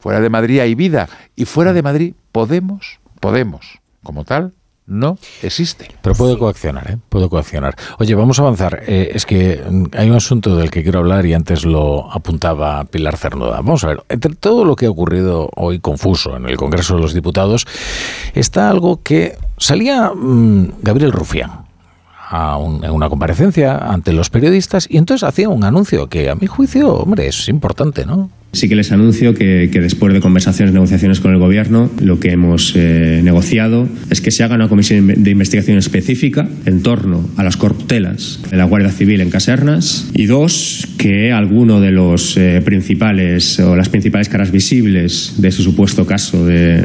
Fuera 0.00 0.20
de 0.20 0.30
Madrid 0.30 0.60
hay 0.60 0.74
vida 0.74 1.08
y 1.36 1.44
fuera 1.44 1.72
de 1.72 1.82
Madrid 1.82 2.14
Podemos, 2.32 3.00
Podemos, 3.20 3.80
como 4.02 4.24
tal, 4.24 4.54
no 4.90 5.18
existe. 5.42 5.88
Pero 6.02 6.16
puede 6.16 6.36
coaccionar, 6.36 6.90
¿eh? 6.90 6.98
Puede 7.08 7.28
coaccionar. 7.28 7.76
Oye, 7.98 8.14
vamos 8.14 8.38
a 8.38 8.42
avanzar. 8.42 8.82
Eh, 8.86 9.12
es 9.14 9.24
que 9.24 9.62
hay 9.96 10.10
un 10.10 10.16
asunto 10.16 10.56
del 10.56 10.70
que 10.70 10.82
quiero 10.82 10.98
hablar 10.98 11.26
y 11.26 11.34
antes 11.34 11.64
lo 11.64 12.10
apuntaba 12.10 12.84
Pilar 12.84 13.16
Cernuda. 13.16 13.58
Vamos 13.58 13.84
a 13.84 13.88
ver, 13.88 14.02
entre 14.08 14.34
todo 14.34 14.64
lo 14.64 14.74
que 14.74 14.86
ha 14.86 14.90
ocurrido 14.90 15.48
hoy 15.54 15.78
confuso 15.78 16.36
en 16.36 16.46
el 16.46 16.56
Congreso 16.56 16.96
de 16.96 17.02
los 17.02 17.14
Diputados, 17.14 17.66
está 18.34 18.68
algo 18.68 19.00
que 19.02 19.38
salía 19.58 20.10
mm, 20.12 20.82
Gabriel 20.82 21.12
Rufián 21.12 21.69
a 22.30 22.56
una 22.58 23.08
comparecencia 23.08 23.76
ante 23.76 24.12
los 24.12 24.30
periodistas 24.30 24.86
y 24.88 24.98
entonces 24.98 25.28
hacía 25.28 25.48
un 25.48 25.64
anuncio 25.64 26.08
que 26.08 26.30
a 26.30 26.36
mi 26.36 26.46
juicio, 26.46 26.94
hombre, 26.94 27.26
es 27.26 27.48
importante, 27.48 28.06
¿no? 28.06 28.30
Sí 28.52 28.68
que 28.68 28.76
les 28.76 28.92
anuncio 28.92 29.34
que, 29.34 29.68
después 29.68 30.12
de 30.12 30.20
conversaciones, 30.20 30.72
negociaciones 30.72 31.20
con 31.20 31.32
el 31.32 31.38
Gobierno, 31.38 31.90
lo 32.00 32.20
que 32.20 32.30
hemos 32.30 32.72
eh, 32.76 33.20
negociado 33.22 33.88
es 34.10 34.20
que 34.20 34.30
se 34.30 34.44
haga 34.44 34.54
una 34.54 34.68
comisión 34.68 35.06
de 35.22 35.30
investigación 35.30 35.76
específica 35.78 36.48
en 36.66 36.82
torno 36.82 37.28
a 37.36 37.42
las 37.42 37.56
corruptelas 37.56 38.40
de 38.48 38.56
la 38.56 38.64
Guardia 38.64 38.90
Civil 38.90 39.20
en 39.20 39.30
casernas 39.30 40.08
y 40.14 40.26
dos, 40.26 40.88
que 40.98 41.32
alguno 41.32 41.80
de 41.80 41.90
los 41.90 42.36
eh, 42.36 42.60
principales 42.64 43.58
o 43.58 43.74
las 43.74 43.88
principales 43.88 44.28
caras 44.28 44.52
visibles 44.52 45.34
de 45.38 45.48
ese 45.48 45.62
supuesto 45.62 46.06
caso 46.06 46.44
de, 46.44 46.84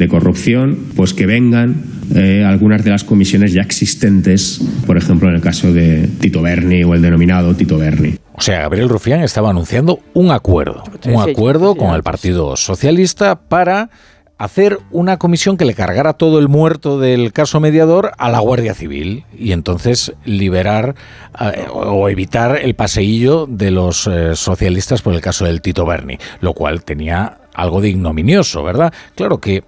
de 0.00 0.08
corrupción, 0.08 0.78
pues 0.96 1.12
que 1.12 1.26
vengan 1.26 1.84
eh, 2.14 2.42
algunas 2.44 2.82
de 2.82 2.90
las 2.90 3.04
comisiones 3.04 3.52
ya 3.52 3.60
existentes, 3.60 4.58
por 4.86 4.96
ejemplo 4.96 5.28
en 5.28 5.34
el 5.34 5.42
caso 5.42 5.72
de 5.74 6.08
Tito 6.20 6.40
Berni 6.40 6.82
o 6.84 6.94
el 6.94 7.02
denominado 7.02 7.54
Tito 7.54 7.76
Berni. 7.76 8.16
O 8.32 8.40
sea, 8.40 8.62
Gabriel 8.62 8.88
Rufián 8.88 9.20
estaba 9.20 9.50
anunciando 9.50 10.00
un 10.14 10.30
acuerdo, 10.30 10.82
un 11.04 11.20
acuerdo 11.20 11.74
con 11.74 11.94
el 11.94 12.02
Partido 12.02 12.56
Socialista 12.56 13.38
para 13.38 13.90
hacer 14.38 14.78
una 14.90 15.18
comisión 15.18 15.58
que 15.58 15.66
le 15.66 15.74
cargara 15.74 16.14
todo 16.14 16.38
el 16.38 16.48
muerto 16.48 16.98
del 16.98 17.34
caso 17.34 17.60
mediador 17.60 18.12
a 18.16 18.30
la 18.30 18.38
Guardia 18.38 18.72
Civil 18.72 19.26
y 19.38 19.52
entonces 19.52 20.14
liberar 20.24 20.94
eh, 21.38 21.66
o 21.70 22.08
evitar 22.08 22.56
el 22.56 22.74
paseillo 22.74 23.46
de 23.46 23.70
los 23.70 24.06
eh, 24.06 24.34
socialistas 24.34 25.02
por 25.02 25.12
el 25.12 25.20
caso 25.20 25.44
del 25.44 25.60
Tito 25.60 25.84
Berni, 25.84 26.16
lo 26.40 26.54
cual 26.54 26.84
tenía 26.84 27.36
algo 27.54 27.82
de 27.82 27.90
ignominioso, 27.90 28.62
¿verdad? 28.62 28.94
Claro 29.14 29.40
que 29.40 29.62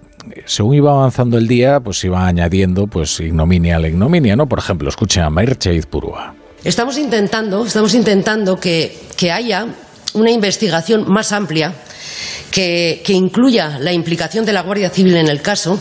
según 0.45 0.75
iba 0.75 0.91
avanzando 0.91 1.37
el 1.37 1.47
día, 1.47 1.79
pues 1.79 2.03
iba 2.03 2.25
añadiendo 2.25 2.87
pues 2.87 3.19
ignominia 3.19 3.77
a 3.77 3.79
la 3.79 3.87
ignominia, 3.87 4.35
¿no? 4.35 4.47
Por 4.47 4.59
ejemplo, 4.59 4.89
escuchen 4.89 5.23
a 5.23 5.29
Mairche 5.29 5.81
Purúa. 5.83 6.35
Estamos 6.63 6.97
intentando, 6.97 7.65
estamos 7.65 7.93
intentando 7.93 8.57
que, 8.59 9.11
haya 9.31 9.67
una 10.13 10.31
investigación 10.31 11.05
más 11.09 11.31
amplia 11.31 11.73
que, 12.51 13.01
incluya 13.07 13.79
la 13.79 13.93
implicación 13.93 14.45
de 14.45 14.53
la 14.53 14.61
Guardia 14.61 14.89
Civil 14.89 15.15
en 15.15 15.27
el 15.27 15.41
caso. 15.41 15.79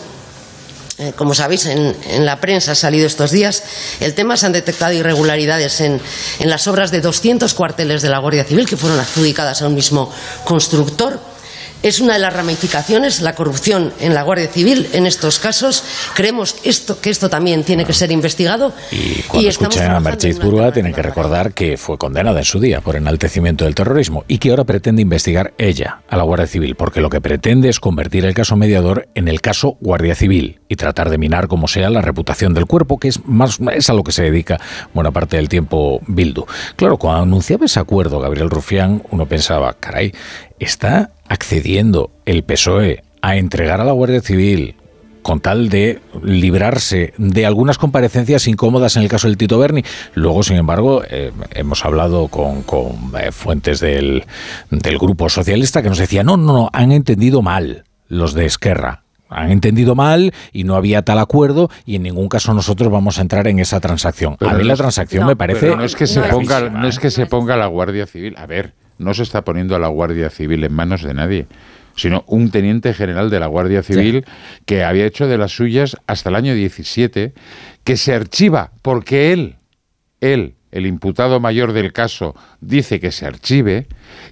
Eh, 0.98 1.12
como 1.16 1.34
sabéis, 1.34 1.66
en, 1.66 2.24
la 2.24 2.40
prensa 2.40 2.72
ha 2.72 2.74
salido 2.74 3.06
estos 3.06 3.30
días 3.30 3.64
el 4.00 4.14
tema, 4.14 4.36
se 4.36 4.46
han 4.46 4.52
detectado 4.52 4.92
irregularidades 4.92 5.80
en, 5.80 6.00
en 6.38 6.50
las 6.50 6.68
obras 6.68 6.90
de 6.90 7.00
200 7.00 7.52
cuarteles 7.54 8.02
de 8.02 8.08
la 8.08 8.18
Guardia 8.18 8.44
Civil 8.44 8.66
que 8.66 8.76
fueron 8.76 9.00
adjudicadas 9.00 9.62
a 9.62 9.68
un 9.68 9.74
mismo 9.74 10.12
constructor 10.44 11.31
es 11.82 12.00
una 12.00 12.14
de 12.14 12.18
las 12.20 12.32
ramificaciones, 12.32 13.20
la 13.20 13.34
corrupción 13.34 13.92
en 14.00 14.14
la 14.14 14.22
Guardia 14.22 14.48
Civil 14.48 14.88
en 14.92 15.06
estos 15.06 15.38
casos. 15.38 15.84
Creemos 16.14 16.56
esto, 16.64 17.00
que 17.00 17.10
esto 17.10 17.28
también 17.28 17.64
tiene 17.64 17.84
que 17.84 17.92
ser 17.92 18.10
investigado. 18.12 18.72
Y 18.90 19.22
cuando 19.22 19.48
escuchan 19.48 19.90
a 19.90 20.00
Mercedes 20.00 20.38
Burga, 20.38 20.72
tienen 20.72 20.92
que 20.92 21.02
recordar 21.02 21.52
que 21.52 21.76
fue 21.76 21.98
condenada 21.98 22.38
en 22.38 22.44
su 22.44 22.60
día 22.60 22.80
por 22.80 22.96
enaltecimiento 22.96 23.64
del 23.64 23.74
terrorismo 23.74 24.24
y 24.28 24.38
que 24.38 24.50
ahora 24.50 24.64
pretende 24.64 25.02
investigar 25.02 25.54
ella 25.58 26.02
a 26.08 26.16
la 26.16 26.22
Guardia 26.22 26.46
Civil, 26.46 26.76
porque 26.76 27.00
lo 27.00 27.10
que 27.10 27.20
pretende 27.20 27.68
es 27.68 27.80
convertir 27.80 28.24
el 28.24 28.34
caso 28.34 28.56
mediador 28.56 29.08
en 29.14 29.28
el 29.28 29.40
caso 29.40 29.76
Guardia 29.80 30.14
Civil 30.14 30.61
y 30.72 30.76
tratar 30.76 31.10
de 31.10 31.18
minar 31.18 31.48
como 31.48 31.68
sea 31.68 31.90
la 31.90 32.00
reputación 32.00 32.54
del 32.54 32.64
cuerpo, 32.64 32.98
que 32.98 33.08
es 33.08 33.24
más 33.26 33.60
es 33.74 33.90
a 33.90 33.92
lo 33.92 34.02
que 34.02 34.12
se 34.12 34.22
dedica 34.22 34.58
buena 34.94 35.10
parte 35.10 35.36
del 35.36 35.50
tiempo 35.50 36.00
Bildu. 36.06 36.46
Claro, 36.76 36.96
cuando 36.96 37.22
anunciaba 37.22 37.66
ese 37.66 37.78
acuerdo 37.78 38.20
Gabriel 38.20 38.48
Rufián, 38.48 39.02
uno 39.10 39.26
pensaba, 39.26 39.74
caray, 39.74 40.14
está 40.58 41.10
accediendo 41.28 42.10
el 42.24 42.42
PSOE 42.42 43.04
a 43.20 43.36
entregar 43.36 43.82
a 43.82 43.84
la 43.84 43.92
Guardia 43.92 44.22
Civil 44.22 44.76
con 45.20 45.40
tal 45.40 45.68
de 45.68 46.00
librarse 46.22 47.12
de 47.18 47.44
algunas 47.44 47.76
comparecencias 47.76 48.48
incómodas 48.48 48.96
en 48.96 49.02
el 49.02 49.08
caso 49.08 49.28
del 49.28 49.36
Tito 49.36 49.58
Berni. 49.58 49.84
Luego, 50.14 50.42
sin 50.42 50.56
embargo, 50.56 51.02
eh, 51.08 51.32
hemos 51.50 51.84
hablado 51.84 52.28
con, 52.28 52.64
eh, 53.20 53.30
fuentes 53.30 53.78
del, 53.78 54.24
del, 54.70 54.98
grupo 54.98 55.28
socialista 55.28 55.82
que 55.82 55.90
nos 55.90 55.98
decían, 55.98 56.26
no, 56.26 56.38
no, 56.38 56.52
no, 56.54 56.70
han 56.72 56.92
entendido 56.92 57.42
mal 57.42 57.84
los 58.08 58.32
de 58.32 58.46
Esquerra. 58.46 59.01
Han 59.34 59.50
entendido 59.50 59.94
mal 59.94 60.32
y 60.52 60.64
no 60.64 60.76
había 60.76 61.02
tal 61.02 61.18
acuerdo 61.18 61.70
y 61.84 61.96
en 61.96 62.02
ningún 62.02 62.28
caso 62.28 62.54
nosotros 62.54 62.90
vamos 62.90 63.18
a 63.18 63.22
entrar 63.22 63.46
en 63.48 63.58
esa 63.58 63.80
transacción. 63.80 64.36
a 64.40 64.54
mí 64.54 64.64
la 64.64 64.76
transacción 64.76 65.26
me 65.26 65.36
parece... 65.36 65.74
no 65.74 65.84
es 65.84 65.96
que 65.96 66.06
se 66.06 66.20
ponga, 66.20 66.68
no 66.70 66.86
es 66.86 66.98
que 66.98 67.10
se 67.10 67.26
ponga 67.26 67.56
la 67.56 67.66
Guardia 67.66 68.06
Civil. 68.06 68.34
A 68.36 68.46
ver, 68.46 68.74
no 68.98 69.14
se 69.14 69.22
está 69.22 69.42
poniendo 69.42 69.74
a 69.74 69.78
la 69.78 69.88
Guardia 69.88 70.30
Civil 70.30 70.64
en 70.64 70.72
manos 70.72 71.02
de 71.02 71.14
nadie 71.14 71.46
sino 71.96 72.24
un 72.26 72.50
teniente 72.50 72.94
general 72.94 73.30
de 73.30 73.40
la 73.40 73.46
Guardia 73.46 73.82
Civil 73.82 74.24
que 74.66 74.84
había 74.84 75.06
hecho 75.06 75.26
de 75.26 75.38
las 75.38 75.52
suyas 75.52 75.96
hasta 76.06 76.30
el 76.30 76.36
año 76.36 76.54
17, 76.54 77.34
que 77.84 77.96
se 77.96 78.14
archiva 78.14 78.72
porque 78.82 79.32
él, 79.32 79.56
él, 80.20 80.54
el 80.70 80.86
imputado 80.86 81.40
mayor 81.40 81.72
del 81.72 81.92
caso, 81.92 82.34
dice 82.60 83.00
que 83.00 83.12
se 83.12 83.26
archive, 83.26 83.88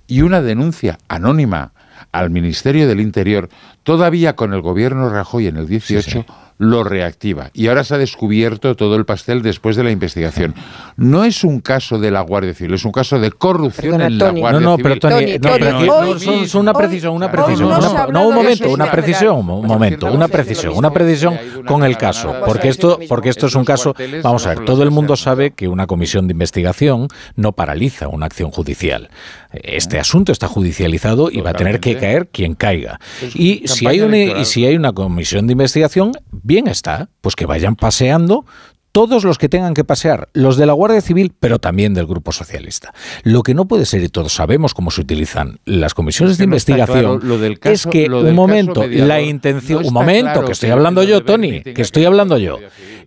y 0.07 0.23
una 0.23 0.41
denuncia 0.41 0.99
anónima 1.09 1.73
al 2.13 2.31
Ministerio 2.31 2.89
del 2.89 3.01
Interior, 3.01 3.49
todavía 3.83 4.35
con 4.37 4.53
el 4.53 4.61
gobierno 4.61 5.09
Rajoy 5.09 5.47
en 5.47 5.57
el 5.57 5.67
18, 5.67 6.25
lo 6.61 6.85
reactiva. 6.85 7.51
Y 7.55 7.69
ahora 7.69 7.85
se 7.85 7.95
ha 7.95 7.99
descubierto 7.99 8.77
todo 8.77 8.97
el 8.97 9.07
pastel 9.07 9.41
después 9.41 9.77
de 9.77 9.83
la 9.83 9.91
investigación. 9.91 10.55
No 10.99 11.25
es 11.25 11.43
un 11.43 11.61
caso 11.61 11.99
de 11.99 12.11
la 12.11 12.21
Guardia 12.21 12.53
Civil, 12.53 12.75
es 12.75 12.85
un 12.85 12.93
caso 12.93 13.19
de 13.19 13.33
corrupción 13.33 14.03
en 14.03 14.19
la 14.19 14.31
Guardia 14.31 14.59
Civil. 14.59 14.65
No, 14.65 14.77
no, 14.77 14.77
pero 14.77 14.99
Tony, 14.99 15.39
no, 15.39 16.61
una 16.61 16.75
precisión, 16.75 17.15
una 17.15 17.33
precisión. 17.33 17.71
no, 18.13 18.29
un 18.29 18.35
momento, 18.35 18.71
una 18.71 18.91
precisión, 18.91 19.49
un 19.49 19.67
momento, 19.67 20.13
una 20.13 20.29
precisión, 20.29 20.75
una 20.77 20.91
precisión 20.91 21.39
con 21.67 21.83
el 21.83 21.97
caso. 21.97 22.35
Porque 22.45 22.69
esto, 22.69 22.99
porque 23.09 23.31
esto 23.31 23.47
es 23.47 23.55
un 23.55 23.65
caso, 23.65 23.95
vamos 24.23 24.47
a 24.47 24.51
ver, 24.51 24.65
todo 24.67 24.83
el 24.83 24.91
mundo 24.91 25.17
sabe 25.17 25.53
que 25.53 25.67
una 25.67 25.87
comisión 25.87 26.29
de 26.29 26.33
investigación 26.33 27.09
no 27.37 27.53
paraliza 27.53 28.09
una 28.09 28.27
acción 28.27 28.51
judicial. 28.51 29.09
Este 29.53 29.99
asunto 29.99 30.31
está 30.31 30.47
judicializado 30.47 31.31
y 31.31 31.41
va 31.41 31.51
a 31.51 31.55
tener 31.55 31.81
que 31.81 31.97
caer 31.97 32.29
quien 32.29 32.55
caiga. 32.55 33.01
Y 33.35 33.67
si 33.67 33.87
hay 33.87 34.03
una, 34.03 34.19
y 34.19 34.45
si 34.45 34.67
hay 34.67 34.77
una 34.77 34.93
comisión 34.93 35.47
de 35.47 35.53
investigación, 35.53 36.13
bien 36.51 36.67
está, 36.67 37.11
pues 37.21 37.37
que 37.37 37.47
vayan 37.47 37.77
paseando 37.77 38.45
todos 38.91 39.23
los 39.23 39.39
que 39.39 39.49
tengan 39.49 39.73
que 39.73 39.85
pasear, 39.85 40.29
los 40.33 40.57
de 40.57 40.67
la 40.67 40.73
Guardia 40.73 41.01
Civil, 41.01 41.33
pero 41.39 41.61
también 41.61 41.95
del 41.95 42.07
Grupo 42.07 42.33
Socialista. 42.33 42.93
Lo 43.23 43.45
que 43.45 43.55
no 43.55 43.69
puede 43.69 43.87
ser, 43.87 44.03
y 44.03 44.09
todos 44.09 44.33
sabemos 44.33 44.75
cómo 44.75 44.91
se 44.91 45.01
utilizan 45.01 45.61
las 45.65 45.95
comisiones 45.95 46.39
de 46.39 46.45
investigación, 46.45 47.21
es 47.63 47.87
que, 47.87 48.11
un 48.11 48.35
momento, 48.35 48.85
la 48.89 49.21
intención, 49.21 49.87
un 49.87 49.95
momento, 49.95 50.45
que 50.45 50.51
estoy 50.51 50.71
hablando 50.71 51.05
yo, 51.05 51.25
Tony, 51.25 51.63
que 51.63 51.83
estoy 51.83 52.05
hablando 52.05 52.37
yo. 52.37 52.59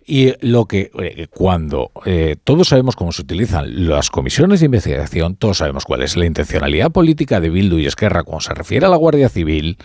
Y 0.06 0.32
lo 0.40 0.64
que, 0.64 0.90
eh, 0.98 1.26
cuando 1.30 1.90
eh, 2.06 2.36
todos 2.42 2.68
sabemos 2.68 2.96
cómo 2.96 3.12
se 3.12 3.20
utilizan 3.20 3.86
las 3.86 4.08
comisiones 4.08 4.60
de 4.60 4.66
investigación, 4.66 5.36
todos 5.36 5.58
sabemos 5.58 5.84
cuál 5.84 6.02
es 6.02 6.16
la 6.16 6.24
intencionalidad 6.24 6.92
política 6.92 7.40
de 7.40 7.50
Bildu 7.50 7.78
y 7.78 7.84
Esquerra 7.86 8.22
cuando 8.22 8.40
se 8.40 8.54
refiere 8.54 8.86
a 8.86 8.88
la 8.88 8.96
Guardia 8.96 9.28
Civil, 9.28 9.76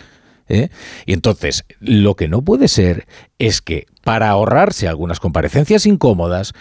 ¿eh? 0.50 0.70
Y 1.06 1.14
entonces, 1.14 1.64
lo 1.80 2.16
que 2.16 2.28
no 2.28 2.42
puede 2.42 2.68
ser 2.68 3.08
es 3.38 3.62
que 3.62 3.86
para 4.04 4.30
ahorrarse 4.30 4.88
algunas 4.88 5.20
comparecencias 5.20 5.86
incómodas, 5.86 6.54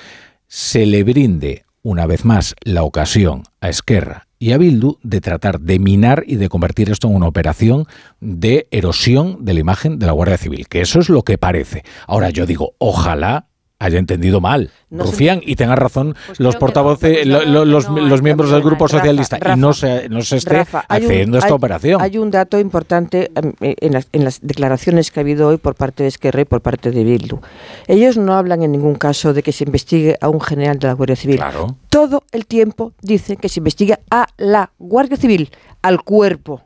se 0.46 0.86
le 0.86 1.02
brinde 1.02 1.64
una 1.82 2.06
vez 2.06 2.24
más 2.24 2.54
la 2.62 2.82
ocasión 2.82 3.42
a 3.60 3.68
Esquerra 3.68 4.28
y 4.38 4.52
a 4.52 4.58
Bildu 4.58 4.98
de 5.02 5.20
tratar 5.20 5.60
de 5.60 5.78
minar 5.78 6.22
y 6.26 6.36
de 6.36 6.48
convertir 6.48 6.90
esto 6.90 7.08
en 7.08 7.16
una 7.16 7.26
operación 7.26 7.86
de 8.20 8.68
erosión 8.70 9.44
de 9.44 9.54
la 9.54 9.60
imagen 9.60 9.98
de 9.98 10.06
la 10.06 10.12
Guardia 10.12 10.38
Civil, 10.38 10.68
que 10.68 10.80
eso 10.80 11.00
es 11.00 11.08
lo 11.08 11.22
que 11.22 11.38
parece. 11.38 11.82
Ahora 12.06 12.30
yo 12.30 12.46
digo, 12.46 12.74
ojalá 12.78 13.47
haya 13.80 13.98
entendido 13.98 14.40
mal, 14.40 14.72
Rufián, 14.90 15.40
y 15.44 15.54
tenga 15.54 15.76
razón 15.76 16.16
pues 16.26 16.40
los 16.40 16.56
portavoces, 16.56 17.24
los, 17.26 18.22
miembros 18.22 18.50
del 18.50 18.62
Grupo 18.62 18.88
Socialista, 18.88 19.38
y 19.54 19.58
no 19.58 19.72
se, 19.72 20.08
no 20.08 20.20
se 20.22 20.38
esté 20.38 20.64
haciendo 20.88 21.38
esta 21.38 21.54
operación. 21.54 22.00
Hay 22.00 22.18
un 22.18 22.30
dato 22.30 22.58
importante 22.58 23.30
em, 23.36 23.52
eh, 23.60 23.76
en 23.80 23.92
las, 23.92 24.08
en 24.12 24.24
las, 24.24 24.40
declaraciones 24.40 25.12
que 25.12 25.20
ha 25.20 25.22
habido 25.22 25.48
hoy 25.48 25.58
por 25.58 25.76
parte 25.76 26.02
de 26.02 26.08
Esquerra 26.08 26.40
y 26.40 26.44
por 26.44 26.60
parte 26.60 26.90
de 26.90 27.04
Bildu. 27.04 27.38
Ellos 27.86 28.16
no 28.16 28.34
hablan 28.34 28.62
en 28.62 28.72
ningún 28.72 28.96
caso 28.96 29.32
de 29.32 29.44
que 29.44 29.52
se 29.52 29.62
investigue 29.62 30.16
a 30.20 30.28
un 30.28 30.40
general 30.40 30.78
de 30.80 30.88
la 30.88 30.94
Guardia 30.94 31.16
Civil. 31.16 31.40
Todo 31.88 32.24
el 32.32 32.46
tiempo 32.46 32.92
dicen 33.00 33.36
que 33.36 33.48
se 33.48 33.60
investigue 33.60 33.98
a 34.10 34.26
la 34.38 34.72
Guardia 34.78 35.16
Civil, 35.16 35.50
al 35.82 36.02
cuerpo. 36.02 36.62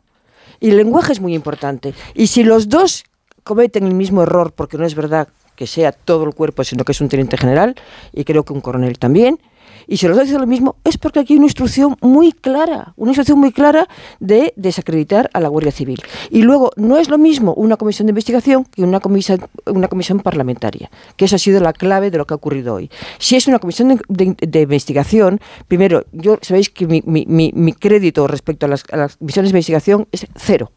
Y 0.60 0.70
el 0.70 0.78
lenguaje 0.78 1.12
es 1.12 1.20
muy 1.20 1.34
importante. 1.34 1.92
Y 2.14 2.28
si 2.28 2.42
los 2.42 2.70
dos 2.70 3.04
cometen 3.44 3.86
el 3.86 3.94
mismo 3.94 4.22
error, 4.22 4.52
porque 4.52 4.78
no 4.78 4.86
es 4.86 4.94
verdad 4.94 5.28
que 5.56 5.66
sea 5.66 5.92
todo 5.92 6.24
el 6.24 6.34
cuerpo, 6.34 6.64
sino 6.64 6.84
que 6.84 6.92
es 6.92 7.00
un 7.00 7.08
teniente 7.08 7.36
general 7.36 7.74
y 8.12 8.24
creo 8.24 8.44
que 8.44 8.52
un 8.52 8.60
coronel 8.60 8.98
también. 8.98 9.38
Y 9.86 9.96
si 9.96 10.06
los 10.06 10.16
dos 10.16 10.26
dicen 10.26 10.40
lo 10.40 10.46
mismo, 10.46 10.76
es 10.84 10.98
porque 10.98 11.20
aquí 11.20 11.34
hay 11.34 11.38
una 11.38 11.46
instrucción 11.46 11.96
muy 12.00 12.32
clara, 12.32 12.92
una 12.96 13.10
instrucción 13.10 13.38
muy 13.38 13.52
clara 13.52 13.88
de 14.20 14.52
desacreditar 14.56 15.30
a 15.32 15.40
la 15.40 15.48
Guardia 15.48 15.72
Civil. 15.72 16.00
Y 16.30 16.42
luego, 16.42 16.70
no 16.76 16.98
es 16.98 17.08
lo 17.08 17.18
mismo 17.18 17.54
una 17.54 17.76
comisión 17.76 18.06
de 18.06 18.10
investigación 18.10 18.64
que 18.64 18.82
una 18.82 19.00
comisión, 19.00 19.40
una 19.66 19.88
comisión 19.88 20.20
parlamentaria, 20.20 20.90
que 21.16 21.24
esa 21.24 21.36
ha 21.36 21.38
sido 21.38 21.60
la 21.60 21.72
clave 21.72 22.10
de 22.10 22.18
lo 22.18 22.26
que 22.26 22.34
ha 22.34 22.36
ocurrido 22.36 22.74
hoy. 22.74 22.90
Si 23.18 23.36
es 23.36 23.46
una 23.46 23.58
comisión 23.58 24.00
de, 24.08 24.60
investigación, 24.60 25.40
primero, 25.68 26.04
yo 26.12 26.38
sabéis 26.42 26.70
que 26.70 26.86
mi, 26.86 27.02
mi, 27.04 27.26
mi, 27.26 27.72
crédito 27.72 28.26
respecto 28.26 28.66
a 28.66 28.68
las, 28.68 28.84
a 28.92 28.96
las 28.96 29.16
comisiones 29.16 29.50
de 29.50 29.58
investigación 29.58 30.06
es 30.12 30.26
cero 30.36 30.70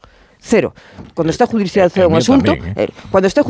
cero. 0.46 0.74
Cuando 1.14 1.32
está 1.32 1.48
judicializado 1.48 2.08
un 2.08 2.16
asunto, 2.16 2.54
¿eh? 2.54 2.74
Eh, 2.76 2.90
cuando 3.10 3.28
está 3.28 3.42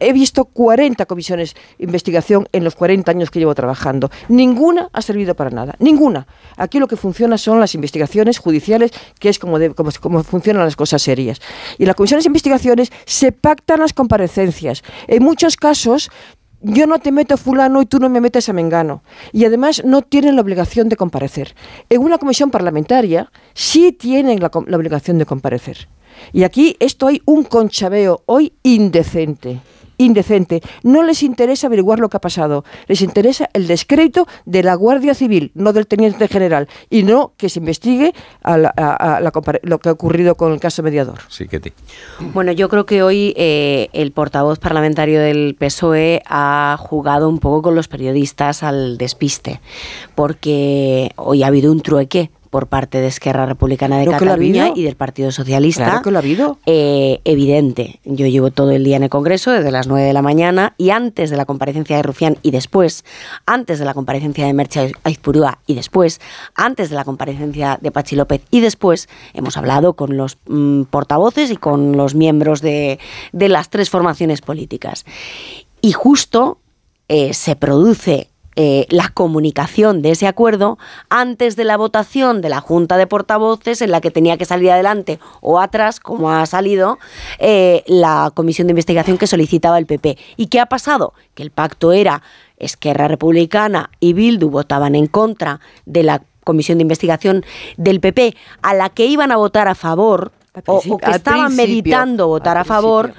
he 0.00 0.12
visto 0.12 0.46
40 0.46 1.04
comisiones 1.06 1.54
de 1.78 1.84
investigación 1.84 2.48
en 2.52 2.64
los 2.64 2.74
40 2.74 3.10
años 3.10 3.30
que 3.30 3.38
llevo 3.38 3.54
trabajando. 3.54 4.10
Ninguna 4.28 4.88
ha 4.92 5.02
servido 5.02 5.34
para 5.34 5.50
nada, 5.50 5.74
ninguna. 5.78 6.26
Aquí 6.56 6.78
lo 6.78 6.88
que 6.88 6.96
funciona 6.96 7.36
son 7.38 7.60
las 7.60 7.74
investigaciones 7.74 8.38
judiciales, 8.38 8.92
que 9.18 9.28
es 9.28 9.38
como, 9.38 9.58
como, 9.74 10.22
funcionan 10.22 10.64
las 10.64 10.76
cosas 10.76 11.02
serias. 11.02 11.40
Y 11.76 11.84
las 11.84 11.94
comisiones 11.94 12.24
de 12.24 12.28
investigaciones 12.28 12.90
se 13.04 13.32
pactan 13.32 13.80
las 13.80 13.92
comparecencias. 13.92 14.82
En 15.06 15.22
muchos 15.22 15.56
casos 15.56 16.10
yo 16.60 16.86
no 16.86 16.98
te 16.98 17.12
meto 17.12 17.36
fulano 17.36 17.82
y 17.82 17.86
tú 17.86 17.98
no 17.98 18.08
me 18.08 18.20
metes 18.20 18.48
a 18.48 18.52
mengano. 18.52 19.02
Y 19.32 19.44
además 19.44 19.82
no 19.84 20.02
tienen 20.02 20.34
la 20.34 20.42
obligación 20.42 20.88
de 20.88 20.96
comparecer. 20.96 21.54
En 21.88 22.00
una 22.00 22.18
comisión 22.18 22.50
parlamentaria 22.50 23.30
sí 23.54 23.92
tienen 23.92 24.40
la 24.40 24.48
obligación 24.76 25.18
de 25.18 25.26
comparecer. 25.26 25.88
Y 26.32 26.44
aquí 26.44 26.76
esto 26.80 27.06
hay 27.06 27.22
un 27.24 27.44
conchabeo 27.44 28.22
hoy 28.26 28.52
indecente 28.62 29.60
indecente. 29.98 30.62
No 30.82 31.02
les 31.02 31.22
interesa 31.22 31.66
averiguar 31.66 31.98
lo 31.98 32.08
que 32.08 32.16
ha 32.16 32.20
pasado, 32.20 32.64
les 32.86 33.02
interesa 33.02 33.50
el 33.52 33.66
descrédito 33.66 34.26
de 34.46 34.62
la 34.62 34.74
Guardia 34.74 35.14
Civil, 35.14 35.50
no 35.54 35.72
del 35.72 35.86
teniente 35.86 36.28
general, 36.28 36.68
y 36.88 37.02
no 37.02 37.32
que 37.36 37.48
se 37.48 37.58
investigue 37.58 38.14
lo 38.44 39.78
que 39.78 39.88
ha 39.88 39.92
ocurrido 39.92 40.36
con 40.36 40.52
el 40.52 40.60
caso 40.60 40.82
mediador. 40.82 41.18
Sí, 41.28 41.46
Ketty. 41.46 41.72
Bueno, 42.32 42.52
yo 42.52 42.68
creo 42.68 42.86
que 42.86 43.02
hoy 43.02 43.34
eh, 43.36 43.88
el 43.92 44.12
portavoz 44.12 44.58
parlamentario 44.58 45.20
del 45.20 45.56
PSOE 45.58 46.22
ha 46.26 46.76
jugado 46.78 47.28
un 47.28 47.40
poco 47.40 47.62
con 47.62 47.74
los 47.74 47.88
periodistas 47.88 48.62
al 48.62 48.96
despiste, 48.96 49.60
porque 50.14 51.10
hoy 51.16 51.42
ha 51.42 51.48
habido 51.48 51.72
un 51.72 51.80
trueque 51.80 52.30
por 52.50 52.66
parte 52.66 53.00
de 53.00 53.06
Esquerra 53.06 53.46
Republicana 53.46 53.98
de 53.98 54.06
Cataluña 54.06 54.72
y 54.74 54.82
del 54.82 54.96
Partido 54.96 55.30
Socialista. 55.30 55.84
Claro 55.84 56.02
que 56.02 56.10
lo 56.10 56.18
ha 56.18 56.20
habido. 56.20 56.58
Eh, 56.66 57.20
evidente. 57.24 58.00
Yo 58.04 58.26
llevo 58.26 58.50
todo 58.50 58.70
el 58.70 58.84
día 58.84 58.96
en 58.96 59.04
el 59.04 59.10
Congreso, 59.10 59.50
desde 59.50 59.70
las 59.70 59.86
9 59.86 60.06
de 60.06 60.12
la 60.12 60.22
mañana, 60.22 60.74
y 60.78 60.90
antes 60.90 61.30
de 61.30 61.36
la 61.36 61.44
comparecencia 61.44 61.96
de 61.96 62.02
Rufián 62.02 62.38
y 62.42 62.50
después, 62.50 63.04
antes 63.46 63.78
de 63.78 63.84
la 63.84 63.94
comparecencia 63.94 64.46
de 64.46 64.52
Merche 64.52 64.92
Aizpurúa 65.04 65.58
y 65.66 65.74
después, 65.74 66.20
antes 66.54 66.90
de 66.90 66.96
la 66.96 67.04
comparecencia 67.04 67.78
de 67.80 67.90
Pachi 67.90 68.16
López 68.16 68.42
y 68.50 68.60
después, 68.60 69.08
hemos 69.34 69.56
hablado 69.56 69.94
con 69.94 70.16
los 70.16 70.38
mm, 70.46 70.82
portavoces 70.84 71.50
y 71.50 71.56
con 71.56 71.96
los 71.96 72.14
miembros 72.14 72.60
de, 72.60 72.98
de 73.32 73.48
las 73.48 73.70
tres 73.70 73.90
formaciones 73.90 74.40
políticas. 74.40 75.04
Y 75.80 75.92
justo 75.92 76.58
eh, 77.08 77.32
se 77.32 77.56
produce 77.56 78.28
eh, 78.60 78.86
la 78.90 79.08
comunicación 79.10 80.02
de 80.02 80.10
ese 80.10 80.26
acuerdo 80.26 80.78
antes 81.10 81.54
de 81.54 81.62
la 81.62 81.76
votación 81.76 82.40
de 82.40 82.48
la 82.48 82.60
Junta 82.60 82.96
de 82.96 83.06
Portavoces 83.06 83.80
en 83.82 83.92
la 83.92 84.00
que 84.00 84.10
tenía 84.10 84.36
que 84.36 84.46
salir 84.46 84.72
adelante 84.72 85.20
o 85.40 85.60
atrás, 85.60 86.00
como 86.00 86.32
ha 86.32 86.44
salido, 86.44 86.98
eh, 87.38 87.84
la 87.86 88.32
comisión 88.34 88.66
de 88.66 88.72
investigación 88.72 89.16
que 89.16 89.28
solicitaba 89.28 89.78
el 89.78 89.86
PP. 89.86 90.18
¿Y 90.36 90.48
qué 90.48 90.58
ha 90.58 90.66
pasado? 90.66 91.14
Que 91.36 91.44
el 91.44 91.52
pacto 91.52 91.92
era 91.92 92.24
Esquerra 92.56 93.06
Republicana 93.06 93.90
y 94.00 94.12
Bildu 94.12 94.50
votaban 94.50 94.96
en 94.96 95.06
contra 95.06 95.60
de 95.86 96.02
la 96.02 96.24
comisión 96.42 96.78
de 96.78 96.82
investigación 96.82 97.44
del 97.76 98.00
PP, 98.00 98.34
a 98.62 98.74
la 98.74 98.88
que 98.88 99.06
iban 99.06 99.30
a 99.30 99.36
votar 99.36 99.68
a 99.68 99.76
favor 99.76 100.32
o, 100.66 100.98
que 100.98 101.10
estaban 101.12 101.54
meditando 101.54 102.26
votar 102.26 102.58
a 102.58 102.64
favor 102.64 103.14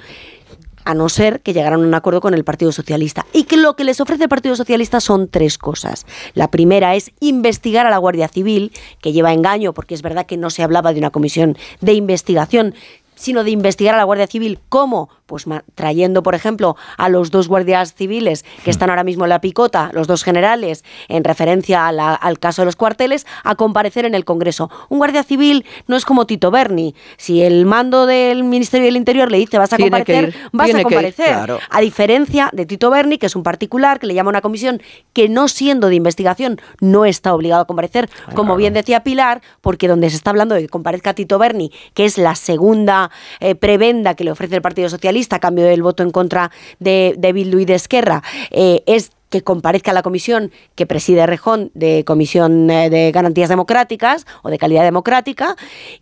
a 0.84 0.94
no 0.94 1.08
ser 1.08 1.40
que 1.40 1.52
llegaran 1.52 1.82
a 1.82 1.86
un 1.86 1.94
acuerdo 1.94 2.20
con 2.20 2.34
el 2.34 2.44
Partido 2.44 2.72
Socialista. 2.72 3.26
Y 3.32 3.44
que 3.44 3.56
lo 3.56 3.76
que 3.76 3.84
les 3.84 4.00
ofrece 4.00 4.24
el 4.24 4.28
Partido 4.28 4.56
Socialista 4.56 5.00
son 5.00 5.28
tres 5.28 5.58
cosas. 5.58 6.06
La 6.34 6.50
primera 6.50 6.94
es 6.94 7.12
investigar 7.20 7.86
a 7.86 7.90
la 7.90 7.98
Guardia 7.98 8.28
Civil, 8.28 8.72
que 9.00 9.12
lleva 9.12 9.32
engaño, 9.32 9.74
porque 9.74 9.94
es 9.94 10.02
verdad 10.02 10.26
que 10.26 10.36
no 10.36 10.50
se 10.50 10.62
hablaba 10.62 10.92
de 10.92 10.98
una 10.98 11.10
comisión 11.10 11.56
de 11.80 11.94
investigación, 11.94 12.74
sino 13.14 13.44
de 13.44 13.50
investigar 13.50 13.94
a 13.94 13.98
la 13.98 14.04
Guardia 14.04 14.26
Civil. 14.26 14.58
¿Cómo? 14.68 15.10
Pues 15.30 15.46
trayendo, 15.76 16.24
por 16.24 16.34
ejemplo, 16.34 16.76
a 16.98 17.08
los 17.08 17.30
dos 17.30 17.46
guardias 17.46 17.94
civiles 17.94 18.44
que 18.64 18.70
están 18.72 18.90
ahora 18.90 19.04
mismo 19.04 19.26
en 19.26 19.28
la 19.28 19.40
picota, 19.40 19.92
los 19.92 20.08
dos 20.08 20.24
generales, 20.24 20.84
en 21.06 21.22
referencia 21.22 21.86
al 21.86 22.38
caso 22.40 22.62
de 22.62 22.66
los 22.66 22.74
cuarteles, 22.74 23.28
a 23.44 23.54
comparecer 23.54 24.04
en 24.06 24.16
el 24.16 24.24
Congreso. 24.24 24.72
Un 24.88 24.98
guardia 24.98 25.22
civil 25.22 25.64
no 25.86 25.94
es 25.94 26.04
como 26.04 26.26
Tito 26.26 26.50
Berni. 26.50 26.96
Si 27.16 27.42
el 27.42 27.64
mando 27.64 28.06
del 28.06 28.42
Ministerio 28.42 28.86
del 28.86 28.96
Interior 28.96 29.30
le 29.30 29.38
dice 29.38 29.56
vas 29.56 29.72
a 29.72 29.78
comparecer, 29.78 30.34
vas 30.50 30.74
a 30.74 30.82
comparecer. 30.82 31.36
A 31.70 31.80
diferencia 31.80 32.50
de 32.52 32.66
Tito 32.66 32.90
Berni, 32.90 33.16
que 33.16 33.26
es 33.26 33.36
un 33.36 33.44
particular, 33.44 34.00
que 34.00 34.08
le 34.08 34.14
llama 34.14 34.30
a 34.30 34.32
una 34.32 34.40
comisión 34.40 34.82
que 35.12 35.28
no 35.28 35.46
siendo 35.46 35.90
de 35.90 35.94
investigación 35.94 36.60
no 36.80 37.04
está 37.04 37.32
obligado 37.34 37.62
a 37.62 37.66
comparecer, 37.66 38.10
como 38.34 38.56
bien 38.56 38.74
decía 38.74 39.04
Pilar, 39.04 39.42
porque 39.60 39.86
donde 39.86 40.10
se 40.10 40.16
está 40.16 40.30
hablando 40.30 40.56
de 40.56 40.62
que 40.62 40.68
comparezca 40.68 41.14
Tito 41.14 41.38
Berni, 41.38 41.70
que 41.94 42.04
es 42.04 42.18
la 42.18 42.34
segunda 42.34 43.12
eh, 43.38 43.54
prebenda 43.54 44.16
que 44.16 44.24
le 44.24 44.32
ofrece 44.32 44.56
el 44.56 44.62
Partido 44.62 44.88
Socialista 44.88 45.19
a 45.30 45.38
cambio 45.38 45.64
del 45.64 45.82
voto 45.82 46.02
en 46.02 46.10
contra 46.10 46.50
de, 46.78 47.14
de 47.18 47.32
Bildu 47.32 47.64
de 47.64 47.74
Esquerra, 47.74 48.22
eh, 48.50 48.82
es 48.86 49.10
que 49.28 49.42
comparezca 49.42 49.92
la 49.92 50.02
comisión 50.02 50.50
que 50.74 50.86
preside 50.86 51.24
Rejón 51.24 51.70
de 51.74 52.04
Comisión 52.04 52.68
eh, 52.68 52.90
de 52.90 53.12
Garantías 53.12 53.48
Democráticas 53.48 54.26
o 54.42 54.50
de 54.50 54.58
Calidad 54.58 54.82
Democrática. 54.82 55.54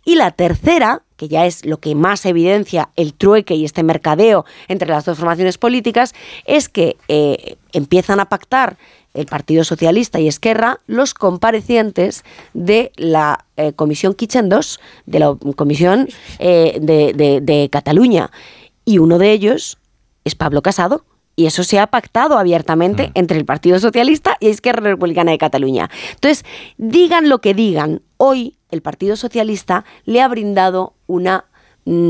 Y 0.03 0.15
la 0.15 0.31
tercera, 0.31 1.03
que 1.15 1.27
ya 1.27 1.45
es 1.45 1.63
lo 1.63 1.77
que 1.77 1.93
más 1.93 2.25
evidencia 2.25 2.89
el 2.95 3.13
trueque 3.13 3.53
y 3.53 3.65
este 3.65 3.83
mercadeo 3.83 4.45
entre 4.67 4.89
las 4.89 5.05
dos 5.05 5.19
formaciones 5.19 5.59
políticas, 5.59 6.15
es 6.45 6.69
que 6.69 6.97
empiezan 7.71 8.19
a 8.19 8.29
pactar 8.29 8.77
el 9.13 9.25
Partido 9.25 9.63
Socialista 9.63 10.19
y 10.19 10.27
Esquerra 10.27 10.79
los 10.87 11.13
comparecientes 11.13 12.23
de 12.53 12.91
la 12.95 13.45
eh, 13.57 13.73
Comisión 13.73 14.13
Kitchen 14.13 14.49
2, 14.49 14.79
de 15.05 15.19
la 15.19 15.35
Comisión 15.55 16.07
eh, 16.39 16.77
de, 16.79 17.69
Cataluña. 17.71 18.31
Y 18.85 18.97
uno 18.99 19.17
de 19.17 19.31
ellos 19.31 19.77
es 20.23 20.35
Pablo 20.35 20.61
Casado, 20.61 21.05
y 21.39 21.45
eso 21.45 21.63
se 21.63 21.79
ha 21.79 21.87
pactado 21.87 22.37
abiertamente 22.37 23.07
mm. 23.07 23.11
entre 23.15 23.37
el 23.37 23.45
Partido 23.45 23.79
Socialista 23.79 24.35
y 24.41 24.49
Esquerra 24.49 24.81
Republicana 24.81 25.31
de 25.31 25.37
Cataluña. 25.37 25.89
Entonces, 26.15 26.43
digan 26.77 27.29
lo 27.29 27.39
que 27.39 27.53
digan, 27.53 28.01
hoy 28.17 28.57
el 28.71 28.81
Partido 28.81 29.15
Socialista 29.15 29.85
le 30.03 30.21
ha 30.21 30.27
brindado 30.27 30.95
una 31.07 31.45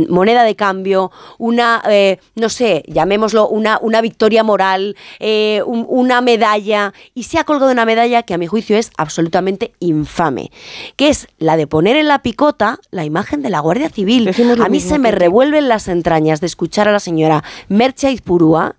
moneda 0.09 0.43
de 0.43 0.55
cambio, 0.55 1.11
una, 1.37 1.81
eh, 1.89 2.19
no 2.35 2.49
sé, 2.49 2.83
llamémoslo, 2.87 3.47
una, 3.47 3.79
una 3.81 4.01
victoria 4.01 4.43
moral, 4.43 4.95
eh, 5.19 5.61
una 5.65 6.21
medalla, 6.21 6.93
y 7.13 7.23
se 7.23 7.37
ha 7.37 7.43
colgado 7.43 7.71
una 7.71 7.85
medalla 7.85 8.23
que 8.23 8.33
a 8.33 8.37
mi 8.37 8.47
juicio 8.47 8.77
es 8.77 8.91
absolutamente 8.97 9.73
infame, 9.79 10.51
que 10.95 11.09
es 11.09 11.27
la 11.37 11.57
de 11.57 11.67
poner 11.67 11.95
en 11.95 12.07
la 12.07 12.21
picota 12.21 12.79
la 12.91 13.05
imagen 13.05 13.41
de 13.41 13.49
la 13.49 13.59
Guardia 13.59 13.89
Civil. 13.89 14.31
A 14.63 14.69
mí 14.69 14.79
se 14.79 14.99
me 14.99 15.11
revuelven 15.11 15.69
las 15.69 15.87
entrañas 15.87 16.41
de 16.41 16.47
escuchar 16.47 16.87
a 16.87 16.91
la 16.91 16.99
señora 16.99 17.43
Mercha 17.67 18.09
Izpurúa 18.11 18.75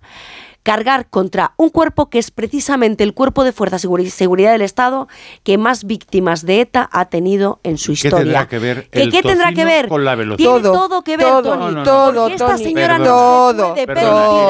cargar 0.63 1.07
contra 1.09 1.53
un 1.57 1.69
cuerpo 1.69 2.09
que 2.09 2.19
es 2.19 2.31
precisamente 2.31 3.03
el 3.03 3.13
cuerpo 3.13 3.43
de 3.43 3.51
fuerza 3.51 3.77
y 3.77 4.09
seguridad 4.09 4.51
del 4.51 4.61
Estado 4.61 5.07
que 5.43 5.57
más 5.57 5.85
víctimas 5.85 6.45
de 6.45 6.61
ETA 6.61 6.89
ha 6.91 7.05
tenido 7.05 7.59
en 7.63 7.77
su 7.77 7.91
historia. 7.91 8.17
¿Qué 8.19 8.23
tendrá 8.23 8.47
que 8.47 8.59
ver, 8.59 8.89
¿Qué 8.89 9.21
tendrá 9.21 9.51
que 9.53 9.65
ver? 9.65 9.87
con 9.87 10.05
la 10.05 10.15
velocidad? 10.15 10.51
Tiene 10.51 10.61
todo, 10.61 11.01
que 11.03 11.17
ver, 11.17 11.27
todo, 11.27 11.41
Tony. 11.41 11.83
todo, 11.83 12.27
esta 12.27 12.57
señora 12.57 12.97
no 12.97 13.03
todo, 13.05 13.75
se 13.75 13.85
puede 13.85 14.01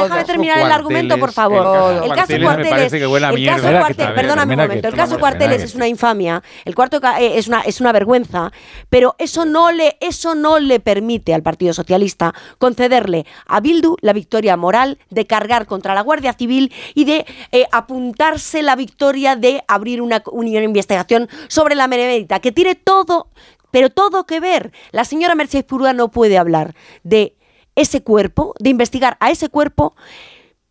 Déjame 0.04 0.26
terminar 0.26 0.60
el 0.60 0.72
argumento, 0.72 1.18
por 1.18 1.32
favor. 1.32 2.04
El 2.04 2.14
caso 2.14 2.34
Cuarteles, 2.42 2.94
el 2.94 3.46
caso 3.46 3.70
Cuarteles, 3.70 4.12
perdóname 4.14 4.54
un 4.54 4.62
momento, 4.62 4.88
el 4.88 4.96
caso 4.96 5.20
Cuarteles 5.20 5.64
es 5.64 5.76
una 5.76 5.88
infamia, 5.88 6.44
el 6.66 6.76
cuarto 6.76 7.00
eh, 7.20 7.38
es 7.38 7.48
una 7.48 7.62
es 7.62 7.80
una 7.80 7.92
vergüenza, 7.92 8.52
pero 8.90 9.16
eso 9.18 9.46
no 9.46 9.72
le 9.72 9.98
eso 10.00 10.36
no 10.36 10.60
le 10.60 10.80
permite 10.80 11.34
al 11.34 11.44
Partido 11.44 11.74
Socialista 11.74 12.34
concederle 12.58 13.26
a 13.48 13.60
Bildu 13.60 13.96
la 14.02 14.14
victoria 14.14 14.58
moral 14.58 15.00
de 15.10 15.26
cargar 15.26 15.66
contra 15.66 15.96
la 15.96 16.01
Guardia 16.02 16.34
Civil 16.34 16.72
y 16.94 17.06
de 17.06 17.26
eh, 17.52 17.66
apuntarse 17.72 18.62
la 18.62 18.76
victoria 18.76 19.36
de 19.36 19.64
abrir 19.68 20.02
una, 20.02 20.20
de 20.20 20.64
investigación 20.64 21.30
sobre 21.48 21.76
la 21.76 21.88
Benemérita, 21.88 22.40
que 22.40 22.52
tiene 22.52 22.76
todo, 22.76 23.30
pero 23.72 23.90
todo 23.90 24.26
que 24.26 24.40
ver. 24.40 24.72
La 24.92 25.06
señora 25.06 25.36
Mercedes 25.36 25.66
Purúa 25.66 25.94
no 25.94 26.12
puede 26.12 26.38
hablar 26.38 26.76
de 27.04 27.36
ese 27.76 28.04
cuerpo, 28.04 28.54
de 28.60 28.70
investigar 28.70 29.18
a 29.20 29.32
ese 29.32 29.50
cuerpo 29.50 29.96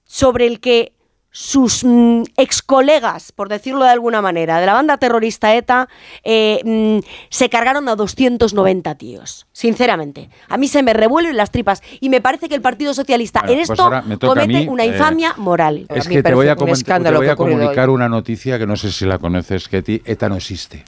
sobre 0.04 0.46
el 0.46 0.60
que 0.60 0.92
sus 1.30 1.84
mm, 1.84 2.22
ex 2.36 2.62
colegas, 2.62 3.32
por 3.32 3.48
decirlo 3.48 3.84
de 3.84 3.90
alguna 3.90 4.20
manera, 4.20 4.60
de 4.60 4.66
la 4.66 4.74
banda 4.74 4.96
terrorista 4.96 5.54
ETA, 5.54 5.88
eh, 6.24 6.60
mm, 6.64 7.06
se 7.28 7.48
cargaron 7.48 7.88
a 7.88 7.96
290 7.96 8.94
tíos. 8.96 9.46
Sinceramente, 9.52 10.30
a 10.48 10.56
mí 10.56 10.68
se 10.68 10.82
me 10.82 10.92
revuelven 10.92 11.36
las 11.36 11.50
tripas 11.50 11.82
y 12.00 12.08
me 12.08 12.20
parece 12.20 12.48
que 12.48 12.54
el 12.54 12.62
Partido 12.62 12.94
Socialista 12.94 13.40
en 13.46 13.56
pues 13.56 13.70
esto 13.70 13.90
comete 14.20 14.68
una 14.68 14.84
eh, 14.84 14.88
infamia 14.88 15.34
moral. 15.36 15.86
Es 15.88 16.08
que 16.08 16.22
te 16.22 16.34
voy 16.34 16.48
a, 16.48 16.56
te 16.56 16.64
voy 17.12 17.28
a 17.28 17.36
comunicar 17.36 17.90
una 17.90 18.08
noticia 18.08 18.58
que 18.58 18.66
no 18.66 18.76
sé 18.76 18.90
si 18.90 19.04
la 19.04 19.18
conoces, 19.18 19.68
Ketty. 19.68 20.02
ETA 20.04 20.28
no 20.28 20.36
existe. 20.36 20.84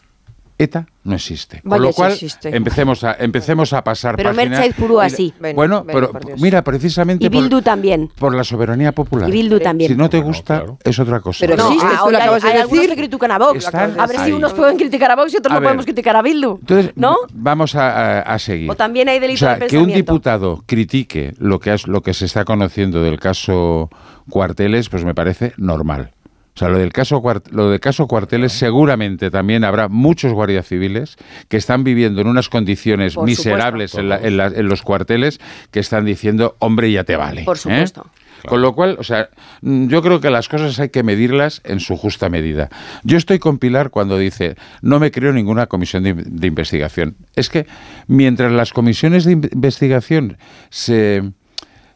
ETA 0.62 0.86
no 1.04 1.14
existe. 1.16 1.60
Con 1.62 1.82
lo 1.82 1.92
cual, 1.92 2.16
empecemos 2.44 3.02
a 3.02 3.16
empecemos 3.18 3.72
a 3.72 3.82
pasar 3.82 4.16
Pero 4.16 4.32
Mercedes 4.32 4.74
Purú 4.74 5.00
así. 5.00 5.34
Bueno, 5.54 5.84
pero 5.84 6.12
mira, 6.38 6.62
precisamente 6.62 7.26
y 7.26 7.28
Bildu 7.28 7.60
también. 7.60 8.10
Por 8.18 8.34
la 8.34 8.44
soberanía 8.44 8.92
popular. 8.92 9.28
Y 9.28 9.32
Bildu 9.32 9.58
también. 9.58 9.90
Si 9.90 9.96
no 9.96 10.08
te 10.08 10.20
gusta, 10.20 10.64
es 10.84 10.98
otra 10.98 11.20
cosa. 11.20 11.38
Pero 11.40 11.56
no, 11.56 11.72
existe, 11.72 11.96
tú 12.04 12.10
lo 12.10 12.18
acabas 12.18 12.42
de 12.42 12.48
decir. 12.48 12.62
Algunos 12.62 12.88
que 12.88 12.96
critican 12.96 13.30
a 13.30 13.38
Vox. 13.38 13.74
a 13.74 14.06
ver 14.06 14.20
si 14.24 14.32
unos 14.32 14.52
pueden 14.52 14.76
criticar 14.76 15.10
a 15.10 15.16
Vox 15.16 15.34
y 15.34 15.36
otros 15.38 15.54
no 15.54 15.62
podemos 15.62 15.84
criticar 15.84 16.16
a 16.16 16.22
Bildu. 16.22 16.58
Entonces, 16.60 16.92
¿no? 16.94 17.16
Vamos 17.32 17.74
a, 17.74 18.38
seguir. 18.38 18.70
O 18.70 18.74
también 18.74 19.08
hay 19.08 19.18
delitos 19.18 19.42
o 19.42 19.46
sea, 19.46 19.56
de 19.56 19.66
que 19.66 19.78
un 19.78 19.92
diputado 19.92 20.62
critique 20.66 21.34
lo 21.38 21.60
que, 21.60 21.74
es, 21.74 21.86
lo 21.86 22.02
que 22.02 22.14
se 22.14 22.24
está 22.26 22.44
conociendo 22.44 23.02
del 23.02 23.18
caso 23.18 23.90
Cuarteles, 24.30 24.88
pues 24.88 25.04
me 25.04 25.14
parece 25.14 25.52
normal. 25.56 26.12
O 26.54 26.58
sea, 26.58 26.68
lo 26.68 26.78
del 26.78 26.92
caso, 26.92 27.22
lo 27.50 27.70
del 27.70 27.80
caso 27.80 28.06
Cuarteles 28.06 28.52
seguramente 28.52 29.30
también 29.30 29.64
habrá 29.64 29.88
muchos 29.88 30.32
guardias 30.32 30.66
civiles 30.66 31.16
que 31.48 31.56
están 31.56 31.82
viviendo 31.82 32.20
en 32.20 32.26
unas 32.26 32.50
condiciones 32.50 33.16
miserables 33.16 33.94
en, 33.94 34.68
los 34.68 34.82
cuarteles 34.82 35.40
que 35.70 35.80
están 35.80 36.04
diciendo, 36.04 36.56
hombre, 36.58 36.92
ya 36.92 37.04
te 37.04 37.16
vale. 37.16 37.44
Por 37.44 37.56
¿eh? 37.56 37.60
supuesto. 37.60 38.06
Con 38.46 38.60
lo 38.60 38.74
cual, 38.74 38.96
o 38.98 39.04
sea, 39.04 39.28
yo 39.62 40.02
creo 40.02 40.20
que 40.20 40.28
las 40.28 40.48
cosas 40.48 40.78
hay 40.80 40.88
que 40.88 41.02
medirlas 41.04 41.60
en 41.64 41.80
su 41.80 41.96
justa 41.96 42.28
medida. 42.28 42.70
Yo 43.04 43.16
estoy 43.16 43.38
con 43.38 43.58
Pilar 43.58 43.90
cuando 43.90 44.18
dice, 44.18 44.56
no 44.80 44.98
me 44.98 45.12
creo 45.12 45.32
ninguna 45.32 45.68
comisión 45.68 46.02
de 46.02 46.46
investigación. 46.46 47.16
Es 47.36 47.48
que 47.48 47.66
mientras 48.08 48.50
las 48.50 48.72
comisiones 48.72 49.24
de 49.24 49.32
investigación 49.32 50.38
se 50.70 51.22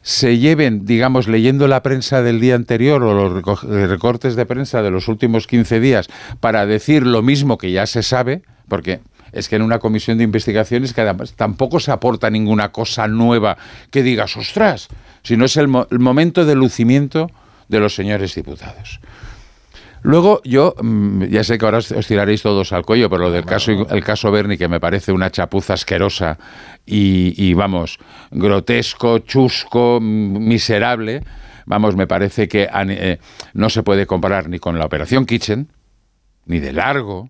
se 0.07 0.39
lleven, 0.39 0.87
digamos, 0.87 1.27
leyendo 1.27 1.67
la 1.67 1.83
prensa 1.83 2.23
del 2.23 2.39
día 2.39 2.55
anterior 2.55 3.03
o 3.03 3.13
los 3.13 3.65
recortes 3.65 4.37
de 4.37 4.47
prensa 4.47 4.81
de 4.81 4.93
los 4.93 5.09
últimos 5.09 5.49
15 5.49 5.81
días 5.81 6.07
para 6.39 6.65
decir 6.65 7.05
lo 7.05 7.23
mismo 7.23 7.59
que 7.59 7.73
ya 7.73 7.87
se 7.87 8.05
sabe, 8.05 8.43
porque 8.69 9.01
es 9.33 9.49
que 9.49 9.57
en 9.57 9.63
una 9.63 9.81
comisión 9.81 10.19
de 10.19 10.23
investigaciones 10.23 10.95
tampoco 11.35 11.81
se 11.81 11.91
aporta 11.91 12.31
ninguna 12.31 12.71
cosa 12.71 13.09
nueva 13.09 13.57
que 13.91 14.05
digas, 14.05 14.37
ostras, 14.37 14.87
sino 15.25 15.45
es 15.45 15.57
el, 15.57 15.69
el 15.91 15.99
momento 15.99 16.45
de 16.45 16.55
lucimiento 16.55 17.29
de 17.67 17.81
los 17.81 17.97
señores 17.97 18.33
diputados. 18.37 19.01
Luego 20.07 20.41
yo, 20.45 20.73
mm, 20.81 21.25
ya 21.25 21.43
sé 21.43 21.59
que 21.59 21.65
ahora 21.65 21.79
os 21.79 22.07
tiraréis 22.07 22.41
todos 22.41 22.73
al 22.73 22.85
cuello, 22.85 23.11
pero 23.11 23.25
lo 23.25 23.33
del 23.33 23.45
caso, 23.45 23.73
el 23.73 24.05
caso 24.05 24.31
Bernie, 24.31 24.57
que 24.57 24.69
me 24.69 24.79
parece 24.79 25.11
una 25.11 25.33
chapuza 25.33 25.75
asquerosa 25.75 26.39
y, 26.87 27.53
vamos, 27.55 27.99
grotesco, 28.31 29.19
chusco, 29.19 29.99
miserable, 30.01 31.25
vamos, 31.65 31.97
me 31.97 32.07
parece 32.07 32.47
que 32.47 32.69
eh, 32.73 33.19
no 33.53 33.69
se 33.69 33.83
puede 33.83 34.07
comparar 34.07 34.49
ni 34.49 34.61
con 34.61 34.79
la 34.79 34.85
Operación 34.85 35.27
Kitchen, 35.27 35.73
ni 36.45 36.61
de 36.61 36.73
largo, 36.73 37.29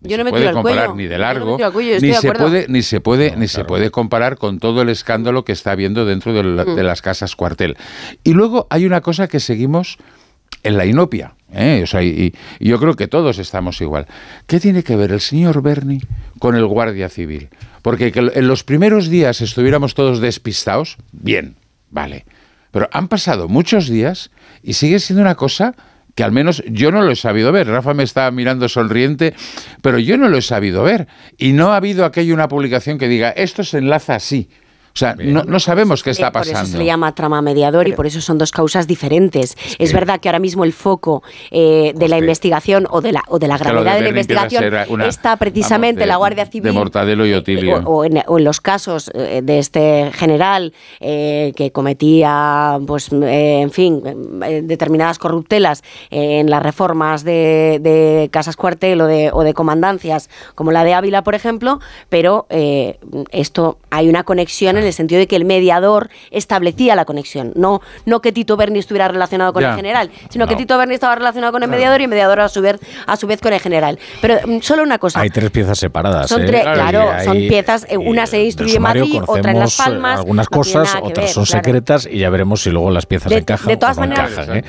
yo 0.00 0.18
no 0.18 0.24
se 0.24 0.30
puede 0.30 0.52
comparar 0.52 0.96
ni 0.96 1.06
de 1.06 1.18
largo, 1.18 1.56
ni, 1.56 2.12
se 2.12 2.32
puede, 2.32 2.66
ni 2.68 2.82
se 2.82 3.00
puede, 3.00 3.36
ni 3.36 3.46
se 3.46 3.64
puede 3.64 3.92
comparar 3.92 4.36
con 4.36 4.58
todo 4.58 4.82
el 4.82 4.88
escándalo 4.88 5.44
que 5.44 5.52
está 5.52 5.70
habiendo 5.70 6.04
dentro 6.04 6.32
de, 6.32 6.42
mm. 6.42 6.80
las 6.80 7.02
casas 7.02 7.36
cuartel. 7.36 7.76
Y 8.24 8.32
luego 8.32 8.66
hay 8.68 8.84
una 8.84 9.00
cosa 9.00 9.28
que 9.28 9.38
seguimos 9.38 9.96
en 10.64 10.76
la 10.76 10.86
inopia. 10.86 11.35
¿Eh? 11.52 11.84
y, 12.60 12.66
yo 12.66 12.78
creo 12.78 12.94
que 12.94 13.08
todos 13.08 13.38
estamos 13.38 13.80
igual. 13.80 14.06
¿Qué 14.46 14.60
tiene 14.60 14.82
que 14.82 14.96
ver 14.96 15.12
el 15.12 15.20
señor 15.20 15.62
Bernie 15.62 16.02
con 16.38 16.54
el 16.56 16.66
guardia 16.66 17.08
civil? 17.08 17.48
Porque 17.82 18.12
que 18.12 18.20
en 18.20 18.48
los 18.48 18.64
primeros 18.64 19.08
días 19.08 19.40
estuviéramos 19.40 19.94
todos 19.94 20.20
despistados, 20.20 20.96
bien, 21.12 21.56
vale. 21.90 22.24
Pero 22.70 22.88
han 22.92 23.08
pasado 23.08 23.48
muchos 23.48 23.88
días 23.88 24.30
y 24.62 24.74
sigue 24.74 24.98
siendo 24.98 25.22
una 25.22 25.34
cosa 25.34 25.74
que 26.16 26.24
al 26.24 26.32
menos 26.32 26.62
yo 26.66 26.90
no 26.90 27.02
lo 27.02 27.12
he 27.12 27.16
sabido 27.16 27.52
ver. 27.52 27.68
Rafa 27.68 27.94
me 27.94 28.02
está 28.02 28.30
mirando 28.30 28.68
sonriente, 28.68 29.34
pero 29.82 29.98
yo 29.98 30.16
no 30.16 30.28
lo 30.28 30.38
he 30.38 30.42
sabido 30.42 30.82
ver. 30.82 31.06
Y 31.36 31.52
no 31.52 31.72
ha 31.72 31.76
habido 31.76 32.04
aquella 32.04 32.32
una 32.32 32.48
publicación 32.48 32.98
que 32.98 33.06
diga, 33.06 33.30
esto 33.30 33.62
se 33.62 33.78
enlaza 33.78 34.14
así. 34.14 34.48
Sea, 34.96 35.14
no, 35.14 35.60
sabemos 35.60 36.02
qué 36.02 36.08
está 36.08 36.32
pasando. 36.32 36.60
Por 36.60 36.64
eso 36.64 36.72
se 36.72 36.78
le 36.78 36.86
llama 36.86 37.14
trama 37.14 37.42
mediador 37.42 37.86
y 37.86 37.92
por 37.92 38.06
eso 38.06 38.22
son 38.22 38.38
dos 38.38 38.50
causas 38.50 38.86
diferentes. 38.86 39.54
Es, 39.78 39.92
verdad 39.92 40.20
que 40.20 40.30
ahora 40.30 40.38
mismo 40.38 40.64
el 40.64 40.72
foco 40.72 41.22
eh, 41.50 41.92
de 41.94 42.08
la 42.08 42.16
investigación 42.16 42.86
o 42.88 43.02
de 43.02 43.12
la, 43.12 43.22
o 43.28 43.38
de 43.38 43.46
la 43.46 43.58
gravedad 43.58 43.96
de, 43.96 44.00
la 44.00 44.08
investigación 44.08 44.64
está 45.02 45.36
precisamente 45.36 46.04
en 46.04 46.08
la 46.08 46.16
Guardia 46.16 46.46
Civil. 46.46 46.72
De 46.72 46.72
Mortadelo 46.72 47.26
y 47.26 47.32
eh, 47.32 47.36
Otilio. 47.36 47.76
O, 47.84 48.06
en, 48.06 48.22
los 48.42 48.62
casos 48.62 49.10
eh, 49.12 49.42
de 49.44 49.58
este 49.58 50.10
general 50.14 50.72
que 50.98 51.70
cometía, 51.74 52.78
pues, 52.86 53.10
en 53.12 53.70
fin, 53.70 54.02
determinadas 54.62 55.18
corruptelas 55.18 55.82
en 56.10 56.48
las 56.48 56.62
reformas 56.62 57.22
de, 57.22 58.30
casas 58.32 58.56
cuartel 58.56 59.02
o 59.02 59.06
de, 59.06 59.30
o 59.30 59.42
de 59.42 59.52
comandancias, 59.52 60.30
como 60.54 60.72
la 60.72 60.84
de 60.84 60.94
Ávila, 60.94 61.22
por 61.22 61.34
ejemplo, 61.34 61.80
pero 62.08 62.46
esto 63.30 63.78
hay 63.96 64.08
una 64.10 64.24
conexión 64.24 64.76
en 64.76 64.84
el 64.84 64.92
sentido 64.92 65.18
de 65.18 65.26
que 65.26 65.36
el 65.36 65.46
mediador 65.46 66.10
establecía 66.30 66.94
la 66.94 67.06
conexión, 67.06 67.52
no, 67.56 67.80
no 68.04 68.20
que 68.20 68.30
Tito 68.30 68.56
Berni 68.56 68.78
estuviera 68.78 69.08
relacionado 69.08 69.52
con 69.54 69.64
el 69.64 69.74
general, 69.74 70.10
sino 70.28 70.46
que 70.46 70.54
Tito 70.54 70.76
Berni 70.76 70.94
estaba 70.94 71.14
relacionado 71.14 71.52
con 71.52 71.62
el 71.62 71.70
mediador 71.70 72.00
y 72.00 72.04
el 72.04 72.10
mediador 72.10 72.40
a 72.40 72.48
su 72.48 72.60
vez, 72.60 72.78
a 73.06 73.16
su 73.16 73.26
vez 73.26 73.40
con 73.40 73.54
el 73.54 73.60
general. 73.60 73.98
Pero 74.20 74.36
mm, 74.46 74.60
solo 74.60 74.82
una 74.82 74.98
cosa. 74.98 75.20
Hay 75.20 75.30
tres 75.30 75.50
piezas 75.50 75.78
separadas. 75.78 76.28
Son 76.28 76.42
¿eh? 76.42 76.46
tres, 76.46 76.62
claro, 76.62 77.10
son 77.24 77.38
piezas, 77.38 77.86
eh, 77.88 77.96
una 77.96 78.26
se 78.26 78.42
instruye 78.42 78.76
en 78.76 78.82
Madrid, 78.82 79.22
otra 79.26 79.52
en 79.52 79.58
Las 79.58 79.76
Palmas. 79.76 80.18
Algunas 80.18 80.48
cosas, 80.48 80.94
otras 81.00 81.32
son 81.32 81.46
secretas 81.46 82.06
y 82.10 82.18
ya 82.18 82.28
veremos 82.28 82.62
si 82.62 82.70
luego 82.70 82.90
las 82.90 83.06
piezas 83.06 83.32
encajan. 83.32 83.68
De 83.68 83.76
todas 83.78 83.96
maneras, 83.96 84.32
¿eh? 84.48 84.62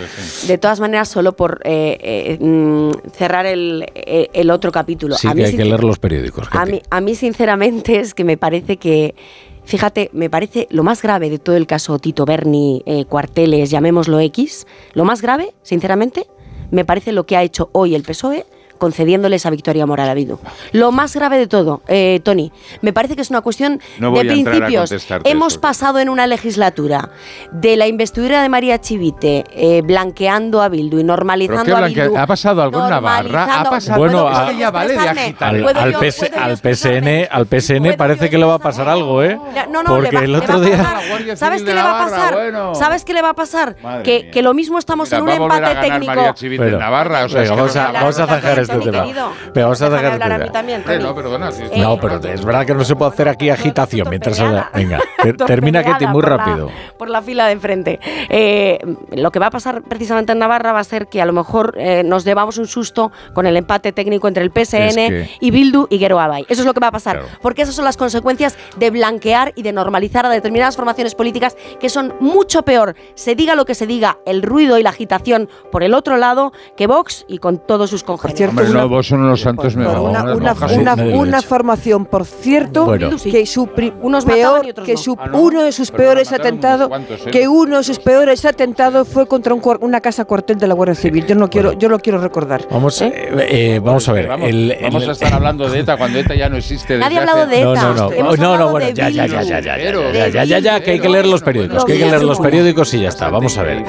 de 0.47 0.57
todas 0.57 0.79
maneras, 0.79 1.09
solo 1.09 1.35
por 1.35 1.61
mm, 1.65 2.91
cerrar 3.11 3.45
el, 3.45 3.85
el, 3.93 4.49
otro 4.51 4.71
capítulo. 4.71 5.17
Sí, 5.17 5.27
que 5.33 5.45
hay 5.45 5.55
que 5.55 5.65
leer 5.65 5.83
los 5.83 5.99
periódicos. 5.99 6.47
A 6.51 6.65
mí, 6.65 6.81
a 6.89 7.01
mí, 7.01 7.15
sinceramente, 7.15 7.99
es 7.99 8.13
que 8.13 8.23
me 8.23 8.37
parece 8.37 8.77
que 8.77 9.15
Fíjate, 9.63 10.09
me 10.13 10.29
parece 10.29 10.67
lo 10.69 10.83
más 10.83 11.01
grave 11.01 11.29
de 11.29 11.39
todo 11.39 11.57
el 11.57 11.67
caso 11.67 11.99
Tito 11.99 12.25
Berni, 12.25 12.83
eh, 12.85 13.05
cuarteles, 13.05 13.69
llamémoslo 13.69 14.19
X, 14.21 14.65
lo 14.93 15.03
más 15.03 15.21
grave, 15.21 15.53
sinceramente, 15.61 16.27
me 16.71 16.85
parece 16.85 17.11
lo 17.11 17.25
que 17.25 17.35
ha 17.35 17.43
hecho 17.43 17.69
hoy 17.73 17.93
el 17.93 18.03
PSOE 18.03 18.45
concediéndole 18.77 19.35
esa 19.35 19.49
victoria 19.49 19.85
moral 19.85 20.09
a 20.09 20.13
Bildu. 20.13 20.39
Lo 20.71 20.91
más 20.91 21.15
grave 21.15 21.37
de 21.37 21.47
todo, 21.47 21.81
eh, 21.87 22.19
Tony, 22.23 22.51
me 22.81 22.93
parece 22.93 23.15
que 23.15 23.21
es 23.21 23.29
una 23.29 23.41
cuestión 23.41 23.79
de 23.99 24.19
principios. 24.19 24.93
Hemos 25.23 25.57
pasado 25.57 25.99
en 25.99 26.09
una 26.09 26.27
legislatura 26.27 27.09
de 27.51 27.75
la 27.75 27.87
investidura 27.87 28.41
de 28.41 28.49
María 28.49 28.79
Chivite 28.79 29.43
eh, 29.51 29.81
blanqueando 29.81 30.61
a 30.61 30.69
Bildu 30.69 30.99
y 30.99 31.03
normalizando 31.03 31.75
a 31.75 31.87
Bildu. 31.87 32.17
¿Ha 32.17 32.27
pasado 32.27 32.61
algo 32.61 32.83
en 32.83 32.89
Navarra? 32.89 33.61
¿Ha 33.61 33.69
pasado 33.69 33.99
bueno, 33.99 34.27
a, 34.27 34.51
ya 34.51 34.71
vale 34.71 34.93
de 34.93 34.99
Al, 35.39 35.67
al, 35.67 35.77
al, 35.77 36.57
PSN, 36.57 37.27
al 37.29 37.47
PSN 37.47 37.95
parece 37.97 38.29
que 38.29 38.37
le 38.37 38.45
va 38.45 38.55
a 38.55 38.59
pasar 38.59 38.87
algo, 38.87 39.23
¿eh? 39.23 39.37
No, 39.69 39.83
no, 39.83 39.95
Porque 39.95 40.17
el 40.17 40.35
otro 40.35 40.59
día... 40.59 41.01
¿Sabes 41.35 41.63
qué 41.63 41.73
le 41.73 41.81
va 41.81 42.01
a 42.01 42.05
pasar? 42.05 42.75
¿Sabes 42.75 43.05
qué 43.05 43.13
le 43.13 43.21
va 43.21 43.29
a 43.29 43.33
pasar? 43.33 43.75
Que, 44.03 44.29
que, 44.29 44.41
lo 44.41 44.53
mismo 44.53 44.79
estamos 44.79 45.11
en 45.11 45.23
un 45.23 45.29
empate 45.29 45.75
técnico. 45.75 46.13
María 46.13 46.33
Chivite 46.33 46.67
en 46.67 46.79
Navarra, 46.79 47.25
o 47.25 47.29
sea, 47.29 47.49
vamos 47.49 47.75
a, 47.75 47.91
vamos 47.91 48.19
a 48.19 48.27
zanjar 48.27 48.59
este 48.69 48.91
tema. 48.91 49.05
Pero 49.53 49.65
vamos 49.65 49.81
a 49.81 49.89
dejar 49.89 50.13
este 50.13 50.51
tema. 50.51 50.99
no, 50.99 51.15
perdona. 51.15 51.49
no, 51.77 51.99
pero 51.99 52.15
es 52.17 52.45
verdad 52.45 52.65
que 52.65 52.73
no 52.73 52.83
se 52.83 52.95
puede 52.95 53.11
hacer 53.11 53.29
aquí 53.29 53.49
agitación 53.49 54.09
mientras... 54.09 54.39
Venga, 54.73 55.01
termina 55.47 55.83
Ketty 55.83 56.07
muy 56.07 56.21
rápido. 56.21 56.69
por 56.97 57.09
la 57.09 57.21
fila 57.21 57.47
de 57.47 57.53
enfrente. 57.53 57.99
Eh, 58.29 58.79
lo 59.11 59.31
que 59.31 59.39
va 59.39 59.47
a 59.47 59.51
pasar 59.51 59.83
precisamente 59.83 60.31
en 60.31 60.39
Navarra 60.39 60.71
va 60.73 60.79
a 60.79 60.83
ser 60.83 61.07
que 61.07 61.21
a 61.21 61.25
lo 61.25 61.33
mejor 61.33 61.75
eh, 61.77 62.03
nos 62.03 62.25
llevamos 62.25 62.57
un 62.57 62.67
susto 62.67 63.11
con 63.33 63.45
el 63.45 63.57
empate 63.57 63.91
técnico 63.91 64.27
entre 64.27 64.43
el 64.43 64.51
PSN 64.51 65.27
y 65.39 65.51
Bildu 65.51 65.87
y 65.89 65.97
Gero 65.99 66.19
Abay. 66.19 66.45
Eso 66.49 66.61
es 66.61 66.65
lo 66.65 66.73
que 66.73 66.79
va 66.79 66.87
a 66.87 66.91
pasar. 66.91 67.21
Porque 67.41 67.61
esas 67.63 67.75
son 67.75 67.85
las 67.85 67.97
consecuencias 67.97 68.57
de 68.77 68.89
blanquear 68.89 69.53
y 69.55 69.63
de 69.63 69.73
normalizar 69.73 70.25
a 70.25 70.29
determinadas 70.29 70.75
formaciones 70.75 71.15
políticas 71.15 71.55
que 71.79 71.89
son 71.89 72.13
mucho 72.19 72.63
peor, 72.63 72.95
se 73.15 73.35
diga 73.35 73.55
lo 73.55 73.65
que 73.65 73.75
se 73.75 73.87
diga, 73.87 74.17
el 74.25 74.41
ruido 74.41 74.77
y 74.77 74.83
la 74.83 74.89
agitación 74.89 75.49
por 75.71 75.83
el 75.83 75.93
otro 75.93 76.17
lado, 76.17 76.53
que 76.75 76.87
Vox 76.87 77.25
y 77.27 77.39
con 77.39 77.57
todos 77.57 77.89
sus 77.89 78.03
congéneres 78.03 78.55
son 79.03 79.27
los 79.29 79.41
santos 79.41 79.75
una, 79.75 81.41
formación, 81.41 82.05
por 82.05 82.25
cierto, 82.25 82.87
que 83.23 83.45
su 83.45 83.69
unos 84.01 84.25
peor, 84.25 84.73
que 84.73 84.97
su, 84.97 85.17
uno 85.33 85.63
de 85.63 85.71
sus 85.71 85.91
peores 85.91 86.31
atentados, 86.31 86.89
que 87.31 87.47
uno 87.47 87.77
de 87.77 87.83
sus 87.83 87.99
peores 87.99 88.45
atentados 88.45 89.07
fue 89.07 89.27
contra 89.27 89.53
una 89.53 90.01
casa 90.01 90.25
cuartel 90.25 90.57
de 90.57 90.67
la 90.67 90.73
Guardia 90.73 90.95
Civil. 90.95 91.25
Yo 91.25 91.35
no 91.35 91.49
quiero, 91.49 91.73
yo 91.73 91.89
lo 91.89 91.99
quiero 91.99 92.19
recordar. 92.19 92.67
Vamos, 92.69 93.01
¿Eh? 93.01 93.29
Eh, 93.49 93.79
vamos 93.83 94.07
a 94.09 94.13
ver. 94.13 94.27
Vamos, 94.27 95.07
a 95.07 95.11
estar 95.11 95.33
hablando 95.33 95.69
de 95.69 95.79
ETA 95.79 95.97
cuando 95.97 96.19
ETA 96.19 96.35
ya 96.35 96.49
no 96.49 96.57
existe. 96.57 96.97
Nadie 96.97 97.17
ha 97.17 97.21
hablado 97.21 97.47
de 97.47 97.61
ETA. 97.61 97.93
No, 97.93 98.09
no, 98.09 98.35
no, 98.35 98.57
no, 98.57 98.71
bueno, 98.71 98.89
ya, 98.89 99.09
ya, 99.09 99.25
ya, 99.25 99.41
ya, 99.43 99.59
ya, 99.59 99.77
ya, 99.77 100.43
ya, 100.43 100.59
ya, 100.59 100.79
que 100.79 100.91
hay 100.91 100.99
que 100.99 101.09
leer 101.09 101.25
los 101.25 101.41
periódicos, 101.41 101.85
que 101.85 101.93
hay 101.93 101.99
que 101.99 102.05
leer 102.05 102.23
los 102.23 102.39
periódicos 102.39 102.93
y 102.93 103.01
ya 103.01 103.09
está. 103.09 103.29
Vamos 103.29 103.57
a 103.57 103.63
ver. 103.63 103.83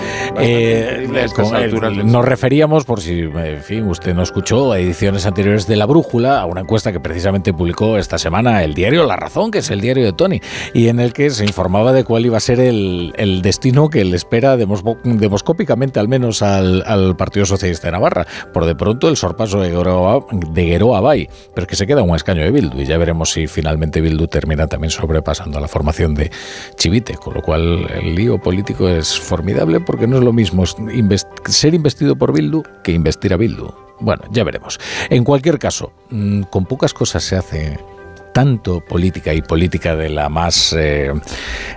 Nos 2.05 2.25
referíamos, 2.25 2.85
por 2.85 3.01
si, 3.01 3.21
en 3.21 3.63
fin, 3.63 3.87
usted 3.87 4.15
no 4.15 4.23
escuchó, 4.23 4.58
edición 4.77 5.17
anteriores 5.25 5.67
de 5.67 5.77
La 5.77 5.87
Brújula, 5.87 6.41
a 6.41 6.47
una 6.47 6.63
encuesta 6.63 6.93
que 6.93 7.01
precisamente 7.01 7.53
publicó 7.53 7.97
esta 7.97 8.19
semana 8.19 8.65
el 8.65 8.75
diario 8.75 9.05
La 9.05 9.17
Razón, 9.17 9.51
que 9.51 9.59
es 9.59 9.71
el 9.71 9.81
diario 9.81 10.05
de 10.05 10.13
Tony, 10.13 10.41
y 10.75 10.89
en 10.89 11.01
el 11.01 11.13
que 11.13 11.31
se 11.31 11.45
informaba 11.45 11.93
de 11.93 12.05
cuál 12.05 12.27
iba 12.27 12.37
a 12.37 12.41
ser 12.41 12.61
el, 12.61 13.13
destino 13.43 13.89
que 13.89 14.05
le 14.05 14.17
espera 14.17 14.57
demoscópicamente, 14.57 16.01
al 16.01 16.09
menos 16.09 16.43
al, 16.43 17.17
Partido 17.17 17.47
Socialista 17.47 17.89
de 17.89 17.93
Navarra. 17.93 18.27
Por 18.53 18.65
de 18.65 18.75
pronto 18.75 19.09
el 19.09 19.17
sorpaso 19.17 19.61
de 19.61 19.71
Guero 19.71 20.97
Abay, 20.97 21.29
pero 21.55 21.65
es 21.65 21.69
que 21.69 21.77
se 21.77 21.87
queda 21.87 22.03
un 22.03 22.17
escaño 22.17 22.43
de 22.43 22.51
Bildu, 22.51 22.81
y 22.81 22.87
ya 22.87 22.99
veremos 22.99 23.31
si 23.31 23.47
finalmente 23.47 24.01
Bildu 24.01 24.27
termina 24.27 24.67
también 24.67 24.91
sobrepasando 24.91 25.59
a 25.59 25.61
la 25.61 25.69
formación 25.69 26.15
de 26.15 26.31
Chivite, 26.77 27.15
con 27.15 27.35
lo 27.35 27.43
cual 27.43 27.87
el 27.95 28.15
lío 28.15 28.39
político 28.39 28.89
es 28.89 29.19
formidable 29.19 29.81
porque 29.81 30.07
no 30.07 30.19
es 30.19 30.25
lo 30.25 30.33
mismo 30.33 30.65
ser 30.67 31.75
investido 31.75 32.17
por 32.17 32.33
Bildu 32.33 32.63
que 32.83 32.93
investir 32.93 33.33
a 33.33 33.37
Bildu. 33.37 33.88
Bueno, 34.01 34.23
ya 34.31 34.45
veremos. 34.45 34.79
En 35.11 35.25
cualquier 35.25 35.59
caso, 35.59 35.93
mm, 36.11 36.43
con 36.43 36.67
pocas 36.67 36.95
cosas 36.95 37.23
se 37.25 37.37
hace 37.37 37.79
tanto 38.33 38.81
política 38.81 39.35
y 39.35 39.43
política 39.43 39.97
de 39.97 40.09
la 40.11 40.29
más 40.29 40.73
eh, 40.73 41.13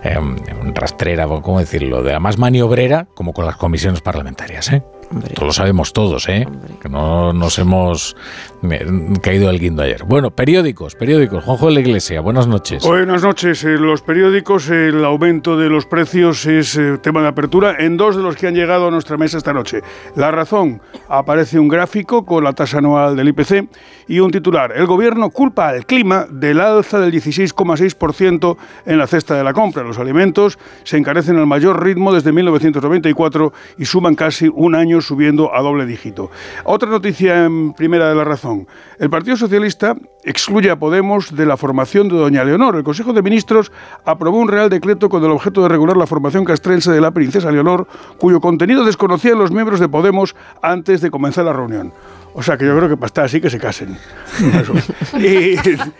em, 0.03 0.35
rastrera, 0.75 1.25
¿cómo 1.25 1.59
decirlo?, 1.59 2.03
de 2.03 2.11
la 2.11 2.19
más 2.19 2.37
maniobrera, 2.37 3.07
como 3.15 3.33
con 3.33 3.45
las 3.45 3.55
comisiones 3.55 4.01
parlamentarias. 4.01 4.71
¿eh? 4.71 4.83
Esto 5.23 5.45
lo 5.45 5.51
sabemos 5.51 5.93
todos, 5.93 6.27
¿eh? 6.29 6.47
Que 6.81 6.89
no 6.89 7.33
nos 7.33 7.59
hemos 7.59 8.15
caído 9.21 9.49
el 9.49 9.59
guindo 9.59 9.83
ayer. 9.83 10.03
Bueno, 10.05 10.31
periódicos, 10.31 10.95
periódicos. 10.95 11.43
Juanjo 11.43 11.67
de 11.67 11.73
la 11.73 11.79
Iglesia, 11.81 12.21
buenas 12.21 12.47
noches. 12.47 12.83
Buenas 12.83 13.23
noches. 13.23 13.63
En 13.63 13.85
los 13.85 14.01
periódicos 14.01 14.69
el 14.69 15.03
aumento 15.03 15.57
de 15.57 15.69
los 15.69 15.85
precios 15.85 16.45
es 16.45 16.77
eh, 16.77 16.97
tema 16.99 17.21
de 17.21 17.27
apertura 17.27 17.75
en 17.79 17.97
dos 17.97 18.15
de 18.15 18.23
los 18.23 18.35
que 18.35 18.47
han 18.47 18.55
llegado 18.55 18.87
a 18.87 18.91
nuestra 18.91 19.17
mesa 19.17 19.37
esta 19.37 19.53
noche. 19.53 19.81
La 20.15 20.31
razón, 20.31 20.81
aparece 21.09 21.59
un 21.59 21.67
gráfico 21.67 22.25
con 22.25 22.43
la 22.43 22.53
tasa 22.53 22.77
anual 22.77 23.15
del 23.15 23.29
IPC 23.29 23.67
y 24.07 24.19
un 24.19 24.31
titular. 24.31 24.71
El 24.75 24.85
gobierno 24.85 25.29
culpa 25.29 25.69
al 25.69 25.85
clima 25.85 26.25
del 26.29 26.61
alza 26.61 26.99
del 26.99 27.11
16,6% 27.11 28.57
en 28.85 28.97
la 28.97 29.07
cesta 29.07 29.35
de 29.35 29.43
la 29.43 29.53
compra. 29.53 29.83
Los 29.83 29.99
alimentos 29.99 30.57
se 30.83 30.97
encarecen 30.97 31.37
al 31.37 31.47
mayor 31.47 31.83
ritmo 31.83 32.13
desde 32.13 32.31
1994 32.31 33.53
y 33.77 33.85
suman 33.85 34.15
casi 34.15 34.49
un 34.53 34.75
año 34.75 35.00
subiendo 35.01 35.53
a 35.53 35.61
doble 35.61 35.85
dígito. 35.85 36.31
Otra 36.63 36.89
noticia 36.89 37.45
en 37.45 37.73
primera 37.73 38.09
de 38.09 38.15
la 38.15 38.23
razón. 38.23 38.67
El 38.99 39.09
Partido 39.09 39.37
Socialista 39.37 39.95
excluye 40.23 40.69
a 40.69 40.77
Podemos 40.77 41.35
de 41.35 41.45
la 41.45 41.57
formación 41.57 42.09
de 42.09 42.15
Doña 42.15 42.43
Leonor. 42.43 42.75
El 42.75 42.83
Consejo 42.83 43.13
de 43.13 43.21
Ministros 43.21 43.71
aprobó 44.05 44.37
un 44.37 44.47
real 44.47 44.69
decreto 44.69 45.09
con 45.09 45.23
el 45.23 45.31
objeto 45.31 45.63
de 45.63 45.69
regular 45.69 45.97
la 45.97 46.07
formación 46.07 46.45
castrense 46.45 46.91
de 46.91 47.01
la 47.01 47.11
princesa 47.11 47.51
Leonor, 47.51 47.87
cuyo 48.17 48.39
contenido 48.39 48.85
desconocían 48.85 49.39
los 49.39 49.51
miembros 49.51 49.79
de 49.79 49.89
Podemos 49.89 50.35
antes 50.61 51.01
de 51.01 51.11
comenzar 51.11 51.45
la 51.45 51.53
reunión. 51.53 51.93
O 52.33 52.41
sea 52.41 52.57
que 52.57 52.65
yo 52.65 52.75
creo 52.77 52.87
que 52.87 52.95
para 52.95 53.07
estar 53.07 53.25
así 53.25 53.41
que 53.41 53.49
se 53.49 53.59
casen. 53.59 53.97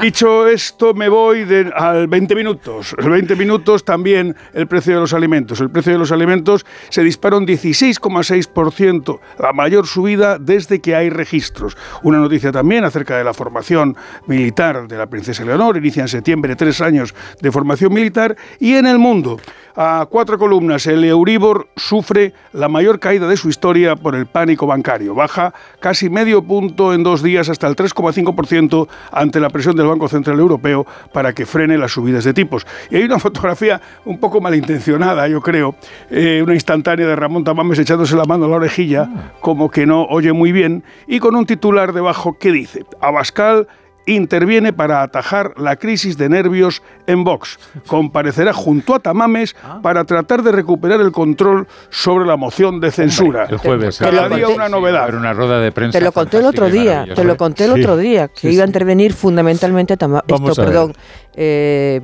dicho 0.00 0.46
esto, 0.46 0.94
me 0.94 1.08
voy 1.08 1.46
al 1.74 2.06
20 2.06 2.34
minutos. 2.34 2.94
El 2.98 3.10
20 3.10 3.34
minutos 3.36 3.84
también 3.84 4.36
el 4.52 4.66
precio 4.66 4.94
de 4.94 5.00
los 5.00 5.12
alimentos. 5.12 5.60
El 5.60 5.70
precio 5.70 5.92
de 5.92 5.98
los 5.98 6.12
alimentos 6.12 6.64
se 6.88 7.02
disparó 7.02 7.38
un 7.38 7.46
16,6%, 7.46 9.20
la 9.38 9.52
mayor 9.52 9.86
subida 9.86 10.38
desde 10.38 10.80
que 10.80 10.94
hay 10.94 11.10
registros. 11.10 11.76
Una 12.02 12.18
noticia 12.18 12.52
también 12.52 12.84
acerca 12.84 13.16
de 13.18 13.24
la 13.24 13.34
formación 13.34 13.96
militar 14.26 14.86
de 14.86 14.96
la 14.96 15.06
princesa 15.06 15.44
Leonor. 15.44 15.76
Inicia 15.76 16.02
en 16.02 16.08
septiembre 16.08 16.56
tres 16.56 16.80
años 16.80 17.14
de 17.40 17.50
formación 17.50 17.92
militar. 17.92 18.36
Y 18.60 18.74
en 18.74 18.86
el 18.86 18.98
mundo, 18.98 19.40
a 19.74 20.06
cuatro 20.08 20.38
columnas, 20.38 20.86
el 20.86 21.04
Euribor 21.04 21.68
sufre 21.76 22.34
la 22.52 22.68
mayor 22.68 23.00
caída 23.00 23.26
de 23.26 23.36
su 23.36 23.48
historia 23.48 23.96
por 23.96 24.14
el 24.14 24.26
pánico 24.26 24.66
bancario. 24.66 25.14
Baja 25.14 25.52
casi 25.82 26.08
medio 26.08 26.42
punto 26.42 26.94
en 26.94 27.02
dos 27.02 27.22
días 27.22 27.48
hasta 27.48 27.66
el 27.66 27.74
3,5% 27.74 28.88
ante 29.10 29.40
la 29.40 29.50
presión 29.50 29.74
del 29.76 29.88
Banco 29.88 30.08
Central 30.08 30.38
Europeo 30.38 30.86
para 31.12 31.34
que 31.34 31.44
frene 31.44 31.76
las 31.76 31.90
subidas 31.90 32.22
de 32.24 32.32
tipos. 32.32 32.64
Y 32.88 32.96
hay 32.96 33.02
una 33.02 33.18
fotografía 33.18 33.80
un 34.04 34.18
poco 34.18 34.40
malintencionada, 34.40 35.26
yo 35.26 35.42
creo, 35.42 35.74
eh, 36.08 36.40
una 36.42 36.54
instantánea 36.54 37.06
de 37.06 37.16
Ramón 37.16 37.42
Tamames 37.42 37.80
echándose 37.80 38.16
la 38.16 38.24
mano 38.24 38.44
a 38.46 38.48
la 38.48 38.56
orejilla, 38.56 39.32
como 39.40 39.70
que 39.70 39.84
no 39.84 40.04
oye 40.04 40.32
muy 40.32 40.52
bien, 40.52 40.84
y 41.08 41.18
con 41.18 41.34
un 41.34 41.46
titular 41.46 41.92
debajo 41.92 42.38
que 42.38 42.52
dice, 42.52 42.84
Abascal 43.00 43.66
interviene 44.06 44.72
para 44.72 45.02
atajar 45.02 45.54
la 45.56 45.76
crisis 45.76 46.18
de 46.18 46.28
nervios 46.28 46.82
en 47.06 47.24
Vox. 47.24 47.58
Comparecerá 47.86 48.52
junto 48.52 48.94
a 48.94 48.98
Tamames 48.98 49.54
ah. 49.62 49.80
para 49.82 50.04
tratar 50.04 50.42
de 50.42 50.52
recuperar 50.52 51.00
el 51.00 51.12
control 51.12 51.66
sobre 51.90 52.26
la 52.26 52.36
moción 52.36 52.80
de 52.80 52.90
censura. 52.90 53.46
el 53.48 53.58
jueves. 53.58 53.98
Cada 53.98 54.28
día 54.28 54.48
una 54.48 54.68
novedad. 54.68 55.14
una 55.14 55.32
rueda 55.32 55.60
de 55.60 55.72
prensa. 55.72 55.98
Te 55.98 56.04
lo 56.04 56.12
conté 56.12 56.38
el 56.38 56.46
otro 56.46 56.68
día. 56.68 57.06
Te 57.14 57.24
lo 57.24 57.36
conté 57.36 57.64
el 57.66 57.72
otro 57.72 57.96
día 57.96 58.28
que 58.28 58.50
iba 58.50 58.64
a 58.64 58.66
intervenir 58.66 59.12
fundamentalmente 59.12 59.96
Tamames. 59.96 60.24
Esto, 60.26 60.54
perdón. 60.54 60.92
Eh, 61.34 62.02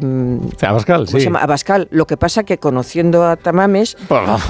Abascal, 0.63 1.07
sí. 1.07 1.19
Se 1.19 1.21
llama? 1.25 1.41
Abascal. 1.41 1.89
Lo 1.91 2.07
que 2.07 2.17
pasa 2.17 2.45
que 2.45 2.59
conociendo 2.59 3.27
a 3.27 3.37
Tamames, 3.37 3.97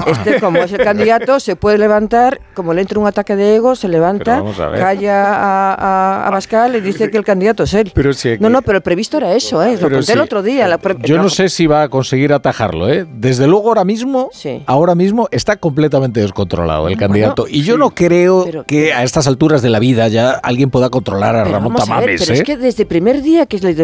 este 0.06 0.40
como 0.40 0.58
es 0.58 0.72
el 0.72 0.84
candidato 0.84 1.40
se 1.40 1.56
puede 1.56 1.78
levantar, 1.78 2.40
como 2.54 2.74
le 2.74 2.82
entra 2.82 3.00
un 3.00 3.06
ataque 3.06 3.34
de 3.34 3.56
ego, 3.56 3.74
se 3.74 3.88
levanta, 3.88 4.42
calla 4.76 5.34
a, 5.34 6.26
Abascal 6.28 6.76
y 6.76 6.80
dice 6.80 7.10
que 7.10 7.18
el 7.18 7.24
candidato 7.24 7.37
es 7.42 7.74
él. 7.74 7.92
no, 8.40 8.48
no, 8.48 8.62
pero 8.62 8.78
el 8.78 8.82
previsto 8.82 9.16
era 9.16 9.34
eso, 9.34 9.62
¿eh? 9.62 9.78
Lo 9.80 9.90
conté 9.90 10.12
el 10.12 10.20
otro 10.20 10.42
día. 10.42 10.78
Yo 11.04 11.18
no 11.18 11.28
sé 11.28 11.48
si 11.48 11.66
va 11.66 11.82
a 11.82 11.88
conseguir 11.88 12.32
atajarlo, 12.32 12.88
¿eh? 12.88 13.06
Desde 13.08 13.46
luego 13.46 13.68
ahora 13.68 13.84
mismo, 13.84 14.30
ahora 14.66 14.94
mismo 14.94 15.28
está 15.30 15.56
completamente 15.56 16.20
descontrolado 16.20 16.88
el 16.88 16.96
candidato. 16.96 17.46
y 17.48 17.62
yo 17.62 17.76
no 17.76 17.90
creo 17.90 18.64
que 18.66 18.92
a 18.92 19.02
estas 19.02 19.26
alturas 19.26 19.62
de 19.62 19.70
la 19.70 19.78
vida 19.78 20.08
ya 20.08 20.30
alguien 20.30 20.70
pueda 20.70 20.90
controlar 20.90 21.36
a 21.36 21.44
Ramón 21.44 21.74
Tamames. 21.74 22.20
pero 22.20 22.34
es 22.34 22.40
¿eh? 22.40 22.42
que 22.42 22.56
desde 22.56 22.82
el 22.82 22.88
primer 22.88 23.22
día 23.22 23.46
que 23.46 23.58
le 23.58 23.74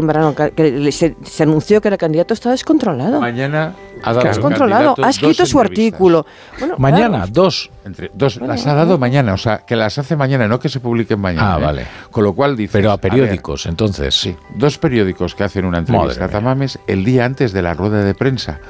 que 0.55 0.93
se, 0.93 1.17
se, 1.23 1.43
anunció 1.43 1.81
que 1.81 1.89
era 1.89 1.97
candidato 1.97 2.35
está 2.35 2.51
descontrolado. 2.51 3.21
Mañana 3.21 3.75
ha 4.03 4.13
dado 4.13 4.29
descontrolado. 4.29 4.95
Ha 5.03 5.11
escrito 5.11 5.47
su 5.47 5.61
artículo. 5.61 6.27
mañana, 6.79 7.27
dos. 7.31 7.71
Entre, 7.85 8.11
dos. 8.15 8.37
las 8.37 8.67
ha 8.67 8.75
dado 8.75 8.99
mañana, 8.99 9.35
o 9.35 9.39
sea, 9.39 9.59
que 9.59 9.77
las 9.77 9.99
hace 9.99 10.17
mañana, 10.17 10.49
no 10.49 10.59
que 10.59 10.69
se 10.69 10.81
publiquen 10.81 11.21
mañana. 11.21 11.55
Ah, 11.55 11.59
¿eh? 11.59 11.63
vale. 11.63 11.87
Con 12.11 12.25
lo 12.25 12.33
cual 12.33 12.57
dice. 12.57 12.73
Pero 12.73 12.93
a 12.93 12.97
periódicos, 12.99 13.67
entonces. 13.67 14.15
Sí, 14.15 14.37
dos 14.55 14.79
periódicos 14.79 15.35
que 15.35 15.45
hacen 15.45 15.65
una 15.65 15.79
entrevista 15.79 16.25
a 16.25 16.29
Tamames 16.29 16.79
el 16.87 17.05
día 17.05 17.25
antes 17.25 17.53
de 17.53 17.63
la 17.63 17.75
rueda 17.75 18.05
de 18.05 18.15
prensa 18.15 18.61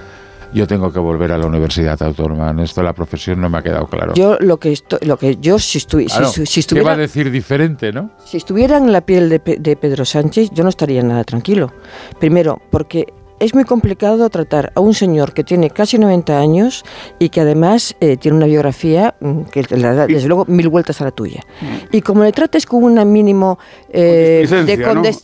yo 0.54 0.68
tengo 0.68 0.92
que 0.92 1.00
volver 1.00 1.32
a 1.32 1.38
la 1.38 1.46
Universidad 1.46 2.00
Autónoma. 2.00 2.50
En 2.50 2.60
esto 2.60 2.82
la 2.82 2.92
profesión 2.92 3.40
no 3.40 3.50
me 3.50 3.58
ha 3.58 3.62
quedado 3.62 3.86
claro. 3.86 4.14
Yo 4.14 4.38
lo 4.40 4.58
que 4.58 4.78
lo 5.02 5.18
que 5.18 5.36
yo 5.36 5.58
si, 5.58 5.78
estuviera 5.78 6.30
¿Qué 6.68 6.80
va 6.80 6.92
a 6.92 6.96
decir 6.96 7.30
diferente, 7.30 7.92
no? 7.92 8.10
Si 8.24 8.36
estuviera 8.36 8.76
en 8.76 8.92
la 8.92 9.00
piel 9.00 9.28
de, 9.28 9.40
de 9.58 9.76
Pedro 9.76 10.04
Sánchez, 10.04 10.50
yo 10.52 10.62
no 10.62 10.70
estaría 10.70 11.02
nada 11.02 11.24
tranquilo. 11.24 11.72
Primero, 12.20 12.62
porque 12.70 13.12
es 13.44 13.54
muy 13.54 13.64
complicado 13.64 14.30
tratar 14.30 14.72
a 14.74 14.80
un 14.80 14.94
señor 14.94 15.34
que 15.34 15.44
tiene 15.44 15.68
casi 15.68 15.98
90 15.98 16.38
años 16.38 16.82
y 17.18 17.28
que 17.28 17.42
además 17.42 17.94
eh, 18.00 18.16
tiene 18.16 18.38
una 18.38 18.46
biografía 18.46 19.14
mm, 19.20 19.42
que 19.42 19.62
le 19.68 19.82
da, 19.82 20.06
desde 20.06 20.28
luego, 20.28 20.46
mil 20.46 20.68
vueltas 20.68 21.00
a 21.02 21.04
la 21.04 21.10
tuya. 21.10 21.42
Mm. 21.60 21.96
Y 21.96 22.00
como 22.00 22.24
le 22.24 22.32
trates 22.32 22.64
con 22.64 22.82
un 22.82 23.12
mínimo 23.12 23.58
eh, 23.90 24.46
de 24.48 24.82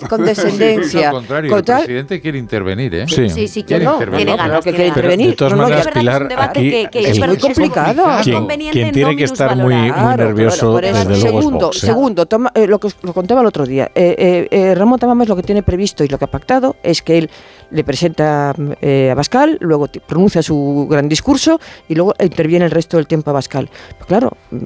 condescendencia... 0.09 1.13
¿no? 1.13 1.19
contrario, 1.19 1.57
el 1.57 1.65
presidente 1.65 2.21
quiere 2.21 2.39
intervenir, 2.39 2.95
¿eh? 2.95 3.05
Sí, 3.09 3.31
sí, 3.31 3.49
sí 3.49 3.63
quiere, 3.63 3.85
no, 3.87 3.99
tiene 3.99 4.37
ganas, 4.37 4.65
que 4.65 4.71
quiere 4.71 4.89
intervenir. 4.89 5.31
De 5.31 5.37
todas 5.37 5.57
maneras, 5.57 5.89
Pilar, 5.89 6.29
aquí 6.39 6.87
es, 6.93 7.19
muy 7.19 7.39
complicado. 7.39 8.05
Quien, 8.23 8.93
tiene 8.93 9.17
que 9.17 9.25
estar 9.25 9.57
muy, 9.57 9.75
muy 9.75 10.17
nervioso, 10.17 10.79
desde 10.79 11.05
luego, 11.05 11.21
Segundo, 11.21 11.71
¿eh? 11.71 11.79
segundo 11.79 12.27
toma, 12.27 12.53
lo 12.55 12.79
que 12.79 12.89
lo 13.03 13.15
contaba 13.15 13.41
el 13.41 13.47
otro 13.47 13.65
día, 13.65 13.91
Ramón 14.75 14.99
Tamames 14.99 15.29
lo 15.29 15.37
que 15.37 15.43
tiene 15.43 15.63
previsto 15.63 16.05
y 16.05 16.09
lo 16.09 16.19
que 16.19 16.27
ha 16.27 16.31
pactado 16.31 16.77
es 16.83 17.03
que 17.03 17.19
él 17.19 17.31
le 17.71 17.85
presenta 17.85 18.10
eh, 18.81 19.11
a 19.11 19.15
Bascal, 19.15 19.59
luego 19.61 19.89
pronuncia 20.07 20.43
su 20.43 20.87
gran 20.91 21.09
discurso 21.09 21.61
y 21.89 21.95
luego 21.95 22.15
interviene 22.21 22.65
el 22.65 22.71
resto 22.71 22.97
del 22.97 23.07
tiempo 23.07 23.31
a 23.31 23.35
Bascal. 23.35 23.71
Pues 23.97 24.07
claro, 24.07 24.33
mm, 24.51 24.57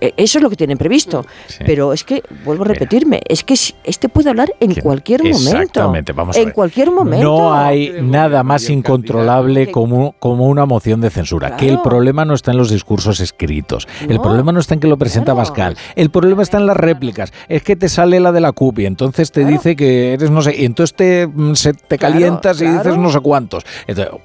e, 0.00 0.14
eso 0.16 0.38
es 0.38 0.42
lo 0.42 0.50
que 0.50 0.56
tienen 0.56 0.78
previsto. 0.78 1.24
Pero 1.64 1.92
es 1.92 2.04
que, 2.04 2.22
vuelvo 2.44 2.64
a 2.64 2.68
repetirme, 2.68 3.20
es 3.26 3.44
que 3.44 3.54
este 3.84 4.08
puede 4.08 4.30
hablar 4.30 4.52
en 4.60 4.74
cualquier 4.74 5.22
momento. 5.22 5.50
Exactamente, 5.50 6.12
vamos 6.12 6.36
a 6.36 6.40
En 6.40 6.50
cualquier 6.50 6.90
momento. 6.90 7.24
No 7.24 7.54
hay 7.54 7.92
nada 8.02 8.42
más 8.42 8.68
incontrolable 8.68 9.70
como, 9.70 10.14
como 10.18 10.46
una 10.46 10.66
moción 10.66 11.00
de 11.00 11.10
censura. 11.10 11.56
Que 11.56 11.68
el 11.68 11.80
problema 11.80 12.24
no 12.24 12.34
está 12.34 12.52
en 12.52 12.58
los 12.58 12.70
discursos 12.70 13.20
escritos. 13.20 13.86
el 14.08 14.20
problema 14.20 14.52
no 14.52 14.60
está 14.60 14.74
en 14.74 14.80
que 14.80 14.88
lo 14.88 14.96
presenta 14.96 15.34
Bascal. 15.34 15.76
El 15.96 16.10
problema 16.10 16.42
está 16.42 16.58
en 16.58 16.66
las 16.66 16.76
réplicas. 16.76 17.32
Es 17.48 17.62
que 17.62 17.76
te 17.76 17.88
sale 17.88 18.20
la 18.20 18.32
de 18.32 18.40
la 18.40 18.52
CUP 18.52 18.80
y 18.80 18.86
entonces 18.86 19.32
te 19.32 19.44
dice 19.44 19.76
que 19.76 20.12
eres 20.14 20.30
no 20.30 20.42
sé, 20.42 20.56
y 20.56 20.64
entonces 20.64 20.94
te, 20.94 21.26
mm, 21.26 21.54
se, 21.54 21.74
te 21.74 21.98
calienta 21.98 22.52
y 22.52 22.66
dices 22.66 22.91
no 22.98 23.10
sé 23.10 23.20
cuántos. 23.20 23.64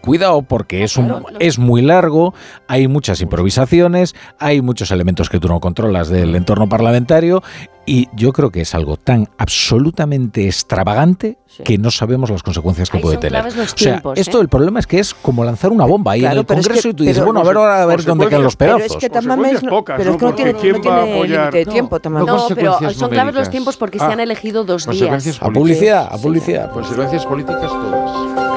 cuidado 0.01 0.41
porque 0.41 0.83
es, 0.83 0.97
un, 0.97 1.23
es 1.39 1.59
muy 1.59 1.81
largo, 1.81 2.33
hay 2.67 2.87
muchas 2.87 3.21
improvisaciones, 3.21 4.15
hay 4.39 4.61
muchos 4.61 4.91
elementos 4.91 5.29
que 5.29 5.39
tú 5.39 5.47
no 5.47 5.59
controlas 5.59 6.09
del 6.09 6.35
entorno 6.35 6.69
parlamentario 6.69 7.43
y 7.87 8.09
yo 8.13 8.33
creo 8.33 8.51
que 8.51 8.61
es 8.61 8.75
algo 8.75 8.97
tan 8.97 9.29
absolutamente 9.37 10.45
extravagante 10.45 11.37
que 11.63 11.77
no 11.77 11.89
sabemos 11.89 12.29
las 12.29 12.43
consecuencias 12.43 12.89
que 12.89 12.99
puede 12.99 13.17
tener. 13.17 13.45
o 13.45 13.51
sea, 13.51 14.03
esto 14.15 14.37
¿eh? 14.37 14.41
el 14.41 14.49
problema 14.49 14.79
es 14.79 14.87
que 14.87 14.99
es 14.99 15.13
como 15.13 15.45
lanzar 15.45 15.71
una 15.71 15.85
bomba 15.85 16.11
ahí 16.11 16.25
en 16.25 16.33
el 16.33 16.45
Congreso 16.45 16.89
y 16.89 16.93
tú 16.93 17.03
dices, 17.03 17.23
bueno, 17.23 17.39
a 17.39 17.43
ver 17.43 17.55
ahora 17.55 17.81
a 17.81 17.85
ver 17.85 18.03
dónde 18.03 18.27
quedan 18.27 18.43
los 18.43 18.57
pedazos. 18.57 18.81
Pero 18.81 18.93
es 18.93 18.99
que 18.99 19.09
Tamames 19.09 19.63
no, 19.63 19.83
pero 19.85 20.11
es 20.11 20.17
que 20.17 20.25
no 20.25 20.35
tiene, 20.35 20.53
no 20.53 20.59
tiene 20.59 21.51
de 21.51 21.65
tiempo 21.65 21.97
No, 22.09 22.47
pero 22.53 22.91
son 22.91 23.09
claves 23.09 23.33
los 23.33 23.49
tiempos 23.49 23.77
porque 23.77 23.99
se 23.99 24.05
han 24.05 24.19
elegido 24.19 24.65
dos 24.65 24.85
días. 24.87 25.39
A 25.41 25.49
publicidad, 25.49 26.09
a 26.11 26.17
publicidad. 26.17 26.71
Consecuencias 26.71 27.25
políticas 27.25 27.71
todas. 27.71 28.56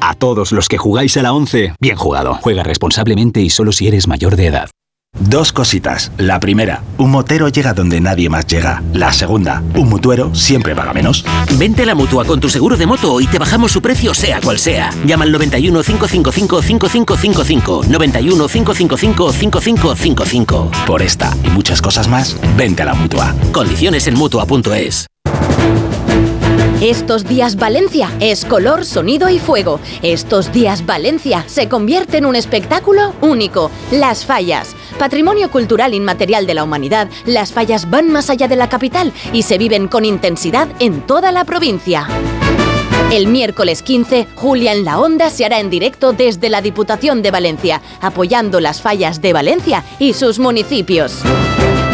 A 0.00 0.14
todos 0.14 0.52
los 0.52 0.68
que 0.68 0.78
jugáis 0.78 1.16
a 1.16 1.22
la 1.22 1.32
11, 1.32 1.74
bien 1.80 1.96
jugado. 1.96 2.38
Juega 2.40 2.62
responsablemente 2.62 3.40
y 3.40 3.50
solo 3.50 3.72
si 3.72 3.88
eres 3.88 4.08
mayor 4.08 4.36
de 4.36 4.46
edad. 4.46 4.70
Dos 5.18 5.52
cositas. 5.52 6.12
La 6.18 6.38
primera, 6.38 6.82
un 6.98 7.10
motero 7.10 7.48
llega 7.48 7.72
donde 7.72 8.00
nadie 8.00 8.28
más 8.28 8.46
llega. 8.46 8.82
La 8.92 9.12
segunda, 9.12 9.62
un 9.74 9.88
mutuero 9.88 10.34
siempre 10.34 10.76
paga 10.76 10.92
menos. 10.92 11.24
Vente 11.58 11.82
a 11.82 11.86
la 11.86 11.94
mutua 11.94 12.24
con 12.24 12.40
tu 12.40 12.48
seguro 12.48 12.76
de 12.76 12.86
moto 12.86 13.20
y 13.20 13.26
te 13.26 13.38
bajamos 13.38 13.72
su 13.72 13.80
precio 13.80 14.14
sea 14.14 14.40
cual 14.40 14.58
sea. 14.58 14.90
Llama 15.06 15.24
al 15.24 15.32
91 15.32 15.82
555 15.82 16.62
5555. 16.62 17.84
91 17.88 18.48
555 18.48 19.32
5555. 19.32 20.70
Por 20.86 21.02
esta 21.02 21.36
y 21.42 21.50
muchas 21.50 21.82
cosas 21.82 22.06
más, 22.06 22.36
vente 22.56 22.82
a 22.82 22.86
la 22.86 22.94
mutua. 22.94 23.34
Condiciones 23.52 24.06
en 24.06 24.14
mutua.es. 24.14 25.06
Estos 26.80 27.24
días 27.24 27.56
Valencia 27.56 28.12
es 28.20 28.44
color, 28.44 28.84
sonido 28.84 29.28
y 29.28 29.40
fuego. 29.40 29.80
Estos 30.00 30.52
días 30.52 30.86
Valencia 30.86 31.42
se 31.48 31.68
convierte 31.68 32.18
en 32.18 32.26
un 32.26 32.36
espectáculo 32.36 33.14
único, 33.20 33.72
Las 33.90 34.24
Fallas. 34.24 34.76
Patrimonio 34.96 35.50
cultural 35.50 35.92
inmaterial 35.92 36.46
de 36.46 36.54
la 36.54 36.62
humanidad, 36.62 37.08
las 37.26 37.52
fallas 37.52 37.90
van 37.90 38.12
más 38.12 38.30
allá 38.30 38.46
de 38.46 38.54
la 38.54 38.68
capital 38.68 39.12
y 39.32 39.42
se 39.42 39.58
viven 39.58 39.88
con 39.88 40.04
intensidad 40.04 40.68
en 40.78 41.04
toda 41.04 41.32
la 41.32 41.44
provincia. 41.44 42.06
El 43.10 43.26
miércoles 43.26 43.82
15, 43.82 44.28
Julia 44.36 44.72
en 44.72 44.84
la 44.84 45.00
Onda 45.00 45.30
se 45.30 45.44
hará 45.44 45.58
en 45.58 45.70
directo 45.70 46.12
desde 46.12 46.48
la 46.48 46.62
Diputación 46.62 47.22
de 47.22 47.32
Valencia, 47.32 47.82
apoyando 48.00 48.60
las 48.60 48.80
fallas 48.80 49.20
de 49.20 49.32
Valencia 49.32 49.82
y 49.98 50.12
sus 50.12 50.38
municipios. 50.38 51.24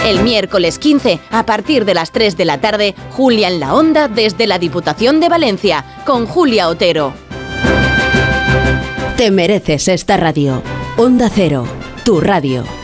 El 0.04 0.22
miércoles 0.22 0.78
15, 0.78 1.18
a 1.30 1.46
partir 1.46 1.86
de 1.86 1.94
las 1.94 2.10
3 2.10 2.36
de 2.36 2.44
la 2.44 2.60
tarde, 2.60 2.94
Julia 3.12 3.48
en 3.48 3.58
la 3.58 3.74
Onda 3.74 4.06
desde 4.06 4.46
la 4.46 4.58
Diputación 4.58 5.18
de 5.18 5.30
Valencia, 5.30 5.82
con 6.04 6.26
Julia 6.26 6.68
Otero. 6.68 7.14
Te 9.16 9.30
mereces 9.30 9.88
esta 9.88 10.18
radio. 10.18 10.62
Onda 10.98 11.30
Cero, 11.34 11.66
tu 12.04 12.20
radio. 12.20 12.83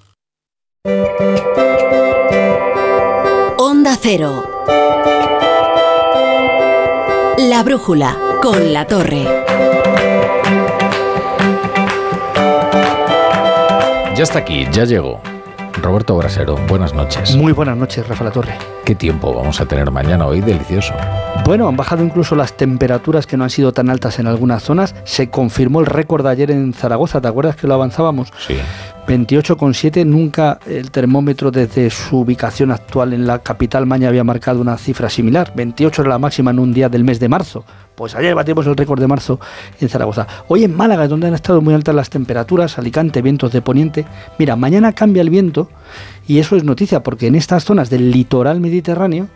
Onda 3.57 3.95
Cero. 4.01 4.43
La 7.37 7.61
brújula 7.63 8.17
con 8.41 8.73
la 8.73 8.87
torre. 8.87 9.23
Ya 14.15 14.23
está 14.23 14.39
aquí, 14.39 14.67
ya 14.71 14.85
llegó. 14.85 15.21
Roberto 15.73 16.17
Brasero, 16.17 16.57
buenas 16.67 16.95
noches. 16.95 17.35
Muy 17.35 17.53
buenas 17.53 17.77
noches, 17.77 18.07
Rafa 18.07 18.23
La 18.23 18.31
Torre. 18.31 18.57
¿Qué 18.83 18.95
tiempo 18.95 19.33
vamos 19.33 19.61
a 19.61 19.65
tener 19.65 19.91
mañana 19.91 20.25
hoy? 20.25 20.41
Delicioso. 20.41 20.93
Bueno, 21.45 21.67
han 21.67 21.77
bajado 21.77 22.03
incluso 22.03 22.35
las 22.35 22.53
temperaturas 22.53 23.25
que 23.25 23.37
no 23.37 23.43
han 23.43 23.49
sido 23.49 23.71
tan 23.71 23.89
altas 23.89 24.19
en 24.19 24.27
algunas 24.27 24.63
zonas. 24.63 24.95
Se 25.05 25.29
confirmó 25.29 25.79
el 25.79 25.85
récord 25.85 26.23
de 26.23 26.31
ayer 26.31 26.51
en 26.51 26.73
Zaragoza, 26.73 27.21
¿te 27.21 27.27
acuerdas 27.27 27.55
que 27.55 27.67
lo 27.67 27.75
avanzábamos? 27.75 28.31
Sí. 28.37 28.57
28,7, 29.07 30.05
nunca 30.05 30.59
el 30.67 30.91
termómetro 30.91 31.49
desde 31.51 31.89
su 31.89 32.19
ubicación 32.19 32.71
actual 32.71 33.13
en 33.13 33.25
la 33.25 33.39
capital 33.39 33.85
Maña 33.85 34.07
había 34.07 34.23
marcado 34.23 34.61
una 34.61 34.77
cifra 34.77 35.09
similar. 35.09 35.51
28 35.55 36.03
era 36.03 36.11
la 36.11 36.19
máxima 36.19 36.51
en 36.51 36.59
un 36.59 36.73
día 36.73 36.87
del 36.87 37.03
mes 37.03 37.19
de 37.19 37.27
marzo. 37.27 37.65
Pues 37.95 38.15
ayer 38.15 38.35
batimos 38.35 38.65
el 38.67 38.77
récord 38.77 38.99
de 38.99 39.07
marzo 39.07 39.39
en 39.79 39.89
Zaragoza. 39.89 40.27
Hoy 40.47 40.63
en 40.63 40.75
Málaga, 40.75 41.07
donde 41.07 41.27
han 41.27 41.33
estado 41.33 41.61
muy 41.61 41.73
altas 41.73 41.95
las 41.95 42.09
temperaturas, 42.09 42.77
Alicante, 42.77 43.21
vientos 43.21 43.51
de 43.51 43.61
poniente. 43.61 44.05
Mira, 44.37 44.55
mañana 44.55 44.93
cambia 44.93 45.21
el 45.21 45.29
viento 45.29 45.69
y 46.27 46.39
eso 46.39 46.55
es 46.55 46.63
noticia 46.63 47.01
porque 47.01 47.27
en 47.27 47.35
estas 47.35 47.65
zonas 47.65 47.89
del 47.89 48.11
litoral 48.11 48.61
mediterráneo, 48.61 49.27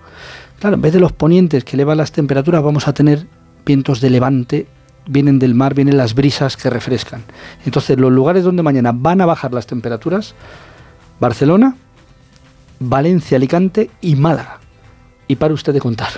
claro, 0.60 0.76
en 0.76 0.82
vez 0.82 0.94
de 0.94 1.00
los 1.00 1.12
ponientes 1.12 1.64
que 1.64 1.76
elevan 1.76 1.98
las 1.98 2.12
temperaturas, 2.12 2.64
vamos 2.64 2.88
a 2.88 2.94
tener 2.94 3.26
vientos 3.66 4.00
de 4.00 4.10
levante 4.12 4.68
vienen 5.08 5.40
del 5.40 5.56
mar, 5.56 5.74
vienen 5.74 5.98
las 5.98 6.16
brisas 6.16 6.58
que 6.58 6.70
refrescan. 6.70 7.24
Entonces, 7.66 8.00
los 8.00 8.12
lugares 8.12 8.44
donde 8.44 8.64
mañana 8.64 8.92
van 8.94 9.22
a 9.22 9.26
bajar 9.26 9.54
las 9.54 9.68
temperaturas, 9.68 10.36
Barcelona, 11.20 11.76
Valencia, 12.80 13.38
Alicante 13.38 13.90
y 14.02 14.16
Málaga. 14.16 14.60
Y 15.28 15.38
para 15.38 15.54
usted 15.54 15.74
de 15.74 15.80
contar. 15.80 16.10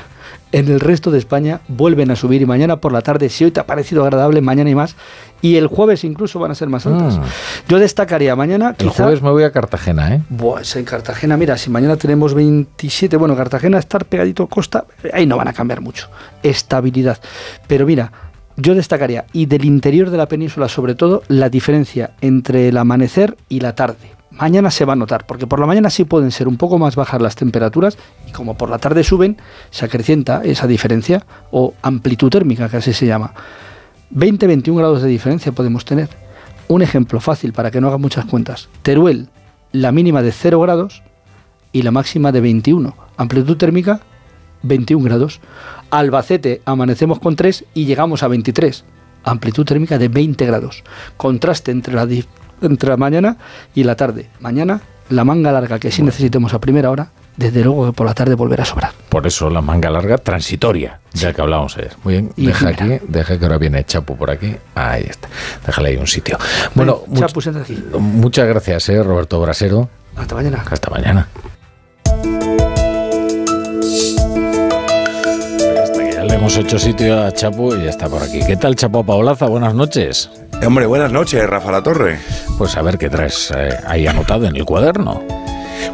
En 0.51 0.69
el 0.69 0.79
resto 0.79 1.11
de 1.11 1.17
España 1.17 1.59
vuelven 1.67 2.09
a 2.09 2.15
subir 2.15 2.41
y 2.41 2.45
mañana 2.45 2.77
por 2.77 2.93
la 2.93 3.01
tarde, 3.01 3.29
si 3.29 3.43
hoy 3.43 3.51
te 3.51 3.59
ha 3.59 3.65
parecido 3.65 4.03
agradable, 4.03 4.41
mañana 4.41 4.69
y 4.69 4.75
más. 4.75 4.95
Y 5.41 5.57
el 5.57 5.67
jueves 5.67 6.03
incluso 6.03 6.39
van 6.39 6.51
a 6.51 6.55
ser 6.55 6.69
más 6.69 6.85
altas. 6.85 7.19
Ah. 7.21 7.25
Yo 7.67 7.79
destacaría 7.79 8.35
mañana. 8.35 8.73
El 8.79 8.89
jueves 8.89 9.21
me 9.21 9.29
voy 9.29 9.43
a 9.43 9.51
Cartagena, 9.51 10.15
¿eh? 10.15 10.21
Pues 10.35 10.75
en 10.77 10.85
Cartagena, 10.85 11.35
mira, 11.35 11.57
si 11.57 11.69
mañana 11.69 11.97
tenemos 11.97 12.33
27, 12.33 13.17
bueno, 13.17 13.35
Cartagena 13.35 13.77
estar 13.77 14.05
pegadito 14.05 14.43
a 14.43 14.47
costa, 14.47 14.85
ahí 15.13 15.25
no 15.25 15.37
van 15.37 15.49
a 15.49 15.53
cambiar 15.53 15.81
mucho. 15.81 16.09
Estabilidad. 16.41 17.19
Pero 17.67 17.85
mira, 17.85 18.11
yo 18.57 18.75
destacaría, 18.75 19.25
y 19.33 19.45
del 19.45 19.65
interior 19.65 20.09
de 20.09 20.17
la 20.17 20.27
península 20.27 20.67
sobre 20.67 20.95
todo, 20.95 21.21
la 21.27 21.49
diferencia 21.49 22.11
entre 22.21 22.67
el 22.67 22.77
amanecer 22.77 23.37
y 23.49 23.59
la 23.59 23.75
tarde. 23.75 24.17
Mañana 24.31 24.71
se 24.71 24.83
va 24.85 24.93
a 24.93 24.95
notar, 24.95 25.25
porque 25.25 25.47
por 25.47 25.59
la 25.59 25.65
mañana 25.65 25.89
sí 25.89 26.03
pueden 26.03 26.31
ser 26.31 26.47
un 26.47 26.57
poco 26.57 26.77
más 26.77 26.95
bajas 26.95 27.21
las 27.21 27.35
temperaturas 27.35 27.97
y 28.27 28.31
como 28.31 28.57
por 28.57 28.69
la 28.69 28.77
tarde 28.77 29.03
suben, 29.03 29.37
se 29.69 29.85
acrecienta 29.85 30.41
esa 30.43 30.67
diferencia 30.67 31.25
o 31.51 31.73
amplitud 31.81 32.29
térmica, 32.29 32.67
que 32.67 32.77
así 32.77 32.93
se 32.93 33.05
llama. 33.05 33.33
20-21 34.13 34.77
grados 34.77 35.01
de 35.01 35.09
diferencia 35.09 35.51
podemos 35.51 35.85
tener. 35.85 36.09
Un 36.67 36.81
ejemplo 36.81 37.19
fácil 37.19 37.53
para 37.53 37.71
que 37.71 37.79
no 37.79 37.87
haga 37.87 37.97
muchas 37.97 38.25
cuentas. 38.25 38.69
Teruel, 38.81 39.29
la 39.71 39.91
mínima 39.91 40.21
de 40.21 40.31
0 40.31 40.59
grados 40.59 41.03
y 41.71 41.83
la 41.83 41.91
máxima 41.91 42.31
de 42.31 42.41
21. 42.41 42.95
Amplitud 43.17 43.57
térmica 43.57 44.01
21 44.63 45.03
grados. 45.03 45.39
Albacete 45.89 46.61
amanecemos 46.65 47.19
con 47.19 47.35
3 47.35 47.65
y 47.73 47.85
llegamos 47.85 48.23
a 48.23 48.27
23. 48.27 48.83
Amplitud 49.23 49.65
térmica 49.65 49.97
de 49.97 50.07
20 50.07 50.45
grados. 50.45 50.83
Contraste 51.17 51.71
entre 51.71 51.93
la, 51.95 52.07
entre 52.61 52.89
la 52.89 52.97
mañana 52.97 53.37
y 53.75 53.83
la 53.83 53.95
tarde. 53.95 54.29
Mañana 54.39 54.81
la 55.09 55.23
manga 55.23 55.51
larga 55.51 55.79
que 55.79 55.91
sí 55.91 56.01
necesitemos 56.01 56.53
a 56.53 56.59
primera 56.59 56.91
hora, 56.91 57.09
desde 57.37 57.63
luego 57.63 57.85
que 57.85 57.93
por 57.93 58.05
la 58.05 58.13
tarde 58.13 58.35
volverá 58.35 58.63
a 58.63 58.65
sobrar. 58.65 58.91
Por 59.09 59.25
eso 59.27 59.49
la 59.49 59.61
manga 59.61 59.89
larga 59.89 60.17
transitoria, 60.17 60.99
ya 61.13 61.33
que 61.33 61.41
hablábamos 61.41 61.77
ayer. 61.77 61.93
Muy 62.03 62.13
bien, 62.13 62.31
deja 62.35 62.69
aquí, 62.69 62.99
deja 63.07 63.37
que 63.37 63.45
ahora 63.45 63.57
viene 63.57 63.83
Chapu 63.85 64.17
por 64.17 64.31
aquí. 64.31 64.55
Ahí 64.75 65.03
está. 65.03 65.29
Déjale 65.65 65.89
ahí 65.89 65.97
un 65.97 66.07
sitio. 66.07 66.37
Bueno, 66.75 67.03
Chapu, 67.13 67.39
aquí. 67.39 67.81
muchas 67.99 68.47
gracias, 68.47 68.89
eh, 68.89 69.01
Roberto 69.01 69.39
Brasero. 69.39 69.89
Hasta 70.15 70.35
mañana. 70.35 70.63
Hasta 70.69 70.89
mañana. 70.89 71.27
Le 76.27 76.35
hemos 76.35 76.57
hecho 76.57 76.77
sitio 76.77 77.23
a 77.23 77.31
Chapo 77.31 77.75
y 77.75 77.83
ya 77.83 77.89
está 77.89 78.09
por 78.09 78.21
aquí. 78.21 78.39
¿Qué 78.45 78.57
tal, 78.57 78.75
Chapo 78.75 79.05
Paolaza? 79.05 79.47
Buenas 79.47 79.73
noches. 79.73 80.29
Hombre, 80.65 80.85
buenas 80.85 81.11
noches, 81.11 81.47
Rafa 81.47 81.71
La 81.71 81.83
Torre. 81.83 82.19
Pues 82.57 82.75
a 82.75 82.81
ver 82.81 82.97
qué 82.97 83.09
traes 83.09 83.53
eh, 83.55 83.69
ahí 83.85 84.07
anotado 84.07 84.45
en 84.45 84.55
el 84.55 84.65
cuaderno. 84.65 85.23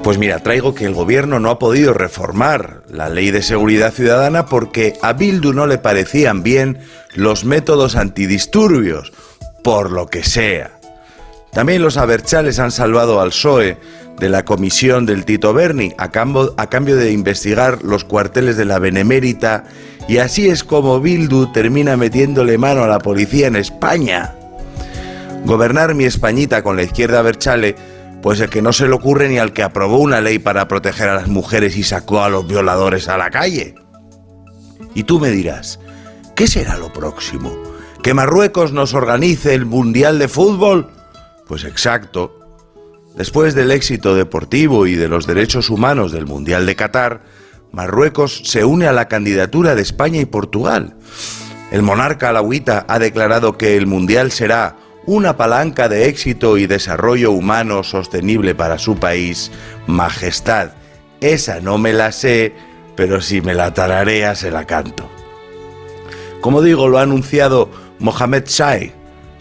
Pues 0.02 0.18
mira, 0.18 0.40
traigo 0.40 0.74
que 0.74 0.86
el 0.86 0.94
gobierno 0.94 1.40
no 1.40 1.50
ha 1.50 1.60
podido 1.60 1.94
reformar 1.94 2.82
la 2.90 3.10
ley 3.10 3.32
de 3.32 3.42
seguridad 3.42 3.92
ciudadana 3.92 4.46
porque 4.46 4.94
a 5.02 5.14
Bildu 5.14 5.54
no 5.54 5.68
le 5.68 5.78
parecían 5.78 6.42
bien 6.42 6.80
los 7.14 7.46
métodos 7.46 7.96
antidisturbios, 7.96 9.14
por 9.64 9.92
lo 9.92 10.08
que 10.08 10.24
sea. 10.24 10.80
También 11.52 11.82
los 11.84 11.98
aberchales 11.98 12.60
han 12.60 12.72
salvado 12.72 13.22
al 13.22 13.30
PSOE 13.30 13.78
de 14.20 14.30
la 14.30 14.46
comisión 14.46 15.06
del 15.06 15.26
Tito 15.26 15.54
Berni 15.54 15.94
a 15.98 16.10
cambio, 16.10 16.54
a 16.58 16.70
cambio 16.70 16.96
de 16.96 17.12
investigar 17.12 17.84
los 17.84 18.04
cuarteles 18.04 18.58
de 18.58 18.66
la 18.66 18.80
Benemérita 18.80 19.66
y 20.08 20.18
así 20.18 20.48
es 20.48 20.64
como 20.64 21.00
Bildu 21.00 21.52
termina 21.52 21.98
metiéndole 21.98 22.58
mano 22.58 22.84
a 22.84 22.88
la 22.88 23.00
policía 23.00 23.48
en 23.48 23.56
España. 23.56 24.36
Gobernar 25.46 25.96
mi 25.96 26.06
Españita 26.06 26.64
con 26.64 26.76
la 26.76 26.84
izquierda 26.84 27.22
Berchale, 27.22 27.76
pues 28.22 28.40
el 28.40 28.50
que 28.50 28.62
no 28.62 28.72
se 28.74 28.88
le 28.88 28.94
ocurre 28.94 29.30
ni 29.30 29.38
al 29.38 29.54
que 29.54 29.64
aprobó 29.64 29.98
una 29.98 30.22
ley 30.22 30.40
para 30.40 30.68
proteger 30.68 31.10
a 31.10 31.16
las 31.16 31.28
mujeres 31.28 31.78
y 31.78 31.84
sacó 31.84 32.24
a 32.24 32.30
los 32.30 32.48
violadores 32.48 33.10
a 33.10 33.18
la 33.18 33.30
calle. 33.30 33.76
Y 34.94 35.04
tú 35.04 35.20
me 35.20 35.32
dirás, 35.32 35.80
¿qué 36.36 36.48
será 36.48 36.78
lo 36.78 36.94
próximo? 36.94 37.52
¿Que 38.02 38.14
Marruecos 38.14 38.74
nos 38.74 38.94
organice 38.94 39.54
el 39.54 39.66
Mundial 39.66 40.20
de 40.20 40.28
Fútbol? 40.28 40.90
Pues 41.48 41.64
exacto. 41.64 42.40
Después 43.16 43.56
del 43.56 43.72
éxito 43.72 44.16
deportivo 44.16 44.88
y 44.88 44.96
de 44.96 45.08
los 45.08 45.28
derechos 45.28 45.70
humanos 45.70 46.12
del 46.12 46.26
Mundial 46.26 46.66
de 46.66 46.76
Qatar, 46.76 47.22
Marruecos 47.74 48.44
se 48.46 48.64
une 48.66 48.86
a 48.86 48.94
la 48.94 49.08
candidatura 49.08 49.74
de 49.74 49.82
España 49.82 50.22
y 50.22 50.26
Portugal. 50.26 50.96
El 51.72 51.82
monarca 51.82 52.30
alawita 52.30 52.86
ha 52.88 53.00
declarado 53.00 53.58
que 53.58 53.76
el 53.76 53.88
Mundial 53.88 54.32
será 54.32 54.78
una 55.08 55.38
palanca 55.38 55.90
de 55.90 56.08
éxito 56.08 56.60
y 56.60 56.68
desarrollo 56.68 57.32
humano 57.32 57.84
sostenible 57.84 58.54
para 58.54 58.78
su 58.78 58.98
país. 58.98 59.52
Majestad, 59.88 60.74
esa 61.20 61.62
no 61.62 61.80
me 61.80 61.94
la 61.94 62.12
sé, 62.12 62.54
pero 62.96 63.22
si 63.22 63.42
me 63.42 63.56
la 63.56 63.74
tararea 63.74 64.36
se 64.36 64.52
la 64.52 64.68
canto. 64.68 65.10
Como 66.42 66.62
digo, 66.62 66.88
lo 66.88 67.00
ha 67.00 67.02
anunciado 67.02 67.72
Mohamed 67.98 68.44
Shai, 68.46 68.94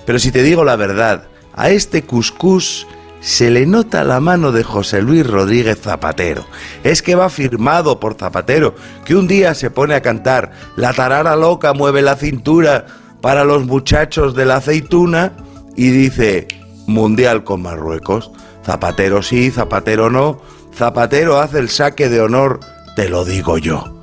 pero 0.07 0.19
si 0.19 0.33
te 0.33 0.43
digo 0.43 0.65
la 0.65 0.77
verdad, 0.77 1.29
a 1.53 1.69
este 1.69 2.03
cuscús 2.05 2.87
se 3.23 3.51
le 3.51 3.67
nota 3.67 4.03
la 4.03 4.21
mano 4.21 4.51
de 4.51 4.65
José 4.65 5.01
Luis 5.01 5.25
Rodríguez 5.25 5.81
Zapatero. 5.81 6.45
Es 6.83 7.03
que 7.03 7.15
va 7.15 7.31
firmado 7.31 8.01
por 8.01 8.15
Zapatero, 8.15 8.75
que 9.05 9.15
un 9.15 9.29
día 9.29 9.55
se 9.55 9.71
pone 9.71 9.95
a 9.95 10.03
cantar 10.03 10.51
La 10.77 10.93
tarara 10.93 11.37
loca 11.37 11.73
mueve 11.73 12.03
la 12.03 12.17
cintura 12.17 12.85
para 13.21 13.45
los 13.45 13.65
muchachos 13.65 14.35
de 14.35 14.45
la 14.45 14.57
aceituna 14.57 15.33
y 15.77 15.91
dice 15.91 16.49
Mundial 16.87 17.45
con 17.45 17.63
Marruecos. 17.63 18.33
Zapatero 18.67 19.23
sí, 19.23 19.53
Zapatero 19.53 20.11
no. 20.11 20.43
Zapatero 20.75 21.39
hace 21.39 21.61
el 21.61 21.69
saque 21.69 22.09
de 22.09 22.21
honor, 22.21 22.59
te 22.97 23.09
lo 23.09 23.25
digo 23.25 23.57
yo. 23.57 24.01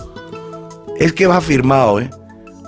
Es 0.98 1.12
que 1.12 1.28
va 1.28 1.42
firmado, 1.42 2.00
¿eh? 2.00 2.10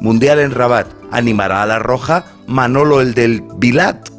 Mundial 0.01 0.39
en 0.39 0.51
Rabat. 0.51 0.87
Animará 1.11 1.63
a 1.63 1.65
la 1.65 1.79
roja 1.79 2.25
Manolo 2.47 3.01
el 3.01 3.13
del 3.13 3.43
Bilat 3.57 4.09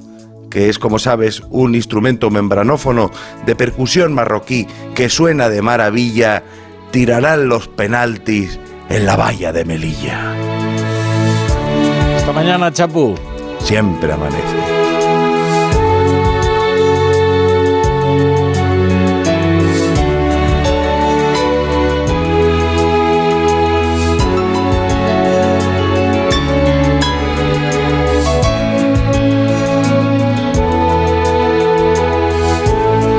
que 0.53 0.69
es, 0.69 0.79
como 0.79 0.99
sabes, 0.99 1.43
un 1.49 1.75
instrumento 1.75 2.29
membranófono 2.31 3.11
de 3.47 3.57
percusión 3.57 4.13
marroquí 4.13 4.67
que 4.95 5.09
suena 5.09 5.49
de 5.49 5.63
maravilla, 5.63 6.43
tirarán 6.91 7.49
los 7.49 7.69
penaltis 7.69 8.61
en 8.91 9.07
la 9.07 9.17
valla 9.17 9.51
de 9.55 9.65
Melilla. 9.65 10.35
Hasta 12.19 12.33
mañana, 12.35 12.71
Chapu. 12.71 13.15
Siempre 13.61 14.13
amanece. 14.13 14.62